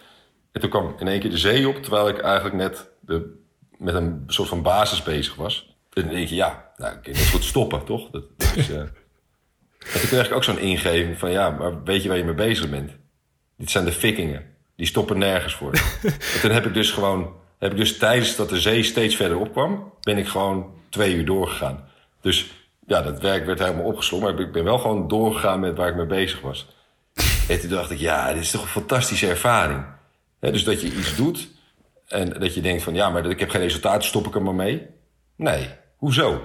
En 0.52 0.60
toen 0.60 0.70
kwam 0.70 0.94
in 0.98 1.08
één 1.08 1.20
keer 1.20 1.30
de 1.30 1.38
zee 1.38 1.68
op, 1.68 1.82
terwijl 1.82 2.08
ik 2.08 2.18
eigenlijk 2.18 2.54
net 2.54 2.90
de, 3.00 3.38
met 3.78 3.94
een 3.94 4.24
soort 4.26 4.48
van 4.48 4.62
basis 4.62 5.02
bezig 5.02 5.34
was. 5.34 5.76
En 5.92 6.02
dan 6.02 6.14
denk 6.14 6.28
je, 6.28 6.34
ja, 6.34 6.72
nou, 6.76 6.94
ik 6.94 7.02
kan 7.02 7.12
net 7.12 7.30
goed 7.30 7.44
stoppen, 7.44 7.84
toch? 7.84 8.10
Dat, 8.10 8.24
dat 8.36 8.56
is, 8.56 8.68
en 9.92 10.00
toen 10.00 10.08
kreeg 10.08 10.26
ik 10.26 10.34
ook 10.34 10.44
zo'n 10.44 10.58
ingeving 10.58 11.18
van, 11.18 11.30
ja, 11.30 11.50
maar 11.50 11.82
weet 11.82 12.02
je 12.02 12.08
waar 12.08 12.18
je 12.18 12.24
mee 12.24 12.34
bezig 12.34 12.70
bent? 12.70 12.92
Dit 13.56 13.70
zijn 13.70 13.84
de 13.84 13.92
vikingen. 13.92 14.44
Die 14.76 14.86
stoppen 14.86 15.18
nergens 15.18 15.54
voor. 15.54 15.72
en 16.34 16.40
toen 16.40 16.50
heb 16.50 16.66
ik 16.66 16.74
dus 16.74 16.90
gewoon, 16.90 17.32
heb 17.58 17.70
ik 17.70 17.76
dus 17.76 17.98
tijdens 17.98 18.36
dat 18.36 18.48
de 18.48 18.60
zee 18.60 18.82
steeds 18.82 19.16
verder 19.16 19.38
opkwam, 19.38 19.92
ben 20.00 20.18
ik 20.18 20.28
gewoon 20.28 20.74
twee 20.88 21.14
uur 21.14 21.24
doorgegaan. 21.24 21.88
Dus 22.20 22.50
ja, 22.90 23.02
dat 23.02 23.20
werk 23.20 23.46
werd 23.46 23.58
helemaal 23.58 23.84
opgeslommen. 23.84 24.34
Maar 24.34 24.44
ik 24.44 24.52
ben 24.52 24.64
wel 24.64 24.78
gewoon 24.78 25.08
doorgegaan 25.08 25.60
met 25.60 25.76
waar 25.76 25.88
ik 25.88 25.96
mee 25.96 26.06
bezig 26.06 26.40
was. 26.40 26.68
En 27.48 27.60
toen 27.60 27.68
dacht 27.68 27.90
ik, 27.90 27.98
ja, 27.98 28.32
dit 28.32 28.42
is 28.42 28.50
toch 28.50 28.62
een 28.62 28.68
fantastische 28.68 29.28
ervaring. 29.28 29.84
dus 30.40 30.64
dat 30.64 30.80
je 30.80 30.86
iets 30.86 31.16
doet 31.16 31.48
en 32.06 32.30
dat 32.30 32.54
je 32.54 32.60
denkt 32.60 32.82
van... 32.82 32.94
ja, 32.94 33.10
maar 33.10 33.26
ik 33.26 33.40
heb 33.40 33.50
geen 33.50 33.60
resultaat, 33.60 34.04
stop 34.04 34.26
ik 34.26 34.34
er 34.34 34.42
maar 34.42 34.54
mee. 34.54 34.86
Nee, 35.36 35.68
hoezo? 35.96 36.40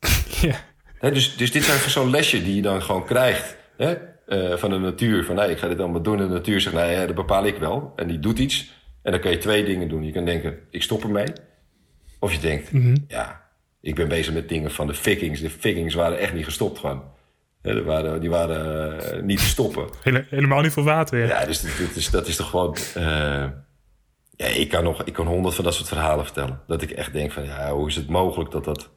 Ja. 1.00 1.10
dus, 1.10 1.36
dus 1.36 1.52
dit 1.52 1.64
zijn 1.64 1.90
zo'n 1.90 2.10
lesje 2.10 2.42
die 2.42 2.54
je 2.54 2.62
dan 2.62 2.82
gewoon 2.82 3.04
krijgt 3.04 3.56
uh, 3.76 4.56
van 4.56 4.70
de 4.70 4.78
natuur. 4.78 5.24
Van 5.24 5.34
nee, 5.34 5.50
ik 5.50 5.58
ga 5.58 5.68
dit 5.68 5.80
allemaal 5.80 6.02
doen. 6.02 6.20
En 6.20 6.28
de 6.28 6.32
natuur 6.32 6.60
zegt, 6.60 6.74
nee, 6.74 7.06
dat 7.06 7.14
bepaal 7.14 7.46
ik 7.46 7.58
wel. 7.58 7.92
En 7.96 8.06
die 8.06 8.18
doet 8.18 8.38
iets. 8.38 8.72
En 9.02 9.12
dan 9.12 9.20
kan 9.20 9.30
je 9.30 9.38
twee 9.38 9.64
dingen 9.64 9.88
doen. 9.88 10.04
Je 10.04 10.12
kan 10.12 10.24
denken, 10.24 10.58
ik 10.70 10.82
stop 10.82 11.02
ermee. 11.02 11.32
Of 12.18 12.32
je 12.32 12.38
denkt, 12.38 12.72
mm 12.72 12.82
-hmm. 12.82 13.04
ja, 13.08 13.43
ik 13.84 13.94
ben 13.94 14.08
bezig 14.08 14.34
met 14.34 14.48
dingen 14.48 14.70
van 14.70 14.86
de 14.86 14.94
Vikings. 14.94 15.40
De 15.40 15.50
Vikings 15.50 15.94
waren 15.94 16.18
echt 16.18 16.32
niet 16.32 16.44
gestopt 16.44 16.78
gewoon. 16.78 17.02
Ja, 17.62 17.82
waren, 17.82 18.20
die 18.20 18.30
waren 18.30 18.96
uh, 19.16 19.22
niet 19.22 19.38
te 19.38 19.44
stoppen. 19.44 19.88
Hele, 20.02 20.26
helemaal 20.30 20.60
niet 20.60 20.72
voor 20.72 20.82
water. 20.82 21.18
Ja, 21.18 21.26
ja 21.26 21.46
dus 21.46 21.60
dat 21.60 21.96
is, 21.96 22.10
dat 22.10 22.26
is 22.26 22.36
toch 22.36 22.50
gewoon... 22.50 22.76
Uh, 22.96 23.04
ja, 24.36 24.46
ik 24.46 24.68
kan 24.68 24.84
nog 24.84 25.02
ik 25.02 25.12
kan 25.12 25.26
honderd 25.26 25.54
van 25.54 25.64
dat 25.64 25.74
soort 25.74 25.88
verhalen 25.88 26.24
vertellen. 26.24 26.60
Dat 26.66 26.82
ik 26.82 26.90
echt 26.90 27.12
denk 27.12 27.32
van, 27.32 27.44
ja, 27.44 27.70
hoe 27.70 27.88
is 27.88 27.96
het 27.96 28.08
mogelijk 28.08 28.50
dat 28.50 28.64
dat... 28.64 28.90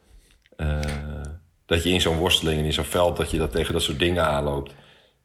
Uh, 0.58 0.80
dat 1.66 1.84
je 1.84 1.90
in 1.90 2.02
zo'n 2.02 2.18
worsteling 2.18 2.60
en 2.60 2.66
in 2.66 2.74
zo'n 2.74 2.84
veld... 2.84 3.18
dat 3.18 3.32
je 3.32 3.38
dat 3.38 3.52
tegen 3.52 3.74
dat 3.74 3.82
soort 3.82 4.00
dingen 4.00 4.26
aanloopt. 4.26 4.74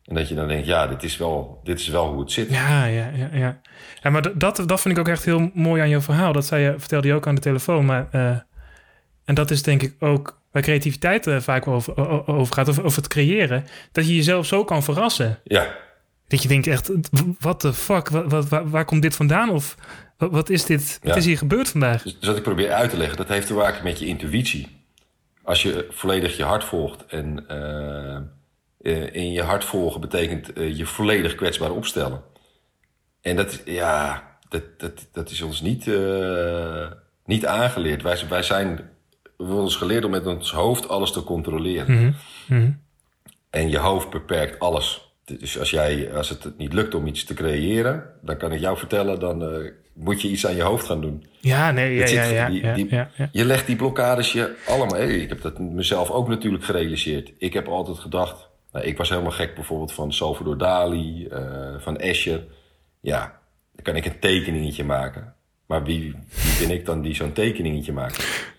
En 0.04 0.14
dat 0.14 0.28
je 0.28 0.34
dan 0.34 0.48
denkt, 0.48 0.66
ja, 0.66 0.86
dit 0.86 1.02
is 1.02 1.16
wel, 1.16 1.60
dit 1.64 1.80
is 1.80 1.88
wel 1.88 2.08
hoe 2.12 2.20
het 2.20 2.32
zit. 2.32 2.50
Ja, 2.50 2.84
ja, 2.84 3.10
ja. 3.14 3.28
ja. 3.32 3.60
ja 4.02 4.10
maar 4.10 4.38
dat, 4.38 4.62
dat 4.66 4.80
vind 4.80 4.94
ik 4.94 5.00
ook 5.00 5.08
echt 5.08 5.24
heel 5.24 5.50
mooi 5.54 5.82
aan 5.82 5.88
jouw 5.88 6.00
verhaal. 6.00 6.32
Dat 6.32 6.46
zei 6.46 6.62
je, 6.62 6.74
vertelde 6.78 7.06
je 7.06 7.14
ook 7.14 7.26
aan 7.26 7.34
de 7.34 7.40
telefoon. 7.40 7.84
Maar 7.84 8.08
en 9.24 9.34
dat 9.34 9.50
is 9.50 9.62
denk 9.62 9.82
ik 9.82 9.94
ook 9.98 10.40
waar 10.52 10.62
creativiteit 10.62 11.26
uh, 11.26 11.40
vaak 11.40 11.66
over, 11.66 12.26
over 12.26 12.54
gaat, 12.54 12.68
over, 12.68 12.84
over 12.84 12.96
het 12.96 13.08
creëren, 13.08 13.66
dat 13.92 14.06
je 14.06 14.14
jezelf 14.14 14.46
zo 14.46 14.64
kan 14.64 14.82
verrassen. 14.82 15.38
Ja. 15.44 15.74
Dat 16.28 16.42
je 16.42 16.48
denkt 16.48 16.66
echt, 16.66 16.90
wat 17.38 17.60
de 17.60 17.72
fuck, 17.72 18.08
wat, 18.08 18.48
wat, 18.48 18.62
waar, 18.64 18.84
komt 18.84 19.02
dit 19.02 19.16
vandaan? 19.16 19.50
Of 19.50 19.76
wat, 20.16 20.30
wat 20.30 20.50
is 20.50 20.64
dit, 20.64 20.98
wat 21.02 21.16
is 21.16 21.24
hier 21.24 21.38
gebeurd 21.38 21.68
vandaag? 21.68 22.02
Dus 22.02 22.16
wat 22.20 22.36
ik 22.36 22.42
probeer 22.42 22.72
uit 22.72 22.90
te 22.90 22.96
leggen, 22.96 23.16
dat 23.16 23.28
heeft 23.28 23.46
te 23.46 23.54
maken 23.54 23.84
met 23.84 23.98
je 23.98 24.06
intuïtie. 24.06 24.80
Als 25.42 25.62
je 25.62 25.86
volledig 25.90 26.36
je 26.36 26.44
hart 26.44 26.64
volgt 26.64 27.06
en 27.06 27.44
uh, 28.82 29.14
in 29.14 29.32
je 29.32 29.42
hart 29.42 29.64
volgen 29.64 30.00
betekent 30.00 30.50
je 30.54 30.86
volledig 30.86 31.34
kwetsbaar 31.34 31.70
opstellen. 31.70 32.22
En 33.20 33.36
dat, 33.36 33.62
ja, 33.64 34.22
dat, 34.48 34.62
dat, 34.76 35.08
dat 35.12 35.30
is 35.30 35.42
ons 35.42 35.60
niet, 35.60 35.90
niet 37.24 37.46
aangeleerd. 37.46 38.02
Wij, 38.02 38.18
wij 38.28 38.42
zijn 38.42 38.90
we 39.42 39.48
hebben 39.48 39.64
ons 39.64 39.76
geleerd 39.76 40.04
om 40.04 40.10
met 40.10 40.26
ons 40.26 40.52
hoofd 40.52 40.88
alles 40.88 41.12
te 41.12 41.24
controleren. 41.24 41.94
Mm 41.94 42.14
-hmm. 42.46 42.80
En 43.50 43.70
je 43.70 43.78
hoofd 43.78 44.10
beperkt 44.10 44.58
alles. 44.58 45.14
Dus 45.24 45.58
als, 45.58 45.70
jij, 45.70 46.14
als 46.14 46.28
het 46.28 46.58
niet 46.58 46.72
lukt 46.72 46.94
om 46.94 47.06
iets 47.06 47.24
te 47.24 47.34
creëren, 47.34 48.04
dan 48.22 48.36
kan 48.36 48.52
ik 48.52 48.60
jou 48.60 48.78
vertellen, 48.78 49.20
dan 49.20 49.42
uh, 49.42 49.70
moet 49.92 50.22
je 50.22 50.28
iets 50.28 50.46
aan 50.46 50.56
je 50.56 50.62
hoofd 50.62 50.86
gaan 50.86 51.00
doen. 51.00 51.26
Ja, 51.40 51.70
nee, 51.70 51.94
ja, 51.94 52.06
ja, 52.06 52.24
ja, 52.24 52.48
die, 52.48 52.72
die, 52.72 52.86
ja, 52.90 53.10
ja, 53.16 53.28
Je 53.32 53.44
legt 53.44 53.66
die 53.66 53.76
blokkades 53.76 54.32
je 54.32 54.56
allemaal. 54.66 54.98
Hey, 54.98 55.16
ik 55.16 55.28
heb 55.28 55.42
dat 55.42 55.58
mezelf 55.58 56.10
ook 56.10 56.28
natuurlijk 56.28 56.64
gerealiseerd. 56.64 57.32
Ik 57.38 57.52
heb 57.52 57.68
altijd 57.68 57.98
gedacht, 57.98 58.48
nou, 58.72 58.84
ik 58.84 58.96
was 58.96 59.08
helemaal 59.08 59.30
gek 59.30 59.54
bijvoorbeeld 59.54 59.92
van 59.92 60.12
Salvador 60.12 60.58
Dali, 60.58 61.28
uh, 61.32 61.38
van 61.78 61.98
Escher. 61.98 62.44
Ja, 63.00 63.40
dan 63.74 63.84
kan 63.84 63.96
ik 63.96 64.04
een 64.04 64.18
tekeningetje 64.18 64.84
maken. 64.84 65.34
Maar 65.66 65.84
wie, 65.84 66.00
wie 66.28 66.66
ben 66.66 66.76
ik 66.76 66.84
dan 66.84 67.02
die 67.02 67.14
zo'n 67.14 67.32
tekeningetje 67.32 67.92
maakt? 67.92 68.50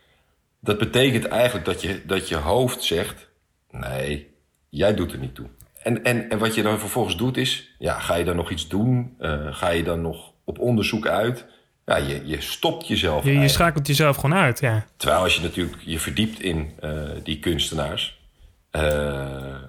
Dat 0.64 0.78
betekent 0.78 1.28
eigenlijk 1.28 1.66
dat 1.66 1.82
je, 1.82 2.01
dat 2.05 2.30
je 2.30 2.36
hoofd 2.36 2.84
zegt: 2.84 3.30
nee, 3.72 4.28
jij 4.70 4.93
doet 4.95 5.11
er 5.11 5.18
niet 5.18 5.36
toe. 5.36 5.47
En, 5.82 6.03
en, 6.03 6.30
en 6.30 6.38
wat 6.38 6.55
je 6.55 6.61
dan 6.61 6.80
vervolgens 6.80 7.18
doet 7.18 7.38
is: 7.38 7.76
ja, 7.80 7.99
ga 7.99 8.16
je 8.16 8.24
dan 8.24 8.36
nog 8.36 8.51
iets 8.51 8.68
doen? 8.68 9.16
Uh, 9.20 9.55
ga 9.55 9.70
je 9.70 9.84
dan 9.84 10.01
nog 10.01 10.32
op 10.43 10.59
onderzoek 10.59 11.07
uit? 11.07 11.45
Ja, 11.86 11.97
je, 11.97 12.22
je 12.26 12.41
stopt 12.41 12.88
jezelf. 12.88 13.24
Je, 13.24 13.39
je 13.39 13.47
schakelt 13.47 13.88
jezelf 13.88 14.16
gewoon 14.16 14.36
uit, 14.39 14.59
ja. 14.59 14.86
Terwijl 14.97 15.22
als 15.22 15.36
je 15.36 15.41
natuurlijk 15.41 15.78
je 15.86 15.99
verdiept 15.99 16.41
in 16.41 16.72
uh, 16.84 16.91
die 17.24 17.39
kunstenaars, 17.39 18.22
uh, 18.72 18.82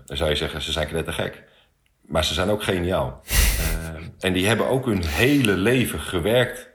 dan 0.07 0.16
zou 0.16 0.30
je 0.30 0.36
zeggen: 0.36 0.62
ze 0.62 0.72
zijn 0.72 0.88
net 0.92 1.05
te 1.05 1.12
gek. 1.12 1.42
Maar 2.01 2.24
ze 2.24 2.34
zijn 2.34 2.49
ook 2.49 2.62
geniaal. 2.62 3.22
en 4.18 4.32
die 4.32 4.47
hebben 4.47 4.68
ook 4.68 4.86
hun 4.86 5.05
hele 5.05 5.57
leven 5.57 6.01
gewerkt 6.01 6.70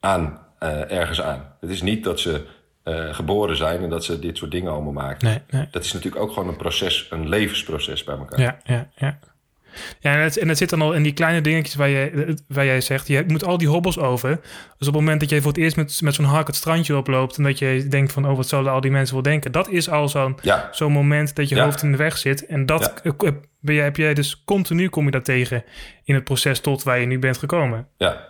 aan 0.00 0.44
ergens 0.88 1.22
aan. 1.22 1.56
Het 1.60 1.70
is 1.70 1.82
niet 1.82 2.04
dat 2.04 2.20
ze 2.20 2.46
uh, 2.88 3.14
geboren 3.14 3.56
zijn 3.56 3.82
en 3.82 3.90
dat 3.90 4.04
ze 4.04 4.18
dit 4.18 4.36
soort 4.36 4.50
dingen 4.50 4.72
allemaal 4.72 4.92
maken. 4.92 5.28
Nee, 5.28 5.40
nee. 5.50 5.68
Dat 5.70 5.84
is 5.84 5.92
natuurlijk 5.92 6.22
ook 6.22 6.32
gewoon 6.32 6.48
een 6.48 6.56
proces, 6.56 7.06
een 7.10 7.28
levensproces 7.28 8.04
bij 8.04 8.16
elkaar. 8.16 8.40
Ja, 8.40 8.58
ja, 8.64 8.90
ja. 8.96 9.18
Ja, 10.00 10.14
en 10.14 10.20
het, 10.20 10.38
en 10.38 10.48
het 10.48 10.58
zit 10.58 10.70
dan 10.70 10.82
al 10.82 10.92
in 10.92 11.02
die 11.02 11.12
kleine 11.12 11.40
dingetjes 11.40 11.74
waar 11.74 11.90
jij, 11.90 12.36
waar 12.48 12.64
jij 12.64 12.80
zegt, 12.80 13.06
je 13.06 13.24
moet 13.26 13.44
al 13.44 13.58
die 13.58 13.68
hobbels 13.68 13.98
over. 13.98 14.40
Dus 14.78 14.88
op 14.88 14.94
het 14.94 15.02
moment 15.02 15.20
dat 15.20 15.30
jij 15.30 15.40
voor 15.40 15.52
het 15.52 15.60
eerst 15.60 15.76
met, 15.76 16.00
met 16.02 16.14
zo'n 16.14 16.24
hark 16.24 16.46
het 16.46 16.56
strandje 16.56 16.96
oploopt 16.96 17.36
en 17.36 17.42
dat 17.42 17.58
je 17.58 17.86
denkt 17.88 18.12
van, 18.12 18.28
oh, 18.28 18.36
wat 18.36 18.48
zullen 18.48 18.72
al 18.72 18.80
die 18.80 18.90
mensen 18.90 19.14
wel 19.14 19.22
denken? 19.22 19.52
Dat 19.52 19.68
is 19.68 19.90
al 19.90 20.08
zo'n 20.08 20.38
ja. 20.42 20.68
zo'n 20.72 20.92
moment 20.92 21.36
dat 21.36 21.48
je 21.48 21.54
ja. 21.54 21.64
hoofd 21.64 21.82
in 21.82 21.90
de 21.90 21.96
weg 21.96 22.18
zit. 22.18 22.46
En 22.46 22.66
dat 22.66 23.00
ja. 23.02 23.12
ben 23.60 23.74
jij, 23.74 23.84
heb 23.84 23.96
jij 23.96 24.14
dus 24.14 24.44
continu 24.44 24.88
kom 24.88 25.04
je 25.04 25.10
dat 25.10 25.24
tegen 25.24 25.64
in 26.04 26.14
het 26.14 26.24
proces 26.24 26.60
tot 26.60 26.82
waar 26.82 26.98
je 26.98 27.06
nu 27.06 27.18
bent 27.18 27.38
gekomen. 27.38 27.88
Ja, 27.96 28.28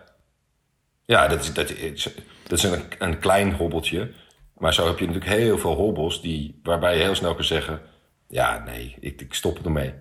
ja 1.05 1.29
dat, 1.29 1.43
is, 1.43 1.53
dat, 1.53 1.71
is, 1.71 2.09
dat 2.43 2.59
is 2.59 2.65
een, 2.65 2.83
een 2.99 3.19
klein 3.19 3.53
hobbeltje. 3.53 4.11
Maar 4.59 4.75
zo 4.75 4.87
heb 4.87 4.99
je 4.99 5.07
natuurlijk 5.07 5.35
heel 5.35 5.59
veel 5.59 5.75
hobbels 5.75 6.23
die, 6.23 6.61
waarbij 6.63 6.97
je 6.97 7.03
heel 7.03 7.15
snel 7.15 7.35
kan 7.35 7.45
zeggen: 7.45 7.81
ja, 8.29 8.63
nee, 8.65 8.97
ik, 9.01 9.21
ik 9.21 9.35
stop 9.35 9.65
ermee. 9.65 9.95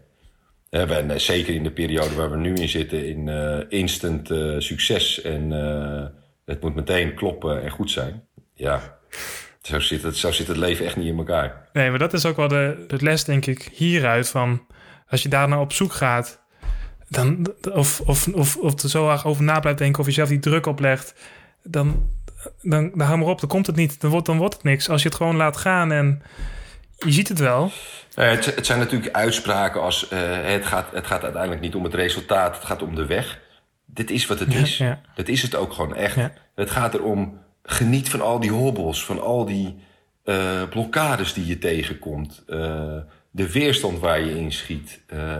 En 0.70 1.12
eh, 1.12 1.18
zeker 1.18 1.54
in 1.54 1.64
de 1.64 1.72
periode 1.72 2.16
waar 2.16 2.32
we 2.32 2.38
nu 2.38 2.54
in 2.54 2.70
zitten, 2.70 3.08
in 3.08 3.28
uh, 3.28 3.60
instant 3.70 4.32
uh, 4.32 4.60
succes 4.60 5.22
en 5.22 5.52
het 6.46 6.62
moet 6.62 6.76
meteen 6.76 7.14
kloppen 7.14 7.64
en 7.64 7.70
goed 7.70 7.92
zijn. 7.92 8.24
Ja, 8.54 8.98
zo 9.62 9.80
zit, 9.80 10.04
het, 10.04 10.18
zo 10.18 10.32
zit 10.32 10.48
het 10.48 10.58
leven 10.58 10.86
echt 10.86 10.96
niet 10.96 11.08
in 11.08 11.18
elkaar. 11.18 11.70
Nee, 11.74 11.90
maar 11.90 12.00
dat 12.00 12.14
is 12.14 12.26
ook 12.26 12.36
wel 12.36 12.48
de, 12.48 12.86
les, 12.88 13.24
denk 13.24 13.46
ik, 13.46 13.70
hieruit 13.74 14.30
van 14.30 14.66
als 15.08 15.24
je 15.24 15.30
daar 15.30 15.48
nou 15.48 15.62
op 15.62 15.74
zoek 15.74 15.94
gaat, 15.94 16.44
dan, 17.10 17.54
of, 17.74 18.02
of, 18.02 18.28
of, 18.28 18.58
of 18.58 18.82
er 18.82 18.90
zo 18.90 19.10
erg 19.10 19.26
over 19.26 19.44
na 19.44 19.60
blijft 19.60 19.80
denken, 19.80 20.00
of 20.00 20.06
jezelf 20.06 20.30
die 20.30 20.40
druk 20.40 20.66
oplegt, 20.66 21.16
dan, 21.64 22.10
dan, 22.62 22.92
dan 22.96 23.08
hou 23.08 23.18
maar 23.20 23.28
op, 23.28 23.40
dan 23.40 23.50
komt 23.50 23.68
het 23.68 23.76
niet. 23.76 24.02
Dan 24.02 24.12
wordt, 24.12 24.26
dan 24.26 24.38
wordt 24.38 24.54
het 24.54 24.64
niks. 24.64 24.90
Als 24.90 25.02
je 25.02 25.08
het 25.08 25.18
gewoon 25.18 25.36
laat 25.36 25.58
gaan 25.58 25.92
en 25.92 26.22
je 26.98 27.12
ziet 27.12 27.28
het 27.28 27.40
wel. 27.40 27.72
het, 28.14 28.46
het, 28.56 28.66
zijn 28.66 28.80
natuurlijk 28.80 29.16
uitspraken 29.16 29.82
als 29.82 30.04
uh, 30.14 30.20
het, 30.44 30.66
gaat, 30.66 30.88
het 30.94 31.08
gaat 31.08 31.24
uiteindelijk 31.24 31.62
niet 31.62 31.76
om 31.76 31.84
het 31.84 31.94
resultaat, 31.94 32.56
het 32.56 32.66
gaat 32.66 32.82
om 32.82 32.96
de 32.96 33.06
weg. 33.06 33.40
Dit 33.86 34.10
is 34.12 34.26
wat 34.26 34.40
het 34.40 34.54
Ja, 34.54 34.60
is. 34.60 34.78
ja. 34.78 35.02
Dat 35.16 35.28
is 35.28 35.42
het 35.42 35.56
ook 35.56 35.74
gewoon 35.74 35.96
echt. 35.96 36.16
Ja. 36.16 36.34
Het 36.56 36.72
gaat 36.72 36.94
erom, 36.94 37.40
geniet 37.64 38.10
van 38.10 38.22
al 38.22 38.40
die 38.40 38.52
hobbels, 38.52 39.06
van 39.06 39.22
al 39.22 39.46
die 39.46 39.76
eh, 40.24 40.64
blokkades 40.70 41.34
die 41.34 41.46
je 41.46 41.58
tegenkomt. 41.58 42.44
eh, 42.48 42.98
de 43.32 43.52
weerstand 43.52 44.00
waar 44.00 44.20
je 44.20 44.38
in 44.38 44.52
schiet. 44.52 45.02
Eh, 45.08 45.40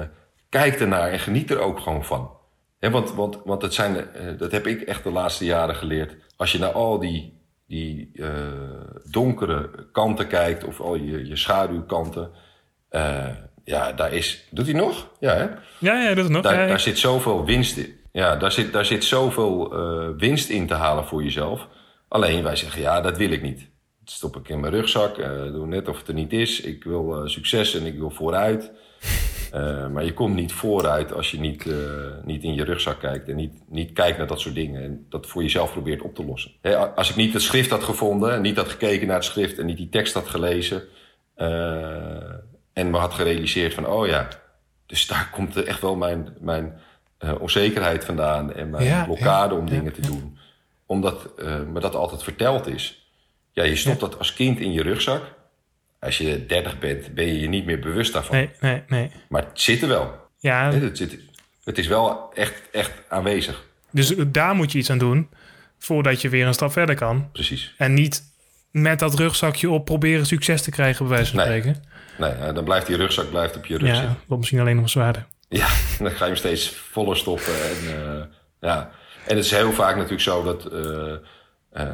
kijk 0.50 0.80
ernaar 0.80 1.12
en 1.12 1.20
geniet 1.20 1.52
er 1.52 1.60
ook 1.60 1.80
gewoon 1.80 2.06
van. 2.06 2.30
Want, 2.80 3.14
want, 3.14 3.38
want 3.44 3.62
het 3.62 3.74
zijn, 3.74 3.96
eh, 4.14 4.38
dat 4.38 4.52
heb 4.52 4.68
ik 4.68 4.82
echt 4.82 5.04
de 5.04 5.12
laatste 5.12 5.46
jaren 5.46 5.76
geleerd. 5.76 6.16
Als 6.36 6.52
je 6.52 6.60
naar 6.60 6.72
al 6.72 7.00
die, 7.00 7.42
die 7.68 8.10
eh, 8.14 8.30
donkere 9.12 9.70
kanten 9.92 10.28
kijkt, 10.28 10.64
of 10.64 10.82
al 10.82 10.96
je, 10.96 11.28
je 11.28 11.36
schaduwkanten. 11.36 12.32
eh, 12.90 13.28
ja, 13.64 13.92
daar 13.92 14.14
is. 14.14 14.48
Doet 14.52 14.66
hij 14.66 14.76
nog? 14.76 15.08
Ja, 15.20 15.34
hè? 15.34 15.48
Ja, 15.80 16.02
ja, 16.02 16.14
dat 16.14 16.24
is 16.26 16.30
nog. 16.30 16.44
Daar, 16.44 16.54
Ja, 16.54 16.62
ja. 16.62 16.68
daar 16.68 16.80
zit 16.80 16.98
zoveel 17.00 17.46
winst 17.46 17.78
in. 17.78 17.96
Ja, 18.12 18.36
daar 18.36 18.52
zit, 18.52 18.74
daar 18.74 18.86
zit 18.86 19.04
zoveel 19.04 19.74
winst 20.18 20.50
in 20.50 20.68
te 20.68 20.74
halen 20.74 21.06
voor 21.06 21.24
jezelf. 21.24 21.68
Alleen 22.08 22.44
wij 22.44 22.56
zeggen, 22.56 22.82
ja, 22.82 23.02
dat 23.02 23.18
wil 23.18 23.32
ik 23.32 23.42
niet. 23.42 23.70
stop 24.06 24.36
ik 24.36 24.50
in 24.50 24.60
mijn 24.60 24.74
rugzak, 24.74 25.16
doe 25.52 25.68
net 25.68 25.88
of 25.90 25.98
het 25.98 26.08
er 26.08 26.14
niet 26.14 26.34
is. 26.34 26.62
Ik 26.62 26.84
wil 26.84 27.22
succes 27.30 27.76
en 27.76 27.86
ik 27.86 27.98
wil 27.98 28.10
vooruit. 28.10 28.72
Eh, 29.56 29.88
maar 29.88 30.06
je 30.06 30.14
komt 30.14 30.36
niet 30.36 30.54
vooruit 30.54 31.14
als 31.14 31.32
je 31.32 31.40
niet, 31.40 31.66
eh, 31.66 31.76
niet 32.24 32.44
in 32.44 32.54
je 32.54 32.64
rugzak 32.64 33.00
kijkt 33.00 33.30
en 33.30 33.36
niet, 33.36 33.54
niet 33.68 33.94
kijkt 33.94 34.18
naar 34.18 34.28
dat 34.28 34.40
soort 34.40 34.56
dingen 34.56 34.84
en 34.84 35.06
dat 35.10 35.28
voor 35.28 35.42
jezelf 35.42 35.72
probeert 35.72 36.02
op 36.02 36.16
te 36.16 36.26
lossen. 36.26 36.52
Hè, 36.62 36.78
als 36.78 37.10
ik 37.10 37.16
niet 37.16 37.34
het 37.34 37.42
schrift 37.42 37.70
had 37.70 37.84
gevonden 37.84 38.34
en 38.34 38.42
niet 38.42 38.58
had 38.58 38.70
gekeken 38.70 39.08
naar 39.08 39.16
het 39.16 39.26
schrift 39.26 39.60
en 39.60 39.66
niet 39.66 39.78
die 39.78 39.90
tekst 39.90 40.14
had 40.14 40.28
gelezen 40.28 40.84
eh, 41.36 41.48
en 42.74 42.90
me 42.90 42.98
had 42.98 43.14
gerealiseerd 43.14 43.74
van, 43.74 43.88
oh 43.88 44.08
ja, 44.08 44.28
dus 44.86 45.08
daar 45.08 45.30
komt 45.32 45.64
echt 45.64 45.82
wel 45.82 45.96
mijn, 45.96 46.38
mijn 46.40 46.80
onzekerheid 47.40 48.06
vandaan 48.06 48.54
en 48.54 48.70
mijn 48.70 48.86
Ja, 48.86 49.04
blokkade 49.04 49.54
ja, 49.54 49.60
om 49.60 49.68
ja, 49.68 49.72
dingen 49.74 49.94
te 49.94 50.02
doen. 50.02 50.38
Omdat 50.86 51.32
me 51.74 51.80
dat 51.80 51.96
altijd 51.96 52.24
verteld 52.24 52.68
is. 52.68 53.10
Ja, 53.52 53.64
je 53.64 53.76
stopt 53.76 54.00
dat 54.00 54.18
als 54.18 54.34
kind 54.34 54.60
in 54.60 54.72
je 54.72 54.82
rugzak. 54.82 55.22
Als 56.06 56.18
je 56.18 56.46
30 56.46 56.80
bent, 56.80 57.14
ben 57.14 57.26
je 57.26 57.40
je 57.40 57.48
niet 57.48 57.66
meer 57.66 57.80
bewust 57.80 58.14
daarvan. 58.14 58.36
Nee, 58.36 58.50
nee, 58.60 58.84
nee. 58.88 59.12
Maar 59.30 59.42
het 59.44 59.62
zit 59.62 59.82
er 59.82 59.88
wel. 59.88 60.16
Ja, 60.40 60.72
Het, 60.72 60.98
zit, 60.98 61.18
het 61.64 61.78
is 61.78 61.88
wel 61.88 62.32
echt, 62.34 62.62
echt 62.72 62.92
aanwezig. 63.10 63.64
dus 63.92 64.14
daar 64.28 64.56
moet 64.56 64.72
je 64.72 64.78
iets 64.78 64.90
aan 64.90 64.98
doen 64.98 65.30
voordat 65.80 66.22
je 66.22 66.30
weer 66.30 66.48
een 66.48 66.54
stap 66.54 66.72
verder 66.72 66.96
kan. 66.96 67.30
Precies. 67.32 67.74
En 67.78 67.94
niet 67.94 68.24
met 68.72 69.00
dat 69.00 69.14
rugzakje 69.20 69.70
op 69.70 69.86
proberen 69.86 70.26
succes 70.26 70.62
te 70.62 70.72
krijgen, 70.72 71.08
bij 71.08 71.16
wijze 71.16 71.36
van 71.36 71.48
Nee. 71.48 71.60
spreken. 71.60 71.84
Nee, 72.18 72.54
dan 72.54 72.64
blijft 72.64 72.88
die 72.88 72.96
rugzak 72.96 73.30
blijft 73.30 73.56
op 73.56 73.66
je 73.66 73.78
rug 73.78 73.88
Ja, 73.88 73.96
zitten. 73.96 74.16
wordt 74.16 74.38
misschien 74.38 74.60
alleen 74.60 74.76
nog 74.76 74.90
zwaarder. 74.90 75.26
Ja, 75.50 75.68
dan 76.00 76.12
ga 76.12 76.18
je 76.18 76.24
hem 76.26 76.36
steeds 76.36 76.70
voller 76.70 77.18
stoppen. 77.18 77.54
En, 77.54 77.78
eh, 78.10 78.24
ja. 78.62 78.90
en 79.28 79.36
het 79.36 79.46
is 79.46 79.52
heel 79.52 79.72
vaak 79.72 79.96
natuurlijk 79.96 80.22
zo 80.22 80.44
dat... 80.44 80.66
eh, 80.72 81.14
eh, 81.72 81.88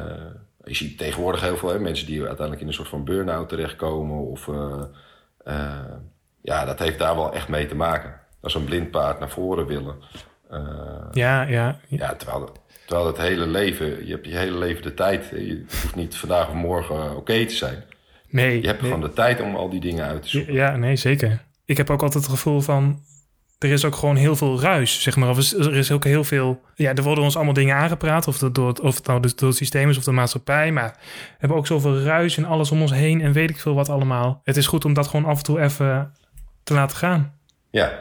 je 0.64 0.74
ziet 0.74 0.98
tegenwoordig 0.98 1.40
heel 1.40 1.56
veel 1.56 1.68
hè, 1.68 1.78
mensen 1.78 2.06
die 2.06 2.18
uiteindelijk 2.18 2.60
in 2.60 2.66
een 2.66 2.74
soort 2.74 2.88
van 2.88 3.04
burn-out 3.04 3.48
terechtkomen. 3.48 4.18
Of, 4.18 4.48
eh, 4.48 4.82
eh, 5.44 5.94
ja, 6.42 6.64
dat 6.64 6.78
heeft 6.78 6.98
daar 6.98 7.14
wel 7.14 7.32
echt 7.32 7.48
mee 7.48 7.66
te 7.66 7.74
maken. 7.74 8.20
Als 8.40 8.54
een 8.54 8.64
blind 8.64 8.90
paard 8.90 9.18
naar 9.18 9.30
voren 9.30 9.66
willen. 9.66 9.96
Eh, 10.50 10.60
Ja, 11.12 11.42
ja. 11.42 11.80
ja. 11.88 12.14
terwijl, 12.14 12.52
terwijl 12.86 13.06
het 13.06 13.18
hele 13.18 13.46
leven... 13.46 14.06
Je 14.06 14.12
hebt 14.12 14.26
je 14.26 14.36
hele 14.36 14.58
leven 14.58 14.82
de 14.82 14.94
tijd. 14.94 15.28
Je 15.30 15.64
hoeft 15.68 15.94
niet 15.94 16.16
vandaag 16.16 16.48
of 16.48 16.54
morgen 16.54 17.16
oké 17.16 17.46
te 17.46 17.54
zijn. 17.54 17.84
Nee. 18.28 18.60
Je 18.60 18.66
hebt 18.66 18.80
nee. 18.80 18.90
gewoon 18.90 19.08
de 19.08 19.14
tijd 19.14 19.40
om 19.40 19.56
al 19.56 19.68
die 19.68 19.80
dingen 19.80 20.06
uit 20.06 20.22
te 20.22 20.28
zoeken. 20.28 20.52
Ja, 20.52 20.76
nee, 20.76 20.96
zeker. 20.96 21.44
Ik 21.64 21.76
heb 21.76 21.90
ook 21.90 22.02
altijd 22.02 22.24
het 22.24 22.32
gevoel 22.32 22.60
van... 22.60 23.00
Er 23.62 23.70
is 23.70 23.84
ook 23.84 23.94
gewoon 23.94 24.16
heel 24.16 24.36
veel 24.36 24.60
ruis, 24.60 25.02
zeg 25.02 25.16
maar. 25.16 25.28
Of 25.28 25.52
er 25.52 25.74
is 25.76 25.90
ook 25.90 26.04
heel 26.04 26.24
veel... 26.24 26.60
Ja, 26.74 26.94
er 26.94 27.02
worden 27.02 27.24
ons 27.24 27.34
allemaal 27.36 27.54
dingen 27.54 27.76
aangepraat. 27.76 28.28
Of, 28.28 28.38
dat 28.38 28.54
door, 28.54 28.68
het- 28.68 28.80
of 28.80 28.96
het 28.96 29.06
nou 29.06 29.20
dus 29.20 29.34
door 29.34 29.48
het 29.48 29.56
systeem 29.58 29.88
is 29.90 29.96
of 29.98 30.04
de 30.04 30.12
maatschappij. 30.12 30.72
Maar 30.72 30.96
we 31.00 31.34
hebben 31.38 31.58
ook 31.58 31.66
zoveel 31.66 31.98
ruis 32.00 32.36
en 32.36 32.44
alles 32.44 32.70
om 32.70 32.80
ons 32.80 32.92
heen. 32.92 33.20
En 33.20 33.32
weet 33.32 33.50
ik 33.50 33.58
veel 33.58 33.74
wat 33.74 33.88
allemaal. 33.88 34.40
Het 34.44 34.56
is 34.56 34.66
goed 34.66 34.84
om 34.84 34.92
dat 34.92 35.06
gewoon 35.06 35.24
af 35.30 35.36
en 35.38 35.44
toe 35.44 35.60
even 35.60 36.12
te 36.62 36.74
laten 36.74 36.96
gaan. 36.96 37.34
Ja, 37.70 37.98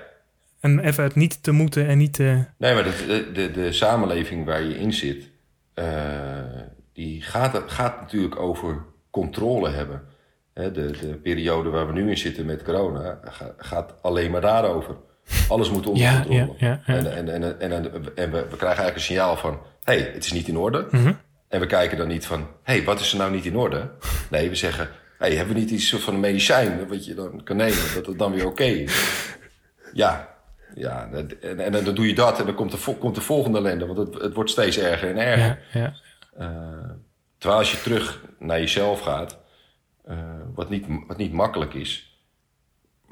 En 0.60 0.80
even 0.80 1.04
het 1.04 1.16
niet 1.16 1.44
te 1.44 1.52
moeten 1.52 1.88
en 1.88 1.98
niet 1.98 2.14
te... 2.14 2.44
Nee, 2.58 2.74
maar 2.74 2.84
de, 2.84 3.30
de, 3.34 3.52
de, 3.52 3.72
samenleving 3.72 4.46
waar 4.46 4.62
je 4.64 4.78
in 4.80 4.94
zit, 4.94 5.30
eh, 5.74 5.86
die 6.94 7.22
gaat, 7.22 7.62
gaat 7.66 8.02
natuurlijk 8.02 8.40
over 8.40 8.86
controle 9.10 9.70
hebben. 9.70 10.02
De, 10.54 10.72
de 10.72 11.20
periode 11.24 11.70
waar 11.70 11.88
we 11.88 11.94
nu 11.94 12.10
in 12.10 12.18
zitten 12.18 12.46
met 12.46 12.64
corona 12.64 13.20
ga- 13.24 13.54
gaat 13.58 13.94
alleen 14.02 14.32
maar 14.32 14.42
daarover. 14.42 14.96
Alles 15.50 15.70
moet 15.72 15.88
onder 15.88 16.04
Ja, 16.04 16.14
controle. 16.14 16.54
ja, 16.58 16.82
ja. 16.86 16.96
En, 16.96 17.16
en, 17.16 17.30
en, 17.34 17.60
en, 17.60 17.72
en, 18.16 18.32
we, 18.32 18.46
we 18.50 18.58
krijgen 18.58 18.68
eigenlijk 18.68 18.96
een 18.96 19.02
signaal 19.02 19.38
van, 19.38 19.60
hé, 19.84 19.94
hey, 19.94 20.12
het 20.14 20.26
is 20.26 20.32
niet 20.32 20.48
in 20.48 20.58
orde. 20.58 20.88
Mhm. 20.92 21.14
En 21.48 21.60
we 21.60 21.66
kijken 21.66 21.98
dan 21.98 22.08
niet 22.08 22.26
van, 22.26 22.40
hé, 22.40 22.74
hey, 22.74 22.84
wat 22.84 23.00
is 23.00 23.12
er 23.12 23.18
nou 23.18 23.32
niet 23.32 23.46
in 23.46 23.56
orde? 23.58 23.90
Nee, 24.30 24.50
we 24.50 24.56
zeggen, 24.56 24.86
hé, 25.18 25.28
hey, 25.28 25.36
hebben 25.36 25.54
we 25.54 25.60
niet 25.60 25.70
iets 25.72 25.88
soort 25.88 26.02
van 26.02 26.14
een 26.14 26.20
medicijn 26.20 26.88
wat 26.88 27.06
je 27.06 27.14
dan 27.14 27.44
kan 27.44 27.56
nemen, 27.56 27.94
dat 27.96 28.06
het 28.06 28.20
dan 28.20 28.32
weer 28.34 28.46
oké 28.46 28.64
is? 28.64 29.20
Ja, 29.94 30.30
ja 30.76 31.10
en, 31.42 31.60
en, 31.60 31.72
dan 31.86 31.96
doe 31.96 32.08
je 32.08 32.16
dat 32.16 32.40
en 32.40 32.46
dan 32.46 32.56
komt 32.56 32.72
de, 32.72 32.96
komt 33.00 33.16
de 33.16 33.22
volgende 33.22 33.58
ellende, 33.58 33.86
want 33.86 33.98
het, 33.98 34.22
het 34.22 34.34
wordt 34.34 34.50
steeds 34.50 34.78
erger 34.78 35.10
en 35.10 35.18
erger. 35.18 35.60
Ja, 35.72 35.80
ja. 35.80 35.94
Eh, 36.38 36.90
terwijl 37.38 37.60
als 37.60 37.72
je 37.72 37.82
terug 37.82 38.22
naar 38.40 38.60
jezelf 38.60 39.00
gaat, 39.02 39.40
eh, 40.06 40.18
wat, 40.56 40.70
niet, 40.70 40.86
wat 41.08 41.18
niet 41.18 41.34
makkelijk 41.34 41.74
is. 41.74 42.11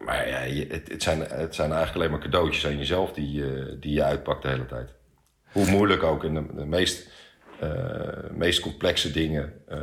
Maar 0.06 0.28
ja, 0.30 0.38
het, 0.68 0.88
het, 0.92 1.04
zijn, 1.04 1.20
het 1.20 1.56
zijn 1.56 1.72
eigenlijk 1.72 1.96
alleen 1.96 2.12
maar 2.12 2.20
cadeautjes 2.30 2.66
aan 2.66 2.78
jezelf 2.78 3.12
die, 3.14 3.32
je- 3.32 3.78
die 3.80 3.94
je 3.94 4.04
uitpakt 4.04 4.42
de 4.42 4.48
hele 4.48 4.66
tijd. 4.66 4.90
Hoe 5.52 5.70
moeilijk 5.70 6.04
ook 6.04 6.24
in 6.24 6.34
de, 6.34 6.44
de 6.56 6.66
meest, 6.66 7.10
eh, 7.60 7.70
meest 8.32 8.60
complexe 8.60 9.12
dingen, 9.12 9.54
eh, 9.68 9.80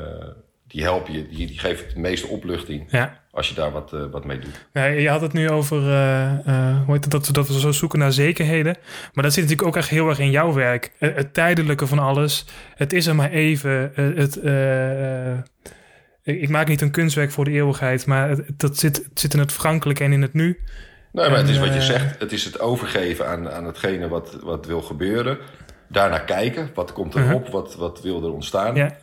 die 0.67 0.83
helpen 0.83 1.13
je, 1.13 1.29
die, 1.29 1.47
die 1.47 1.59
geven 1.59 1.87
het 1.87 1.97
meeste 1.97 2.27
opluchting 2.27 2.87
ja. 2.91 3.21
als 3.31 3.49
je 3.49 3.55
daar 3.55 3.71
wat, 3.71 3.93
eh, 3.93 4.05
wat 4.11 4.25
mee 4.25 4.39
doet. 4.39 4.67
Ja, 4.73 4.85
je 4.85 5.09
had 5.09 5.21
het 5.21 5.33
nu 5.33 5.51
over 5.51 5.79
eh, 5.91 6.33
eh, 6.47 6.83
hoe 6.85 6.95
heet 6.95 7.03
het, 7.05 7.13
dat, 7.13 7.27
we- 7.27 7.33
dat 7.33 7.49
we 7.49 7.61
zo 7.61 7.73
zoeken 7.73 7.99
naar 7.99 8.13
zekerheden. 8.13 8.77
Maar 9.13 9.25
dat 9.25 9.33
zit 9.33 9.43
natuurlijk 9.43 9.69
ook 9.69 9.77
echt 9.77 9.89
heel 9.89 10.09
erg 10.09 10.19
in 10.19 10.31
jouw 10.31 10.53
werk. 10.53 10.93
Eh, 10.99 11.15
Het, 11.15 11.35
tijdelijke 11.35 11.87
van 11.87 11.99
alles. 11.99 12.45
Het 12.75 12.93
is 12.93 13.07
er 13.07 13.15
maar 13.15 13.31
even. 13.31 13.93
Eh, 13.97 14.05
het, 14.15 14.37
eh, 14.41 15.31
eh, 15.33 15.39
ik 16.27 16.49
maak 16.49 16.69
niet 16.69 16.81
een 16.81 16.91
kunstwerk 16.91 17.31
voor 17.31 17.45
de 17.45 17.51
eeuwigheid, 17.51 18.07
maar 18.07 18.29
het, 18.29 18.45
dat 18.57 18.79
zit, 18.79 18.97
het 18.97 19.21
zit 19.21 19.35
in 19.35 19.41
het 19.41 19.53
vergankelijke 19.53 20.05
en 20.05 20.13
in 20.13 20.23
het 20.23 20.33
nu. 20.33 20.61
Nee, 21.13 21.29
maar 21.29 21.39
het 21.39 21.49
is 21.49 21.59
wat 21.59 21.69
je 21.69 21.75
eh, 21.75 21.81
zegt. 21.81 22.19
Het 22.19 22.33
is 22.33 22.45
het 22.45 22.61
overgeven 22.61 23.29
aan, 23.29 23.51
aan 23.51 23.65
hetgene 23.65 24.09
wat, 24.09 24.39
wat 24.43 24.67
wil 24.67 24.83
gebeuren. 24.83 25.39
Daarna 25.89 26.19
kijken. 26.19 26.71
Wat 26.75 26.93
komt 26.93 27.15
erop? 27.15 27.49
Wat, 27.49 27.75
wat 27.75 28.03
wil 28.03 28.25
er 28.25 28.33
ontstaan? 28.33 28.75
Ja, 28.75 28.97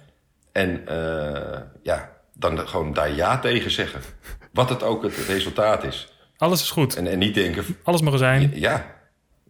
En 0.52 0.88
eh, 0.88 1.60
ja, 1.84 2.10
dan 2.34 2.68
gewoon 2.68 2.94
daar 2.94 3.12
ja 3.14 3.40
tegen 3.40 3.72
zeggen. 3.72 4.02
Wat 4.54 4.70
het 4.70 4.84
ook 4.84 5.04
het 5.04 5.16
resultaat 5.28 5.84
is. 5.84 6.14
alles 6.38 6.62
is 6.62 6.72
goed. 6.72 6.96
En, 6.96 7.08
en 7.08 7.20
niet 7.20 7.34
denken, 7.34 7.64
Alles 7.84 8.02
mag 8.02 8.14
er 8.14 8.20
zijn. 8.20 8.52
ja. 8.54 8.92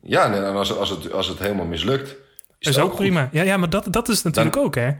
Ja, 0.06 0.34
en 0.34 0.54
als, 0.56 0.78
als, 0.78 0.90
het, 0.90 1.12
als 1.12 1.28
het 1.28 1.40
helemaal 1.40 1.66
mislukt, 1.66 2.16
is, 2.60 2.68
is 2.68 2.80
ook 2.80 2.96
prima. 2.96 3.30
Ja, 3.32 3.44
ja 3.44 3.58
maar 3.58 3.70
dat, 3.70 3.88
dat 3.90 4.10
is 4.10 4.24
natuurlijk 4.24 4.58
ook, 4.58 4.76
hè? 4.76 4.92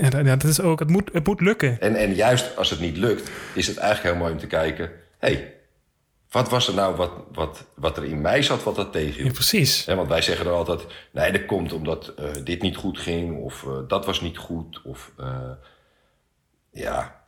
Ja, 0.00 0.10
dat, 0.10 0.26
ja, 0.26 0.48
is 0.48 0.60
ook. 0.60 0.78
Het 0.78 0.90
moet, 0.90 1.10
het 1.12 1.26
moet 1.26 1.40
lukken. 1.40 1.80
En, 1.80 1.94
en 1.96 2.14
juist 2.14 2.56
als 2.56 2.70
het 2.70 2.80
niet 2.80 2.96
lukt, 2.96 3.30
is 3.54 3.66
het 3.66 3.76
eigenlijk 3.76 4.08
heel 4.14 4.22
mooi 4.22 4.32
om 4.32 4.38
te 4.40 4.46
kijken... 4.46 4.90
hey, 5.18 5.54
wat 6.30 6.48
was 6.48 6.68
er 6.68 6.74
nou 6.74 6.96
wat, 6.96 7.10
wat, 7.32 7.64
wat 7.74 7.96
er 7.96 8.04
in 8.04 8.20
mij 8.20 8.42
zat 8.42 8.62
wat 8.62 8.76
dat 8.76 8.92
Ja, 8.92 8.92
tegenhield? 8.92 9.32
precies. 9.32 9.84
Ja, 9.84 9.94
want 9.94 10.08
wij 10.08 10.22
zeggen 10.22 10.44
dan 10.44 10.54
altijd, 10.54 10.86
nee, 11.12 11.32
dat 11.32 11.46
komt 11.46 11.72
omdat 11.72 12.08
eh, 12.08 12.30
dit 12.44 12.62
niet 12.62 12.76
goed 12.76 12.98
ging, 12.98 13.38
of 13.38 13.66
eh, 13.66 13.78
dat 13.88 14.06
was 14.06 14.20
niet 14.20 14.38
goed, 14.38 14.82
of 14.84 15.12
eh, 15.18 15.50
ja, 16.70 17.21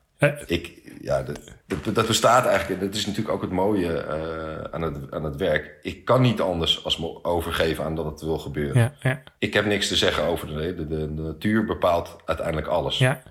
ik, 0.46 0.72
ja 1.00 1.22
dat, 1.22 1.40
dat, 1.66 1.94
dat 1.94 2.06
bestaat 2.06 2.46
eigenlijk. 2.46 2.80
En 2.80 2.86
dat 2.86 2.96
is 2.96 3.06
natuurlijk 3.06 3.34
ook 3.34 3.42
het 3.42 3.50
mooie 3.50 3.98
eh, 3.98 4.64
aan, 4.70 4.82
het, 4.82 5.10
aan 5.10 5.24
het 5.24 5.36
werk. 5.36 5.78
Ik 5.82 6.04
kan 6.04 6.22
niet 6.22 6.40
anders 6.40 6.84
als 6.84 6.98
me 6.98 7.24
overgeven 7.24 7.84
aan 7.84 7.94
dat 7.94 8.04
het 8.04 8.20
wil 8.20 8.38
gebeuren. 8.38 8.82
ja, 8.82 8.92
ja, 9.00 9.22
Ik 9.38 9.54
heb 9.54 9.64
niks 9.64 9.88
te 9.88 9.96
zeggen 9.96 10.24
over 10.24 10.46
de, 10.46 10.74
de, 10.74 10.86
de, 10.86 11.14
de 11.14 11.22
natuur 11.22 11.64
bepaalt 11.64 12.16
uiteindelijk 12.24 12.66
alles. 12.66 12.98
ja. 12.98 13.22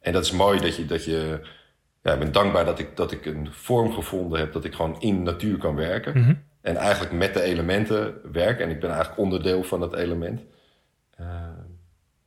En 0.00 0.12
dat 0.12 0.24
is 0.24 0.30
mooi 0.30 0.60
dat 0.60 0.76
je, 0.76 0.86
dat 0.86 1.04
je 1.04 1.40
ja, 2.02 2.12
ik 2.12 2.18
ben 2.18 2.32
dankbaar 2.32 2.64
dat 2.64 2.78
ik, 2.78 2.96
dat 2.96 3.12
ik 3.12 3.26
een 3.26 3.48
vorm 3.52 3.92
gevonden 3.92 4.38
heb 4.38 4.52
dat 4.52 4.64
ik 4.64 4.74
gewoon 4.74 5.00
in 5.00 5.22
natuur 5.22 5.58
kan 5.58 5.74
werken. 5.74 6.18
Mhm. 6.18 6.34
En 6.60 6.76
eigenlijk 6.76 7.12
met 7.12 7.34
de 7.34 7.42
elementen 7.42 8.14
werk. 8.32 8.60
En 8.60 8.70
ik 8.70 8.80
ben 8.80 8.90
eigenlijk 8.90 9.20
onderdeel 9.20 9.62
van 9.62 9.80
dat 9.80 9.94
element. 9.94 10.40
Eh, 11.16 11.26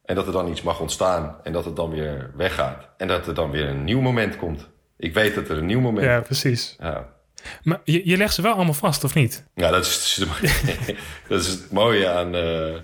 en 0.08 0.16
dat 0.16 0.26
er 0.28 0.32
dan 0.34 0.48
iets 0.50 0.62
mag 0.62 0.80
ontstaan 0.80 1.36
en 1.44 1.54
dat 1.54 1.66
het 1.66 1.76
dan 1.76 1.90
weer 1.90 2.32
weggaat. 2.36 2.88
En 2.98 3.08
dat 3.08 3.28
er 3.28 3.34
dan 3.34 3.52
weer 3.52 3.66
een 3.68 3.84
nieuw 3.84 4.02
moment 4.02 4.36
komt. 4.38 4.68
Ik 4.98 5.14
weet 5.14 5.36
dat 5.36 5.50
er 5.50 5.58
een 5.58 5.66
nieuw 5.66 5.80
moment 5.80 6.06
ja, 6.06 6.20
precies. 6.22 6.76
Ja, 6.80 7.08
Maar 7.64 7.80
je, 7.84 8.02
je 8.10 8.18
legt 8.18 8.34
ze 8.34 8.42
wel 8.42 8.54
allemaal 8.54 8.74
vast, 8.74 9.04
of 9.04 9.14
niet? 9.16 9.44
ja 9.56 9.70
dat, 9.72 9.86
is, 9.86 10.24
dat 11.28 11.40
is 11.42 11.48
het 11.48 11.72
mooie 11.72 12.08
aan... 12.18 12.36
eh, 12.36 12.76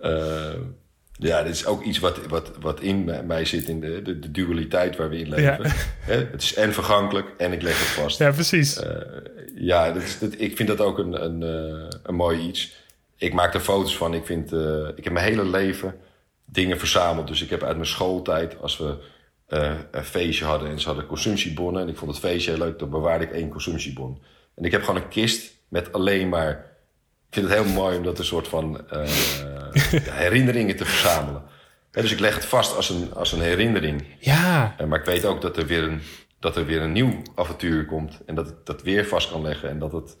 eh, 0.00 0.54
ja, 1.12 1.42
dit 1.42 1.54
is 1.54 1.66
ook 1.66 1.82
iets 1.82 1.98
wat, 1.98 2.26
wat, 2.26 2.50
wat 2.60 2.80
in 2.80 3.04
mij- 3.26 3.44
zit, 3.44 3.68
in 3.68 3.80
de, 3.80 4.02
de, 4.02 4.18
de 4.18 4.30
dualiteit 4.30 4.96
waar 4.96 5.08
we 5.08 5.18
in 5.18 5.28
leven. 5.28 5.44
Ja. 5.44 6.12
Het 6.14 6.42
is 6.42 6.54
en 6.54 6.72
vergankelijk 6.72 7.26
en 7.36 7.52
ik 7.52 7.62
leg 7.62 7.78
het 7.78 7.88
vast. 7.88 8.18
Ja, 8.18 8.30
precies. 8.30 8.78
Eh, 8.78 8.96
ja, 9.54 9.92
dat 9.92 10.02
is, 10.02 10.18
dat, 10.18 10.34
ik 10.36 10.56
vind 10.56 10.68
dat 10.68 10.80
ook 10.80 10.98
een, 10.98 11.24
een, 11.24 11.42
een 12.02 12.14
mooi 12.14 12.40
iets. 12.40 12.76
Ik 13.16 13.32
maak 13.32 13.54
er 13.54 13.60
foto's 13.60 13.96
van. 13.96 14.14
Ik, 14.14 14.26
vind, 14.26 14.52
ik 14.96 15.04
heb 15.04 15.12
mijn 15.12 15.24
hele 15.26 15.44
leven 15.44 15.94
dingen 16.50 16.78
verzameld. 16.78 17.28
Dus 17.28 17.42
ik 17.42 17.50
heb 17.50 17.62
uit 17.62 17.76
mijn 17.76 17.88
schooltijd, 17.88 18.60
als 18.60 18.76
we 18.76 18.96
eh, 19.46 19.74
een 19.90 20.04
feestje 20.04 20.44
hadden 20.44 20.70
en 20.70 20.80
ze 20.80 20.86
hadden 20.86 21.06
consumptiebonnen. 21.06 21.82
En 21.82 21.88
ik 21.88 21.96
vond 21.96 22.10
het 22.10 22.20
feestje 22.20 22.50
heel 22.50 22.60
leuk, 22.60 22.78
dan 22.78 22.90
bewaarde 22.90 23.24
ik 23.24 23.30
één 23.30 23.48
consumptiebon. 23.48 24.22
En 24.54 24.64
ik 24.64 24.72
heb 24.72 24.84
gewoon 24.84 25.02
een 25.02 25.08
kist 25.08 25.52
met 25.68 25.92
alleen 25.92 26.28
maar... 26.28 26.50
Ik 27.28 27.34
vind 27.34 27.48
het 27.48 27.58
heel 27.58 27.72
mooi 27.72 27.96
om 27.96 28.02
dat 28.02 28.18
een 28.18 28.24
soort 28.24 28.48
van 28.48 28.88
eh, 28.90 29.08
herinneringen 30.24 30.76
te 30.76 30.84
verzamelen. 30.84 31.42
Dus 31.90 32.12
ik 32.12 32.18
leg 32.18 32.34
het 32.34 32.44
vast 32.44 32.76
als 32.76 32.90
een, 32.90 33.14
als 33.14 33.32
een 33.32 33.40
herinnering. 33.40 34.04
ja, 34.18 34.74
Eh, 34.78 34.86
maar 34.86 34.98
ik 34.98 35.04
weet 35.04 35.24
ook 35.24 35.40
dat 35.40 35.56
er 35.56 35.66
weer 35.66 35.82
een, 35.82 36.00
dat 36.40 36.56
er 36.56 36.66
weer 36.66 36.82
een 36.82 36.92
nieuw 36.92 37.22
avontuur 37.34 37.86
komt. 37.86 38.20
En 38.26 38.34
dat 38.34 38.48
ik 38.48 38.54
dat 38.64 38.82
weer 38.82 39.06
vast 39.06 39.30
kan 39.30 39.42
leggen. 39.42 39.68
En 39.68 39.78
dat 39.78 39.92
het, 39.92 40.16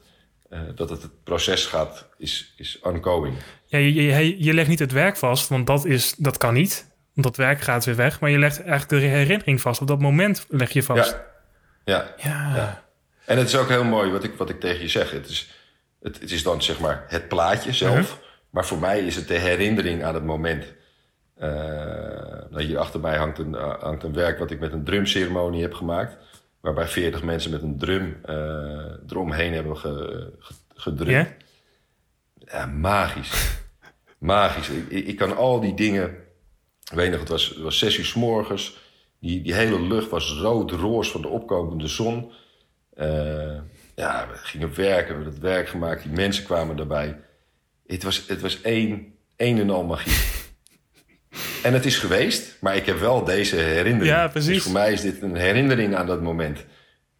eh, 0.48 0.60
dat 0.74 0.90
het, 0.90 1.02
het 1.02 1.24
proces 1.24 1.66
gaat, 1.66 2.08
is, 2.18 2.54
is 2.56 2.78
ongoing. 2.82 3.36
Ja, 3.66 3.78
je, 3.78 3.94
je, 3.94 4.44
je 4.44 4.54
legt 4.54 4.68
niet 4.68 4.78
het 4.78 4.92
werk 4.92 5.16
vast, 5.16 5.48
want 5.48 5.66
dat, 5.66 5.84
is, 5.84 6.14
dat 6.16 6.36
kan 6.36 6.54
niet. 6.54 6.86
Want 7.12 7.26
dat 7.26 7.36
werk 7.36 7.60
gaat 7.60 7.84
weer 7.84 7.96
weg, 7.96 8.20
maar 8.20 8.30
je 8.30 8.38
legt 8.38 8.62
eigenlijk 8.62 8.88
de 8.88 9.08
herinnering 9.08 9.60
vast. 9.60 9.80
Op 9.80 9.86
dat 9.86 10.00
moment 10.00 10.46
leg 10.48 10.70
je 10.70 10.82
vast. 10.82 11.16
Ja, 11.84 12.14
ja. 12.16 12.28
Ja, 12.30 12.56
Ja. 12.56 12.86
En 13.24 13.38
het 13.38 13.48
is 13.48 13.56
ook 13.56 13.68
heel 13.68 13.84
mooi 13.84 14.10
wat 14.10 14.24
ik, 14.24 14.34
wat 14.34 14.50
ik 14.50 14.60
tegen 14.60 14.80
je 14.80 14.88
zeg. 14.88 15.10
Het 15.10 15.28
is, 15.28 15.50
het, 16.02 16.20
het 16.20 16.30
is 16.30 16.42
dan 16.42 16.62
zeg 16.62 16.80
maar 16.80 17.04
het 17.08 17.28
plaatje 17.28 17.72
zelf. 17.72 18.20
Maar 18.50 18.66
voor 18.66 18.78
mij 18.78 19.00
is 19.00 19.16
het 19.16 19.28
de 19.28 19.38
herinnering 19.38 20.04
aan 20.04 20.14
het 20.14 20.24
moment. 20.24 20.64
Eh, 21.34 21.48
nou, 22.50 22.62
hier 22.62 22.78
achter 22.78 23.00
mij 23.00 23.16
hangt 23.16 23.38
een, 23.38 23.54
eh, 23.54 23.82
hangt 23.82 24.02
een 24.02 24.12
werk 24.12 24.38
wat 24.38 24.50
ik 24.50 24.60
met 24.60 24.72
een 24.72 24.84
drumceremonie 24.84 25.62
heb 25.62 25.74
gemaakt. 25.74 26.16
Waarbij 26.68 26.88
40 26.88 27.22
mensen 27.22 27.50
met 27.50 27.62
een 27.62 27.78
drum 27.78 28.18
eh, 28.24 28.34
eromheen 29.08 29.52
hebben 29.52 29.76
ge, 29.76 30.32
ge- 30.38 30.54
gedrumd. 30.74 31.10
Ja? 31.10 31.36
Ja, 32.38 32.66
magisch. 32.66 33.58
magisch. 34.18 34.68
Ik, 34.68 34.88
ik, 34.88 35.06
ik 35.06 35.16
kan 35.16 35.36
al 35.36 35.60
die 35.60 35.74
dingen... 35.74 36.04
Ik 36.90 36.94
weet 36.94 37.10
nog, 37.10 37.20
het 37.20 37.28
was, 37.28 37.48
het 37.48 37.58
was 37.58 37.78
zes 37.78 37.98
uur 37.98 38.04
s 38.04 38.14
morgens. 38.14 38.78
Die, 39.20 39.42
die 39.42 39.54
hele 39.54 39.80
lucht 39.82 40.10
was 40.10 40.32
rood-roos 40.32 41.10
van 41.10 41.22
de 41.22 41.28
opkomende 41.28 41.86
zon. 41.86 42.32
Eh, 42.94 43.58
ja, 43.96 44.28
we 44.32 44.36
gingen 44.36 44.74
werken, 44.74 45.06
we 45.08 45.14
hebben 45.14 45.32
het 45.32 45.42
werk 45.42 45.68
gemaakt. 45.68 46.02
Die 46.02 46.12
mensen 46.12 46.44
kwamen 46.44 46.76
daarbij. 46.76 47.20
Het 47.86 48.02
was, 48.02 48.26
het 48.26 48.40
was 48.40 48.60
één, 48.60 49.14
één 49.36 49.58
en 49.58 49.70
al 49.70 49.84
magie. 49.84 50.37
En 51.62 51.72
het 51.72 51.84
is 51.84 51.98
geweest, 51.98 52.56
maar 52.60 52.76
ik 52.76 52.86
heb 52.86 52.98
wel 52.98 53.24
deze 53.24 53.56
herinnering. 53.56 54.14
Ja, 54.14 54.28
precies. 54.28 54.54
Dus 54.54 54.62
voor 54.62 54.72
mij 54.72 54.92
is 54.92 55.00
dit 55.00 55.22
een 55.22 55.36
herinnering 55.36 55.94
aan 55.94 56.06
dat 56.06 56.22
moment. 56.22 56.64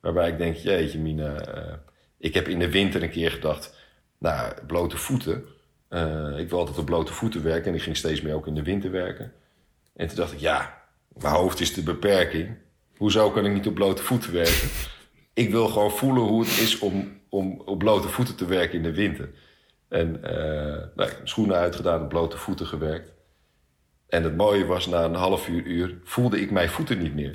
Waarbij 0.00 0.28
ik 0.28 0.38
denk, 0.38 0.56
jeetje 0.56 0.98
mina... 0.98 1.34
eh, 1.34 1.72
ik 2.18 2.34
heb 2.34 2.48
in 2.48 2.58
de 2.58 2.70
winter 2.70 3.02
een 3.02 3.10
keer 3.10 3.30
gedacht... 3.30 3.76
Nou, 4.18 4.52
blote 4.66 4.96
voeten. 4.96 5.44
Eh, 5.88 6.38
ik 6.38 6.48
wil 6.48 6.58
altijd 6.58 6.78
op 6.78 6.86
blote 6.86 7.12
voeten 7.12 7.42
werken. 7.42 7.68
En 7.68 7.74
ik 7.74 7.82
ging 7.82 7.96
steeds 7.96 8.20
meer 8.20 8.34
ook 8.34 8.46
in 8.46 8.54
de 8.54 8.62
winter 8.62 8.90
werken. 8.90 9.32
En 9.96 10.06
toen 10.06 10.16
dacht 10.16 10.32
ik, 10.32 10.38
ja, 10.38 10.82
mijn 11.08 11.34
hoofd 11.34 11.60
is 11.60 11.74
de 11.74 11.82
beperking. 11.82 12.56
Hoezo 12.96 13.30
kan 13.30 13.46
ik 13.46 13.52
niet 13.52 13.66
op 13.66 13.74
blote 13.74 14.02
voeten 14.02 14.32
werken? 14.32 14.68
ik 15.34 15.50
wil 15.50 15.68
gewoon 15.68 15.90
voelen 15.90 16.22
hoe 16.22 16.40
het 16.40 16.58
is 16.58 16.78
om, 16.78 17.20
om 17.28 17.62
op 17.64 17.78
blote 17.78 18.08
voeten 18.08 18.36
te 18.36 18.46
werken 18.46 18.76
in 18.76 18.82
de 18.82 18.94
winter. 18.94 19.30
En 19.88 20.22
eh, 20.22 20.86
nou, 20.94 21.10
schoenen 21.24 21.56
uitgedaan, 21.56 22.02
op 22.02 22.08
blote 22.08 22.36
voeten 22.36 22.66
gewerkt. 22.66 23.12
En 24.08 24.22
het 24.22 24.36
mooie 24.36 24.66
was, 24.66 24.86
na 24.86 25.04
een 25.04 25.14
half 25.14 25.48
uur, 25.48 25.62
uur 25.64 25.94
voelde 26.04 26.40
ik 26.40 26.50
mijn 26.50 26.68
voeten 26.68 26.98
niet 26.98 27.14
meer. 27.14 27.30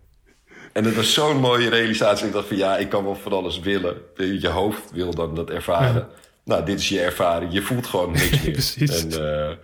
en 0.72 0.82
dat 0.84 0.94
was 0.94 1.12
zo'n 1.14 1.36
mooie 1.40 1.68
realisatie. 1.68 2.26
Ik 2.26 2.32
dacht 2.32 2.48
van 2.48 2.56
ja, 2.56 2.76
ik 2.76 2.88
kan 2.88 3.04
wel 3.04 3.14
van 3.14 3.32
alles 3.32 3.60
willen. 3.60 3.96
Je 4.16 4.48
hoofd 4.48 4.90
wil 4.92 5.14
dan 5.14 5.34
dat 5.34 5.50
ervaren. 5.50 6.08
Nou, 6.44 6.64
dit 6.64 6.78
is 6.78 6.88
je 6.88 7.00
ervaring. 7.00 7.52
Je 7.52 7.62
voelt 7.62 7.86
gewoon 7.86 8.10
niks 8.12 8.30
meer. 8.42 8.50
Precies. 8.52 9.04
En 9.04 9.10
eh, 9.48 9.56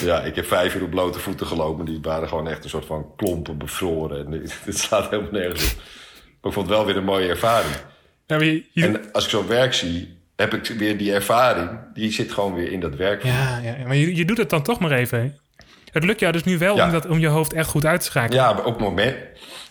ja, 0.00 0.20
ik 0.22 0.34
heb 0.34 0.46
vijf 0.46 0.74
uur 0.74 0.82
op 0.82 0.90
blote 0.90 1.18
voeten 1.18 1.46
gelopen. 1.46 1.84
Die 1.84 1.98
waren 2.02 2.28
gewoon 2.28 2.48
echt 2.48 2.64
een 2.64 2.70
soort 2.70 2.86
van 2.86 3.06
klompen 3.16 3.58
bevroren. 3.58 4.26
En 4.26 4.30
dit 4.64 4.78
slaat 4.78 5.10
helemaal 5.10 5.32
nergens 5.32 5.72
op. 5.72 5.76
Maar 6.40 6.52
ik 6.52 6.58
vond 6.58 6.68
het 6.68 6.76
wel 6.76 6.86
weer 6.86 6.96
een 6.96 7.04
mooie 7.04 7.28
ervaring. 7.28 7.74
Ja, 8.26 8.36
maar 8.36 8.44
je- 8.44 8.64
je- 8.72 8.84
En 8.86 9.12
als 9.12 9.24
ik 9.24 9.30
zo'n 9.30 9.46
werk 9.46 9.74
zie, 9.74 10.16
heb 10.36 10.54
ik 10.54 10.66
weer 10.66 10.98
die 10.98 11.12
ervaring. 11.12 11.70
Die 11.94 12.12
zit 12.12 12.32
gewoon 12.32 12.54
weer 12.54 12.72
in 12.72 12.80
dat 12.80 12.94
werk. 12.96 13.22
ja, 13.22 13.58
ja, 13.58 13.76
maar 13.86 13.96
je, 13.96 14.16
je 14.16 14.24
doet 14.24 14.38
het 14.38 14.50
dan 14.50 14.62
toch 14.62 14.80
maar 14.80 14.92
even. 14.92 15.38
Het 15.94 16.04
lukt 16.04 16.20
jou 16.20 16.32
dus 16.32 16.44
nu 16.44 16.58
wel 16.58 16.76
Ja. 16.76 16.86
om, 16.86 16.92
dat, 16.92 17.06
om 17.06 17.18
je 17.18 17.26
hoofd 17.26 17.52
echt 17.52 17.68
goed 17.68 17.86
uit 17.86 18.00
te 18.00 18.06
schakelen. 18.06 18.42
Ja, 18.42 18.60
op, 18.64 18.80
moment, 18.80 19.16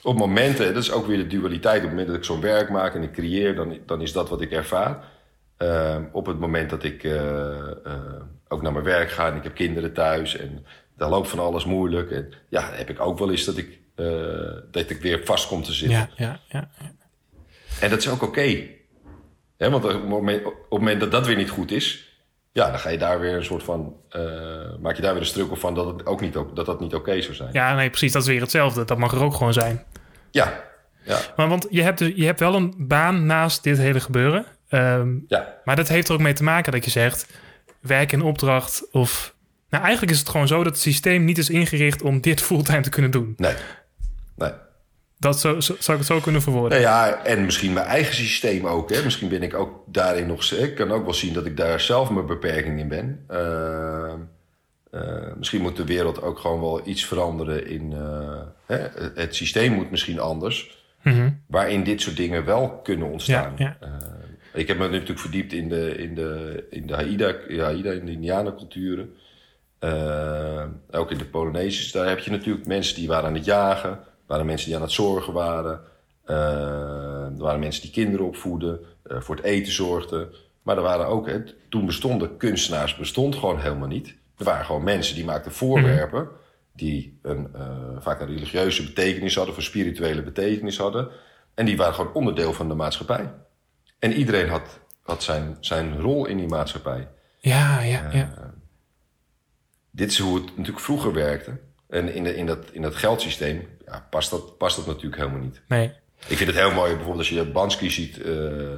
op 0.02 0.18
momenten, 0.18 0.74
dat 0.74 0.84
is 0.84 0.92
ook 0.92 1.08
weer 1.08 1.18
de 1.18 1.28
dualiteit. 1.28 1.76
Op 1.76 1.82
het 1.82 1.90
moment 1.90 2.08
dat 2.08 2.18
ik 2.18 2.24
zo'n 2.24 2.42
werk 2.42 2.70
maak 2.70 2.96
en 2.96 3.04
ik 3.04 3.12
creëer, 3.12 3.56
dan, 3.56 3.78
dan 3.86 4.02
is 4.02 4.12
dat 4.12 4.30
wat 4.30 4.42
ik 4.42 4.52
ervaar. 4.52 5.04
Ehm, 5.58 6.04
op 6.12 6.26
het 6.26 6.40
moment 6.40 6.70
dat 6.70 6.84
ik 6.84 7.04
eh, 7.04 7.72
eh, 7.86 8.02
ook 8.48 8.62
naar 8.62 8.72
mijn 8.72 8.84
werk 8.86 9.12
ga 9.12 9.28
en 9.32 9.36
ik 9.36 9.44
heb 9.44 9.56
kinderen 9.56 9.94
thuis 9.94 10.38
en 10.38 10.66
daar 10.98 11.10
loopt 11.10 11.30
van 11.30 11.40
alles 11.40 11.66
moeilijk. 11.66 12.12
En 12.12 12.34
ja, 12.50 12.70
heb 12.72 12.90
ik 12.90 13.00
ook 13.00 13.20
wel 13.20 13.32
eens 13.32 13.46
dat 13.46 13.58
ik, 13.58 13.80
eh, 13.96 14.06
dat 14.72 14.90
ik 14.90 15.02
weer 15.02 15.22
vast 15.24 15.48
kom 15.48 15.64
te 15.64 15.74
zitten. 15.74 15.98
ja, 16.16 16.40
ja. 16.50 16.70
ja. 16.80 16.92
En 17.80 17.90
dat 17.90 18.00
is 18.00 18.10
ook 18.10 18.22
oké. 18.22 18.68
Want 19.58 19.76
op 19.76 19.84
het, 19.84 20.08
moment, 20.08 20.46
op 20.46 20.54
het 20.54 20.80
moment 20.80 21.00
dat 21.00 21.12
dat 21.12 21.28
weer 21.28 21.36
niet 21.36 21.50
goed 21.50 21.72
is, 21.72 22.13
ja, 22.54 22.70
dan 22.70 22.80
ga 22.80 22.90
je 22.90 22.98
daar 22.98 23.20
weer 23.20 23.36
een 23.36 23.44
soort 23.44 23.64
van, 23.64 23.96
eh, 24.10 24.22
maak 24.80 24.96
je 24.96 25.02
daar 25.02 25.14
weer 25.14 25.22
een 25.22 25.28
struggle 25.28 25.56
van 25.56 25.76
dat 25.76 25.86
het 25.86 26.06
ook 26.06 26.22
niet, 26.22 26.34
dat, 26.34 26.56
dat 26.56 26.80
niet 26.80 26.96
oké 26.96 27.22
zou 27.22 27.36
zijn. 27.36 27.50
Ja, 27.52 27.76
nee, 27.76 27.90
precies. 27.90 28.12
Dat 28.12 28.22
is 28.22 28.28
weer 28.28 28.42
hetzelfde. 28.42 28.86
Dat 28.86 28.98
mag 28.98 29.12
er 29.12 29.24
ook 29.24 29.34
gewoon 29.34 29.54
zijn. 29.54 29.84
Ja, 30.32 30.64
ja, 31.04 31.20
Maar 31.36 31.48
want 31.48 31.68
je 31.70 31.82
hebt, 31.82 31.98
dus, 31.98 32.12
je 32.16 32.26
hebt 32.26 32.40
wel 32.40 32.56
een 32.56 32.74
baan 32.78 33.26
naast 33.26 33.64
dit 33.64 33.78
hele 33.78 34.00
gebeuren. 34.00 34.46
Ehm, 34.70 35.16
ja. 35.28 35.54
maar 35.64 35.76
dat 35.76 35.88
heeft 35.88 36.08
er 36.08 36.14
ook 36.14 36.20
mee 36.20 36.34
te 36.34 36.44
maken 36.44 36.72
dat 36.72 36.86
je 36.86 36.92
zegt... 36.92 37.28
werk 37.80 38.12
in 38.12 38.22
opdracht 38.22 38.92
of... 38.92 39.36
Nou, 39.70 39.84
eigenlijk 39.84 40.14
is 40.14 40.20
het 40.20 40.30
gewoon 40.30 40.48
zo 40.48 40.64
dat 40.64 40.74
het 40.74 40.82
systeem 40.82 41.26
niet 41.26 41.38
is 41.38 41.50
ingericht... 41.50 42.02
om 42.02 42.22
dit 42.22 42.42
fulltime 42.42 42.82
te 42.82 42.90
kunnen 42.90 43.12
doen. 43.12 43.34
Nee. 43.38 43.54
Nee. 44.36 44.52
Dat 45.24 45.40
zo, 45.40 45.60
zo- 45.60 45.76
zou 45.80 45.98
ik 45.98 46.04
het 46.04 46.14
zo 46.14 46.20
kunnen 46.20 46.42
verwoorden. 46.42 46.82
Nou 46.82 46.92
ja, 46.92 47.24
en 47.24 47.46
misschien 47.46 47.74
mijn 47.74 47.86
eigen 47.86 48.14
systeem 48.16 48.68
ook. 48.68 48.90
Hè. 48.94 49.04
Misschien 49.04 49.30
ben 49.30 49.44
ik 49.44 49.54
ook 49.54 49.84
daarin 49.86 50.28
nog... 50.28 50.44
Ik 50.52 50.76
kan 50.76 50.92
ook 50.92 51.04
wel 51.04 51.14
zien 51.14 51.34
dat 51.34 51.46
ik 51.46 51.58
daar 51.58 51.80
zelf 51.80 52.10
mijn 52.10 52.26
beperking 52.26 52.80
in 52.80 52.88
ben. 52.88 53.24
Eh, 53.28 54.14
eh, 54.92 55.34
misschien 55.38 55.62
moet 55.62 55.76
de 55.76 55.86
wereld 55.86 56.22
ook 56.22 56.40
gewoon 56.40 56.60
wel 56.60 56.82
iets 56.88 57.06
veranderen 57.06 57.68
in... 57.68 57.94
eh, 57.94 58.40
hè. 58.66 58.88
Het 59.16 59.36
systeem 59.36 59.72
moet 59.74 59.92
misschien 59.92 60.20
anders. 60.20 60.82
Mhm. 61.02 61.30
Waarin 61.48 61.84
dit 61.84 62.02
soort 62.02 62.18
dingen 62.18 62.46
wel 62.46 62.80
kunnen 62.84 63.08
ontstaan. 63.12 63.54
Ja, 63.58 63.78
Eh, 63.80 63.90
ik 64.54 64.68
heb 64.68 64.78
me 64.78 64.88
natuurlijk 64.90 65.20
verdiept 65.20 65.54
in 65.54 65.70
de, 65.70 65.96
in 65.98 66.16
de, 66.16 66.64
in 66.70 66.88
de 66.88 66.94
Haida, 66.94 67.36
ja, 67.48 67.64
Haida 67.64 67.92
in 67.92 68.06
de 68.06 68.12
Indianenculturen. 68.12 69.10
Eh, 69.80 70.64
ook 70.92 71.12
in 71.12 71.18
de 71.18 71.26
Polynesiërs. 71.26 71.92
Daar 71.92 72.08
heb 72.08 72.20
je 72.20 72.32
natuurlijk 72.32 72.66
mensen 72.68 72.96
die 72.96 73.08
waren 73.08 73.26
aan 73.26 73.34
het 73.36 73.46
jagen. 73.46 74.00
Er 74.24 74.30
waren 74.30 74.46
mensen 74.46 74.68
die 74.68 74.76
aan 74.76 74.82
het 74.82 74.92
zorgen 74.92 75.34
waren. 75.34 75.82
Eh, 76.26 76.36
er 77.26 77.38
waren 77.38 77.60
mensen 77.60 77.82
die 77.82 77.92
kinderen 77.92 78.26
opvoeden. 78.26 78.80
eh, 79.04 79.22
voor 79.22 79.36
het 79.36 79.46
eten 79.46 79.74
zorgden. 79.74 80.34
Maar 80.62 80.78
er 80.78 80.84
waren 80.84 81.08
ook... 81.08 81.28
Hè, 81.28 81.44
toen 81.70 81.86
bestonden 81.86 82.38
kunstenaars 82.38 82.96
bestond 82.96 83.36
gewoon 83.36 83.60
helemaal 83.60 83.88
niet. 83.88 84.08
Er 84.38 84.46
waren 84.46 84.66
gewoon 84.66 84.84
mensen 84.84 85.16
die 85.16 85.26
maakten 85.26 85.52
voorwerpen... 85.52 86.28
die 86.74 87.20
een, 87.22 87.50
eh, 87.54 87.62
vaak 88.00 88.22
een 88.22 88.28
religieuze 88.28 88.84
betekenis 88.84 89.36
hadden... 89.36 89.54
of 89.54 89.60
een 89.60 89.66
spirituele 89.66 90.24
betekenis 90.24 90.78
hadden. 90.78 91.10
En 91.54 91.66
die 91.66 91.78
waren 91.78 91.94
gewoon 91.94 92.14
onderdeel 92.14 92.54
van 92.54 92.68
de 92.68 92.74
maatschappij. 92.74 93.34
En 94.00 94.14
iedereen 94.14 94.50
had, 94.50 94.80
had 95.02 95.24
zijn, 95.24 95.58
zijn 95.60 96.00
rol 96.00 96.26
in 96.26 96.38
die 96.38 96.48
maatschappij. 96.48 97.08
Ja, 97.40 97.82
ja, 97.82 98.10
ja. 98.12 98.54
Dit 99.92 100.12
is 100.12 100.20
hoe 100.20 100.36
het 100.36 100.46
natuurlijk 100.46 100.86
vroeger 100.86 101.14
werkte. 101.14 101.60
En 101.90 102.14
in, 102.14 102.24
de, 102.24 102.36
in, 102.36 102.46
dat, 102.46 102.70
in 102.72 102.82
dat 102.82 102.96
geldsysteem 102.96 103.68
ja, 103.86 104.08
past, 104.10 104.30
dat, 104.30 104.58
past 104.58 104.76
dat 104.76 104.86
natuurlijk 104.86 105.16
helemaal 105.16 105.42
niet. 105.42 105.62
Nee. 105.68 105.92
Ik 106.28 106.38
vind 106.38 106.50
het 106.50 106.60
heel 106.60 106.72
mooi, 106.72 106.90
bijvoorbeeld 106.90 107.18
als 107.18 107.30
je 107.30 107.46
Bansky 107.46 107.90
ziet, 107.90 108.22
eh, 108.22 108.72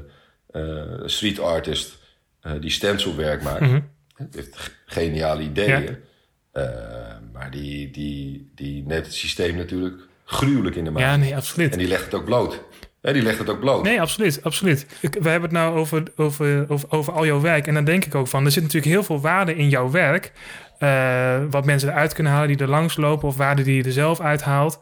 eh, 0.51 1.01
street 1.05 1.39
artist, 1.39 1.97
eh, 2.41 2.51
die 2.59 2.69
stencilwerk 2.69 3.43
maakt. 3.43 3.59
Mhm. 3.59 3.79
Het 4.15 4.35
heeft 4.35 4.71
geniale 4.85 5.41
ideeën. 5.41 5.97
Maar 7.33 7.51
die, 7.51 7.91
die, 7.91 8.51
die 8.55 8.83
net 8.85 9.05
het 9.05 9.15
systeem 9.15 9.55
natuurlijk 9.55 10.01
gruwelijk 10.25 10.75
in 10.75 10.83
de 10.83 10.91
maat. 10.91 11.01
Ja, 11.01 11.15
nee, 11.15 11.35
absoluut. 11.35 11.71
En 11.71 11.77
die 11.77 11.87
legt 11.87 12.05
het 12.05 12.13
ook 12.13 12.25
bloot. 12.25 12.63
Hè, 13.05 13.13
die 13.13 13.21
legt 13.21 13.37
het 13.37 13.49
ook 13.49 13.59
bloot. 13.59 13.83
Nee, 13.83 14.01
absoluut, 14.01 14.43
absoluut. 14.43 14.85
Ik, 14.99 15.13
we 15.13 15.29
hebben 15.29 15.49
het 15.49 15.59
nou 15.59 15.77
over, 15.77 16.03
over, 16.15 16.65
over, 16.69 16.91
over 16.91 17.13
al 17.13 17.25
jouw 17.25 17.41
werk. 17.41 17.67
En 17.67 17.73
dan 17.73 17.83
denk 17.83 18.05
ik 18.05 18.15
ook 18.15 18.27
van, 18.27 18.45
er 18.45 18.51
zit 18.51 18.63
natuurlijk 18.63 18.91
heel 18.91 19.03
veel 19.03 19.21
waarde 19.21 19.55
in 19.55 19.69
jouw 19.69 19.91
werk. 19.91 20.31
Eh, 20.79 21.43
wat 21.49 21.65
mensen 21.65 21.89
eruit 21.89 22.13
kunnen 22.13 22.33
halen 22.33 22.47
die 22.47 22.57
er 22.57 22.69
langs 22.69 22.97
lopen... 22.97 23.27
of 23.27 23.37
waarde 23.37 23.63
die 23.63 23.75
je 23.75 23.83
er 23.83 23.91
zelf 23.91 24.19
uithaalt. 24.19 24.79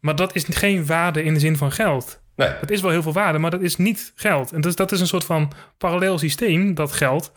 Maar 0.00 0.16
dat 0.16 0.34
is 0.34 0.44
geen 0.48 0.86
waarde 0.86 1.22
in 1.22 1.34
de 1.34 1.40
zin 1.40 1.56
van 1.56 1.72
geld. 1.72 2.20
Nee. 2.36 2.48
Het 2.48 2.70
is 2.70 2.80
wel 2.80 2.90
heel 2.90 3.02
veel 3.02 3.12
waarde, 3.12 3.38
maar 3.38 3.50
dat 3.50 3.60
is 3.60 3.76
niet 3.76 4.12
geld. 4.14 4.52
En 4.52 4.60
dus 4.60 4.76
dat 4.76 4.92
is 4.92 5.00
een 5.00 5.06
soort 5.06 5.24
van 5.24 5.52
parallel 5.78 6.18
systeem, 6.18 6.74
dat 6.74 6.92
geld... 6.92 7.32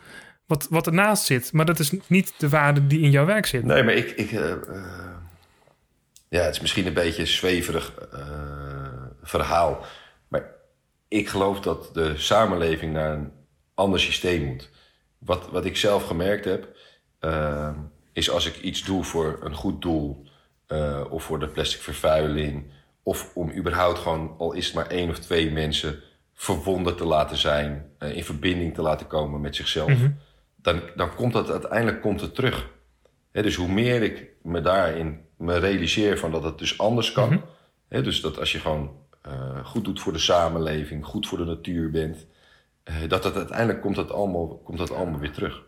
Wat, 0.45 0.67
wat 0.69 0.87
ernaast 0.87 1.23
zit. 1.23 1.53
Maar 1.53 1.65
dat 1.65 1.79
is 1.79 1.91
niet 2.07 2.33
de 2.37 2.49
waarde 2.49 2.87
die 2.87 3.01
in 3.01 3.11
jouw 3.11 3.25
werk 3.25 3.45
zit. 3.45 3.63
Nee, 3.63 3.83
maar 3.83 3.93
ik. 3.93 4.11
ik 4.11 4.31
eh, 4.31 4.51
eh, 4.51 4.57
ja, 6.29 6.41
het 6.41 6.53
is 6.53 6.59
misschien 6.59 6.87
een 6.87 6.93
beetje 6.93 7.21
een 7.21 7.27
zweverig 7.27 7.93
verhaal. 9.23 9.85
Maar 10.27 10.45
ik 11.07 11.29
geloof 11.29 11.59
dat 11.59 11.89
de 11.93 12.17
samenleving 12.17 12.93
naar 12.93 13.11
een 13.11 13.31
ander 13.73 13.99
systeem 13.99 14.45
moet. 14.45 14.69
Wat, 15.17 15.49
wat 15.51 15.65
ik 15.65 15.77
zelf 15.77 16.07
gemerkt 16.07 16.45
heb, 16.45 16.67
eh, 17.19 17.69
is 18.13 18.29
als 18.29 18.45
ik 18.45 18.61
iets 18.61 18.83
doe 18.83 19.03
voor 19.03 19.39
een 19.43 19.55
goed 19.55 19.81
doel. 19.81 20.27
eh, 20.67 21.01
of 21.09 21.23
voor 21.23 21.39
de 21.39 21.47
plastic 21.47 21.81
vervuiling. 21.81 22.65
Of 23.03 23.31
om 23.35 23.51
überhaupt 23.51 23.99
gewoon, 23.99 24.35
al 24.37 24.53
is 24.53 24.65
het 24.65 24.75
maar 24.75 24.87
één 24.87 25.09
of 25.09 25.19
twee 25.19 25.51
mensen, 25.51 25.99
verwonderd 26.33 26.97
te 26.97 27.05
laten 27.05 27.37
zijn. 27.37 27.91
eh, 27.97 28.15
in 28.17 28.23
verbinding 28.23 28.73
te 28.73 28.81
laten 28.81 29.07
komen 29.07 29.41
met 29.41 29.55
zichzelf. 29.55 29.91
Dan, 30.55 30.81
dan 30.95 31.15
komt 31.15 31.33
dat 31.33 31.49
uiteindelijk 31.51 32.01
komt 32.01 32.21
het 32.21 32.35
terug. 32.35 32.67
Dus 33.31 33.55
hoe 33.55 33.67
meer 33.71 34.01
ik 34.03 34.27
me 34.43 34.61
daarin 34.61 35.19
me 35.37 35.57
realiseer 35.57 36.17
van 36.19 36.31
dat 36.31 36.43
het 36.43 36.57
dus 36.57 36.77
anders 36.77 37.11
kan. 37.11 37.41
hè, 37.87 38.01
dus 38.01 38.21
dat 38.21 38.39
als 38.39 38.51
je 38.51 38.59
gewoon 38.59 38.91
eh, 39.21 39.65
goed 39.65 39.85
doet 39.85 39.99
voor 40.01 40.13
de 40.13 40.19
samenleving, 40.19 41.05
goed 41.05 41.27
voor 41.27 41.37
de 41.37 41.45
natuur 41.45 41.91
bent. 41.91 42.25
dat 43.07 43.23
het 43.23 43.35
uiteindelijk 43.35 43.81
komt 43.81 43.95
dat, 43.95 44.11
allemaal, 44.11 44.57
komt 44.63 44.77
dat 44.77 44.91
allemaal 44.91 45.19
weer 45.19 45.31
terug. 45.31 45.61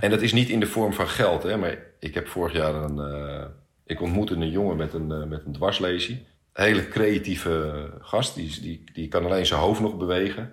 En 0.00 0.10
dat 0.10 0.22
is 0.22 0.32
niet 0.32 0.48
in 0.48 0.60
de 0.60 0.66
vorm 0.66 0.92
van 0.92 1.08
geld. 1.08 1.42
Hè, 1.42 1.56
maar 1.56 1.78
ik 1.98 2.14
heb 2.14 2.28
vorig 2.28 2.52
jaar 2.52 2.74
een, 2.74 2.98
eh, 2.98 3.46
Ik 3.86 4.00
ontmoette 4.00 4.34
een 4.34 4.50
jongen 4.50 4.76
met 4.76 4.92
een, 4.92 5.10
uh, 5.10 5.24
met 5.24 5.44
een 5.44 5.52
dwarslesie. 5.52 6.26
Een 6.52 6.64
hele 6.64 6.88
creatieve 6.88 7.90
gast, 8.00 8.34
die, 8.34 8.60
die, 8.60 8.84
die 8.92 9.08
kan 9.08 9.24
alleen 9.24 9.46
zijn 9.46 9.60
hoofd 9.60 9.80
nog 9.80 9.96
bewegen. 9.96 10.52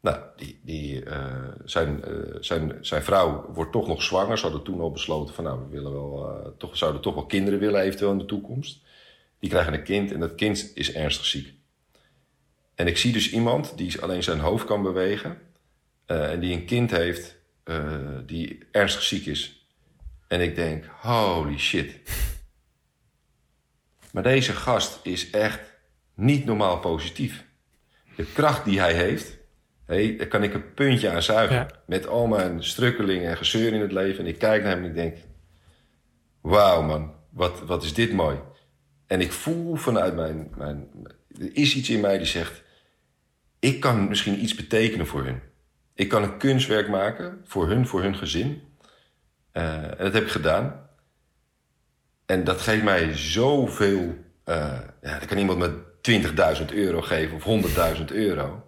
Nou, 0.00 0.18
die, 0.36 0.60
die, 0.62 1.04
uh, 1.04 1.48
zijn, 1.64 2.04
zijn, 2.40 2.78
zijn 2.80 3.02
vrouw 3.02 3.50
wordt 3.52 3.72
toch 3.72 3.86
nog 3.86 4.02
zwanger. 4.02 4.38
Ze 4.38 4.44
hadden 4.44 4.62
toen 4.62 4.80
al 4.80 4.90
besloten 4.90 5.34
van 5.34 5.44
nou, 5.44 5.60
we 5.60 5.68
willen 5.70 5.92
wel, 5.92 6.54
toch, 6.58 6.76
zouden 6.76 7.00
toch 7.00 7.14
wel 7.14 7.26
kinderen 7.26 7.58
willen 7.58 7.80
eventueel 7.80 8.10
in 8.10 8.18
de 8.18 8.24
toekomst. 8.24 8.78
Die 9.38 9.50
krijgen 9.50 9.72
een 9.72 9.82
kind 9.82 10.12
en 10.12 10.20
dat 10.20 10.34
kind 10.34 10.70
is 10.74 10.92
ernstig 10.92 11.26
ziek. 11.26 11.52
En 12.74 12.86
ik 12.86 12.98
zie 12.98 13.12
dus 13.12 13.30
iemand 13.32 13.76
die 13.76 14.00
alleen 14.00 14.22
zijn 14.22 14.40
hoofd 14.40 14.64
kan 14.64 14.82
bewegen 14.82 15.38
en 16.06 16.40
die 16.40 16.52
een 16.52 16.66
kind 16.66 16.90
heeft 16.90 17.39
die 18.26 18.58
ernstig 18.70 19.02
ziek 19.02 19.26
is. 19.26 19.66
En 20.28 20.40
ik 20.40 20.54
denk, 20.54 20.84
holy 21.00 21.58
shit. 21.58 21.94
Maar 24.12 24.22
deze 24.22 24.52
gast 24.52 25.00
is 25.02 25.30
echt 25.30 25.60
niet 26.14 26.44
normaal 26.44 26.78
positief. 26.78 27.44
De 28.16 28.24
kracht 28.24 28.64
die 28.64 28.80
hij 28.80 28.94
heeft, 28.94 29.38
hey, 29.86 30.16
daar 30.16 30.26
kan 30.26 30.42
ik 30.42 30.54
een 30.54 30.74
puntje 30.74 31.10
aan 31.10 31.22
zuigen. 31.22 31.56
Ja. 31.56 31.70
Met 31.86 32.06
al 32.06 32.26
mijn 32.26 32.64
strukkelingen 32.64 33.30
en 33.30 33.36
gezeur 33.36 33.72
in 33.72 33.80
het 33.80 33.92
leven. 33.92 34.24
En 34.24 34.30
ik 34.30 34.38
kijk 34.38 34.62
naar 34.62 34.72
hem 34.72 34.82
en 34.84 34.88
ik 34.88 34.94
denk... 34.94 35.16
Wauw 36.40 36.82
man, 36.82 37.14
wat, 37.30 37.60
wat 37.60 37.82
is 37.82 37.94
dit 37.94 38.12
mooi. 38.12 38.38
En 39.06 39.20
ik 39.20 39.32
voel 39.32 39.76
vanuit 39.76 40.14
mijn, 40.14 40.50
mijn... 40.56 40.88
Er 41.40 41.50
is 41.52 41.74
iets 41.74 41.90
in 41.90 42.00
mij 42.00 42.18
die 42.18 42.26
zegt... 42.26 42.62
Ik 43.58 43.80
kan 43.80 44.08
misschien 44.08 44.42
iets 44.42 44.54
betekenen 44.54 45.06
voor 45.06 45.24
hun. 45.24 45.40
Ik 45.94 46.08
kan 46.08 46.22
een 46.22 46.36
kunstwerk 46.36 46.88
maken 46.88 47.40
voor 47.44 47.68
hun, 47.68 47.86
voor 47.86 48.02
hun 48.02 48.16
gezin. 48.16 48.62
Uh, 49.52 49.84
en 49.84 49.96
dat 49.98 50.12
heb 50.12 50.22
ik 50.22 50.30
gedaan. 50.30 50.88
En 52.26 52.44
dat 52.44 52.60
geeft 52.60 52.82
mij 52.82 53.16
zoveel... 53.16 53.98
Uh, 54.44 54.78
ja, 55.02 55.18
dan 55.18 55.26
kan 55.26 55.38
iemand 55.38 55.58
me 55.58 56.58
20.000 56.60 56.74
euro 56.74 57.00
geven 57.00 57.36
of 57.36 57.96
100.000 57.98 58.04
euro. 58.04 58.66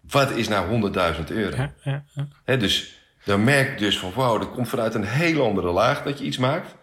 Wat 0.00 0.30
is 0.30 0.48
nou 0.48 0.92
100.000 0.92 1.24
euro? 1.28 1.56
Ja, 1.56 1.72
ja, 1.82 2.04
ja. 2.14 2.28
He, 2.44 2.56
dus 2.56 3.02
dan 3.24 3.44
merk 3.44 3.70
ik 3.70 3.78
dus 3.78 3.98
van... 3.98 4.12
wauw, 4.12 4.38
dat 4.38 4.50
komt 4.50 4.68
vanuit 4.68 4.94
een 4.94 5.04
hele 5.04 5.42
andere 5.42 5.70
laag 5.70 6.02
dat 6.02 6.18
je 6.18 6.24
iets 6.24 6.38
maakt. 6.38 6.74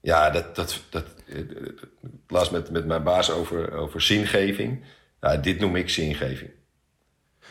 Ja, 0.00 0.30
dat... 0.30 0.56
dat, 0.56 0.82
dat 0.90 1.06
laatst 2.28 2.52
met, 2.52 2.70
met 2.70 2.86
mijn 2.86 3.02
baas 3.02 3.30
over, 3.30 3.72
over 3.72 4.00
zingeving. 4.00 4.84
Ja, 5.20 5.36
dit 5.36 5.60
noem 5.60 5.76
ik 5.76 5.90
zingeving. 5.90 6.50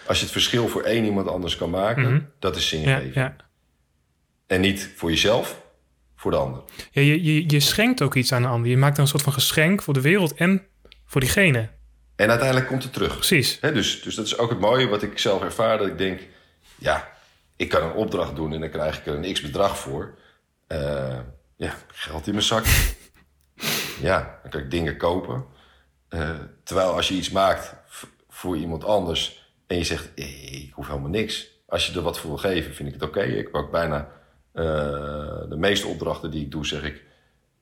Als 0.07 0.17
je 0.17 0.23
het 0.23 0.33
verschil 0.33 0.67
voor 0.67 0.81
één 0.81 1.05
iemand 1.05 1.27
anders 1.27 1.57
kan 1.57 1.69
maken... 1.69 2.03
Mm 2.03 2.09
-hmm. 2.09 2.29
dat 2.39 2.55
is 2.55 2.67
zingeving. 2.67 3.13
Ja, 3.13 3.35
en 4.47 4.61
niet 4.61 4.91
voor 4.95 5.09
jezelf, 5.09 5.61
voor 6.15 6.31
de 6.31 6.37
ander. 6.37 6.61
Ja, 6.91 7.01
je, 7.01 7.23
je, 7.23 7.49
je 7.49 7.59
schenkt 7.59 8.01
ook 8.01 8.15
iets 8.15 8.31
aan 8.31 8.41
de 8.41 8.47
ander. 8.47 8.69
Je 8.69 8.77
maakt 8.77 8.95
dan 8.95 9.03
een 9.05 9.11
soort 9.11 9.23
van 9.23 9.33
geschenk 9.33 9.81
voor 9.81 9.93
de 9.93 10.01
wereld 10.01 10.33
en 10.33 10.67
voor 11.05 11.21
diegene. 11.21 11.69
En 12.15 12.29
uiteindelijk 12.29 12.67
komt 12.67 12.83
het 12.83 12.93
terug. 12.93 13.13
Precies. 13.13 13.57
He, 13.61 13.73
dus, 13.73 14.01
dus 14.01 14.15
dat 14.15 14.25
is 14.25 14.37
ook 14.37 14.49
het 14.49 14.59
mooie 14.59 14.87
wat 14.87 15.01
ik 15.01 15.19
zelf 15.19 15.41
ervaar. 15.41 15.77
Dat 15.77 15.87
ik 15.87 15.97
denk, 15.97 16.21
ja, 16.75 17.07
ik 17.55 17.69
kan 17.69 17.83
een 17.83 17.93
opdracht 17.93 18.35
doen 18.35 18.53
en 18.53 18.59
dan 18.59 18.69
krijg 18.69 18.97
ik 18.97 19.05
er 19.05 19.15
een 19.15 19.33
x-bedrag 19.33 19.77
voor. 19.77 20.17
Uh, 20.67 21.19
ja, 21.55 21.73
geld 21.87 22.27
in 22.27 22.33
mijn 22.33 22.45
zak. 22.45 22.65
ja, 24.09 24.39
dan 24.41 24.51
kan 24.51 24.61
ik 24.61 24.71
dingen 24.71 24.97
kopen. 24.97 25.45
Uh, 26.09 26.29
terwijl 26.63 26.93
als 26.93 27.07
je 27.07 27.13
iets 27.13 27.29
maakt 27.29 27.75
voor 28.29 28.57
iemand 28.57 28.83
anders 28.83 29.46
en 29.67 29.77
je 29.77 29.83
zegt, 29.83 30.11
ik 30.15 30.71
hoef 30.73 30.87
helemaal 30.87 31.09
niks. 31.09 31.47
Als 31.67 31.87
je 31.87 31.97
er 31.97 32.01
wat 32.01 32.19
voor 32.19 32.29
wil 32.29 32.39
geven, 32.39 32.73
vind 32.73 32.87
ik 32.87 32.93
het 32.93 33.03
oké. 33.03 33.19
Okay. 33.19 33.31
Ik 33.31 33.51
pak 33.51 33.71
bijna 33.71 34.09
uh, 34.53 34.63
de 35.49 35.55
meeste 35.57 35.87
opdrachten 35.87 36.31
die 36.31 36.41
ik 36.41 36.51
doe, 36.51 36.65
zeg 36.65 36.83
ik... 36.83 37.05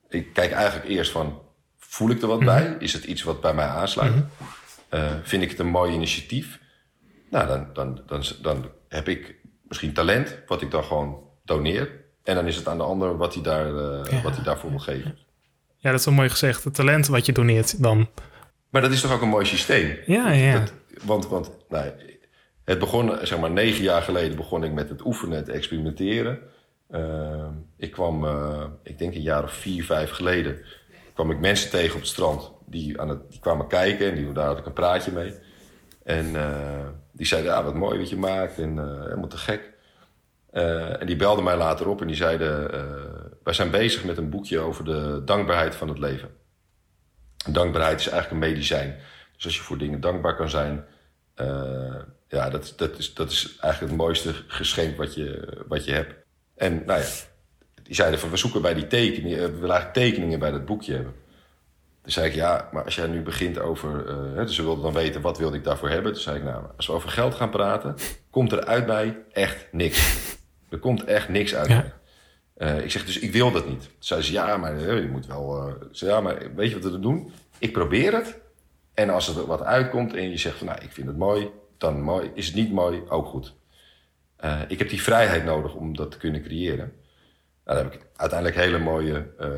Ik 0.10 0.34
kijk 0.34 0.52
eigenlijk 0.52 0.90
eerst 0.90 1.12
van, 1.12 1.42
voel 1.78 2.10
ik 2.10 2.22
er 2.22 2.28
wat 2.28 2.40
mm 2.40 2.48
-hmm. 2.48 2.56
bij? 2.56 2.76
Is 2.80 2.94
het 2.94 3.04
iets 3.04 3.24
wat 3.24 3.42
bij 3.42 3.54
mij 3.54 3.66
aansluit? 3.66 4.16
Mm 4.16 4.30
-hmm. 4.38 5.00
uh, 5.00 5.12
vind 5.24 5.44
ik 5.44 5.50
het 5.50 5.60
een 5.60 5.68
mooi 5.68 5.94
initiatief? 5.94 6.60
Nou, 7.30 7.48
dan, 7.48 7.68
dan, 7.74 8.02
dan, 8.06 8.24
dan 8.42 8.70
heb 8.88 9.08
ik 9.08 9.36
misschien 9.68 9.94
talent, 9.94 10.38
wat 10.48 10.62
ik 10.62 10.72
dan 10.72 10.84
gewoon 10.84 11.20
doneer. 11.46 12.04
En 12.24 12.36
dan 12.36 12.48
is 12.48 12.56
het 12.56 12.68
aan 12.68 12.78
de 12.78 12.84
ander 12.84 13.18
wat 13.18 13.34
hij, 13.34 13.44
daar, 13.44 13.68
uh, 13.68 14.06
ja. 14.10 14.22
wat 14.22 14.36
hij 14.36 14.44
daarvoor 14.44 14.70
wil 14.70 14.80
geven. 14.80 15.18
Ja, 15.78 15.92
dat 15.92 16.00
is 16.00 16.06
wel 16.06 16.16
mooi 16.16 16.30
gezegd. 16.30 16.64
Het 16.64 16.74
talent 16.74 17.08
wat 17.08 17.26
je 17.26 17.32
doneert 17.32 17.82
dan. 17.82 18.10
Maar 18.70 18.82
dat 18.82 18.92
is 18.92 19.02
toch 19.02 19.12
ook 19.12 19.22
een 19.22 19.30
mooi 19.30 19.46
systeem? 19.46 19.98
Ja, 20.06 20.32
ja. 20.32 20.60
Dat, 20.60 20.74
want 21.04 21.28
want 21.28 21.52
nou, 21.76 21.92
het 22.64 22.80
begon, 22.80 23.18
zeg 23.22 23.40
maar, 23.40 23.52
negen 23.52 23.84
jaar 23.84 24.02
geleden 24.02 24.38
begon 24.38 24.64
ik 24.64 24.72
met 24.72 24.90
het 24.90 25.06
oefenen, 25.06 25.38
het 25.38 25.50
experimenteren. 25.50 26.40
Uh, 26.92 27.48
ik 27.78 27.92
kwam, 27.92 28.24
uh, 28.24 28.64
ik 28.84 28.98
denk 28.98 29.16
een 29.16 29.22
jaar 29.22 29.44
of 29.44 29.52
vier, 29.52 29.84
vijf 29.86 30.12
geleden, 30.12 30.58
kwam 31.14 31.32
ik 31.32 31.40
mensen 31.40 31.70
tegen 31.70 31.96
op 31.96 32.02
het 32.02 32.10
strand. 32.10 32.52
Die, 32.66 33.02
aan 33.02 33.10
het, 33.10 33.40
kwamen 33.40 33.68
kijken 33.68 34.10
en 34.10 34.16
die, 34.16 34.32
daar 34.32 34.46
had 34.46 34.58
ik 34.58 34.66
een 34.66 34.74
praatje 34.74 35.12
mee. 35.12 35.34
En 36.04 36.26
uh, 36.26 36.88
die 37.12 37.26
zeiden, 37.26 37.56
ah, 37.56 37.64
wat 37.64 37.74
mooi 37.74 37.98
wat 37.98 38.10
je 38.10 38.18
maakt 38.18 38.60
en 38.60 38.76
uh, 38.76 39.02
helemaal 39.02 39.28
te 39.28 39.38
gek. 39.38 39.74
En 41.00 41.08
die 41.08 41.16
belden 41.16 41.44
mij 41.44 41.58
later 41.58 41.88
op 41.88 42.02
en 42.02 42.08
die 42.08 42.16
zeiden, 42.16 42.72
wij 43.44 43.54
zijn 43.54 43.72
bezig 43.72 44.04
met 44.04 44.18
een 44.18 44.30
boekje 44.30 44.60
over 44.60 44.86
de 44.86 45.22
dankbaarheid 45.26 45.76
van 45.76 45.88
het 45.88 45.98
leven. 45.98 46.30
En 47.46 47.54
dankbaarheid 47.54 48.00
is 48.00 48.10
eigenlijk 48.10 48.44
een 48.44 48.50
medicijn. 48.50 48.96
Dus 49.36 49.46
als 49.46 49.56
je 49.56 49.62
voor 49.62 49.78
dingen 49.78 50.00
dankbaar 50.00 50.36
kan 50.36 50.50
zijn, 50.50 50.86
ja, 52.28 52.50
dat, 52.50 52.74
dat, 52.76 52.98
is, 52.98 53.14
dat 53.14 53.32
is 53.32 53.58
eigenlijk 53.60 53.92
het 53.92 54.02
mooiste 54.02 54.34
geschenk 54.48 54.98
wat 54.98 55.14
je, 55.14 55.58
wat 55.68 55.86
je 55.86 55.92
hebt. 55.92 56.14
En 56.56 56.84
nou 56.86 57.00
ja, 57.00 57.08
die 57.84 57.96
zeiden 57.96 58.20
van 58.20 58.30
we 58.30 58.38
zoeken 58.38 58.62
bij 58.62 58.74
die 58.74 58.88
tekeningen, 58.88 59.40
we 59.40 59.60
willen 59.60 59.76
eigenlijk 59.76 59.94
tekeningen 59.94 60.40
bij 60.40 60.52
dat 60.52 60.66
boekje 60.66 60.94
hebben. 60.94 61.14
Toen 62.02 62.14
zei 62.14 62.28
ik 62.28 62.34
ja, 62.34 62.70
maar 62.72 62.84
als 62.84 62.96
jij 62.96 63.08
nu 63.08 63.22
begint 63.22 63.60
over, 63.60 64.06
uh, 64.08 64.38
dus 64.46 64.56
ze 64.56 64.64
wilden 64.64 64.84
dan 64.84 64.94
weten 64.94 65.22
wat 65.22 65.38
wilde 65.38 65.58
ik 65.58 65.64
daarvoor 65.64 65.90
hebben. 65.90 66.14
Toen 66.14 66.22
zei 66.22 66.38
ik 66.38 66.44
nou, 66.44 66.64
als 66.76 66.88
we 66.88 66.94
over 66.94 67.10
geld 67.10 67.36
gaan 67.36 67.50
praten, 67.50 67.96
komt 68.30 68.52
er 68.52 68.66
uit 68.66 68.88
mij 68.88 69.18
echt 69.32 69.68
niks. 69.72 70.24
Er 70.70 70.78
komt 70.78 71.04
echt 71.04 71.30
niks 71.30 71.56
uit 71.56 71.68
ja. 71.68 71.76
mij. 71.76 71.94
Uh, 72.78 72.84
ik 72.84 72.92
zeg 72.92 73.06
dus 73.06 73.20
ik 73.20 73.32
wil 73.32 73.52
dat 73.52 73.68
niet. 73.68 73.82
Toen 73.82 73.92
zei 74.00 74.22
ze 74.22 74.32
ja, 74.32 74.58
maar 74.58 74.76
uh, 74.76 75.02
je 75.02 75.08
moet 75.08 75.26
wel. 75.26 75.74
zei, 75.92 76.12
ja, 76.12 76.22
maar 76.22 76.56
weet 76.56 76.70
je 76.70 76.80
wat 76.80 76.92
we 76.92 77.00
doen? 77.00 77.32
Ik 77.58 77.74
probeer 77.74 78.14
het. 78.14 78.40
En 78.96 79.10
als 79.10 79.36
er 79.36 79.46
wat 79.46 79.64
uitkomt 79.64 80.14
en 80.14 80.30
je 80.30 80.38
zegt 80.38 80.58
van 80.58 80.68
nou, 80.68 80.80
ik 80.82 80.92
vind 80.92 81.08
het 81.08 81.18
mooi, 81.18 81.50
dan 81.78 82.02
mooi. 82.02 82.32
Is 82.34 82.46
het 82.46 82.56
niet 82.56 82.72
mooi, 82.72 83.04
ook 83.08 83.26
goed. 83.26 83.54
Uh, 84.44 84.62
ik 84.68 84.80
heb 84.80 84.90
die 84.90 85.02
vrijheid 85.02 85.44
nodig 85.44 85.74
om 85.74 85.96
dat 85.96 86.12
te 86.12 86.18
kunnen 86.18 86.44
creëren. 86.44 86.94
Nou, 87.66 87.78
daar 87.78 87.84
heb 87.84 87.94
ik 87.94 88.08
uiteindelijk 88.16 88.60
hele 88.60 88.80
mooie 88.80 89.28
uh, 89.40 89.50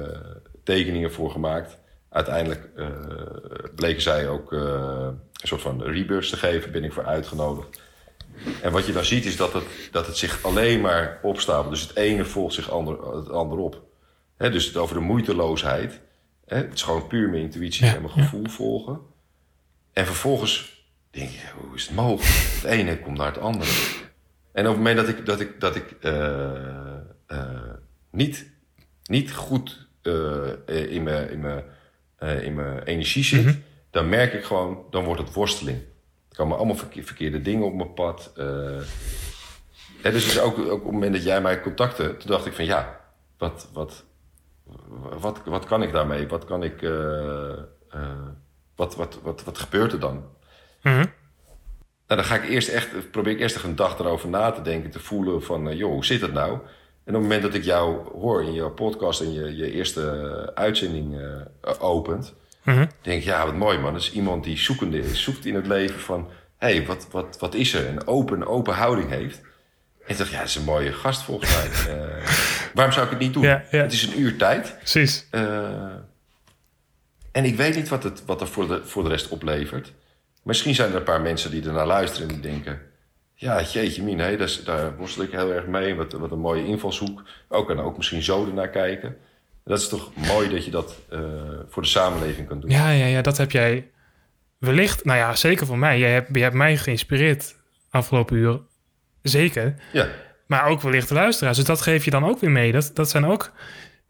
tekeningen 0.63 1.11
voor 1.11 1.31
gemaakt. 1.31 1.77
Uiteindelijk 2.09 2.69
uh, 2.75 2.87
bleken 3.75 4.01
zij 4.01 4.27
ook 4.27 4.51
een 4.51 5.19
soort 5.33 5.61
van 5.61 5.83
rebirth 5.83 6.29
te 6.29 6.37
geven, 6.37 6.71
ben 6.71 6.83
ik 6.83 6.93
voor 6.93 7.05
uitgenodigd. 7.05 7.81
En 8.61 8.71
wat 8.71 8.85
je 8.85 8.93
dan 8.93 9.05
ziet 9.05 9.25
is 9.25 9.37
dat 9.37 9.53
het, 9.53 9.63
dat 9.91 10.05
het 10.05 10.17
zich 10.17 10.43
alleen 10.43 10.81
maar 10.81 11.19
opstapelt. 11.21 11.69
Dus 11.69 11.81
het 11.81 11.95
ene 11.95 12.25
volgt 12.25 12.53
zich 12.53 12.71
ander, 12.71 13.15
het 13.15 13.29
ander 13.29 13.57
op. 13.57 13.83
He, 14.37 14.49
dus 14.49 14.65
het 14.65 14.77
over 14.77 14.95
de 14.95 15.01
moeiteloosheid. 15.01 15.99
He, 16.45 16.55
het 16.55 16.73
is 16.73 16.81
gewoon 16.81 17.07
puur 17.07 17.29
mijn 17.29 17.41
intuïtie 17.41 17.85
ja, 17.85 17.95
en 17.95 18.01
mijn 18.01 18.13
gevoel 18.13 18.45
volgen. 18.45 18.99
En 19.97 20.05
vervolgens 20.05 20.83
denk 21.09 21.29
je, 21.29 21.39
hoe 21.55 21.75
is 21.75 21.87
het 21.87 21.95
mogelijk? 21.95 22.35
Het 22.55 22.63
ene 22.63 22.99
komt 22.99 23.17
naar 23.17 23.27
het 23.27 23.37
andere. 23.37 23.69
En 24.51 24.63
op 24.63 24.73
het 24.73 24.77
moment 24.77 24.97
dat 24.97 25.07
ik, 25.07 25.25
dat 25.25 25.39
ik, 25.39 25.59
dat 25.59 25.75
ik 25.75 25.95
uh, 26.01 26.51
uh, 27.27 27.73
niet, 28.11 28.51
niet 29.03 29.33
goed 29.33 29.87
uh, 30.03 30.47
in 30.65 31.03
mijn 31.03 31.29
in 31.29 31.39
mijn 31.39 31.63
in 32.43 32.55
mijn 32.55 32.83
energie 32.83 33.23
zit, 33.23 33.43
mm 33.43 33.47
-hmm. 33.47 33.63
dan 33.91 34.09
merk 34.09 34.33
ik 34.33 34.43
gewoon, 34.43 34.85
dan 34.89 35.03
wordt 35.03 35.21
het 35.21 35.33
worsteling. 35.33 35.77
Er 36.29 36.35
komen 36.35 36.57
allemaal 36.57 36.75
verkeerde 36.75 37.41
dingen 37.41 37.65
op 37.65 37.73
mijn 37.73 37.93
pad. 37.93 38.31
Hè, 40.01 40.11
dus, 40.11 40.25
dus 40.25 40.39
ook, 40.39 40.57
ook 40.57 40.71
op 40.71 40.83
het 40.83 40.91
moment 40.91 41.13
dat 41.13 41.23
jij 41.23 41.41
mij 41.41 41.61
contacte, 41.61 42.17
toen 42.17 42.31
dacht 42.31 42.45
ik 42.45 42.53
van 42.53 42.65
ja, 42.65 42.99
wat, 43.37 43.69
wat, 43.73 44.05
wat, 45.19 45.41
wat 45.45 45.65
kan 45.65 45.83
ik 45.83 45.91
daarmee? 45.91 46.27
Wat 46.27 46.45
kan 46.45 46.63
ik, 46.63 46.81
wat, 48.77 48.95
wat, 48.95 49.19
wat, 49.23 49.43
wat 49.43 49.57
gebeurt 49.57 49.93
er 49.93 49.99
dan? 49.99 50.13
Mm 50.13 50.93
-hmm. 50.93 51.11
Nou, 52.07 52.21
dan 52.21 52.23
ga 52.23 52.35
ik 52.35 52.49
eerst 52.49 52.67
echt, 52.67 53.11
probeer 53.11 53.33
ik 53.33 53.39
eerst 53.39 53.55
echt 53.55 53.63
een 53.63 53.75
dag 53.75 53.99
erover 53.99 54.29
na 54.29 54.51
te 54.51 54.61
denken, 54.61 54.91
te 54.91 54.99
voelen 54.99 55.43
van, 55.43 55.67
uh, 55.67 55.77
joh, 55.77 55.91
hoe 55.91 56.05
zit 56.05 56.21
het 56.21 56.33
nou? 56.33 56.51
En 56.51 57.15
op 57.15 57.21
het 57.21 57.21
moment 57.21 57.41
dat 57.41 57.53
ik 57.53 57.63
jou 57.63 58.09
hoor 58.19 58.43
in 58.43 58.53
jouw 58.53 58.71
podcast 58.71 59.21
en 59.21 59.33
je, 59.33 59.55
je 59.55 59.71
eerste 59.71 60.51
uitzending 60.55 61.13
uh, 61.13 61.71
opent, 61.79 62.33
mm 62.63 62.73
-hmm. 62.73 62.89
denk 63.01 63.19
ik, 63.19 63.25
ja, 63.25 63.45
wat 63.45 63.55
mooi 63.55 63.77
man. 63.77 63.93
Dat 63.93 64.01
is 64.01 64.11
iemand 64.11 64.43
die 64.43 64.57
zoekende 64.57 64.99
is, 64.99 65.23
zoekt 65.23 65.45
in 65.45 65.55
het 65.55 65.67
leven 65.67 65.99
van, 65.99 66.29
hé, 66.57 66.75
hey, 66.75 66.85
wat, 66.85 67.07
wat, 67.11 67.37
wat 67.39 67.53
is 67.53 67.73
er? 67.73 67.87
Een 67.87 68.07
open, 68.07 68.47
open 68.47 68.73
houding 68.73 69.09
heeft. 69.09 69.41
En 70.05 70.13
ik 70.13 70.17
dacht, 70.17 70.31
ja, 70.31 70.39
dat 70.39 70.47
is 70.47 70.55
een 70.55 70.63
mooie 70.63 70.93
gast 70.93 71.21
volgens 71.21 71.55
mij. 71.55 71.95
uh, 71.95 72.27
waarom 72.75 72.93
zou 72.93 73.05
ik 73.05 73.11
het 73.11 73.19
niet 73.19 73.33
doen? 73.33 73.43
Ja, 73.43 73.63
ja. 73.71 73.81
Het 73.81 73.93
is 73.93 74.03
een 74.03 74.19
uur 74.19 74.37
tijd. 74.37 74.75
Precies. 74.77 75.27
En 77.37 77.45
ik 77.45 77.55
weet 77.55 77.75
niet 77.75 77.89
wat, 77.89 78.03
het, 78.03 78.25
wat 78.25 78.41
er 78.41 78.47
voor 78.47 78.67
de, 78.67 78.81
voor 78.85 79.03
de 79.03 79.09
rest 79.09 79.29
oplevert. 79.29 79.93
Misschien 80.43 80.75
zijn 80.75 80.89
er 80.89 80.95
een 80.95 81.03
paar 81.03 81.21
mensen 81.21 81.51
die 81.51 81.65
ernaar 81.65 81.87
luisteren 81.87 82.27
en 82.27 82.33
die 82.33 82.51
denken... 82.51 82.79
Ja, 83.33 83.61
jeetje 83.61 84.03
min, 84.03 84.19
hé, 84.19 84.37
daar, 84.37 84.57
daar 84.65 84.97
worstel 84.97 85.23
ik 85.23 85.31
heel 85.31 85.53
erg 85.53 85.65
mee. 85.65 85.95
Wat, 85.95 86.11
wat 86.13 86.31
een 86.31 86.39
mooie 86.39 86.65
invalshoek. 86.65 87.23
Ook 87.47 87.69
en 87.69 87.79
ook 87.79 87.97
misschien 87.97 88.21
zo 88.21 88.45
ernaar 88.45 88.69
kijken. 88.69 89.17
Dat 89.63 89.79
is 89.79 89.87
toch 89.87 90.11
mooi 90.15 90.49
dat 90.49 90.65
je 90.65 90.71
dat 90.71 90.95
eh, 91.09 91.19
voor 91.67 91.81
de 91.81 91.87
samenleving 91.87 92.47
kan 92.47 92.59
doen. 92.59 92.69
Ja, 92.69 92.89
ja, 92.89 93.05
ja, 93.05 93.21
dat 93.21 93.37
heb 93.37 93.51
jij 93.51 93.89
wellicht, 94.57 95.05
nou 95.05 95.17
ja, 95.17 95.35
zeker 95.35 95.65
voor 95.65 95.77
mij. 95.77 95.99
Jij 95.99 96.11
hebt, 96.11 96.35
je 96.35 96.41
hebt 96.41 96.55
mij 96.55 96.77
geïnspireerd 96.77 97.55
afgelopen 97.89 98.35
uur. 98.35 98.59
Zeker. 99.21 99.75
Ja. 99.93 100.07
Maar 100.47 100.65
ook 100.65 100.81
wellicht 100.81 101.07
de 101.07 101.13
luisteraars. 101.13 101.57
Dus 101.57 101.65
dat 101.65 101.81
geef 101.81 102.05
je 102.05 102.11
dan 102.11 102.25
ook 102.25 102.39
weer 102.39 102.51
mee. 102.51 102.71
Dat, 102.71 102.91
dat 102.93 103.09
zijn 103.09 103.25
ook 103.25 103.51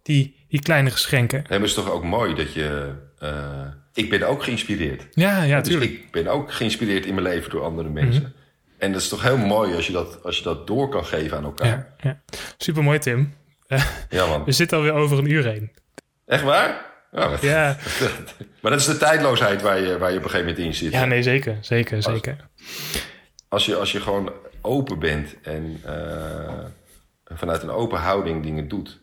die, 0.02 0.46
die 0.48 0.62
kleine 0.62 0.92
geschenken. 0.92 1.46
En 1.48 1.62
het 1.62 1.70
is 1.70 1.74
toch 1.74 1.92
ook 1.92 2.04
mooi 2.04 2.36
dat 2.36 2.54
je... 2.54 2.94
eh, 3.20 3.68
ik 3.94 4.10
ben 4.10 4.24
ook 4.28 4.44
geïnspireerd. 4.44 5.08
Ja, 5.12 5.44
ja, 5.44 5.60
dus 5.60 5.68
tuurlijk. 5.68 5.92
ik 5.92 6.12
ben 6.12 6.28
ook 6.28 6.52
geïnspireerd 6.54 7.06
in 7.06 7.14
mijn 7.14 7.28
leven 7.28 7.50
door 7.50 7.64
andere 7.64 7.90
mensen. 7.90 8.22
Mhm. 8.22 8.32
En 8.78 8.92
dat 8.92 9.02
is 9.02 9.08
toch 9.08 9.22
heel 9.22 9.38
mooi 9.38 9.76
als 9.76 9.88
je 9.88 9.94
dat, 9.94 10.24
als 10.24 10.38
je 10.38 10.44
dat 10.44 10.68
door 10.68 10.90
kan 10.90 11.06
geven 11.06 11.38
aan 11.38 11.44
elkaar. 11.44 11.68
Ja, 11.68 11.96
ja. 12.10 12.22
Super 12.58 12.84
mooi, 12.84 13.00
Tim. 13.00 13.34
Ja, 14.10 14.26
man. 14.28 14.44
We 14.44 14.52
zitten 14.52 14.78
alweer 14.78 14.94
over 14.94 15.18
een 15.18 15.32
uur 15.32 15.44
heen. 15.44 15.72
Echt 16.26 16.44
waar? 16.44 16.86
Ja, 17.42 17.78
maar 18.62 18.72
dat 18.72 18.80
is 18.80 18.86
de 18.86 18.98
tijdloosheid 18.98 19.62
waar 19.62 19.80
je, 19.80 19.98
waar 19.98 20.12
je 20.12 20.18
op 20.18 20.24
een 20.24 20.30
gegeven 20.30 20.50
moment 20.50 20.66
in 20.66 20.74
zit. 20.74 20.92
ja 20.92 21.06
nee, 21.06 21.24
zeker. 21.24 21.58
Zeker, 21.62 22.04
zeker. 22.04 22.48
Als, 23.48 23.66
je, 23.66 23.76
als 23.76 23.92
je 23.92 24.02
gewoon 24.02 24.32
open 24.62 25.00
bent 25.00 25.36
en 25.42 25.80
eh, 25.86 26.66
vanuit 27.26 27.64
een 27.64 27.70
open 27.70 28.00
houding 28.00 28.44
dingen 28.44 28.68
doet, 28.68 29.00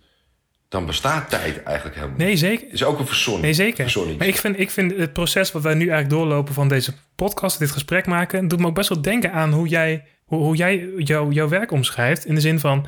dan 0.75 0.87
bestaat 0.87 1.31
tijd 1.31 1.63
eigenlijk 1.63 1.97
helemaal 1.97 2.17
niet. 2.19 2.27
Nee, 2.27 2.37
zeker. 2.37 2.65
Het 2.65 2.75
is 2.75 2.85
ook 2.85 2.99
een 2.99 3.07
verzonning. 3.07 3.45
Nee, 3.45 3.55
zeker. 3.55 3.83
verzonning. 3.83 4.19
Maar 4.19 4.27
ik 4.29 4.37
vind, 4.37 4.59
ik 4.61 4.71
vind 4.71 4.97
het 4.97 5.13
proces 5.13 5.53
wat 5.53 5.63
wij 5.63 5.75
nu 5.75 5.89
eigenlijk 5.89 6.11
doorlopen 6.11 6.55
van 6.55 6.69
deze 6.69 6.93
podcast, 7.17 7.59
dit 7.59 7.71
gesprek 7.71 8.07
maken, 8.07 8.49
doet 8.49 8.59
me 8.59 8.67
ook 8.67 8.75
best 8.75 8.89
wel 8.89 9.03
denken 9.03 9.33
aan 9.33 9.53
hoe 9.53 9.69
jij, 9.69 10.05
hoe, 10.25 10.39
hoe 10.39 10.57
jij 10.57 10.89
jou, 10.99 11.33
jouw 11.33 11.49
werk 11.49 11.71
omschrijft. 11.71 12.25
In 12.25 12.35
de 12.35 12.41
zin 12.41 12.61
van, 12.61 12.87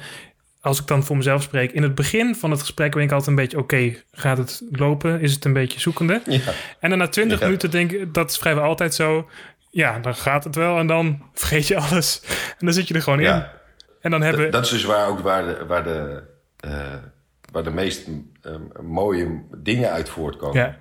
als 0.61 0.81
ik 0.81 0.87
dan 0.87 1.05
voor 1.05 1.17
mezelf 1.17 1.43
spreek, 1.43 1.73
in 1.73 1.83
het 1.83 1.95
begin 1.95 2.35
van 2.35 2.51
het 2.51 2.61
gesprek 2.61 2.95
ben 2.95 3.03
ik 3.03 3.11
altijd 3.11 3.29
een 3.29 3.35
beetje, 3.35 3.59
oké, 3.59 3.95
gaat 4.13 4.39
het 4.39 4.63
lopen? 4.71 5.21
Is 5.21 5.33
het 5.33 5.45
een 5.45 5.53
beetje 5.53 5.81
zoekende? 5.81 6.23
Ja. 6.27 6.41
En 6.81 6.91
dan 6.91 6.99
na 6.99 7.09
twintig 7.09 7.39
Ja. 7.39 7.45
minuten 7.45 7.71
denk 7.71 7.93
ik, 7.93 8.15
dat 8.15 8.31
is 8.31 8.39
vrijwel 8.39 8.65
altijd 8.65 8.95
zo. 8.95 9.29
Ja, 9.71 9.99
dan 9.99 10.15
gaat 10.15 10.45
het 10.45 10.55
wel 10.55 10.79
en 10.79 10.87
dan 10.87 11.23
vergeet 11.35 11.67
je 11.67 11.77
alles. 11.77 12.21
En 12.59 12.67
dan 12.67 12.73
zit 12.73 12.89
je 12.89 12.95
er 12.95 13.03
gewoon 13.03 13.19
in. 13.21 13.25
Ja. 13.27 13.53
En 14.01 14.11
dan 14.11 14.23
hebben... 14.23 14.43
Dat, 14.43 14.53
dat 14.53 14.65
is 14.65 14.71
dus 14.71 14.85
waar 14.85 15.09
ook 15.09 15.21
waar 15.21 15.45
de, 15.45 15.65
waar 15.67 15.85
de, 15.85 16.23
eh, 16.61 16.71
waar 17.53 17.63
de 17.65 17.71
meest 17.71 18.09
eh, 18.43 18.53
mooie 18.83 19.43
dingen 19.57 19.91
uit 19.91 20.09
voortkomen. 20.09 20.77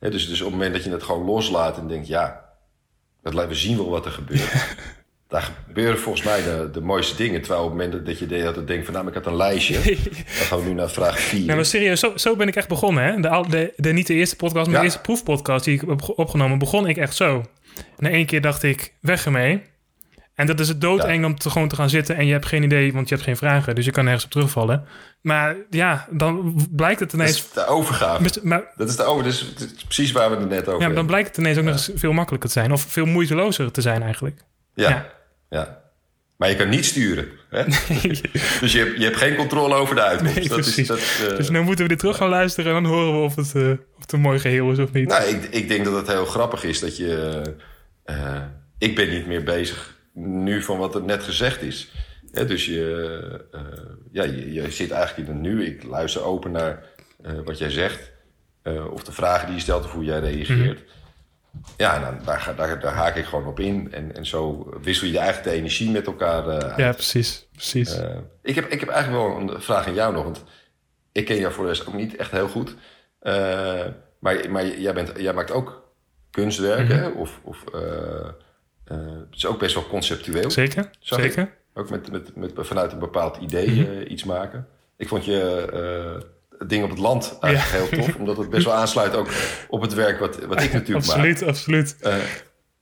ja, 0.00 0.08
dus, 0.10 0.28
dus 0.28 0.40
op 0.40 0.46
het 0.46 0.54
moment 0.56 0.74
dat 0.74 0.84
je 0.84 0.90
het 0.90 1.02
gewoon 1.02 1.24
loslaat 1.24 1.78
en 1.78 1.88
denkt, 1.88 2.06
ja, 2.06 2.44
dat 3.22 3.34
laten 3.34 3.48
we 3.50 3.54
zien 3.56 3.76
wel 3.76 3.90
wat 3.90 4.04
er 4.04 4.10
gebeurt. 4.12 4.52
Daar 5.28 5.52
gebeuren 5.66 5.98
volgens 5.98 6.24
mij 6.24 6.42
de, 6.42 6.68
de 6.72 6.80
mooiste 6.80 7.16
dingen. 7.16 7.40
Terwijl 7.40 7.62
op 7.64 7.70
het 7.70 7.78
moment 7.78 8.06
dat 8.06 8.18
je 8.18 8.26
de, 8.26 8.42
dat 8.54 8.66
denkt 8.66 8.84
van, 8.84 8.94
nou, 8.94 9.08
ik 9.08 9.14
had 9.14 9.26
een 9.26 9.36
lijstje. 9.36 9.74
dan 9.84 10.14
gaan 10.24 10.58
we 10.60 10.64
nu 10.64 10.72
naar 10.72 10.90
vraag 10.90 11.18
4. 11.20 11.46
Nee, 11.46 11.56
maar 11.56 11.64
serieus, 11.64 12.00
zo, 12.00 12.12
zo 12.16 12.36
ben 12.36 12.48
ik 12.48 12.56
echt 12.56 12.68
begonnen. 12.68 13.04
Hè? 13.04 13.20
De, 13.20 13.44
de, 13.48 13.72
de, 13.76 13.92
niet 13.92 14.06
de 14.06 14.14
eerste 14.14 14.36
podcast, 14.36 14.64
maar 14.66 14.74
Ja. 14.74 14.78
de 14.78 14.84
eerste 14.84 15.00
proefpodcast 15.00 15.64
die 15.64 15.74
ik 15.74 15.88
heb 15.88 16.12
opgenomen, 16.18 16.58
begon 16.58 16.86
ik 16.88 16.96
echt 16.96 17.16
zo. 17.16 17.44
En 17.98 18.10
één 18.10 18.26
keer 18.26 18.40
dacht 18.40 18.62
ik, 18.62 18.92
weg 19.00 19.24
ermee. 19.24 19.62
En 20.36 20.46
dat 20.46 20.60
is 20.60 20.68
het 20.68 20.80
doodeng 20.80 21.24
om 21.24 21.38
te, 21.38 21.50
gewoon 21.50 21.68
te 21.68 21.74
gaan 21.76 21.90
zitten 21.90 22.16
en 22.16 22.26
je 22.26 22.32
hebt 22.32 22.46
geen 22.46 22.62
idee, 22.62 22.92
want 22.92 23.08
je 23.08 23.14
hebt 23.14 23.26
geen 23.26 23.36
vragen. 23.36 23.74
Dus 23.74 23.84
je 23.84 23.90
kan 23.90 24.04
nergens 24.04 24.24
op 24.24 24.30
terugvallen. 24.30 24.84
Maar 25.20 25.56
ja, 25.70 26.06
dan 26.10 26.54
blijkt 26.70 27.00
het 27.00 27.10
dat 27.10 27.20
ineens... 27.20 27.36
is 27.36 27.50
de 27.52 27.66
overgave. 27.66 28.40
Maar, 28.42 28.64
Dat 28.76 28.88
is 28.88 28.96
de 28.96 29.02
over. 29.02 29.24
Dus 29.24 29.40
het 29.40 29.60
is 29.60 29.84
precies 29.84 30.12
waar 30.12 30.30
we 30.30 30.36
het 30.36 30.48
net 30.48 30.60
over 30.60 30.64
ja, 30.64 30.70
maar 30.70 30.78
dan 30.78 30.88
hebben. 30.88 31.06
blijkt 31.06 31.28
het 31.28 31.38
ineens 31.38 31.58
ook 31.58 31.64
nog 31.64 31.72
eens 31.72 31.90
veel 31.94 32.12
makkelijker 32.12 32.48
te 32.50 32.58
zijn. 32.58 32.72
Of 32.72 32.80
veel 32.88 33.06
moeitelozer 33.06 33.70
te 33.70 33.80
zijn 33.80 34.02
eigenlijk. 34.02 34.40
Ja. 34.74 34.88
Ja. 34.88 35.06
ja. 35.50 35.84
Maar 36.36 36.48
je 36.48 36.56
kan 36.56 36.68
niet 36.68 36.84
sturen. 36.84 37.28
Hè? 37.50 37.64
dus 38.60 38.72
je 38.72 38.78
hebt, 38.78 38.96
je 38.96 39.04
hebt 39.04 39.16
geen 39.16 39.36
controle 39.36 39.74
over 39.74 39.94
de 39.94 40.02
uitkomst. 40.02 40.34
Nee, 40.34 40.48
dat 40.48 40.56
precies. 40.60 40.76
Is, 40.78 40.86
dat, 40.86 41.30
eh, 41.30 41.36
Dus 41.36 41.50
nu 41.50 41.60
moeten 41.60 41.82
we 41.84 41.90
dit 41.90 41.98
terug 41.98 42.16
gaan 42.16 42.28
luisteren 42.28 42.76
en 42.76 42.82
dan 42.82 42.92
horen 42.92 43.12
we 43.12 43.18
of 43.24 43.36
het, 43.36 43.54
eh, 43.54 43.70
of 43.70 44.00
het 44.00 44.12
een 44.12 44.20
mooi 44.20 44.38
geheel 44.38 44.70
is 44.70 44.78
of 44.78 44.92
niet. 44.92 45.08
Nou, 45.08 45.24
ik, 45.24 45.44
ik 45.44 45.68
denk 45.68 45.84
dat 45.84 45.94
het 45.94 46.06
heel 46.06 46.24
grappig 46.26 46.64
is 46.64 46.80
dat 46.80 46.96
je... 46.96 47.42
eh, 48.04 48.42
ik 48.78 48.94
ben 48.94 49.10
niet 49.10 49.26
meer 49.26 49.42
bezig 49.42 49.95
nu 50.18 50.62
van 50.62 50.78
wat 50.78 50.94
er 50.94 51.02
net 51.02 51.22
gezegd 51.22 51.62
is. 51.62 51.90
Dus 52.46 52.66
je, 52.66 53.46
eh, 53.52 53.60
ja, 54.12 54.22
je, 54.24 54.52
je 54.52 54.70
zit 54.70 54.90
eigenlijk 54.90 55.28
in 55.28 55.34
het 55.34 55.42
nu. 55.42 55.64
Ik 55.66 55.82
luister 55.82 56.22
open 56.22 56.50
naar 56.50 56.84
eh, 57.22 57.32
wat 57.44 57.58
jij 57.58 57.70
zegt. 57.70 58.10
eh, 58.62 58.92
of 58.92 59.04
de 59.04 59.12
vragen 59.12 59.46
die 59.46 59.54
je 59.56 59.60
stelt 59.62 59.84
of 59.84 59.92
hoe 59.92 60.04
jij 60.04 60.18
reageert. 60.20 60.82
Ja, 61.76 61.94
en 61.94 62.00
dan, 62.00 62.24
daar, 62.24 62.40
ga- 62.40 62.52
daar, 62.52 62.80
daar 62.80 62.92
haak 62.92 63.16
ik 63.16 63.24
gewoon 63.24 63.46
op 63.46 63.60
in. 63.60 63.92
En, 63.92 64.14
en 64.14 64.26
zo 64.26 64.70
wissel 64.82 65.06
je 65.06 65.18
eigenlijk 65.18 65.48
de 65.48 65.54
energie 65.56 65.90
met 65.90 66.06
elkaar 66.06 66.48
uit. 66.48 66.76
Ja, 66.76 66.92
precies. 66.92 67.48
precies. 67.52 67.98
Ik, 68.42 68.54
heb, 68.54 68.66
ik 68.66 68.80
heb 68.80 68.88
eigenlijk 68.88 69.22
wel 69.22 69.38
een 69.54 69.62
vraag 69.62 69.86
aan 69.86 69.94
jou 69.94 70.12
nog. 70.14 70.24
Want 70.24 70.44
ik 71.12 71.24
ken 71.24 71.36
jou 71.38 71.52
voor 71.52 71.64
de 71.64 71.70
rest 71.70 71.86
ook 71.86 71.94
niet 71.94 72.16
echt 72.16 72.30
heel 72.30 72.48
goed. 72.48 72.74
Maar 74.18 74.50
maar 74.50 74.66
jij, 74.78 74.94
bent, 74.94 75.12
jij 75.16 75.32
maakt 75.32 75.50
ook 75.50 75.90
kunstwerken. 76.30 76.98
hè? 76.98 77.08
Of, 77.08 77.40
of 77.42 77.64
het 78.94 79.36
is 79.36 79.46
ook 79.46 79.58
best 79.58 79.74
wel 79.74 79.86
conceptueel. 79.86 80.50
Zeker, 80.50 80.90
Zag 81.00 81.18
ik. 81.18 81.24
zeker. 81.24 81.54
Ook 81.74 81.90
met, 81.90 82.10
met, 82.10 82.36
met, 82.36 82.52
vanuit 82.56 82.92
een 82.92 82.98
bepaald 82.98 83.36
idee 83.36 83.88
eh, 83.88 84.10
iets 84.10 84.24
maken. 84.24 84.66
Ik 84.96 85.08
vond 85.08 85.24
je 85.24 85.66
eh, 85.72 86.28
het 86.58 86.68
ding 86.68 86.84
op 86.84 86.90
het 86.90 86.98
land 86.98 87.36
eigenlijk 87.40 87.90
heel 87.90 88.00
tof. 88.00 88.14
Omdat 88.20 88.36
het 88.36 88.50
best 88.50 88.64
wel 88.64 88.74
aansluit 88.74 89.14
ook 89.14 89.28
op 89.68 89.80
het 89.80 89.94
werk 89.94 90.18
wat, 90.18 90.44
wat 90.44 90.62
ik 90.62 90.72
natuurlijk 90.72 91.06
maak. 91.06 91.16
Absoluut, 91.16 91.42
absoluut. 91.42 91.96
Eh, 92.00 92.14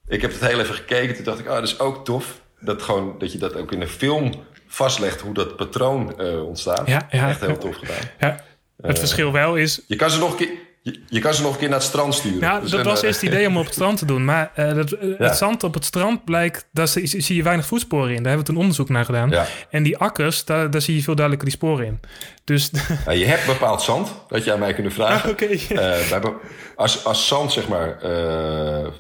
ik 0.07 0.21
heb 0.21 0.33
het 0.33 0.41
heel 0.41 0.61
even 0.61 0.75
gekeken. 0.75 1.15
Toen 1.15 1.25
dacht 1.25 1.39
ik, 1.39 1.47
ah, 1.47 1.55
dat 1.55 1.63
is 1.63 1.81
ook 1.81 2.05
tof. 2.05 2.41
Dat, 2.61 2.83
gewoon, 2.83 3.15
dat 3.19 3.33
je 3.33 3.39
dat 3.39 3.57
ook 3.57 3.73
in 3.73 3.81
een 3.81 3.89
film 3.89 4.33
vastlegt 4.67 5.21
hoe 5.21 5.35
dat 5.35 5.57
patroon 5.57 6.19
eh, 6.19 6.47
ontstaat. 6.47 6.87
Ja, 6.87 7.07
ja. 7.11 7.29
Echt 7.29 7.41
heel 7.41 7.59
tof 7.59 7.77
gedaan. 7.77 8.11
Ja. 8.19 8.45
Het 8.83 8.99
verschil 8.99 9.33
wel 9.33 9.57
is... 9.57 9.81
Je 9.87 9.97
kan 9.97 10.11
ze 10.11 10.19
nog 10.19 10.31
een 10.31 10.37
keer, 10.37 10.51
je, 10.85 11.01
je 11.09 11.19
kan 11.21 11.35
ze 11.35 11.43
nog 11.43 11.53
een 11.53 11.59
keer 11.59 11.69
naar 11.69 11.79
het 11.79 11.87
strand 11.87 12.15
sturen. 12.15 12.41
Nou, 12.41 12.61
Dus 12.61 12.71
dat 12.71 12.85
was 12.85 13.01
eh, 13.01 13.09
eerst 13.09 13.21
het 13.21 13.31
idee 13.31 13.47
om 13.49 13.57
op 13.57 13.65
het 13.65 13.73
strand 13.75 13.99
te 13.99 14.07
doen. 14.07 14.25
Maar 14.25 14.51
eh, 14.55 14.75
dat, 14.75 14.93
eh, 14.93 15.09
Ja. 15.09 15.25
het 15.25 15.37
zand 15.37 15.63
op 15.63 15.75
het 15.75 15.85
strand 15.85 16.25
blijkt... 16.25 16.67
Daar 16.73 16.89
zie, 16.89 17.07
zie 17.23 17.37
je 17.37 17.43
weinig 17.43 17.67
voetsporen 17.67 18.09
in. 18.09 18.17
Daar 18.17 18.27
hebben 18.27 18.41
we 18.47 18.53
toen 18.53 18.61
onderzoek 18.61 18.89
naar 18.89 19.05
gedaan. 19.05 19.31
Ja. 19.31 19.47
En 19.71 19.83
die 19.83 19.97
akkers, 19.99 20.45
daar, 20.45 20.71
daar 20.71 20.81
zie 20.81 20.97
je 20.97 21.03
veel 21.03 21.15
duidelijker 21.15 21.49
die 21.51 21.59
sporen 21.59 21.87
in. 21.87 22.01
Dus... 22.45 22.71
Ja, 23.07 23.13
je 23.13 23.25
hebt 23.25 23.47
bepaald 23.47 23.83
zand, 23.83 24.15
dat 24.29 24.45
je 24.45 24.53
aan 24.53 24.59
mij 24.59 24.75
kunnen 24.75 24.93
vragen. 24.93 25.37
Be- 25.37 26.33
als, 26.77 27.05
als 27.05 27.27
zand, 27.27 27.53
zeg 27.53 27.69
maar, 27.69 27.99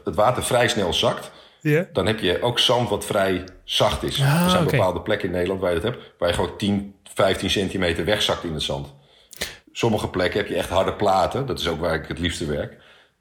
het 0.05 0.14
water 0.14 0.45
vrij 0.45 0.68
snel 0.68 0.93
zakt... 0.95 1.30
Ja. 1.61 1.87
dan 1.93 2.07
heb 2.07 2.18
je 2.20 2.43
ook 2.43 2.59
zand 2.59 2.89
wat 2.89 3.05
vrij 3.07 3.45
zacht 3.64 4.03
is. 4.03 4.20
Ah, 4.20 4.43
er 4.45 4.51
zijn 4.51 4.64
bepaalde 4.64 5.01
plekken 5.01 5.28
in 5.28 5.35
Nederland 5.35 5.61
waar 5.61 5.74
je 5.74 5.80
dat 5.80 5.93
hebt... 5.93 6.05
waar 6.18 6.28
je 6.28 6.35
gewoon 6.35 6.57
10, 6.57 6.95
15 7.14 7.51
centimeter 7.51 8.05
wegzakt 8.05 8.45
in 8.45 8.53
het 8.53 8.62
zand. 8.62 8.95
Sommige 9.77 10.09
plekken 10.09 10.41
heb 10.41 10.49
je 10.49 10.55
echt 10.57 10.68
harde 10.68 10.93
platen. 10.93 11.47
Dat 11.47 11.59
is 11.59 11.68
ook 11.68 11.81
waar 11.81 11.95
ik 11.95 12.09
het 12.09 12.18
liefste 12.18 12.47
werk. 12.47 12.77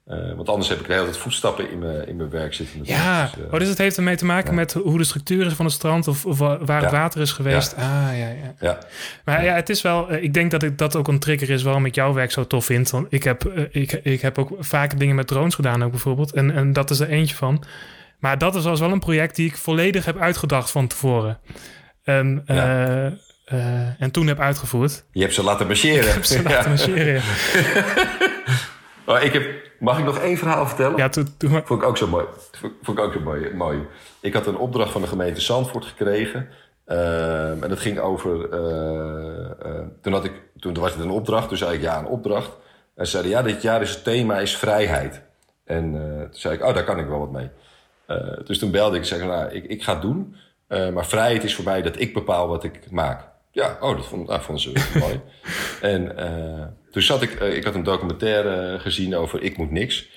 Eh, 0.06 0.16
want 0.36 0.48
anders 0.48 0.68
heb 0.68 0.80
ik 0.80 0.86
de 0.86 0.92
hele 0.92 1.04
tijd 1.04 1.16
voetstappen 1.16 1.70
in 1.70 1.78
mijn, 1.78 2.08
in 2.08 2.16
mijn 2.16 2.30
werk 2.30 2.54
zitten. 2.54 2.80
Ja, 2.82 3.22
Dus, 3.34 3.44
eh, 3.46 3.52
oh, 3.52 3.58
dus 3.58 3.68
het 3.68 3.78
heeft 3.78 3.96
ermee 3.96 4.16
te 4.16 4.24
maken 4.24 4.54
met 4.54 4.72
hoe 4.72 4.98
de 4.98 5.04
structuur 5.04 5.46
is 5.46 5.52
van 5.52 5.64
het 5.64 5.74
strand... 5.74 6.08
of, 6.08 6.26
of 6.26 6.38
waar 6.38 6.82
het 6.82 6.90
water 6.90 7.20
is 7.20 7.32
geweest. 7.32 7.74
Ah, 7.76 7.82
ja, 8.12 8.28
ja. 8.28 8.54
ja. 8.60 8.78
Maar 9.24 9.44
ja, 9.44 9.54
het 9.54 9.68
is 9.68 9.82
wel. 9.82 10.08
eh, 10.10 10.22
Ik 10.22 10.34
denk 10.34 10.50
dat 10.50 10.62
ik 10.62 10.78
dat 10.78 10.96
ook 10.96 11.08
een 11.08 11.18
trigger 11.18 11.50
is 11.50 11.62
waarom 11.62 11.86
ik 11.86 11.94
jouw 11.94 12.12
werk 12.12 12.30
zo 12.30 12.46
tof 12.46 12.64
vind. 12.64 12.90
Want 12.90 13.06
ik 13.10 13.22
heb, 13.22 13.44
ik, 13.70 13.92
ik 13.92 14.20
heb 14.20 14.38
ook 14.38 14.50
vaak 14.58 14.98
dingen 14.98 15.14
met 15.14 15.26
drones 15.26 15.54
gedaan, 15.54 15.84
ook 15.84 15.90
bijvoorbeeld. 15.90 16.32
En, 16.32 16.50
en 16.54 16.72
dat 16.72 16.90
is 16.90 17.00
er 17.00 17.08
eentje 17.08 17.34
van. 17.36 17.64
Maar 18.18 18.38
dat 18.38 18.54
is 18.54 18.64
was 18.64 18.80
wel 18.80 18.92
een 18.92 18.98
project 18.98 19.36
die 19.36 19.46
ik 19.48 19.56
volledig 19.56 20.04
heb 20.04 20.18
uitgedacht 20.18 20.70
van 20.70 20.86
tevoren. 20.86 21.38
En, 22.04 22.42
eh, 22.46 23.06
eh, 23.44 24.02
en 24.02 24.10
toen 24.10 24.26
heb 24.26 24.40
uitgevoerd. 24.40 25.04
Je 25.12 25.20
hebt 25.20 25.34
ze 25.34 25.42
laten 25.42 25.66
marcheren. 25.66 26.24
Ze 26.26 26.42
laten 26.42 26.70
me 26.70 26.76
sheren. 26.76 27.22
Oh, 29.06 29.22
ik 29.22 29.32
heb, 29.32 29.70
mag 29.78 29.98
ik 29.98 30.04
nog 30.04 30.18
één 30.18 30.36
verhaal 30.36 30.66
vertellen? 30.66 30.96
Ja, 30.96 31.08
toen, 31.08 31.34
Vond 31.38 31.82
ik 31.82 31.82
ook 31.82 31.96
zo 31.96 32.06
mooi. 32.06 32.24
Vond, 32.82 32.98
ik 32.98 33.04
ook 33.04 33.12
zo 33.12 33.20
mooi, 33.20 33.54
mooi. 33.54 33.78
Ik 34.20 34.34
had 34.34 34.46
een 34.46 34.56
opdracht 34.56 34.92
van 34.92 35.00
de 35.00 35.06
gemeente 35.06 35.40
Zandvoort 35.40 35.84
gekregen. 35.84 36.48
Ehm, 36.84 37.62
en 37.62 37.68
dat 37.68 37.78
ging 37.80 37.98
over... 37.98 38.50
eh, 38.50 39.50
eh, 39.70 39.86
toen, 40.02 40.12
had 40.12 40.24
ik, 40.24 40.32
toen 40.58 40.74
was 40.74 40.92
het 40.92 41.02
een 41.02 41.10
opdracht. 41.10 41.48
Toen 41.48 41.56
zei 41.56 41.74
ik 41.74 41.80
ja, 41.80 41.98
een 41.98 42.06
opdracht. 42.06 42.50
En 42.96 43.04
ze 43.04 43.10
zeiden 43.10 43.32
ja, 43.32 43.42
dit 43.42 43.62
jaar 43.62 43.82
is 43.82 43.90
het 43.90 44.04
thema 44.04 44.38
is 44.38 44.56
vrijheid. 44.56 45.22
En 45.64 45.92
toen 45.92 46.40
zei 46.40 46.54
ik, 46.54 46.64
oh, 46.64 46.74
daar 46.74 46.84
kan 46.84 46.98
ik 46.98 47.06
wel 47.06 47.18
wat 47.18 47.32
mee. 47.32 47.50
Dus 48.44 48.58
toen 48.58 48.70
belde 48.70 48.96
ik 48.96 49.02
en 49.02 49.08
zei 49.08 49.26
nou, 49.26 49.50
ik, 49.50 49.64
ik 49.64 49.82
ga 49.82 49.92
het 49.92 50.02
doen. 50.02 50.36
Maar 50.68 51.06
vrijheid 51.06 51.44
is 51.44 51.54
voor 51.54 51.64
mij 51.64 51.82
dat 51.82 52.00
ik 52.00 52.14
bepaal 52.14 52.48
wat 52.48 52.64
ik 52.64 52.90
maak. 52.90 53.33
Ja, 53.54 53.76
oh, 53.80 53.96
dat 53.96 54.06
vond, 54.06 54.28
dat 54.28 54.42
vonden 54.42 54.62
ze 54.62 54.98
mooi. 55.00 55.20
En 55.80 56.16
eh, 56.16 56.66
toen 56.90 57.02
zat 57.02 57.22
ik... 57.22 57.30
eh, 57.34 57.56
ik 57.56 57.64
had 57.64 57.74
een 57.74 57.82
documentaire 57.82 58.78
gezien 58.78 59.14
over 59.16 59.42
Ik 59.42 59.56
Moet 59.56 59.70
Niks. 59.70 60.08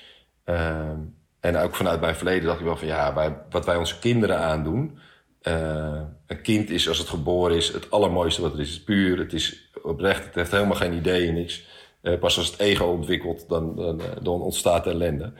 Ehm, 0.44 0.98
en 1.40 1.56
ook 1.56 1.74
vanuit 1.76 2.00
mijn 2.00 2.14
verleden 2.16 2.44
dacht 2.46 2.58
ik 2.58 2.64
wel 2.64 2.76
van... 2.76 2.86
ja, 2.88 3.14
wij, 3.14 3.36
wat 3.50 3.64
wij 3.66 3.76
onze 3.76 3.98
kinderen 3.98 4.38
aandoen... 4.38 4.98
eh, 5.42 6.00
een 6.26 6.42
kind 6.42 6.70
is 6.70 6.88
als 6.88 6.98
het 6.98 7.08
geboren 7.08 7.56
is 7.56 7.72
het 7.72 7.90
allermooiste 7.90 8.42
wat 8.42 8.52
er 8.52 8.60
is. 8.60 8.68
Het 8.68 8.78
is 8.78 8.84
puur, 8.84 9.18
het 9.18 9.32
is 9.32 9.70
oprecht, 9.82 10.24
het 10.24 10.34
heeft 10.34 10.50
helemaal 10.50 10.76
geen 10.76 10.92
idee, 10.92 11.30
niks. 11.32 11.66
Eh, 12.02 12.18
pas 12.18 12.38
als 12.38 12.50
het 12.50 12.60
ego 12.60 12.84
ontwikkelt, 12.84 13.48
dan, 13.48 13.76
dan, 13.76 14.00
eh, 14.00 14.06
dan 14.22 14.40
ontstaat 14.40 14.86
ellende. 14.86 15.32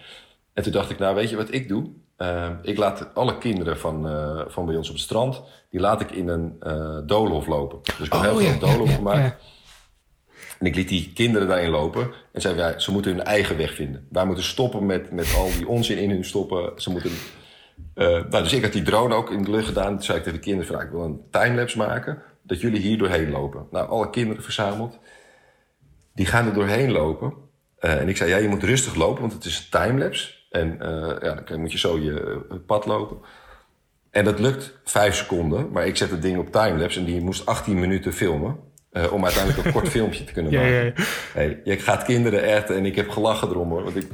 En 0.53 0.63
toen 0.63 0.73
dacht 0.73 0.91
ik, 0.91 0.99
nou 0.99 1.15
weet 1.15 1.31
je 1.31 1.37
wat 1.37 1.53
ik 1.53 1.69
doe? 1.69 1.91
Eh, 2.19 2.51
ik 2.63 2.79
laat 2.79 3.15
alle 3.15 3.39
kinderen 3.39 3.79
van, 3.79 4.09
eh, 4.09 4.41
van 4.47 4.67
bij 4.67 4.77
ons 4.77 4.89
op 4.89 4.95
het 4.95 5.05
strand... 5.05 5.43
die 5.71 5.81
laat 5.81 6.01
ik 6.01 6.11
in 6.11 6.29
een 6.29 6.57
eh 6.61 6.99
doolhof 7.07 7.47
lopen. 7.47 7.79
Dus 7.83 8.07
ik 8.07 8.13
heb 8.13 8.13
een 8.13 8.29
heel 8.29 8.35
Oh, 8.37 8.43
ja, 8.43 8.49
groot 8.49 8.61
doolhof 8.61 8.89
ja, 8.89 8.95
gemaakt. 8.95 9.19
ja. 9.19 9.37
En 10.59 10.67
ik 10.67 10.75
liet 10.75 10.89
die 10.89 11.13
kinderen 11.15 11.49
daarin 11.49 11.71
lopen 11.71 12.11
en 12.33 12.41
zei, 12.41 12.57
ja, 12.57 12.79
ze 12.79 12.93
moeten 12.93 13.13
hun 13.13 13.25
eigen 13.25 13.57
weg 13.57 13.75
vinden. 13.75 14.07
Wij 14.11 14.25
moeten 14.25 14.45
stoppen 14.45 14.87
met, 14.87 15.11
met 15.13 15.35
al 15.37 15.49
die 15.57 15.69
onzin 15.69 15.99
in 15.99 16.11
hun 16.11 16.25
stoppen. 16.25 16.73
Ze 16.77 16.91
moeten... 16.91 17.11
Uh, 17.95 18.07
nou, 18.09 18.43
dus 18.43 18.53
ik 18.53 18.63
had 18.63 18.73
die 18.73 18.83
drone 18.83 19.15
ook 19.15 19.31
in 19.31 19.43
de 19.43 19.51
lucht 19.51 19.67
gedaan. 19.67 19.95
Toen 19.95 20.03
zei 20.03 20.19
ik 20.19 20.25
tegen 20.25 20.39
de 20.39 20.45
kinderen, 20.45 20.75
van, 20.75 20.85
ik 20.85 20.91
wil 20.91 21.05
een 21.05 21.21
timelapse 21.31 21.79
maken. 21.79 22.23
Dat 22.43 22.61
jullie 22.61 22.81
hier 22.81 22.99
doorheen 22.99 23.31
lopen. 23.31 23.67
Nou, 23.71 23.89
alle 23.89 24.11
kinderen 24.11 24.43
verzameld. 24.43 24.99
Die 26.15 26.27
gaan 26.27 26.47
er 26.47 26.55
doorheen 26.55 26.91
lopen. 26.91 27.33
Uh, 27.81 28.01
en 28.01 28.09
ik 28.09 28.17
zei, 28.17 28.31
ja, 28.31 28.37
je 28.37 28.49
moet 28.49 28.63
rustig 28.63 28.95
lopen, 28.95 29.21
want 29.21 29.33
het 29.33 29.45
is 29.45 29.59
een 29.59 29.81
timelapse. 29.81 30.38
En 30.51 30.79
uh, 30.83 31.15
ja, 31.21 31.43
dan 31.45 31.61
moet 31.61 31.73
je 31.73 31.79
zo 31.79 31.99
je 31.99 32.41
pad 32.67 32.87
lopen. 32.87 33.19
En 34.11 34.25
dat 34.25 34.39
lukt 34.39 34.79
vijf 34.85 35.15
seconden. 35.15 35.71
Maar 35.71 35.87
ik 35.87 35.97
zet 35.97 36.11
het 36.11 36.23
ding 36.23 36.39
op 36.39 36.53
timelapse 36.53 36.99
en 36.99 37.05
die 37.05 37.21
moest 37.21 37.47
18 37.47 37.79
minuten 37.79 38.13
filmen. 38.13 38.57
Uh, 38.93 39.13
om 39.13 39.25
uiteindelijk 39.25 39.67
een 39.67 39.73
kort 39.73 39.89
filmpje 39.99 40.25
te 40.25 40.33
kunnen 40.33 40.53
maken. 40.53 40.71
Ja, 40.71 40.83
ja. 40.83 40.93
Hey, 41.33 41.61
je 41.65 41.79
gaat 41.79 42.03
kinderen 42.03 42.43
erten 42.43 42.77
en 42.77 42.87
ik 42.87 42.97
heb 42.97 43.09
gelachen 43.09 43.49
erom 43.49 43.71
hoor. 43.71 43.83
Want 43.83 43.97
ik, 43.97 44.07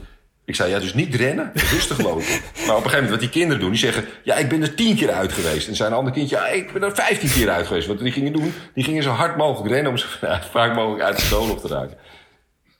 ik 0.44 0.54
zei, 0.54 0.70
ja, 0.70 0.78
dus 0.78 0.94
niet 0.94 1.14
rennen, 1.14 1.50
rustig 1.54 1.98
lopen. 1.98 2.24
maar 2.66 2.76
op 2.76 2.84
een 2.84 2.90
gegeven 2.90 2.92
moment, 2.92 3.10
wat 3.10 3.20
die 3.20 3.28
kinderen 3.28 3.60
doen, 3.60 3.70
die 3.70 3.78
zeggen... 3.78 4.04
ja, 4.22 4.34
ik 4.36 4.48
ben 4.48 4.62
er 4.62 4.74
tien 4.74 4.96
keer 4.96 5.10
uit 5.10 5.32
geweest. 5.32 5.68
En 5.68 5.76
zijn 5.76 5.90
een 5.90 5.98
ander 5.98 6.12
kindje, 6.12 6.36
ja, 6.36 6.46
ik 6.46 6.72
ben 6.72 6.82
er 6.82 6.94
vijftien 6.94 7.30
keer 7.30 7.50
uit 7.50 7.66
geweest. 7.66 7.86
Wat 7.86 7.98
die 7.98 8.12
gingen 8.12 8.32
doen, 8.32 8.52
die 8.74 8.84
gingen 8.84 9.02
zo 9.02 9.10
hard 9.10 9.36
mogelijk 9.36 9.72
rennen... 9.72 9.92
om 9.92 9.98
zo 9.98 10.06
vaak 10.52 10.74
mogelijk 10.74 11.02
uit 11.02 11.16
de 11.16 11.28
doolhof 11.28 11.60
te 11.60 11.68
raken. 11.68 11.96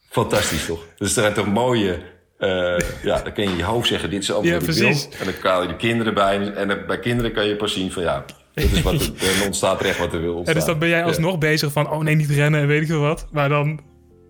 Fantastisch, 0.09 0.67
toch? 0.67 0.87
Dus 0.97 1.17
er 1.17 1.23
zijn 1.23 1.35
toch 1.35 1.47
mooie... 1.47 2.13
Uh, 2.39 2.77
ja, 3.03 3.23
dan 3.23 3.33
kun 3.33 3.45
je 3.45 3.51
in 3.51 3.57
je 3.57 3.65
hoofd 3.65 3.89
zeggen, 3.89 4.11
dit 4.11 4.23
is 4.23 4.33
allemaal 4.33 4.53
ja, 4.53 4.59
wat 4.59 4.69
ik 4.69 4.75
wil. 4.75 4.89
En 4.89 5.43
dan 5.43 5.63
je 5.63 5.69
de 5.69 5.77
kinderen 5.77 6.15
bij. 6.15 6.53
En 6.53 6.87
bij 6.87 6.99
kinderen 6.99 7.33
kan 7.33 7.47
je 7.47 7.57
pas 7.57 7.73
zien 7.73 7.93
van, 7.93 8.03
ja, 8.03 8.25
dat 8.55 8.65
is 8.65 8.83
wat 8.83 8.95
er, 9.41 9.45
ontstaat 9.47 9.81
recht 9.81 9.99
wat 9.99 10.13
er 10.13 10.21
wil 10.21 10.35
ontstaan. 10.35 10.55
Ja, 10.55 10.61
dus 10.61 10.69
dan 10.69 10.79
ben 10.79 10.89
jij 10.89 11.05
alsnog 11.05 11.33
ja. 11.33 11.39
bezig 11.39 11.73
van, 11.73 11.91
oh 11.91 12.01
nee, 12.01 12.15
niet 12.15 12.31
rennen 12.31 12.61
en 12.61 12.67
weet 12.67 12.81
ik 12.81 12.87
veel 12.87 13.01
wat. 13.01 13.27
Maar 13.33 13.49
dan, 13.49 13.81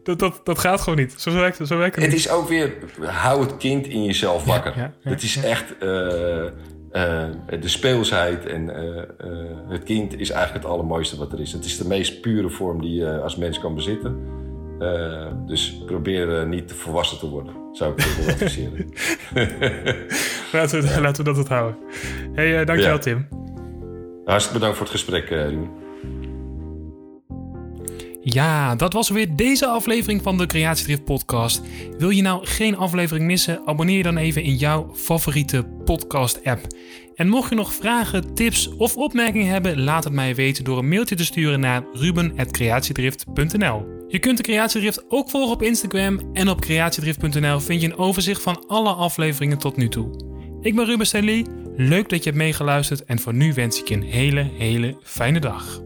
dat, 0.03 0.19
dat, 0.19 0.41
dat 0.45 0.59
gaat 0.59 0.81
gewoon 0.81 0.99
niet. 0.99 1.15
Zo 1.17 1.33
werkt, 1.33 1.67
zo 1.67 1.77
werkt 1.77 1.97
het 1.97 2.05
Het 2.05 2.15
is 2.15 2.31
ook 2.31 2.49
weer, 2.49 2.73
hou 3.01 3.41
het 3.41 3.57
kind 3.57 3.87
in 3.87 4.05
jezelf 4.05 4.45
wakker. 4.45 4.73
Ja, 4.77 4.93
het 5.01 5.23
is 5.23 5.37
echt 5.37 5.75
uh, 5.83 5.89
uh, 5.89 6.51
de 7.61 7.69
speelsheid 7.69 8.47
en 8.47 8.63
uh, 8.63 9.03
het 9.69 9.83
kind 9.83 10.21
is 10.21 10.31
eigenlijk 10.31 10.65
het 10.65 10.73
allermooiste 10.73 11.17
wat 11.17 11.33
er 11.33 11.41
is. 11.41 11.53
Het 11.53 11.65
is 11.65 11.77
de 11.79 11.87
meest 11.87 12.21
pure 12.21 12.51
vorm 12.51 12.81
die 12.81 12.95
je 12.95 13.21
als 13.21 13.37
mens 13.37 13.61
kan 13.61 13.75
bezitten. 13.75 14.43
Dus 15.47 15.83
probeer 15.87 16.47
niet 16.47 16.69
te 16.69 16.75
volwassen 16.75 17.19
te 17.19 17.29
worden, 17.29 17.55
zou 17.73 17.93
ik 17.93 18.05
willen 18.05 18.33
adviseren. 18.33 18.93
laten, 20.53 20.83
we, 20.83 21.01
laten 21.01 21.25
we 21.25 21.31
dat 21.31 21.39
onthouden. 21.39 21.77
hey, 22.33 22.65
dankjewel 22.65 22.99
Tim. 22.99 23.29
Hartstikke 24.25 24.59
bedankt 24.59 24.77
voor 24.77 24.87
het 24.87 24.95
gesprek, 24.95 25.29
Ruben. 25.29 25.83
Ja, 28.27 28.75
dat 28.75 28.93
was 28.93 29.09
weer 29.09 29.37
deze 29.37 29.67
aflevering 29.67 30.23
van 30.23 30.39
de 30.39 30.47
Creatiedrift 30.47 31.05
podcast. 31.05 31.63
Wil 31.99 32.11
je 32.11 32.23
nou 32.23 32.47
geen 32.47 32.77
aflevering 32.77 33.27
missen? 33.27 33.61
Abonneer 33.65 33.97
je 33.97 34.03
dan 34.03 34.17
even 34.17 34.43
in 34.43 34.55
jouw 34.55 34.91
favoriete 34.95 35.65
podcast 35.85 36.45
app. 36.45 36.67
En 37.15 37.29
mocht 37.29 37.49
je 37.49 37.55
nog 37.55 37.75
vragen, 37.75 38.35
tips 38.35 38.69
of 38.69 38.97
opmerkingen 38.97 39.53
hebben, 39.53 39.81
laat 39.81 40.05
het 40.05 40.13
mij 40.13 40.35
weten 40.35 40.65
door 40.65 40.79
een 40.79 40.89
mailtje 40.89 41.15
te 41.15 41.25
sturen 41.25 41.61
naar 41.61 41.85
ruben.creatiedrift.nl. 41.93 43.94
Je 44.09 44.19
kunt 44.19 44.37
de 44.37 44.43
Creatiedrift 44.43 45.05
ook 45.09 45.31
volgen 45.31 45.55
op 45.55 45.63
Instagram 45.63 46.21
en 46.33 46.49
op 46.49 46.61
creatiedrift.nl 46.61 47.61
vind 47.61 47.81
je 47.81 47.87
een 47.87 47.97
overzicht 47.97 48.43
van 48.43 48.67
alle 48.67 48.93
afleveringen 48.93 49.59
tot 49.59 49.77
nu 49.77 49.89
toe. 49.89 50.33
Ik 50.61 50.75
ben 50.75 50.85
Ruben 50.85 51.07
Stanley, 51.07 51.47
leuk 51.77 52.09
dat 52.09 52.19
je 52.19 52.25
hebt 52.25 52.43
meegeluisterd 52.43 53.05
en 53.05 53.19
voor 53.19 53.35
nu 53.35 53.53
wens 53.53 53.81
ik 53.81 53.89
je 53.89 53.95
een 53.95 54.03
hele, 54.03 54.51
hele 54.59 54.97
fijne 55.03 55.41
dag. 55.41 55.83